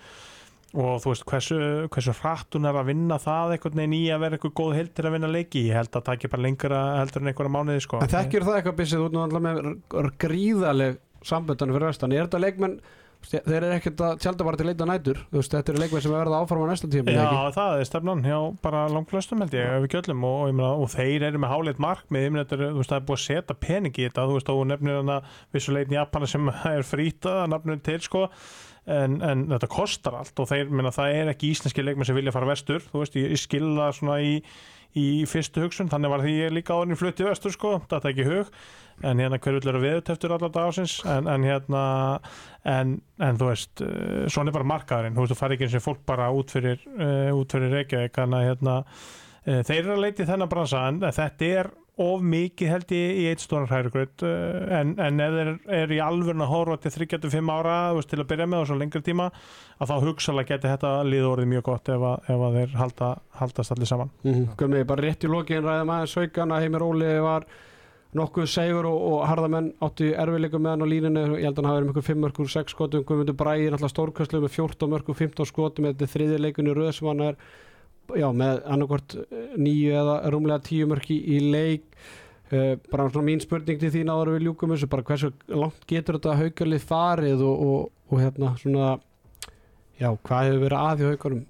Og 0.72 1.02
þú 1.04 1.10
veist 1.12 1.26
hversu, 1.28 1.56
hversu 1.92 2.14
hratt 2.22 2.56
hún 2.56 2.68
er 2.70 2.78
að 2.80 2.86
vinna 2.94 3.18
það 3.20 3.58
einhvern 3.58 3.80
veginn 3.82 3.96
í 3.98 4.06
að 4.16 4.22
vera 4.24 4.38
eitthvað 4.38 4.54
góð 4.56 4.76
heild 4.78 4.94
til 4.96 5.04
að 5.04 5.16
vinna 5.18 5.30
leiki, 5.32 5.64
ég 5.68 5.76
held 5.76 5.90
að 5.90 5.98
það 5.98 6.06
taki 6.08 6.30
bara 6.32 6.46
lengra 6.46 6.80
heldur 7.02 7.26
en 7.26 7.32
einhverja 7.34 7.52
mánuði 7.58 7.84
sko 7.84 8.00
þeir 13.28 13.58
eru 13.58 13.76
ekkert 13.76 14.02
að 14.06 14.22
tjálta 14.24 14.46
bara 14.48 14.60
til 14.60 14.68
leita 14.70 14.88
nætur 14.88 15.20
veist, 15.34 15.54
þetta 15.54 15.74
eru 15.74 15.82
leikmenn 15.84 16.04
sem 16.06 16.14
verða 16.16 16.40
áfram 16.42 16.64
á 16.66 16.72
næsta 16.72 16.90
tíma 16.92 17.14
Já, 17.14 17.28
það 17.56 17.76
er 17.78 17.90
stefnan 17.90 18.24
hjá 18.26 18.38
bara 18.64 18.82
langflöstum 18.92 19.44
held 19.44 19.56
ég, 19.58 19.68
ef 19.76 19.86
við 19.86 19.94
göllum 19.96 20.26
og, 20.28 20.40
og, 20.48 20.56
meina, 20.58 20.72
og 20.82 20.92
þeir 20.96 21.28
eru 21.30 21.44
með 21.44 21.54
háleit 21.54 21.84
markmið, 21.86 22.28
ég 22.28 22.52
þú 22.56 22.72
veist, 22.80 22.92
það 22.92 22.98
er 22.98 23.06
búið 23.12 23.20
að 23.20 23.24
setja 23.28 23.60
pening 23.68 24.02
í 24.02 24.08
þetta, 24.08 24.28
þú 24.28 24.40
veist, 24.40 24.52
og 24.56 24.66
nefnir 24.72 25.00
hana 25.00 25.22
vissuleitin 25.56 25.98
Japana 26.00 26.30
sem 26.34 26.52
er 26.74 26.86
frítað 26.88 27.40
að 27.46 27.54
nafnir 27.54 27.82
til, 27.86 28.00
sko, 28.08 28.26
en, 28.90 29.18
en 29.22 29.48
þetta 29.54 29.72
kostar 29.72 30.20
allt 30.22 30.42
og 30.42 30.50
þeir, 30.50 30.74
meina, 30.74 30.94
það 30.96 31.22
er 31.22 31.34
ekki 31.36 31.54
íslenski 31.54 31.86
leikmenn 31.86 32.10
sem 32.10 32.18
vilja 32.18 32.36
fara 32.36 32.50
vestur, 32.50 32.84
þú 32.90 33.04
veist, 33.04 33.18
ég 33.22 33.42
skilða 33.42 33.92
svona 33.98 34.18
í, 34.26 34.40
í 34.98 35.24
fyrstu 35.30 35.66
hugsun, 35.66 35.90
þannig 35.92 36.12
var 36.12 36.24
því 36.26 36.38
ég 36.38 36.56
líka 36.56 36.76
áðurinn 36.76 37.00
flutti 37.00 37.28
vestur, 37.28 37.54
sko, 37.56 37.78
þetta 37.88 38.08
er 38.08 38.14
ekki 38.14 38.28
hug. 38.28 38.54
En 39.08 39.18
hérna 39.18 39.40
hver 39.42 39.56
vil 39.58 39.66
vera 39.66 39.82
viðuteftur 39.82 40.36
allar 40.36 40.52
dagásins 40.54 41.00
en, 41.10 41.26
en 41.32 41.46
hérna 41.48 41.84
en, 42.70 42.94
en 43.18 43.40
þú 43.40 43.48
veist, 43.50 43.82
uh, 43.82 44.28
svona 44.30 44.52
er 44.52 44.58
bara 44.60 44.70
markaðurinn. 44.76 45.16
Þú 45.18 45.24
veist, 45.24 45.34
þú 45.34 45.40
fari 45.40 45.58
ekki 45.58 45.68
eins 45.68 45.78
og 45.80 45.86
fólk 45.88 46.04
bara 46.12 46.28
út 46.36 46.54
fyrir 46.54 46.84
uh, 46.92 47.32
út 47.34 47.56
fyrir 47.56 47.74
Reykjavík. 47.80 48.20
Að 48.22 48.36
hérna, 48.46 48.76
uh, 48.84 49.62
þeir 49.66 49.80
eru 49.80 49.96
að 49.96 50.04
leita 50.06 50.22
í 50.22 50.30
þennan 50.30 50.52
bransa 50.52 50.84
en 50.92 51.02
þetta 51.08 51.50
er 51.50 51.72
of 52.02 52.26
mikið 52.26 52.72
held 52.72 52.94
ég 52.96 53.22
í 53.22 53.26
eitt 53.32 53.44
stóran 53.44 53.70
hrærugröð 53.70 54.26
en, 54.26 54.94
en 55.02 55.24
ef 55.24 55.36
þeir 55.38 55.52
eru 55.78 55.98
í 55.98 56.02
alvörun 56.04 56.46
að 56.46 56.52
horfa 56.52 56.78
til 56.84 56.94
35 56.96 57.52
ára 57.54 57.76
veist, 57.98 58.12
til 58.12 58.22
að 58.22 58.30
byrja 58.34 58.48
með 58.52 58.64
og 58.64 58.70
svo 58.70 58.78
lengri 58.80 59.04
tíma 59.06 59.32
að 59.82 59.92
þá 59.92 59.96
hugsalega 60.08 60.56
geti 60.56 60.72
þetta 60.72 60.94
liðorðið 61.08 61.52
mjög 61.56 61.66
gott 61.70 61.92
ef, 61.94 62.06
að, 62.12 62.30
ef 62.34 62.46
að 62.48 62.60
þeir 62.60 62.78
halda, 62.84 63.10
haldast 63.40 63.76
allir 63.76 63.92
saman. 63.92 64.14
Mm 64.24 64.34
-hmm. 64.34 64.54
Gömmi, 64.62 64.86
bara 64.92 65.06
rétt 65.08 65.26
í 65.26 65.32
lokin 65.32 65.66
ræðum 65.66 65.94
aðeins 65.96 66.18
að 66.18 66.62
Heimir 66.62 66.88
Óli 66.88 67.12
var 67.22 67.48
nokkuð 68.18 68.48
segur 68.52 68.88
og, 68.90 69.02
og 69.12 69.26
harðamenn 69.30 69.72
áttu 69.84 70.12
erfiðleikum 70.20 70.64
með 70.66 70.74
hann 70.74 70.84
á 70.84 70.88
línunni. 70.92 71.24
Ég 71.40 71.48
held 71.48 71.60
að 71.60 71.64
hann 71.64 71.70
hafi 71.70 71.78
verið 71.80 71.88
með 71.88 71.94
ykkur 71.96 72.08
5 72.10 72.24
mörgur, 72.26 72.50
6 72.54 72.76
skotum. 72.76 73.06
Guðmundur 73.08 73.38
Bræði 73.40 73.70
alltaf 73.72 73.94
stórkastlu 73.94 74.42
með 74.44 74.56
14 74.58 74.92
mörgur 74.92 75.18
15 75.22 75.48
skotum, 75.48 75.88
þetta 75.88 76.08
er 76.08 76.14
þriðið 76.16 76.44
leikunni 76.46 76.76
röð 76.76 76.92
sem 76.98 77.08
hann 77.08 77.24
er 77.30 77.40
já, 78.18 78.28
með 78.36 78.64
annarkort 78.66 79.16
nýju 79.60 79.94
eða 80.02 80.18
rúmlega 80.34 80.66
10 80.68 80.92
mörgi 80.92 81.20
í 81.36 81.40
leik. 81.54 81.86
Uh, 82.52 82.76
bara 82.92 83.08
svona 83.08 83.30
mín 83.30 83.40
spurning 83.40 83.80
til 83.80 83.94
þín 83.94 84.12
áður 84.12 84.34
við 84.36 84.50
ljúkum 84.50 84.74
þessu, 84.74 84.90
bara 84.92 85.06
hversu 85.08 85.30
langt 85.48 85.86
getur 85.88 86.18
þetta 86.18 86.36
haugalið 86.36 86.84
farið 86.84 87.44
og, 87.48 87.62
og, 87.64 87.86
og 88.12 88.20
hérna 88.20 88.50
svona 88.60 88.90
já, 89.96 90.10
hvað 90.12 90.50
hefur 90.50 90.64
verið 90.66 90.82
að 90.82 91.04
í 91.06 91.08
haugarum 91.14 91.46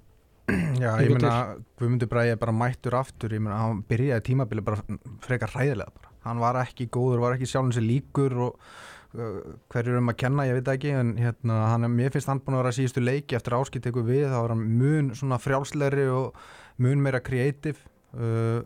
Já, 0.82 0.96
ég 1.02 1.12
meina, 1.14 1.34
Guðmundur 1.78 2.10
Bræði 2.10 2.34
er 2.34 2.40
bara 2.40 2.54
mættur 2.56 2.96
aftur, 2.98 3.34
ég 3.34 3.42
meina, 3.42 3.60
hann 3.62 3.82
byrjaði 3.88 4.24
tímabili 4.26 4.64
bara 4.64 4.82
frekar 5.24 5.52
hræðilega 5.54 5.94
bara. 5.94 6.10
Hann 6.26 6.42
var 6.42 6.58
ekki 6.60 6.88
góður, 6.92 7.22
var 7.22 7.36
ekki 7.36 7.48
sjálfins 7.50 7.80
líkur 7.82 8.34
og 8.48 8.72
hverjur 9.12 9.98
um 9.98 10.10
að 10.12 10.18
kenna, 10.22 10.46
ég 10.48 10.56
veit 10.56 10.68
ekki 10.72 10.92
en 10.96 11.14
hérna, 11.20 11.58
hann, 11.68 11.88
mér 11.92 12.12
finnst 12.14 12.30
hann 12.30 12.40
búin 12.44 12.56
að 12.56 12.62
vera 12.62 12.76
síðustu 12.76 13.02
leiki 13.02 13.36
eftir 13.36 13.56
áskilt 13.58 13.88
eitthvað 13.88 14.08
við, 14.08 14.24
þá 14.32 14.38
var 14.38 14.54
hann 14.54 14.64
mun 14.80 15.10
svona 15.18 15.38
frjálsleiri 15.42 16.06
og 16.12 16.38
mun 16.82 17.02
meira 17.04 17.20
kreatív 17.24 17.82
uh, 18.16 18.62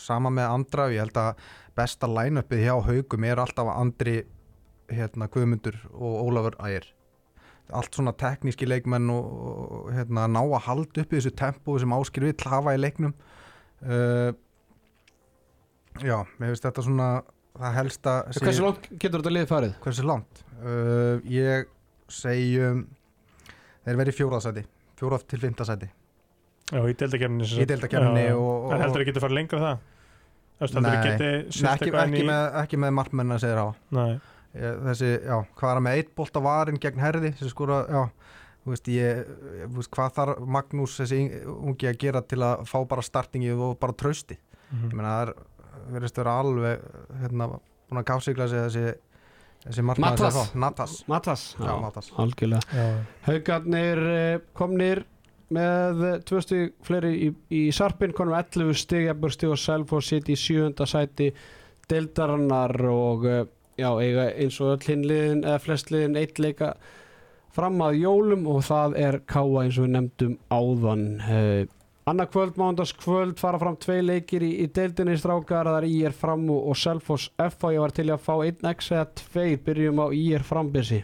sama 0.00 0.32
með 0.34 0.50
andra, 0.50 0.88
ég 0.90 1.04
held 1.04 1.20
að 1.22 1.46
besta 1.78 2.10
line-upið 2.10 2.64
hjá 2.66 2.74
haugum 2.88 3.28
er 3.28 3.42
alltaf 3.42 3.70
andri 3.74 4.16
hérna, 4.90 5.30
Guðmundur 5.30 5.78
og 5.94 6.16
Ólafur 6.26 6.58
Ægir. 6.62 6.90
Allt 7.74 7.96
svona 7.96 8.12
tekníski 8.18 8.66
leikmenn 8.68 9.08
og, 9.14 9.28
og 9.30 9.92
hérna, 9.94 10.26
ná 10.28 10.42
að 10.42 10.64
halda 10.66 11.04
upp 11.04 11.14
í 11.14 11.20
þessu 11.20 11.32
tempo 11.38 11.78
sem 11.80 11.94
áskil 11.96 12.26
við 12.26 12.44
hafa 12.50 12.74
í 12.76 12.82
leiknum. 12.82 13.14
Uh, 13.84 14.34
Já, 16.02 16.24
mér 16.40 16.50
finnst 16.50 16.64
þetta 16.66 16.82
svona 16.82 17.08
það 17.58 17.76
helsta 17.78 18.14
Hversu 18.34 18.64
langt 18.64 18.88
getur 18.98 19.22
þetta 19.22 19.34
liðið 19.36 19.50
farið? 19.50 19.74
Hversu 19.84 20.06
langt? 20.08 20.44
Uh, 20.64 21.18
ég 21.30 21.68
segjum 22.12 22.84
þeir 23.84 24.00
verið 24.00 24.18
fjóraðsæti 24.18 24.64
fjórað 24.98 25.26
til 25.30 25.40
fymtasæti 25.42 25.90
Já, 26.72 26.80
í 26.80 26.94
deildakefni 26.96 27.48
Í 27.48 27.66
deildakefni 27.68 28.28
En 28.30 28.84
heldur 28.84 29.02
það 29.02 29.10
getur 29.10 29.26
farið 29.26 29.38
lengra 29.40 29.64
það? 29.64 29.90
Nei, 30.64 30.92
ekki, 30.94 31.90
ekki, 31.90 31.90
í... 31.90 32.26
með, 32.28 32.44
ekki 32.62 32.78
með 32.80 32.94
markmenn 32.94 33.34
að 33.34 33.42
segja 33.42 33.58
það 33.58 33.68
á 33.68 34.04
ég, 34.06 34.76
Þessi, 34.84 35.08
já, 35.26 35.36
hvað 35.58 35.72
er 35.72 35.82
með 35.84 35.98
eitt 35.98 36.12
bolt 36.14 36.38
á 36.38 36.40
varin 36.46 36.78
gegn 36.80 37.02
herði 37.02 37.32
skora, 37.50 37.80
já, 37.90 38.02
veist, 38.70 38.90
ég, 38.94 39.32
veist, 39.74 39.90
hvað 39.94 40.14
þarf 40.20 40.44
Magnús 40.56 40.94
þessi 41.00 41.20
ungi 41.50 41.90
að 41.90 41.98
gera 42.04 42.22
til 42.22 42.38
að 42.46 42.62
fá 42.70 42.78
bara 42.88 43.04
startingi 43.04 43.50
og 43.52 43.74
bara 43.82 43.96
trösti 43.98 44.38
mm 44.38 44.78
-hmm. 44.78 44.86
ég 44.92 44.94
menna 44.94 45.16
það 45.16 45.26
er 45.26 45.34
verðist 45.92 46.18
að 46.18 46.24
vera 46.24 46.36
alveg 46.42 46.84
hérna, 47.22 47.48
búin 47.88 48.00
að 48.00 48.06
gáðsigla 48.10 48.46
sig 48.50 48.62
þessi, 48.66 48.84
þessi 49.66 49.86
Matas. 49.88 50.38
Matas, 50.54 50.94
Matas, 51.10 51.48
já, 51.58 51.66
já 51.68 51.74
Matas. 51.82 52.12
algjörlega. 52.24 52.86
Haugarnir 53.26 54.04
eh, 54.14 54.38
komnir 54.56 55.04
með 55.54 56.00
tvö 56.26 56.40
stíg 56.42 56.72
fleiri 56.86 57.12
í, 57.26 57.28
í 57.52 57.62
Sarpin 57.74 58.14
konum 58.16 58.36
11 58.38 58.72
stíg, 58.80 59.10
Ebbur 59.12 59.34
stíg 59.34 59.52
og 59.54 59.60
Selfos 59.60 60.08
sitt 60.10 60.30
í 60.32 60.38
sjönda 60.40 60.86
sæti 60.88 61.30
deildarannar 61.90 62.74
og 62.88 63.26
eh, 63.28 63.44
já, 63.78 63.90
eiga 64.00 64.28
eins 64.32 64.60
og 64.62 64.76
öll 64.76 64.88
hinliðin 64.88 65.44
eða 65.44 65.62
flestliðin 65.62 66.18
eitt 66.20 66.40
leika 66.40 66.74
fram 67.54 67.78
að 67.84 68.00
jólum 68.02 68.48
og 68.50 68.64
það 68.66 68.96
er 68.98 69.20
káa 69.30 69.64
eins 69.64 69.78
og 69.78 69.86
við 69.86 69.92
nefndum 69.94 70.36
áðan 70.50 71.04
eh, 71.22 71.64
Anna 72.04 72.26
kvöld, 72.28 72.56
mándaskvöld, 72.60 73.38
fara 73.40 73.56
fram 73.56 73.76
tvei 73.80 74.02
leikir 74.04 74.42
í, 74.44 74.50
í 74.60 74.66
deildinni 74.76 75.14
strákar, 75.16 75.70
það 75.70 75.76
er 75.78 75.84
IR 75.88 76.12
fram 76.12 76.42
og, 76.52 76.66
og 76.68 76.76
Selfos 76.76 77.30
F 77.40 77.64
og 77.64 77.72
ég 77.72 77.80
var 77.80 77.94
til 77.96 78.04
að 78.12 78.20
fá 78.26 78.34
1x 78.44 78.90
eða 78.92 79.06
2, 79.22 79.44
byrjum 79.64 80.02
á 80.04 80.06
IR 80.12 80.42
frambyrsi. 80.44 80.98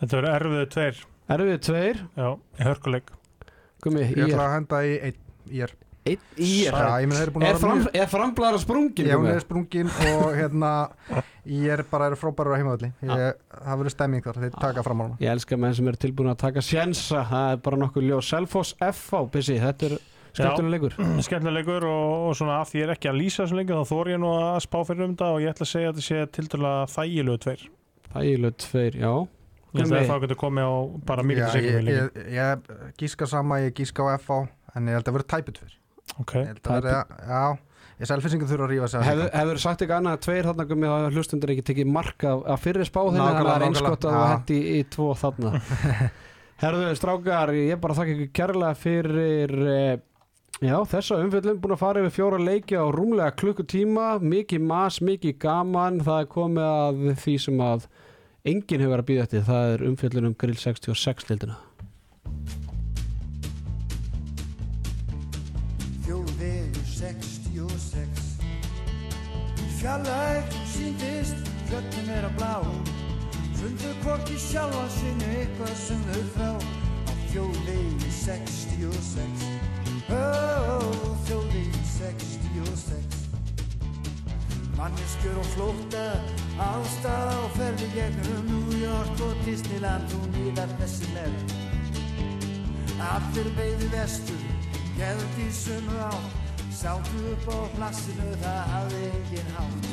Þetta 0.00 0.16
verður 0.18 0.32
erfiðu 0.32 0.64
tveir. 0.74 0.96
Erfiðu 1.36 1.58
tveir? 1.68 2.00
Já, 2.18 2.26
í 2.34 2.66
hörkuleik. 2.66 3.12
Gumi. 3.84 4.02
Ég 4.10 4.24
ætla 4.26 4.48
að 4.48 4.54
henda 4.56 4.80
í 4.82 4.96
1 4.96 5.20
IR. 5.54 5.74
1 6.02 6.18
IR? 6.34 6.74
Já, 6.74 6.88
ég 7.04 7.06
menn 7.06 7.14
þeir 7.20 7.22
eru 7.28 7.34
búin 7.36 7.46
að 7.46 7.52
vera... 7.52 7.60
Fram, 7.62 7.84
er 8.02 8.10
framblæðar 8.10 8.58
sprungin? 8.64 9.06
Já, 9.06 9.14
hún 9.20 9.30
er 9.30 9.38
sprungin 9.44 9.92
og 10.08 10.34
hérna 10.34 10.72
IR 11.46 11.84
bara 11.92 12.10
eru 12.10 12.18
frábærur 12.18 12.56
á 12.56 12.58
heimaðalli. 12.58 12.90
Það 13.06 13.70
verður 13.70 13.94
stemming 13.94 14.26
þar, 14.26 14.42
þeir 14.42 14.58
taka 14.58 14.82
fram 14.82 14.98
á 14.98 15.02
hana. 15.06 15.20
Ég 15.22 15.30
elska 15.38 15.60
menn 15.62 15.78
sem 15.78 15.92
eru 15.92 16.02
tilbúin 16.08 16.32
að 16.34 16.42
taka 16.42 16.66
sjensa, 16.72 17.22
það 17.30 17.54
er 17.54 17.62
bara 17.70 17.80
nokkuð 17.84 18.10
ljóð. 18.10 20.02
Á, 20.34 21.22
Skemmtilega 21.22 21.54
leikur. 21.54 21.84
Og, 21.94 22.26
og 22.28 22.34
svona 22.38 22.58
að 22.62 22.72
því 22.72 22.80
ég 22.80 22.88
er 22.88 22.92
ekki 22.96 23.10
að 23.10 23.20
lýsa 23.20 23.44
þessum 23.44 23.60
leikur 23.60 23.78
þá 23.78 23.92
þór 23.92 24.10
ég 24.14 24.20
nú 24.22 24.32
að 24.34 24.58
spá 24.64 24.78
fyrir 24.88 25.06
um 25.06 25.14
það 25.20 25.36
og 25.36 25.44
ég 25.44 25.54
ætla 25.54 25.66
að 25.66 25.70
segja 25.70 25.92
að 25.92 26.00
þetta 26.00 26.06
sé 26.08 26.24
til 26.34 26.46
dæla 26.54 26.72
þægilegu 26.94 27.42
tveir. 27.44 27.64
Þægilegu 28.14 28.58
tveir, 28.64 28.98
já. 29.04 29.12
Ég 29.74 29.84
ætla 29.84 30.00
að 30.00 30.10
það 30.10 30.24
getur 30.24 30.38
komið 30.38 30.70
á 30.70 30.74
bara 31.06 31.22
segjum 31.54 31.88
Ég, 31.90 31.94
ég, 31.94 32.18
ég 32.34 32.74
gíska 33.00 33.26
sama, 33.30 33.60
ég 33.62 33.74
gíska 33.78 34.06
á 34.06 34.18
FA 34.22 34.40
en 34.74 34.90
ég 34.90 34.98
held 34.98 35.10
að 35.10 35.16
vera 35.18 35.30
tæpið 35.34 35.60
tveir. 35.60 35.78
Ok. 36.22 36.34
Vera, 36.66 37.00
Já, 37.26 37.44
ég 37.98 38.10
selfisingur 38.10 38.50
þurfa 38.50 38.66
að 38.66 38.72
rífa 38.74 38.88
sig 38.92 39.06
Hefur 39.08 39.30
hef 39.34 39.62
sagt 39.62 39.82
ekki 39.82 39.96
annað? 39.96 40.18
Að 40.18 40.24
tveir 40.26 40.48
þarna 40.50 40.66
komið 40.70 40.94
að 40.94 41.06
hlustundur 41.16 41.52
ekki 41.54 41.66
tekið 41.70 41.90
marka 41.94 42.34
að 42.38 42.62
fyrir 42.62 42.86
spá 42.90 43.00
þannig 43.00 43.24
að 43.24 43.38
það 43.38 43.54
er 43.54 43.66
einskott 43.68 44.06
að 44.06 44.16
það 44.18 44.32
hendi 44.34 44.58
í 44.70 44.80
tvo 44.94 45.08
þarna. 45.18 45.54
Herðu, 46.62 46.90
strákar, 47.00 47.54
ég 47.58 47.80
bara 47.82 47.96
þakka 47.98 48.14
ykkur 48.14 48.30
kærlega 48.38 48.78
fyrir 48.78 49.54
eh, 49.74 49.94
Já, 50.62 50.76
þessa 50.86 51.16
umfjöldum 51.18 51.56
búin 51.58 51.74
að 51.74 51.80
fara 51.80 52.02
yfir 52.04 52.12
fjóra 52.14 52.38
leiki 52.38 52.76
á 52.78 52.86
rúmlega 52.94 53.34
klukkutíma, 53.34 54.20
mikið 54.22 54.62
mas, 54.62 55.00
mikið 55.02 55.34
gaman, 55.42 55.98
það 56.06 56.20
er 56.22 56.28
komið 56.30 56.68
að 56.68 57.00
því 57.24 57.34
sem 57.42 57.62
að 57.64 57.88
enginn 58.46 58.84
hefur 58.84 59.02
að 59.02 59.08
býða 59.08 59.24
eftir, 59.26 59.42
það 59.48 59.72
er 59.72 59.84
umfjöldun 59.88 60.28
um 60.30 60.36
grill 60.38 60.54
66 60.62 61.26
lildina. 61.32 61.58
Fjóðvegur 66.06 66.86
66 66.94 68.32
Fjallæg 69.82 70.58
síndist, 70.70 71.54
fjöldum 71.66 72.14
er 72.14 72.30
að 72.30 72.38
blá. 72.38 72.54
Fundu 73.58 73.94
hvorki 74.06 74.38
sjálfa 74.38 74.86
sinni 75.00 75.34
eitthvað 75.42 75.78
sem 75.82 76.10
þau 76.12 76.24
frá 76.38 76.50
á 76.54 77.12
fjóðvegur 77.32 78.12
66 78.22 79.73
Oh, 80.12 81.16
þjóðin 81.24 81.76
66 81.88 83.18
Manneskjör 84.76 85.40
og 85.40 85.48
flóta 85.54 86.06
Ástað 86.60 87.32
á 87.32 87.40
ferði 87.56 87.88
gegnum 87.94 88.48
New 88.50 88.78
York 88.82 89.24
og 89.24 89.34
Disneyland 89.46 90.16
og 90.20 90.24
nýðar 90.36 90.70
þessi 90.82 91.10
með 91.16 91.32
Allir 93.10 93.48
beigði 93.56 93.92
vestur 93.96 94.42
Gæður 94.98 95.38
í 95.42 95.50
sömu 95.54 95.96
á 96.04 96.14
Sáttu 96.74 97.18
upp 97.32 97.48
á 97.48 97.58
plassinu 97.76 98.34
Það 98.42 98.62
hafði 98.72 99.02
engin 99.08 99.50
hátt. 99.54 99.86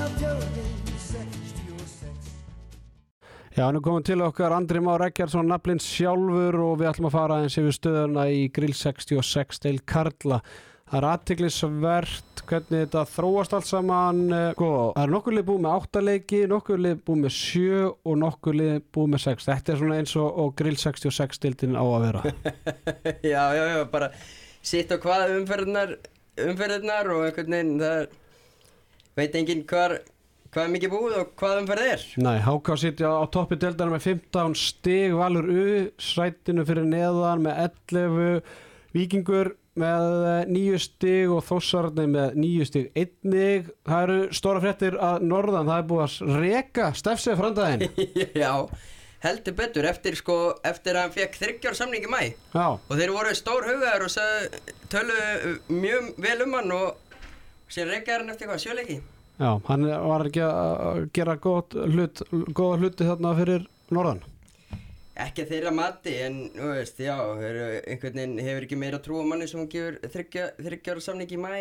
Á 0.00 0.06
þjóðin 0.16 0.50
66 0.56 0.69
Já, 3.50 3.64
nú 3.74 3.80
komum 3.82 4.04
til 4.06 4.20
okkar 4.22 4.52
Andri 4.54 4.78
Már 4.78 5.02
Eggjarsson, 5.08 5.48
naflinn 5.50 5.80
sjálfur 5.82 6.54
og 6.62 6.76
við 6.78 6.86
ætlum 6.92 7.08
að 7.08 7.14
fara 7.16 7.38
eins 7.42 7.56
yfir 7.58 7.74
stöðuna 7.74 8.28
í 8.30 8.44
Grill 8.54 8.76
66 8.78 9.58
til 9.64 9.80
Karla. 9.90 10.38
Það 10.86 10.98
er 11.00 11.06
aðtiklisvert 11.08 12.42
hvernig 12.46 12.84
þetta 12.84 13.02
þróast 13.10 13.56
allt 13.58 13.66
saman. 13.66 14.20
Sko, 14.54 14.68
það 14.94 15.02
er 15.02 15.14
nokkur 15.16 15.34
lið 15.34 15.48
búið 15.48 15.64
með 15.64 15.74
átta 15.80 16.02
leiki, 16.04 16.40
nokkur 16.52 16.84
lið 16.86 17.02
búið 17.10 17.24
með 17.24 17.34
sjö 17.40 17.80
og 17.90 18.20
nokkur 18.22 18.58
lið 18.60 18.78
búið 18.94 19.10
með 19.16 19.24
sex. 19.24 19.50
Þetta 19.50 19.74
er 19.74 19.82
svona 19.82 19.98
eins 19.98 20.14
og, 20.22 20.30
og 20.44 20.54
grill 20.62 20.78
66 20.84 21.40
stildin 21.40 21.74
á 21.74 21.82
að 21.82 22.06
vera. 22.06 22.22
já, 23.32 23.42
já, 23.58 23.64
já, 23.74 23.80
bara 23.90 24.12
sitt 24.62 24.94
á 24.94 24.96
hvað 25.02 25.34
umferðnar 25.40 25.96
umferðnar 26.46 27.12
og 27.16 27.26
einhvern 27.26 27.58
veginn 27.58 27.76
það 27.82 27.98
er, 27.98 28.10
veit 29.18 29.38
enginn 29.42 29.66
hvar 29.74 29.98
hvað 30.50 30.64
er 30.64 30.72
mikið 30.74 30.92
búið 30.94 31.16
og 31.20 31.30
hvað 31.38 31.60
umferð 31.62 31.86
er 31.92 32.04
Nei, 32.26 32.36
HK 32.42 32.76
sitja 32.82 33.12
á 33.14 33.24
toppi 33.30 33.58
deildana 33.60 33.94
með 33.94 34.06
15 34.08 34.56
stig, 34.58 35.14
Valur 35.14 35.46
U 35.46 35.64
sætinu 36.02 36.66
fyrir 36.66 36.88
neðan 36.90 37.44
með 37.46 37.64
11 37.68 38.40
Víkingur 38.96 39.52
með 39.78 40.06
9 40.50 40.80
stig 40.82 41.30
og 41.30 41.44
Þóssarni 41.46 42.06
með 42.10 42.38
9 42.42 42.66
stig 42.66 42.88
einnig. 42.98 43.68
Það 43.86 44.02
eru 44.06 44.16
stóra 44.34 44.62
fréttir 44.64 44.96
að 44.98 45.26
norðan, 45.30 45.70
það 45.70 45.82
er 45.82 45.86
búið 45.92 46.02
að 46.06 46.40
reka 46.42 46.88
stefsið 46.98 47.38
frandaginn. 47.38 48.08
já, 48.42 48.52
heldur 49.22 49.56
betur 49.60 49.88
eftir 49.92 50.18
sko, 50.18 50.40
eftir 50.66 50.98
að 50.98 51.06
hann 51.06 51.14
fekk 51.14 51.38
þryggjar 51.44 51.78
samningi 51.78 52.10
mæ 52.10 52.20
Já, 52.26 52.66
og 52.74 52.90
þeir 52.90 53.14
voru 53.14 53.36
stór 53.38 53.70
hugaður 53.70 54.08
og 54.08 54.66
töluðu 54.90 55.54
mjög 55.78 56.12
vel 56.26 56.36
um 56.48 56.58
hann 56.58 56.76
og 56.80 57.16
síðan 57.70 57.94
reykaði 57.94 58.18
hann 58.18 58.34
eftir 58.34 58.50
hvað, 58.50 58.62
sjöleiki 58.66 59.00
já, 59.40 59.50
hann 59.66 59.86
var 59.88 60.26
ekki 60.28 60.44
að 60.46 61.04
gera 61.16 61.36
gott 61.40 61.74
hlut, 61.74 62.22
góða 62.52 62.80
hluti 62.82 63.08
þarna 63.08 63.34
fyrir 63.40 63.66
norðan. 63.90 64.22
ekki 65.20 65.44
þeirra 65.50 65.72
mati 65.74 66.14
en 66.24 66.36
veist, 66.54 67.00
já, 67.02 67.16
einhvern 67.18 68.20
veginn 68.20 68.38
hefur 68.40 68.66
ekki 68.66 68.78
meira 68.80 69.00
trú 69.02 69.20
á 69.20 69.24
manni 69.28 69.48
sem 69.48 69.60
hann 69.60 69.72
gefur 69.72 69.98
þryggja, 70.12 70.50
þryggjar 70.60 71.02
samningi 71.04 71.36
í 71.36 71.40
mæ 71.40 71.54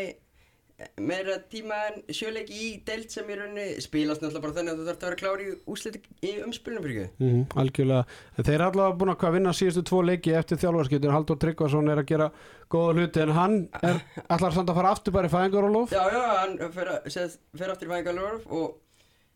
meira 1.04 1.34
tíma 1.52 1.76
en 1.90 1.98
sjöleiki 2.16 2.56
í 2.56 2.68
deild 2.88 3.10
sem 3.12 3.28
í 3.28 3.36
rauninni 3.36 3.66
spilast 3.84 4.22
náttúrulega 4.24 4.44
bara 4.46 4.56
þannig 4.58 4.74
að 4.74 4.80
þú 4.80 4.86
þarf 4.88 5.00
að 5.04 5.08
vera 5.10 5.20
klár 5.22 5.44
í 5.44 5.48
úslit 5.74 5.98
í 6.24 6.32
umspilnum 6.46 6.86
fyrir 6.86 7.02
ekki 7.04 7.26
Mm 7.26 7.42
algjörlega. 7.64 8.06
Þeir 8.40 8.54
eru 8.56 8.68
allavega 8.70 8.98
búin 9.02 9.14
að 9.16 9.36
vinna 9.36 9.54
síðustu 9.60 9.84
tvo 9.90 10.02
leiki 10.08 10.36
eftir 10.40 10.62
þjálfarskiptin. 10.64 11.14
Haldur 11.16 11.40
Tryggvason 11.44 11.92
er 11.92 12.02
að 12.04 12.10
gera 12.14 12.30
góða 12.72 12.96
hluti 12.96 13.24
en 13.26 13.34
hann 13.36 13.58
er 13.84 14.00
allar 14.36 14.56
samt 14.56 14.70
að 14.72 14.80
fara 14.80 14.94
aftur 14.96 15.16
bara 15.18 15.28
í 15.28 15.34
fæðingarólof. 15.36 15.92
Já, 15.96 16.04
já, 16.16 16.22
hann 16.40 16.58
fer, 16.76 16.94
að- 16.96 17.10
sagt, 17.18 17.40
fer 17.60 17.74
aftur 17.76 17.90
í 17.90 17.94
fæðingalorf 17.96 18.48
og 18.48 18.78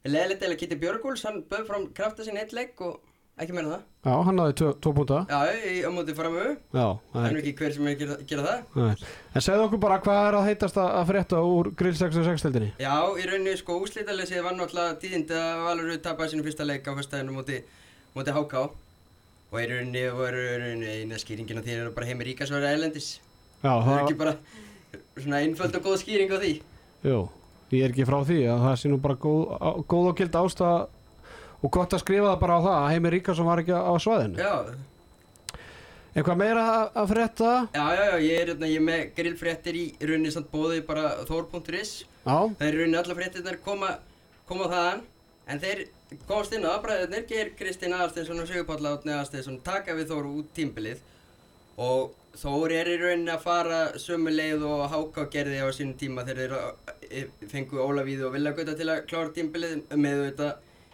leðilegt 0.07 0.43
eða 0.47 0.59
Kitty 0.63 0.79
Björgúls, 0.79 1.23
hann 1.27 1.43
bauð 1.51 1.67
fram 1.69 1.89
krafta 1.95 2.23
sinni 2.27 2.41
eitt 2.43 2.55
leik 2.55 2.79
og 2.83 3.01
ekki 3.41 3.55
meina 3.55 3.69
það. 3.73 3.83
Já, 4.03 4.13
hann 4.27 4.35
náði 4.37 4.53
tvo, 4.59 4.91
púnta. 4.93 5.19
Já, 5.31 5.39
í, 5.71 5.75
á 5.81 5.89
móti 5.95 6.13
framöfu, 6.17 6.51
Já, 6.75 6.85
það 7.13 7.25
er 7.29 7.37
ekki 7.39 7.53
hver 7.59 7.73
sem 7.73 7.87
er 7.87 8.03
að 8.03 8.23
gera, 8.29 8.43
það. 8.43 8.63
Nei. 8.77 9.07
En 9.33 9.45
segðu 9.45 9.63
okkur 9.67 9.81
bara 9.81 9.97
hvað 10.03 10.19
er 10.27 10.37
að 10.37 10.47
heitast 10.49 10.77
að 10.83 10.89
að 10.99 11.07
frétta 11.09 11.39
úr 11.47 11.69
Grill 11.79 11.95
66-tildinni? 11.97 12.71
Já, 12.83 12.93
í 13.17 13.25
rauninni 13.29 13.55
sko 13.57 13.77
úslítalesið 13.85 14.43
var 14.45 14.57
náttúrulega 14.57 14.97
tíðind 15.01 15.33
að 15.39 15.63
Valur 15.65 15.93
tapaði 16.05 16.33
sinu 16.35 16.45
fyrsta 16.45 16.67
leik 16.67 16.85
á 16.85 16.91
fyrstæðinu 16.99 17.37
móti, 17.39 17.61
móti 18.13 18.35
HK 18.37 18.63
og 18.63 19.59
í 19.61 19.67
rauninni 19.71 20.03
var 20.17 20.37
eina 20.37 21.21
skýringin 21.21 21.61
á 21.61 21.63
því 21.65 21.77
er 21.79 21.91
bara 21.95 22.09
heimir 22.09 22.29
ríka 22.29 22.45
svo 22.49 22.59
er 22.59 22.69
erlendis. 22.73 23.15
Já, 23.63 23.71
Það 23.81 23.93
er 23.95 24.03
ekki 24.03 24.19
bara 24.19 24.35
svona 25.17 25.39
einföld 25.45 25.79
og 25.79 25.85
góð 25.87 26.01
skýring 26.03 26.33
á 26.33 26.37
því. 26.37 26.53
jú, 27.07 27.19
ég 27.73 27.85
er 27.87 27.93
ekki 27.95 28.05
frá 28.09 28.19
því 28.27 28.39
að 28.51 28.65
það 28.67 28.75
sé 28.81 28.89
nú 28.91 28.97
bara 29.01 29.15
góð, 29.15 29.43
góð 29.89 30.09
og 30.11 30.17
gild 30.19 30.37
ástæða 30.37 30.75
og 31.63 31.71
gott 31.71 31.93
að 31.95 32.01
skrifa 32.03 32.31
það 32.33 32.39
bara 32.43 32.57
á 32.59 32.61
það 32.65 32.75
að 32.79 32.89
Heimir 32.93 33.15
Ríkarsson 33.17 33.47
var 33.47 33.61
ekki 33.63 33.73
á 33.75 33.93
svæðinu. 34.03 34.37
Já, 34.43 34.55
Eitthvað 36.13 36.37
meira 36.37 36.63
að- 36.93 37.07
frétta? 37.09 37.51
já, 37.73 37.85
já, 37.97 38.03
já, 38.11 38.17
ég 38.21 38.39
er, 38.41 38.47
hérna, 38.53 38.67
ég 38.69 38.75
er 38.77 38.85
með 38.85 39.13
grillfréttir 39.17 39.73
í 39.79 39.85
rauninni 40.05 40.31
samt 40.31 40.51
bóði 40.51 40.83
bara 40.85 41.25
þór.is 41.25 42.03
Það 42.23 42.61
er 42.61 42.75
rauninni 42.77 42.97
alla 42.99 43.15
fréttirnar 43.17 43.57
koma, 43.65 43.97
koma 44.47 44.67
þaðan. 44.69 45.01
En 45.47 45.59
þeir 45.59 45.87
komast 46.27 46.53
inn 46.53 46.63
á 46.69 46.77
aðbræðirnir 46.77 47.25
Geir 47.27 47.49
Kristinn 47.57 47.93
Aðarsteinsson 47.97 48.39
og 48.43 48.47
Sigurpáll 48.47 48.85
Átni 48.85 49.11
Aðarsteinsson 49.11 49.57
taka 49.65 49.95
við 49.97 50.11
Þór 50.13 50.29
út 50.37 50.53
tímbilið 50.55 51.01
og 51.81 52.11
Þór 52.37 52.71
er 52.77 52.87
í 52.93 52.97
rauninni 53.01 53.33
að 53.33 53.41
fara 53.43 53.79
sömu 53.97 54.29
leið 54.33 54.63
og 54.69 54.85
Háká 54.93 55.25
gerði 55.33 55.59
á 55.65 55.67
sínum 55.73 55.97
tíma 55.97 56.23
þegar 56.25 56.53
þeir 56.53 57.09
eh, 57.09 57.25
fengu 57.49 57.81
Ólavíðu 57.81 58.29
og 58.29 58.33
Villagöta 58.37 58.77
til 58.77 58.87
að 58.89 59.03
klára 59.09 59.33
tímbilið 59.33 59.81
með 59.97 60.21
þetta 60.29 60.47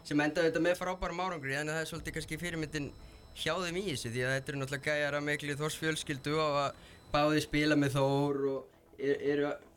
sem 0.08 0.22
endaði 0.24 0.50
þetta 0.50 0.64
með 0.66 0.78
frábærum 0.80 1.24
árangri 1.24 1.56
en 1.60 1.72
það 1.72 1.82
er 1.82 1.90
svolítið 1.90 2.16
kannski 2.18 2.40
fyrirmyndin 2.42 2.92
hjá 3.40 3.54
þeim 3.56 3.80
í 3.80 3.86
þessu 3.90 4.12
því 4.14 4.26
að 4.26 4.36
þetta 4.36 4.52
eru 4.52 4.62
náttúrulega 4.62 4.94
gæjar 4.94 5.18
að 5.18 5.26
miklu 5.28 5.58
Þórs 5.60 5.80
fjölskyldu 5.80 6.36
og 6.40 6.60
að 6.64 6.86
báði 7.14 7.44
spila 7.46 7.78
með 7.80 7.98
Þór 7.98 8.40
og 8.54 9.00
er- 9.00 9.22
eru 9.34 9.50
að 9.50 9.68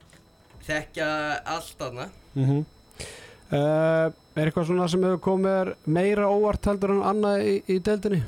þekkja 0.69 1.09
allt 1.57 1.89
aðna 1.89 2.09
mhm. 2.35 2.63
Uh, 3.53 4.09
er 4.33 4.49
eitthvað 4.49 4.71
svona 4.71 4.87
sem 4.89 5.03
hefur 5.05 5.19
komið 5.27 5.75
meira 5.85 6.25
óvart 6.25 6.65
heldur 6.71 6.95
en 6.95 7.03
annað 7.05 7.43
í, 7.45 7.51
í 7.69 7.75
deildinni? 7.85 8.23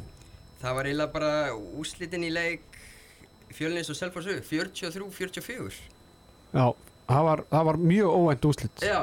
Það 0.61 0.75
var 0.77 0.89
eiginlega 0.91 1.15
bara 1.15 1.31
úslitin 1.81 2.27
í 2.27 2.29
leik 2.29 2.77
fjölnins 3.57 3.89
og 3.89 3.97
Selfossu 3.97 4.35
43-44 4.45 5.79
Já, 6.53 6.67
það 7.09 7.25
var, 7.31 7.43
það 7.55 7.65
var 7.71 7.81
mjög 7.83 8.19
óvænt 8.19 8.45
úslit. 8.51 8.85
Já, 8.85 9.01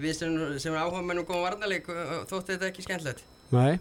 við 0.00 0.16
sem, 0.18 0.36
sem 0.62 0.76
áhuga 0.76 1.02
mennum 1.04 1.26
góðum 1.28 1.46
varnarleik 1.48 1.88
þótti 2.30 2.54
þetta 2.54 2.70
ekki 2.70 2.86
skemmtilegt. 2.86 3.24
Nei, 3.54 3.78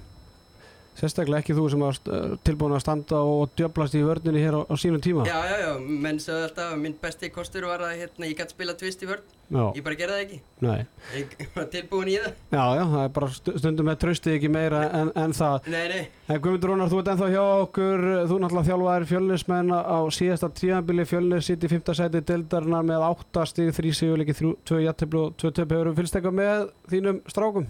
sérstaklega 0.99 1.41
ekki 1.43 1.55
þú 1.57 1.67
sem 1.73 1.81
var 1.83 1.97
uh, 2.13 2.33
tilbúin 2.45 2.75
að 2.77 2.83
standa 2.85 3.21
og 3.25 3.53
djöblast 3.57 3.95
í 3.97 4.03
vörninni 4.05 4.43
hér 4.43 4.59
á, 4.59 4.61
á 4.69 4.73
sínum 4.77 5.01
tíma. 5.03 5.23
Já, 5.27 5.39
já, 5.49 5.55
já, 5.65 5.71
menn 6.05 6.19
sagði 6.21 6.49
alltaf 6.49 6.73
að 6.75 6.81
minn 6.83 6.97
besti 7.01 7.29
kostur 7.33 7.65
var 7.69 7.81
að 7.87 7.95
hérna, 8.03 8.29
ég 8.29 8.37
gæti 8.37 8.55
spila 8.57 8.75
tvist 8.77 9.01
í 9.05 9.09
vörn. 9.09 9.23
Já, 9.53 9.63
Ég 9.77 9.83
bara 9.85 9.97
gerði 9.99 10.13
það 10.15 10.21
ekki. 10.23 10.37
Nei. 10.63 10.85
Ég 11.19 11.49
var 11.53 11.65
tilbúin 11.73 12.09
í 12.09 12.13
það. 12.17 12.31
Já, 12.55 12.63
já, 12.77 12.83
það 12.93 13.03
er 13.03 13.11
bara 13.17 13.27
stu- 13.35 13.53
stundum 13.59 13.89
með 13.89 13.97
tröstið 14.01 14.37
ekki 14.37 14.49
meira 14.53 14.79
en, 15.01 15.11
en 15.19 15.35
það. 15.37 15.67
Nei, 15.73 15.83
nei, 15.91 16.03
En 16.33 16.39
Guðmundur 16.41 16.71
Rúnar, 16.71 16.89
þú 16.89 17.01
ert 17.01 17.11
ennþá 17.13 17.27
hjá 17.33 17.43
okkur, 17.65 18.03
þú 18.31 18.37
náttúrulega 18.41 18.67
þjálfaðir 18.69 19.05
fjölnismenn 19.11 19.73
á 19.75 19.97
síðasta 20.15 20.49
tíðanbili 20.57 21.05
fjölnis 21.05 21.49
sitt 21.51 21.67
í 21.67 21.69
fymta 21.73 21.93
sæti 21.97 22.21
deildarna 22.25 22.79
með 22.87 23.03
8 23.11 23.45
stig, 23.51 23.73
3 23.75 23.93
sigurleiki, 23.99 24.37
2 24.39 24.79
jættiblu 24.87 25.25
og 25.27 25.35
2 25.43 25.51
töp 25.59 25.75
hefur 25.75 25.91
fylgst 25.99 26.17
eitthvað 26.17 26.37
með 26.39 26.63
þínum 26.95 27.19
strákum? 27.29 27.67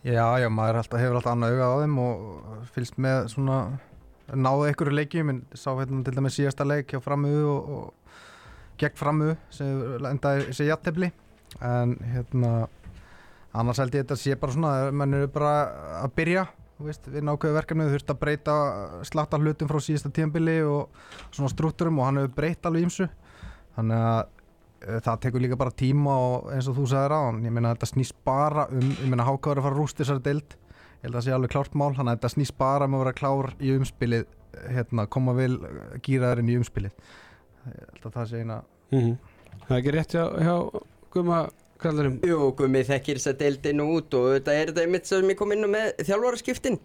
Já, 0.00 0.24
já, 0.40 0.48
maður 0.48 0.80
alltaf, 0.80 1.00
hefur 1.02 1.18
alltaf 1.18 1.34
annað 1.34 1.54
auga 1.54 1.66
á 1.68 1.76
þeim 1.82 1.96
og 2.00 2.68
fylgst 2.72 3.00
með 3.04 3.26
svona 3.34 3.56
náðu 4.30 4.68
einhverju 4.70 4.94
leikjum, 4.96 5.32
en 5.32 5.40
sá 5.52 5.68
hérna 5.74 6.00
til 6.06 6.14
dæmis 6.16 6.38
síðasta 6.38 6.64
leik 6.64 6.94
hjá 6.94 7.02
framuðu 7.04 7.42
og, 7.50 7.72
og 7.76 8.78
gegn 8.80 8.96
framuðu 8.96 9.34
sem 9.52 10.06
endaði 10.08 10.54
sér 10.56 10.70
jattefli 10.70 11.10
en 11.66 11.96
hérna 12.14 12.52
annars 13.52 13.82
held 13.82 13.98
ég 13.98 14.06
þetta 14.06 14.18
sé 14.22 14.38
bara 14.40 14.54
svona 14.54 14.72
menn 14.94 15.18
eru 15.18 15.28
bara 15.34 15.54
að 16.00 16.16
byrja 16.16 16.46
þú 16.78 16.88
veist, 16.88 17.08
við 17.12 17.26
nákvæðu 17.26 17.56
verkefnið 17.58 17.94
þurft 17.94 18.12
að 18.14 18.20
breyta 18.22 18.56
slatta 19.04 19.40
hlutum 19.42 19.68
frá 19.68 19.82
síðasta 19.84 20.12
tíðanbili 20.16 20.60
og 20.64 21.02
svona 21.28 21.52
strútturum 21.52 22.00
og 22.00 22.08
hann 22.08 22.22
hefur 22.22 22.36
breytt 22.38 22.68
alveg 22.70 22.86
ímsu 22.86 23.08
þannig 23.76 24.06
að 24.14 24.22
það 24.80 25.20
tekur 25.24 25.44
líka 25.44 25.58
bara 25.60 25.74
tíma 25.76 26.16
og 26.16 26.50
eins 26.54 26.68
og 26.70 26.78
þú 26.78 26.86
sagðir 26.90 27.14
á 27.16 27.20
ég 27.30 27.52
meina 27.52 27.74
þetta 27.74 27.90
snýst 27.90 28.16
bara 28.24 28.66
um 28.72 28.90
ég 28.90 29.08
meina 29.10 29.26
hákáður 29.28 29.60
að 29.60 29.66
fara 29.68 29.78
rúst 29.78 30.00
þessari 30.00 30.24
deild. 30.24 30.56
Ég 31.00 31.06
held 31.08 31.14
að 31.14 31.18
það 31.18 31.26
sé 31.26 31.34
alveg 31.36 31.54
klárt 31.54 31.76
mál 31.80 31.94
þannig 31.96 32.12
að 32.12 32.18
þetta 32.18 32.32
snýst 32.34 32.56
bara 32.60 32.88
um 32.88 32.96
að 32.96 33.04
vera 33.04 33.16
klár 33.20 33.50
í 33.60 33.74
umspilið 33.76 34.24
hérna, 34.74 35.06
koma 35.06 35.34
vel 35.36 35.52
gýraðurinn 36.04 36.52
í 36.52 36.56
umspilið. 36.60 37.10
Ég 37.70 37.90
held 37.94 38.08
að 38.08 38.16
það 38.18 38.30
sé 38.32 38.44
eina 38.44 38.62
Mm 38.90 39.18
Það 39.68 39.76
er 39.76 39.80
ekki 39.80 39.92
rétt 39.94 40.14
hjá, 40.16 40.24
hjá 40.42 40.54
Guðma 41.14 41.36
kallurum. 41.82 42.16
jú, 42.26 42.38
gummi 42.58 42.82
þekkir 42.86 43.18
þess 43.20 43.30
að 43.30 43.38
deildin 43.44 43.82
út 43.84 44.14
og 44.18 44.26
þetta 44.34 44.54
er 44.56 44.70
þetta 44.70 44.84
einmitt 44.84 45.10
sem 45.10 45.30
ég 45.30 45.38
kom 45.38 45.54
inn 45.54 45.66
á 45.66 45.70
með 45.70 46.02
þjálfaraskiptin. 46.08 46.78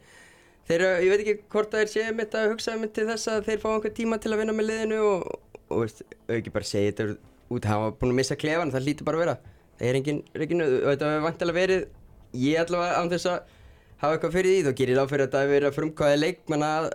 Þeir, 0.65 0.83
ég 1.05 1.11
veit 1.11 1.23
ekki 1.23 1.35
hvort 1.53 1.73
það 1.73 1.83
er 1.83 1.91
séð 1.91 2.09
einmitt 2.11 2.37
að 2.37 2.51
hugsa 2.51 2.73
einmitt 2.73 2.93
til 2.97 3.07
þess 3.09 3.29
að 3.31 3.49
þeir 3.49 3.63
fá 3.63 3.67
einhver 3.71 3.95
tíma 3.97 4.19
til 4.21 4.33
að 4.33 4.41
vinna 4.41 4.55
með 4.57 4.69
liðinu 4.71 5.01
og, 5.05 5.25
og 5.69 5.83
veist, 5.83 6.01
ekki 6.37 6.53
bara 6.53 6.69
segja 6.69 6.93
þetta 6.93 7.34
út, 7.51 7.67
hann 7.69 7.81
var 7.83 7.95
búin 7.99 8.13
að 8.13 8.19
missa 8.21 8.37
klefan, 8.39 8.71
það 8.73 8.87
hlýtur 8.87 9.07
bara 9.07 9.19
að 9.19 9.23
vera 9.25 9.35
það 9.79 9.89
er 9.89 9.99
engin, 9.99 10.21
engin 10.39 10.63
og 10.65 10.87
þetta 10.89 11.11
hefur 11.11 11.25
vantilega 11.27 11.59
verið 11.59 11.83
ég 12.45 12.61
allavega 12.63 13.01
án 13.01 13.11
þess 13.11 13.29
að 13.31 13.51
hafa 14.01 14.15
eitthvað 14.15 14.35
fyrir 14.37 14.55
því, 14.55 14.63
þá 14.65 14.79
gerir 14.79 14.95
ég 14.95 14.99
ráð 15.01 15.11
fyrir 15.11 15.25
að 15.25 15.29
þetta 15.29 15.43
hefur 15.43 15.55
verið 15.55 15.69
að 15.69 15.77
frumkvæði 15.79 16.21
leikmann 16.23 16.65
að 16.69 16.89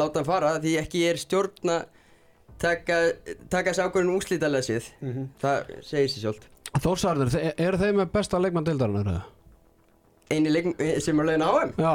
láta 0.00 0.20
hann 0.20 0.28
fara 0.28 0.54
því 0.62 0.76
ekki 0.84 1.02
ég 1.04 1.14
er 1.14 1.20
stjórn 1.24 1.74
að 1.74 1.82
taka, 2.60 3.00
taka 3.50 3.72
þessi 3.72 3.84
ákvörðun 3.88 4.16
úslítalega 4.20 4.66
síð 4.68 4.88
það 5.42 5.74
segir 5.82 6.14
sér 6.14 6.24
sjálft 6.26 6.48
Þórsarður, 6.80 7.34
eru 7.58 7.78
þeir 7.80 7.96
með 7.98 8.12
besta 8.14 8.38
leikmann 8.38 8.66
deildarinnar? 8.68 9.08
eða? 9.10 9.24
eini 10.30 10.52
leik 10.54 10.68
sem 11.02 11.18
er 11.18 11.26
lögin 11.26 11.42
á 11.42 11.50
þeim 11.50 11.72
Já, 11.82 11.94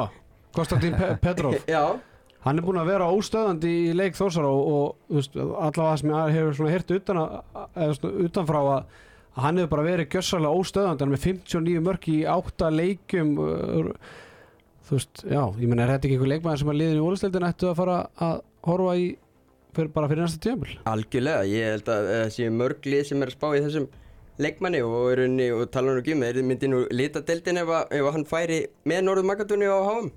Konstantín 0.56 0.98
Pe 1.00 1.14
Petrov. 1.24 1.56
já, 1.76 1.84
Hann 2.46 2.62
er 2.62 2.66
búinn 2.66 2.78
að 2.78 2.92
vera 2.92 3.10
óstöðandi 3.10 3.72
í 3.88 3.94
leik 3.98 4.18
Þórsara 4.18 4.52
og, 4.54 4.68
og 4.70 5.16
veist, 5.18 5.34
allavega 5.34 5.80
það 5.80 5.98
sem 6.02 6.12
ég 6.14 6.36
hefur 6.36 6.70
hirt 6.70 6.94
utan 6.94 7.22
utanfrá 8.28 8.60
að, 8.76 9.00
hann 9.42 9.58
hefur 9.62 9.72
bara 9.72 9.88
verið 9.88 10.12
gjössalega 10.14 10.62
óstöðandi. 10.62 11.02
Hann 11.02 11.10
er 11.10 11.16
með 11.16 11.26
59 11.26 11.82
mörk 11.88 12.08
í 12.14 12.20
8 12.30 12.70
leikum 12.76 13.34
uh, 13.42 13.90
þú 14.86 14.98
veist, 15.00 15.22
já, 15.26 15.42
ég 15.42 15.70
menn 15.70 15.82
er 15.82 15.94
þetta 15.96 16.08
ekki 16.08 16.18
einhver 16.20 16.32
leikmaður 16.36 16.62
sem 16.62 16.72
að 16.72 16.80
liðin 16.82 17.00
í 17.00 17.06
úrstildin 17.06 17.48
ættu 17.48 17.70
að 17.70 17.80
fara 17.80 18.00
að 18.22 18.42
horfa 18.68 18.98
í 19.02 19.06
fyrir, 19.76 19.92
bara 19.96 20.10
fyrir 20.12 20.26
næsta 20.26 20.42
tíðanbíl 20.44 20.76
Algjörlega, 20.92 21.46
ég 21.50 21.72
held 21.74 21.90
að 21.96 22.10
það 22.12 22.28
séu 22.36 22.52
mörg 22.54 22.90
lið 22.94 23.08
sem 23.10 23.24
er 23.24 23.32
að 23.32 23.38
spá 23.38 23.48
í 23.50 23.64
þessum 23.66 23.88
leikmanni 24.46 24.84
og, 24.86 25.00
í 25.10 25.16
rauninni, 25.22 25.48
og 25.56 25.66
tala 25.74 25.96
nú 25.96 26.04
ekki 26.04 26.14
um 26.14 26.26
þeir 26.28 26.42
myndi 26.52 26.70
nú 26.70 26.84
lita 26.94 27.24
deildin 27.26 27.62
ef, 27.64 27.74
ef 27.98 28.12
hann 28.14 28.28
færi 28.30 28.62
með 28.86 29.10
HM 29.10 30.14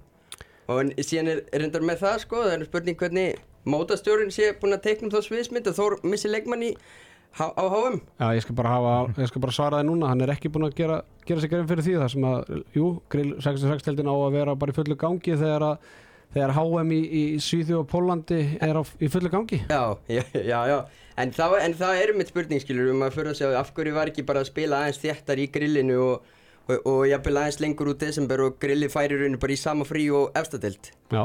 og 0.68 0.94
síðan 1.00 1.32
er 1.32 1.42
reyndar 1.62 1.84
með 1.86 2.02
það 2.04 2.16
sko, 2.24 2.44
það 2.46 2.54
er 2.54 2.64
spurning 2.68 2.98
hvernig 3.00 3.38
mótastjórinn 3.68 4.32
sé 4.32 4.50
búin 4.60 4.76
að 4.76 4.84
teiknum 4.88 5.12
þá 5.12 5.20
sviðsmynd 5.26 5.70
og 5.70 5.78
Þór 5.78 6.00
missi 6.08 6.30
leikmanni 6.30 6.74
á 7.38 7.44
HM 7.52 8.00
Já, 8.18 8.26
ég 8.34 8.42
skal 8.44 8.56
bara, 8.58 8.74
hafa, 8.76 9.20
ég 9.20 9.30
skal 9.30 9.42
bara 9.44 9.54
svara 9.54 9.80
það 9.80 9.88
núna. 9.90 10.10
Hann 10.10 10.24
er 10.24 10.32
ekki 10.32 10.50
búin 10.52 10.66
að 10.68 10.76
gera, 10.80 11.00
gera 11.28 11.42
sig 11.42 11.52
grein 11.52 11.68
fyrir 11.68 11.84
því. 11.86 11.96
Þar 12.02 12.12
sem 12.14 12.28
að, 12.28 12.52
jú, 12.74 12.86
grill 13.12 13.32
66-deldin 13.44 14.10
á 14.10 14.16
að 14.16 14.36
vera 14.38 14.56
bara 14.58 14.74
í 14.74 14.78
fullu 14.78 14.96
gangi 14.98 15.36
þegar 15.38 15.66
að 15.68 15.90
þegar 16.34 16.54
HM 16.56 16.90
í, 16.92 17.02
í 17.08 17.22
Svíþjóð 17.40 17.82
og 17.82 17.86
Pólandi 17.88 18.40
er 18.64 18.80
á, 18.80 18.82
í 18.84 19.10
fullu 19.12 19.30
gangi. 19.32 19.60
Já, 19.70 19.82
já, 20.10 20.24
já, 20.36 20.58
já. 20.68 20.78
En, 21.18 21.32
það, 21.34 21.54
en 21.64 21.76
það 21.78 22.00
er 22.02 22.12
mitt 22.14 22.32
spurning 22.32 22.62
skilur 22.62 22.92
um 22.92 23.06
að 23.06 23.16
fyrir 23.16 23.32
að 23.32 23.38
segja 23.40 23.62
af 23.62 23.72
hverju 23.74 23.94
var 23.96 24.10
ekki 24.12 24.26
bara 24.28 24.44
að 24.44 24.50
spila 24.52 24.82
aðeins 24.82 25.00
þéttar 25.02 25.40
í 25.42 25.48
grillinu 25.54 25.96
og, 26.04 26.34
og, 26.68 26.86
og 26.86 27.02
jafnvel 27.08 27.40
aðeins 27.42 27.60
lengur 27.64 27.90
út 27.92 28.00
desember 28.02 28.42
og 28.46 28.58
grilli 28.62 28.88
færi 28.92 29.18
rauninu 29.18 29.40
bara 29.42 29.54
í 29.54 29.60
sama 29.60 29.86
frí 29.88 30.08
og 30.14 30.34
efstadelt 30.38 30.90
Já, 31.12 31.22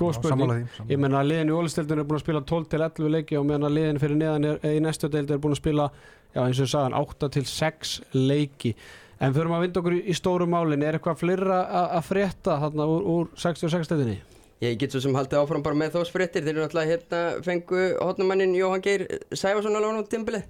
góð 0.00 0.14
spurning. 0.18 0.68
Ég 0.88 1.00
menna 1.00 1.20
að 1.22 1.30
liðin 1.32 1.52
í 1.52 1.56
Ólisteldin 1.58 2.00
er 2.02 2.06
búin 2.08 2.18
að 2.20 2.24
spila 2.24 2.40
12 2.44 2.70
til 2.72 2.80
11 2.86 3.12
leiki 3.16 3.38
og 3.40 3.44
meðan 3.48 3.68
að 3.68 3.76
liðin 3.78 4.00
fyrir 4.02 4.20
neðan 4.22 4.48
er, 4.52 4.62
í 4.64 4.80
næstu 4.84 5.10
deild 5.12 5.30
er 5.30 5.42
búin 5.44 5.54
að 5.56 5.60
spila 5.62 5.90
já, 6.34 6.40
eins 6.44 6.58
og 6.60 6.64
ég 6.66 6.72
sagðan, 6.72 6.96
8 6.98 7.30
til 7.36 7.44
6 7.52 7.92
leiki. 8.16 8.74
En 9.20 9.34
förum 9.34 9.54
að 9.56 9.64
vinda 9.66 9.80
okkur 9.80 9.96
í, 9.98 10.14
stóru 10.14 10.46
málin. 10.46 10.82
Er 10.86 10.94
eitthvað 10.98 11.18
fleira 11.18 11.56
a- 11.66 11.88
að 11.98 12.04
frétta 12.06 12.58
þarna 12.62 12.84
úr, 12.86 13.06
úr 13.14 13.30
66 13.34 13.88
deildinni? 13.90 14.20
Ég 14.62 14.76
get 14.78 14.94
svo 14.94 15.00
sem 15.02 15.14
haldið 15.14 15.40
áfram 15.40 15.62
bara 15.62 15.74
með 15.78 15.96
þós 15.96 16.12
fréttir. 16.14 16.42
Þeir 16.46 16.54
eru 16.56 16.62
náttúrulega 16.66 16.92
hérna 16.92 17.42
fengu 17.46 17.82
hotnumannin 18.02 18.54
Jóhann 18.58 18.82
Geir 18.82 19.04
Sæfarsson 19.32 19.74
alveg 19.78 20.06
á 20.06 20.10
tímbili 20.10 20.42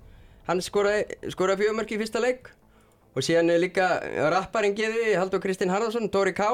Hann 0.48 0.60
skoraði, 0.64 1.02
skoraði 1.32 1.64
fjögumörk 1.64 1.90
í 1.92 1.98
fyrsta 2.00 2.20
leik 2.24 2.48
Og 3.18 3.24
síðan 3.26 3.50
er 3.50 3.58
líka 3.62 3.88
rapparinn 4.30 4.76
geði 4.78 5.16
Haldur 5.18 5.42
Kristinn 5.42 5.72
Harðarsson, 5.74 6.06
Dóri 6.14 6.34
K 6.38 6.46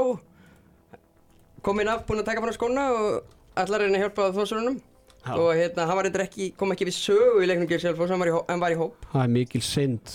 Kominn 1.64 1.88
af, 1.92 2.02
búinn 2.08 2.22
að 2.22 2.28
taka 2.32 2.42
frá 2.44 2.52
skóna 2.56 2.88
Og 2.94 3.60
allar 3.60 3.84
reyna 3.84 4.00
að 4.00 4.06
hjálpa 4.08 4.32
þósurunum 4.36 4.80
Já. 5.24 5.38
Og 5.40 5.54
hérna, 5.56 5.86
hann 5.88 5.96
var 5.96 6.04
reyndar 6.04 6.20
ekki, 6.26 6.50
kom 6.60 6.74
ekki 6.74 6.84
við 6.84 6.96
sögu 6.98 7.38
í 7.40 7.46
leiknum 7.48 7.64
Geir 7.70 7.80
Selfoss, 7.80 8.10
hann 8.12 8.20
var 8.20 8.28
í, 8.28 8.32
hó- 8.34 8.42
hann 8.44 8.60
var 8.60 8.74
í 8.74 8.76
hóp. 8.76 9.06
Það 9.08 9.22
er 9.22 9.30
mikil 9.32 9.60
synd, 9.64 10.10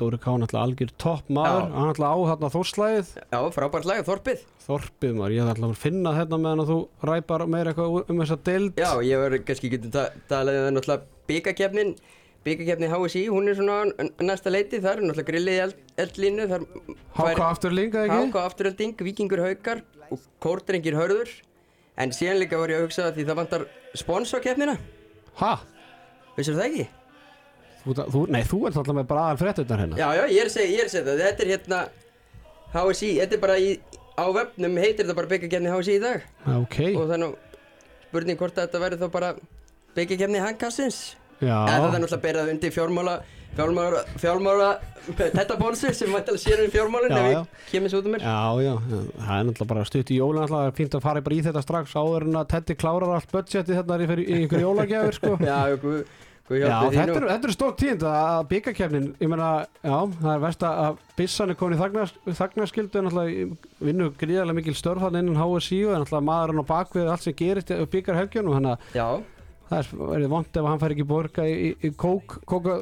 Dóri 0.00 0.18
Ká 0.18 0.32
náttúrulega 0.34 0.64
algjör 0.66 0.90
topp 0.98 1.28
maður, 1.30 1.68
hann 1.76 1.86
náttúrulega 1.86 2.10
á 2.10 2.18
þarna 2.32 2.50
þórslæðið, 2.56 3.12
Já, 3.22 3.38
frábært 3.54 3.86
lag, 3.86 4.00
Þorpið. 4.08 4.42
Þorpið 4.66 5.14
maður, 5.20 5.36
ég 5.36 5.52
ætla 5.52 5.70
að 5.70 5.76
finna 5.84 6.14
þetta 6.18 6.40
meðan 6.42 6.64
að 6.64 6.72
þú 6.74 6.78
ræpar 7.12 7.44
meira 7.54 7.70
eitthvað 7.76 8.10
um 8.10 8.22
þessa 8.24 8.38
deild. 8.50 8.82
Já, 8.82 8.90
ég 9.12 9.22
var 9.22 9.38
kannski 9.52 9.70
getur 9.76 9.94
ta 9.94 10.08
talað 10.34 10.58
um 10.64 10.74
náttúrulega 10.80 11.06
byggakefnin 11.30 11.94
byggakefni 12.48 12.88
HSI, 12.90 13.22
hún 13.30 13.48
er 13.52 13.56
svona 13.58 14.08
næsta 14.24 14.50
leiti, 14.52 14.80
það 14.82 14.90
er 14.96 15.02
náttúrulega 15.04 15.28
grillið 15.30 15.54
í 15.56 15.62
eld, 15.66 15.78
eldlínu 16.04 16.46
þar 16.50 16.66
Háka 17.18 17.48
aftur 17.52 17.74
linga 17.76 18.04
ekki? 18.06 18.18
Háka 18.18 18.44
afturölding, 18.48 18.94
Víkingur 19.06 19.42
Haukar 19.44 19.82
og 20.10 20.22
Kórdrengir 20.42 20.96
Hörður 20.98 21.32
en 21.98 22.14
síðan 22.14 22.40
líka 22.42 22.58
var 22.60 22.70
ég 22.72 22.80
að 22.80 22.86
hugsa 22.88 23.08
því 23.14 23.26
það 23.28 23.40
vantar 23.42 23.66
sponsorkefnina, 23.98 24.78
Ha? 25.38 25.52
vissir 26.38 26.56
það 26.58 26.66
ekki? 26.70 26.86
Þú, 27.84 27.94
þú, 28.12 28.20
nei, 28.34 28.42
þú 28.46 28.58
ert 28.68 28.76
alltaf 28.80 28.96
með 28.98 29.06
bara 29.08 29.22
aðal 29.28 29.38
fréttunar 29.40 29.80
hérna. 29.82 29.98
Já, 29.98 30.08
já, 30.18 30.22
ég 30.34 30.40
er 30.42 30.48
að 30.50 30.54
segja, 30.54 30.86
að 30.88 31.06
það, 31.08 31.20
þetta 31.24 31.44
er 31.44 31.52
hérna 31.54 31.78
HSI, 32.74 33.10
þetta 33.22 33.36
er 33.38 33.42
bara 33.44 33.58
í, 33.62 33.68
á 34.18 34.24
vefnum 34.34 34.80
heitir 34.82 35.06
þetta 35.06 35.16
bara 35.18 35.30
byggakefni 35.30 35.70
HSI 35.72 35.94
í 35.94 36.02
dag 36.02 36.26
Ok, 36.58 36.78
og 36.98 37.06
þannig 37.12 37.36
spurning 38.08 38.40
hvort 38.40 38.58
að 38.58 38.66
þetta 38.66 38.82
verður 38.82 39.02
þá 39.04 39.14
bara 39.14 39.30
byggakefni 39.98 40.42
handkassins 40.42 40.98
já. 41.40 41.56
En 41.64 41.74
það 41.74 41.88
er 41.88 42.00
náttúrulega 42.04 42.24
berað 42.26 42.52
undir 42.52 42.74
fjármála, 42.74 43.16
fjármála, 43.56 44.04
fjármála, 44.22 44.68
þetta 45.16 45.56
bónsi 45.58 45.92
sem 45.96 46.12
væntalega 46.12 46.42
sér 46.42 46.62
um 46.66 46.70
fjármálinn 46.74 47.14
Já, 47.14 47.18
ef 47.18 47.32
já. 47.32 47.40
ég 47.40 47.72
kemur 47.72 47.92
svo 47.92 48.02
út 48.02 48.06
um 48.08 48.14
mér. 48.14 48.22
Já, 48.22 48.38
já, 48.62 48.72
já, 48.74 49.00
það 49.24 49.34
er 49.38 49.48
náttúrulega 49.48 49.72
bara 49.72 49.88
stutt 49.88 50.12
í 50.14 50.20
alltaf, 50.22 50.52
það 50.52 50.68
er 50.68 50.78
fínt 50.78 50.96
að 50.98 51.04
fara 51.08 51.22
í 51.38 51.42
þetta 51.48 51.64
strax 51.64 51.96
áður 51.96 52.28
en 52.28 52.40
að 52.42 52.48
Teddy 52.54 52.78
klárar 52.78 53.14
allt 53.16 53.32
budgetið 53.34 53.78
þarna 53.80 54.16
í, 54.18 54.32
einhver 54.38 54.64
jólagjafir, 54.66 55.18
sko. 55.18 55.36
Já, 55.48 55.58
guð, 55.80 56.02
guð 56.48 56.60
Já, 56.60 56.68
hjálpi 56.68 56.90
því 56.92 56.98
þetta 56.98 57.16
er, 57.20 57.26
þetta 57.32 57.48
er 57.48 57.54
stórt 57.56 57.80
tíðnd 57.82 58.04
að 58.08 58.44
byggakefnin, 58.52 59.08
ég 59.20 59.32
meina, 59.32 59.48
já, 59.84 59.96
það 60.20 60.30
er 60.34 60.44
verst 60.44 60.62
að 60.68 61.00
Bissan 61.18 61.52
er 61.52 61.58
komin 61.60 61.76
í 61.76 61.80
þagnas, 61.82 62.14
þagnaskildu 62.38 63.02
náttúrulega 63.04 63.82
vinnu 63.88 64.12
gríðarlega 64.20 64.56
mikil 64.60 64.76
störf 64.78 65.02
þannig 65.04 65.26
innan 65.26 65.40
HSI 65.42 65.80
og 65.88 65.98
náttúrulega 65.98 66.28
maðurinn 66.30 66.62
á 66.64 66.70
bakvið 66.70 67.10
allt 67.12 67.26
sem 67.26 67.36
gerist 67.36 67.74
í 67.74 67.80
byggarhelgjunum, 67.92 68.56
þannig 68.56 68.72
að 68.76 68.96
Já, 68.96 69.08
það 69.68 70.14
er 70.16 70.26
vond 70.32 70.58
ef 70.60 70.66
hann 70.68 70.80
fær 70.80 70.94
ekki 70.94 71.04
borga 71.08 71.44
í, 71.48 71.70
í, 71.84 71.90
kók, 71.98 72.38
kóka, 72.48 72.78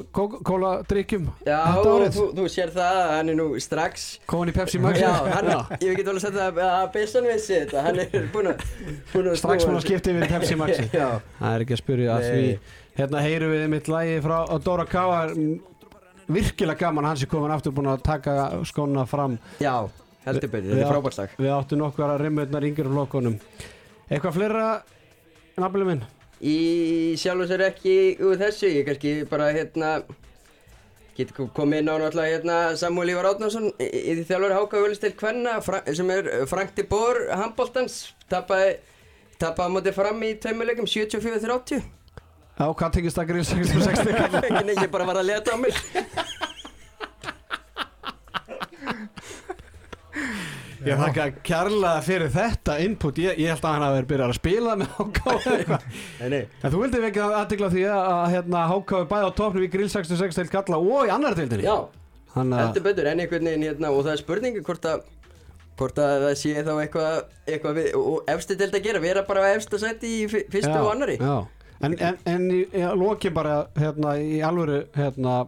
kóla 0.47 0.71
drikkjum 0.87 1.27
já, 1.45 1.59
þú, 1.83 2.27
þú 2.37 2.47
sér 2.51 2.71
það, 2.75 2.99
að 3.03 3.11
hann 3.13 3.31
er 3.33 3.39
nú 3.39 3.47
strax, 3.63 4.07
Komin 4.29 4.53
í 4.53 4.55
Pepsi 4.55 4.81
Max. 4.83 5.01
Já, 5.03 5.11
hann, 5.35 5.51
ég 5.83 5.99
get 5.99 6.07
alveg 6.07 6.21
að 6.21 6.25
setja 6.25 6.47
að, 6.47 6.83
Bessan 6.95 7.27
vissi 7.27 7.55
þetta, 7.57 7.85
hann 7.89 8.01
er 8.05 8.27
búinn 8.33 8.51
að, 8.53 8.65
strax 9.41 9.67
búin 9.67 9.79
að 9.79 9.85
skipta 9.85 10.13
yfir 10.13 10.31
Pepsi 10.31 10.59
Maxi 10.59 10.89
Já, 11.01 11.07
Það 11.39 11.53
er 11.53 11.65
ekki 11.65 11.75
að 11.77 11.81
spyrja 11.83 12.17
að 12.17 12.27
því. 12.27 12.51
Hérna 12.97 13.21
heyrum 13.21 13.53
við 13.53 13.65
mitt 13.69 13.89
lægi 13.91 14.19
frá 14.25 14.37
Dóra 14.65 14.87
K. 14.89 15.03
Mm, 15.35 15.57
virkilega 16.33 16.87
gaman 16.87 17.05
hans 17.11 17.21
er 17.23 17.29
komin 17.31 17.53
aftur 17.53 17.75
búin 17.75 17.91
að 17.91 18.01
taka 18.07 18.37
skóna 18.67 19.05
fram. 19.07 19.37
Já, 19.61 19.75
heldur 20.25 20.49
betur, 20.49 20.71
þetta 20.71 20.81
Já. 20.81 20.87
er 20.87 20.93
frábært 20.95 21.19
lag. 21.21 21.35
Við 21.37 21.53
áttum 21.53 21.83
nokkur 21.83 22.07
að 22.09 22.23
rimmautnar 22.25 22.67
yngir 22.67 22.89
flokkunum. 22.89 23.37
Eitthvað 24.09 24.39
fleira 24.39 24.67
nafnileg 25.61 25.91
minn? 25.91 26.05
Í 26.37 27.15
sjálf 27.17 27.47
og 27.47 27.49
sér 27.49 27.65
ekki 27.71 27.97
úr 28.21 28.37
þessu, 28.37 28.69
ég 28.69 28.85
kannski 28.85 29.13
bara 29.29 29.49
hérna 29.55 29.97
get 31.17 31.33
komið 31.33 31.81
inn 31.81 31.89
á 31.89 31.95
náttúrulega 31.97 32.35
hérna 32.35 32.57
Samuel 32.77 33.09
Ívar 33.09 33.31
Átnarsson 33.31 33.71
í, 33.81 33.87
því 34.19 34.25
þjálfur 34.29 34.53
Háka 34.53 34.81
Völustil 34.83 35.13
Kvenna 35.17 35.57
sem 35.97 36.11
er 36.13 36.29
uh, 36.29 36.43
Frank 36.49 36.75
de 36.77 36.85
Boer 36.85 37.23
handbóltans 37.33 38.11
tapaði 38.29 38.75
tapaði 39.41 39.73
á 39.73 39.73
móti 39.73 39.93
fram 39.97 40.21
í 40.27 40.35
tveimileikum 40.37 40.89
74-30 40.89 41.81
Já, 42.57 42.65
hvað 42.73 42.93
tengist 42.93 43.17
það 43.17 43.31
grill 43.31 43.45
66 43.45 44.05
kalla? 44.05 44.43
ekki 44.45 44.63
neitt, 44.65 44.81
ég 44.81 44.93
bara 44.93 45.09
var 45.09 45.21
að 45.21 45.31
leta 45.31 45.53
á 45.53 45.57
mig 45.61 45.73
Ég 50.85 50.99
þakka 51.01 51.25
kærlega 51.47 52.01
fyrir 52.05 52.31
þetta 52.33 52.77
input. 52.85 53.19
Ég, 53.21 53.39
ég 53.41 53.53
held 53.53 53.65
að 53.65 53.75
hann 53.75 53.85
hafi 53.85 53.97
verið 53.97 54.09
byrjað 54.11 54.33
að 54.33 54.37
spila 54.37 54.75
með 54.77 54.91
HK. 54.97 55.79
En 56.27 56.73
þú 56.73 56.81
vildi 56.83 57.03
vekja 57.07 57.29
aðtegla 57.41 57.69
því 57.73 57.85
að, 57.89 58.01
að 58.13 58.25
hérna, 58.35 58.63
HK 58.73 58.97
er 58.99 59.09
bæði 59.11 59.29
á 59.29 59.31
topnum 59.41 59.65
í 59.65 59.71
grill 59.73 59.89
66 59.93 60.37
til 60.37 60.47
kalla 60.53 60.81
og 60.81 61.09
í 61.09 61.13
annar 61.13 61.37
deildinni. 61.37 61.65
Já, 61.65 61.77
að 62.37 62.57
heldur 62.61 62.87
betur 62.91 63.11
en 63.11 63.23
einhvern 63.23 63.51
veginn 63.51 63.67
hérna 63.71 63.93
og 63.93 64.03
það 64.05 64.13
er 64.13 64.23
spurningi 64.23 64.65
hvort 64.67 64.89
að 64.91 65.05
hvort 65.77 65.99
að 66.01 66.23
það 66.25 66.35
sé 66.41 66.53
þá 66.65 66.71
eitthvað 66.81 67.17
eitthvað 67.45 67.77
við, 67.77 67.89
og 67.99 68.31
efstu 68.33 68.57
deild 68.57 68.77
að 68.77 68.87
gera, 68.87 69.01
vera 69.03 69.23
bara 69.27 69.45
á 69.45 69.47
efsta 69.53 69.79
sæti 69.81 70.13
í 70.23 70.25
fyrstu 70.31 70.73
Já, 70.73 70.79
og 70.81 70.89
annari 70.95 71.17
já. 71.19 71.35
En, 71.85 71.93
en, 72.01 72.15
en 72.25 72.47
í, 72.49 72.63
í 72.73 72.85
loki 72.97 73.29
bara 73.33 73.67
hérna, 73.77 74.15
í 74.17 74.39
alvöru 74.45 74.79
hérna, 74.97 75.43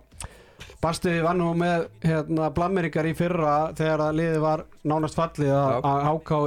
Basti 0.79 1.17
var 1.19 1.35
nú 1.35 1.49
með 1.59 1.89
hérna, 2.05 2.47
blammeringar 2.55 3.09
í 3.09 3.15
fyrra 3.17 3.55
þegar 3.75 4.05
að 4.05 4.19
liðið 4.21 4.43
var 4.45 4.63
nánast 4.87 5.17
fallið 5.19 5.51
að, 5.51 5.73
að 5.89 6.05
HK 6.07 6.37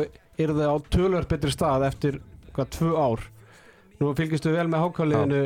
yrði 0.46 0.68
á 0.72 0.74
tölvöld 0.88 1.28
betri 1.28 1.52
stað 1.52 1.84
eftir 1.90 2.16
hvað, 2.56 2.70
tvö 2.78 2.94
ár. 2.96 3.26
Nú 4.00 4.14
fylgistu 4.16 4.54
vel 4.54 4.70
með 4.72 4.86
HK-liðinu 4.86 5.42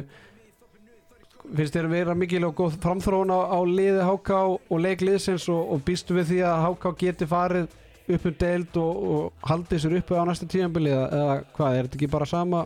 finnst 1.57 1.75
þér 1.77 1.89
vera 1.91 2.15
mikil 2.19 2.45
og 2.47 2.55
góð 2.59 2.79
framþróun 2.83 3.35
á, 3.35 3.39
á 3.55 3.59
liði 3.67 4.07
HK 4.07 4.39
og 4.47 4.79
leikliðsins 4.83 5.49
og, 5.53 5.75
og 5.75 5.83
býstu 5.87 6.17
við 6.17 6.31
því 6.31 6.41
að 6.47 6.65
HK 6.69 6.95
geti 7.03 7.29
farið 7.31 7.69
upp 8.07 8.27
um 8.31 8.39
deild 8.39 8.79
og, 8.79 9.05
og 9.11 9.47
haldið 9.51 9.83
sér 9.83 9.99
uppi 9.99 10.19
á 10.19 10.23
næsta 10.27 10.47
tíðanbili 10.51 10.93
eða, 10.95 11.07
eða 11.11 11.37
hvað, 11.57 11.77
er 11.77 11.87
þetta 11.89 11.99
ekki 11.99 12.11
bara 12.15 12.29
sama 12.31 12.65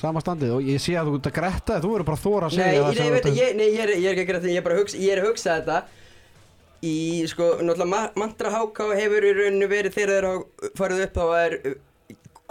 sama 0.00 0.20
standið 0.24 0.52
og 0.56 0.62
ég 0.66 0.80
sé 0.82 0.94
að 0.98 1.10
þú 1.10 1.18
ert 1.18 1.26
að 1.30 1.34
gretta 1.36 1.80
þú 1.82 1.90
eru 1.98 2.04
bara 2.08 2.16
að 2.18 2.24
þóra 2.26 2.46
að 2.48 2.56
Nei, 2.56 2.62
segja 2.62 2.92
sem 2.96 3.06
ég, 3.06 3.26
að- 3.26 3.36
ég, 3.38 3.56
nei, 3.58 3.66
ég, 3.68 3.80
er, 3.84 3.92
ég 3.98 4.06
er 4.08 4.12
ekki 4.12 4.22
að 4.22 4.30
gera 4.30 4.40
þetta, 4.42 4.52
ég 4.52 4.60
er 4.62 4.66
bara 4.66 4.74
að 4.76 4.80
hugsa, 4.82 4.98
ég 5.02 5.12
er 5.12 5.22
að 5.22 5.28
hugsa 5.30 5.56
þetta 5.58 5.78
í, 6.82 6.94
sko, 7.30 7.48
náttúrulega 7.62 7.88
ma 7.92 8.02
mantra 8.18 8.50
HK 8.56 8.86
hefur 8.98 9.26
í 9.28 9.32
rauninu 9.38 9.68
verið 9.70 9.94
þegar 9.96 10.12
þeir 10.16 10.28
hafa 10.28 10.72
farið 10.80 11.04
upp 11.06 11.18
þá 11.20 11.24
er 11.38 11.56
uh, 11.70 11.76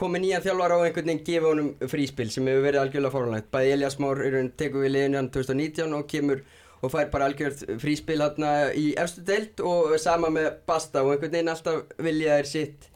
komið 0.01 0.23
nýjan 0.23 0.45
þjálfar 0.45 0.73
á 0.73 0.77
einhvern 0.85 1.09
veginn 1.11 1.25
gefa 1.27 1.51
honum 1.51 1.71
fríspil 1.91 2.29
sem 2.33 2.47
hefur 2.49 2.63
verið 2.65 2.81
algjörlega 2.85 3.13
fórhunlegt 3.17 3.49
bæði 3.53 3.73
Elias 3.75 3.97
Már 4.01 4.21
í 4.23 4.31
rauninu 4.33 4.55
tekur 4.57 4.85
við 4.85 4.93
liðinu 4.95 5.19
hann 5.19 5.31
2019 5.35 5.97
og 5.99 6.07
kemur 6.09 6.41
og 6.81 6.89
fær 6.89 7.11
bara 7.13 7.27
algjört 7.29 7.59
fríspil 7.83 8.17
hérna 8.23 8.53
í 8.73 8.87
efstu 8.97 9.21
deild 9.27 9.59
og 9.67 9.91
sama 10.01 10.31
með 10.33 10.47
Basta 10.65 11.03
og 11.05 11.11
einhvern 11.13 11.35
veginn 11.35 11.51
alltaf 11.53 11.83
vilja 12.01 12.39
þeir 12.39 12.49
sitt 12.49 12.87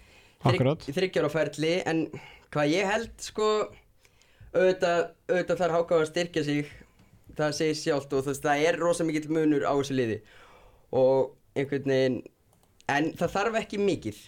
Akkurat. 0.46 0.88
þryggjar 0.88 1.28
á 1.28 1.32
ferli 1.36 1.74
en 1.90 2.06
hvað 2.54 2.72
ég 2.74 2.90
held 2.90 3.14
sko 3.22 3.50
auðvitað, 4.56 5.02
auðvitað 5.30 5.62
þarf 5.62 5.78
háká 5.78 5.96
að 6.00 6.10
styrkja 6.12 6.44
sig 6.48 6.72
það 7.36 7.58
segir 7.58 7.80
sjálft 7.80 8.14
og 8.16 8.24
þess, 8.28 8.44
það 8.44 8.64
er 8.70 8.80
rosa 8.80 9.06
mikill 9.08 9.28
munur 9.34 9.66
á 9.68 9.74
þessu 9.76 9.98
liði. 9.98 10.22
Og 10.96 11.36
einhvern 11.58 11.92
veginn 11.92 12.22
en 12.92 13.12
það 13.20 13.36
þarf 13.36 13.60
ekki 13.62 13.82
mikið. 13.82 14.22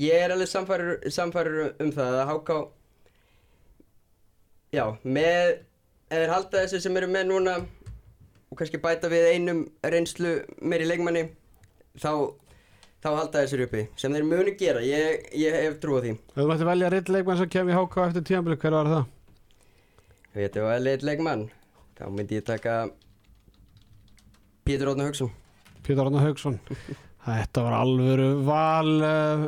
Ég 0.00 0.24
er 0.24 0.34
alveg 0.34 0.50
samfærur 0.50 1.74
um 1.82 1.92
það 1.94 2.20
að 2.20 2.30
háká 2.30 2.58
já, 4.74 4.84
með 5.02 5.56
þeir 6.10 6.34
halda 6.34 6.64
þessu 6.64 6.82
sem 6.84 7.00
eru 7.00 7.10
með 7.10 7.28
núna 7.30 7.56
og 8.50 8.58
kannski 8.58 8.80
bæta 8.82 9.10
við 9.10 9.28
einum 9.34 9.64
reynslu 9.86 10.40
meiri 10.58 10.88
leikmanni 10.88 11.26
þá, 11.98 12.34
þá 13.02 13.10
halda 13.10 13.44
þessir 13.44 13.64
uppi 13.66 13.84
sem 14.00 14.14
þeir 14.14 14.26
munu 14.26 14.54
gera, 14.58 14.82
ég, 14.84 15.26
ég 15.38 15.58
hef 15.66 15.78
trú 15.82 15.98
á 15.98 16.04
því. 16.06 16.16
Þú 16.34 16.50
mætti 16.50 16.68
velja 16.70 16.92
reitt 16.94 17.12
leikmann 17.12 17.40
sem 17.40 17.50
kem 17.52 17.70
í 17.70 17.76
HK 17.76 18.06
eftir 18.08 18.26
tíðanbili, 18.30 18.60
hver 18.62 18.78
var 18.78 18.94
það? 18.94 19.08
Veit 20.36 20.54
þú 20.54 20.66
að 20.70 20.84
leitt 20.86 21.06
leikmann 21.06 21.48
þá 21.98 22.04
myndi 22.14 22.38
ég 22.38 22.46
taka 22.46 22.80
Pétur 24.64 24.92
Ótna 24.92 25.08
Hauksson 25.08 25.32
Pétur 25.84 26.06
Arnar 26.06 26.26
Haugsson. 26.28 26.58
Þetta 27.26 27.64
var 27.66 27.76
alvöru 27.80 28.28
val 28.46 28.92
uh, 29.04 29.44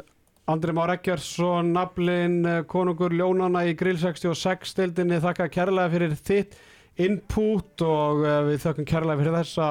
Andri 0.51 0.75
Már 0.77 0.93
Eggersson 0.97 1.73
naflin 1.77 2.43
uh, 2.45 2.61
konungur 2.69 3.15
Ljónana 3.15 3.65
í 3.69 3.77
Grill 3.79 4.01
66 4.01 4.73
stildinni 4.75 5.21
þakka 5.23 5.49
kærlega 5.53 5.93
fyrir 5.93 6.17
þitt 6.19 6.57
input 7.01 7.85
og 7.87 8.25
uh, 8.27 8.39
við 8.49 8.61
þakkum 8.67 8.89
kærlega 8.89 9.23
fyrir 9.23 9.39
þessa 9.39 9.69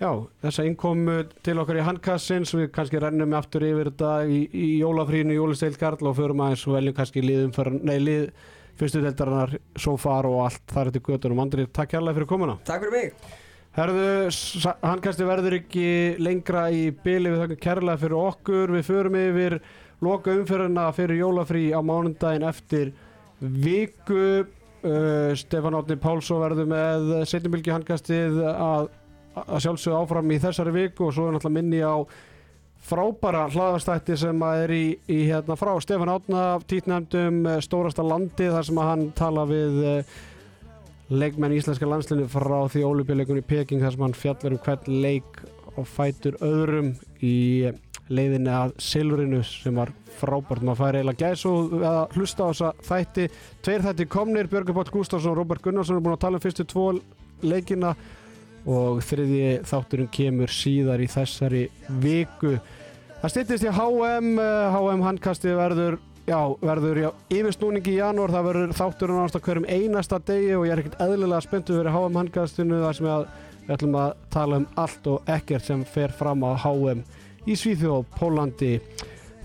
já, 0.00 0.10
þessa 0.44 0.68
innkomu 0.68 1.18
til 1.46 1.58
okkar 1.62 1.80
í 1.80 1.88
handkassins. 1.88 2.54
Við 2.56 2.70
kannski 2.76 3.02
rennum 3.02 3.34
aftur 3.38 3.66
yfir 3.66 3.92
þetta 3.92 4.14
í, 4.28 4.44
í 4.52 4.70
jólafrínu, 4.80 5.36
jólisteilt 5.36 5.80
Karl 5.80 6.10
og 6.10 6.18
förum 6.20 6.44
aðeins 6.46 6.66
og 6.68 6.78
veljum 6.78 6.96
kannski 7.00 7.24
liðum 7.24 7.54
fyrir, 7.56 7.80
nei, 7.82 7.98
lið 8.02 8.30
fyrstu 8.80 9.04
deildarinnar, 9.04 9.54
svo 9.76 9.94
far 10.00 10.28
og 10.28 10.40
allt 10.46 10.64
þar 10.72 10.90
eftir 10.90 11.04
göttunum. 11.04 11.44
Andri, 11.44 11.68
takk 11.68 11.92
kærlega 11.94 12.18
fyrir 12.18 12.30
komuna 12.30 12.58
Takk 12.66 12.84
fyrir 12.86 12.96
mig 12.96 13.38
Herðu, 13.70 14.06
hann 14.82 15.02
kannski 15.02 15.26
verður 15.28 15.54
ekki 15.60 15.90
lengra 16.18 16.64
í 16.74 16.88
byli 17.04 17.30
við 17.30 17.42
þakka 17.44 17.58
kærlega 17.62 18.00
fyrir 18.02 18.16
okkur. 18.18 18.72
Við 18.74 18.88
förum 18.88 19.18
yfir 19.20 19.54
loka 20.02 20.34
umfyrirna 20.34 20.88
fyrir 20.96 21.20
jólafrí 21.20 21.68
á 21.70 21.78
mánundaginn 21.78 22.48
eftir 22.48 22.90
viku. 23.38 24.48
Uh, 24.80 25.36
Stefán 25.36 25.76
Átni 25.76 25.94
Pálsson 26.00 26.40
verður 26.40 26.66
með 26.72 27.10
setjumbilgi 27.28 27.70
handkastið 27.70 28.40
að, 28.48 28.88
að 29.44 29.62
sjálfsögðu 29.66 29.98
áfram 30.00 30.32
í 30.32 30.40
þessari 30.40 30.72
viku 30.74 31.06
og 31.06 31.14
svo 31.14 31.28
er 31.28 31.36
náttúrulega 31.36 31.58
minni 31.60 31.82
á 31.84 31.94
frábæra 32.86 33.44
hlaðastætti 33.52 34.16
sem 34.18 34.42
að 34.44 34.64
er 34.64 34.74
í, 34.74 34.84
í 35.10 35.18
hérna 35.28 35.56
frá 35.58 35.72
Stefán 35.82 36.12
Átna 36.12 36.44
títnefndum 36.70 37.44
uh, 37.46 37.58
stórasta 37.64 38.04
landi 38.06 38.48
þar 38.50 38.66
sem 38.66 38.80
að 38.80 38.90
hann 38.90 39.06
tala 39.18 39.46
við 39.50 39.78
uh, 39.84 40.18
leikmenn 41.10 41.56
íslenska 41.56 41.88
landslinu 41.88 42.26
frá 42.30 42.58
því 42.70 42.84
ólupjuleikunni 42.86 43.44
í 43.44 43.48
Peking 43.50 43.82
þar 43.84 43.96
sem 43.96 44.04
hann 44.06 44.18
fjallar 44.18 44.56
um 44.56 44.64
hvern 44.64 45.00
leik 45.04 45.40
og 45.76 45.86
fætur 45.88 46.36
öðrum 46.44 46.94
í 47.24 47.70
leiðinni 48.10 48.50
að 48.50 48.74
Silvrinu 48.82 49.40
sem 49.46 49.76
var 49.78 49.92
frábært. 50.18 50.64
Maður 50.66 50.80
fær 50.80 50.98
eiginlega 50.98 51.30
gæs 51.30 51.44
og 51.48 51.74
að 51.86 52.16
hlusta 52.18 52.46
á 52.46 52.50
þessa 52.50 52.70
þætti. 52.88 53.26
Tveir 53.64 53.84
þætti 53.86 54.06
komnir, 54.10 54.50
Björgur 54.50 54.76
Páll 54.80 54.94
Gustafsson 54.94 55.32
og 55.32 55.38
Robert 55.38 55.62
Gunnarsson 55.64 56.00
er 56.00 56.04
búin 56.04 56.16
að 56.16 56.24
tala 56.24 56.40
um 56.40 56.44
fyrstu 56.44 56.66
tvo 56.68 56.88
leikina 57.46 57.94
og 58.68 59.00
þriði 59.06 59.60
þátturinn 59.68 60.12
kemur 60.12 60.52
síðar 60.52 61.00
í 61.00 61.08
þessari 61.10 61.64
viku 62.02 62.58
það 63.22 63.34
styttist 63.34 63.66
í 63.66 63.74
HM 63.74 64.36
HM 64.40 65.04
handkasti 65.08 65.56
verður 65.56 66.00
Já, 66.28 66.46
verður 66.62 66.98
já, 67.00 67.08
yfirsnúningi 67.32 67.94
í 67.94 67.98
janúar, 67.98 68.30
það 68.30 68.44
verður 68.46 68.74
þátturinn 68.78 69.16
ánast 69.18 69.38
á 69.40 69.42
hverjum 69.42 69.64
einasta 69.66 70.18
degi 70.22 70.52
og 70.54 70.66
ég 70.68 70.74
er 70.74 70.82
ekkert 70.82 71.00
eðlilega 71.02 71.42
spenntu 71.42 71.74
fyrir 71.74 71.90
HM 71.90 72.18
handkastinu 72.20 72.78
þar 72.84 72.98
sem 72.98 73.08
við 73.08 73.72
ætlum 73.74 73.96
að 73.98 74.12
tala 74.36 74.60
um 74.60 74.68
allt 74.78 75.08
og 75.10 75.32
ekkert 75.34 75.66
sem 75.66 75.82
fer 75.88 76.14
fram 76.14 76.44
á 76.46 76.54
HM 76.60 77.02
í 77.48 77.56
Svíþjóð, 77.56 78.06
Pólandi. 78.14 78.76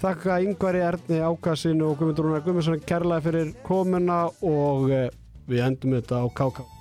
Þakka 0.03 0.37
yngvari 0.45 0.83
Erni 0.85 1.23
Ákasinu 1.23 1.89
og 1.89 1.97
Guðmundur 1.97 2.27
Rúnar 2.27 2.45
Guðmundsson 2.45 2.85
kærlega 2.85 3.25
fyrir 3.31 3.53
komuna 3.65 4.25
og 4.45 4.89
eh, 4.91 5.09
við 5.49 5.65
endum 5.65 5.95
þetta 5.97 6.21
á 6.21 6.25
KK. 6.37 6.74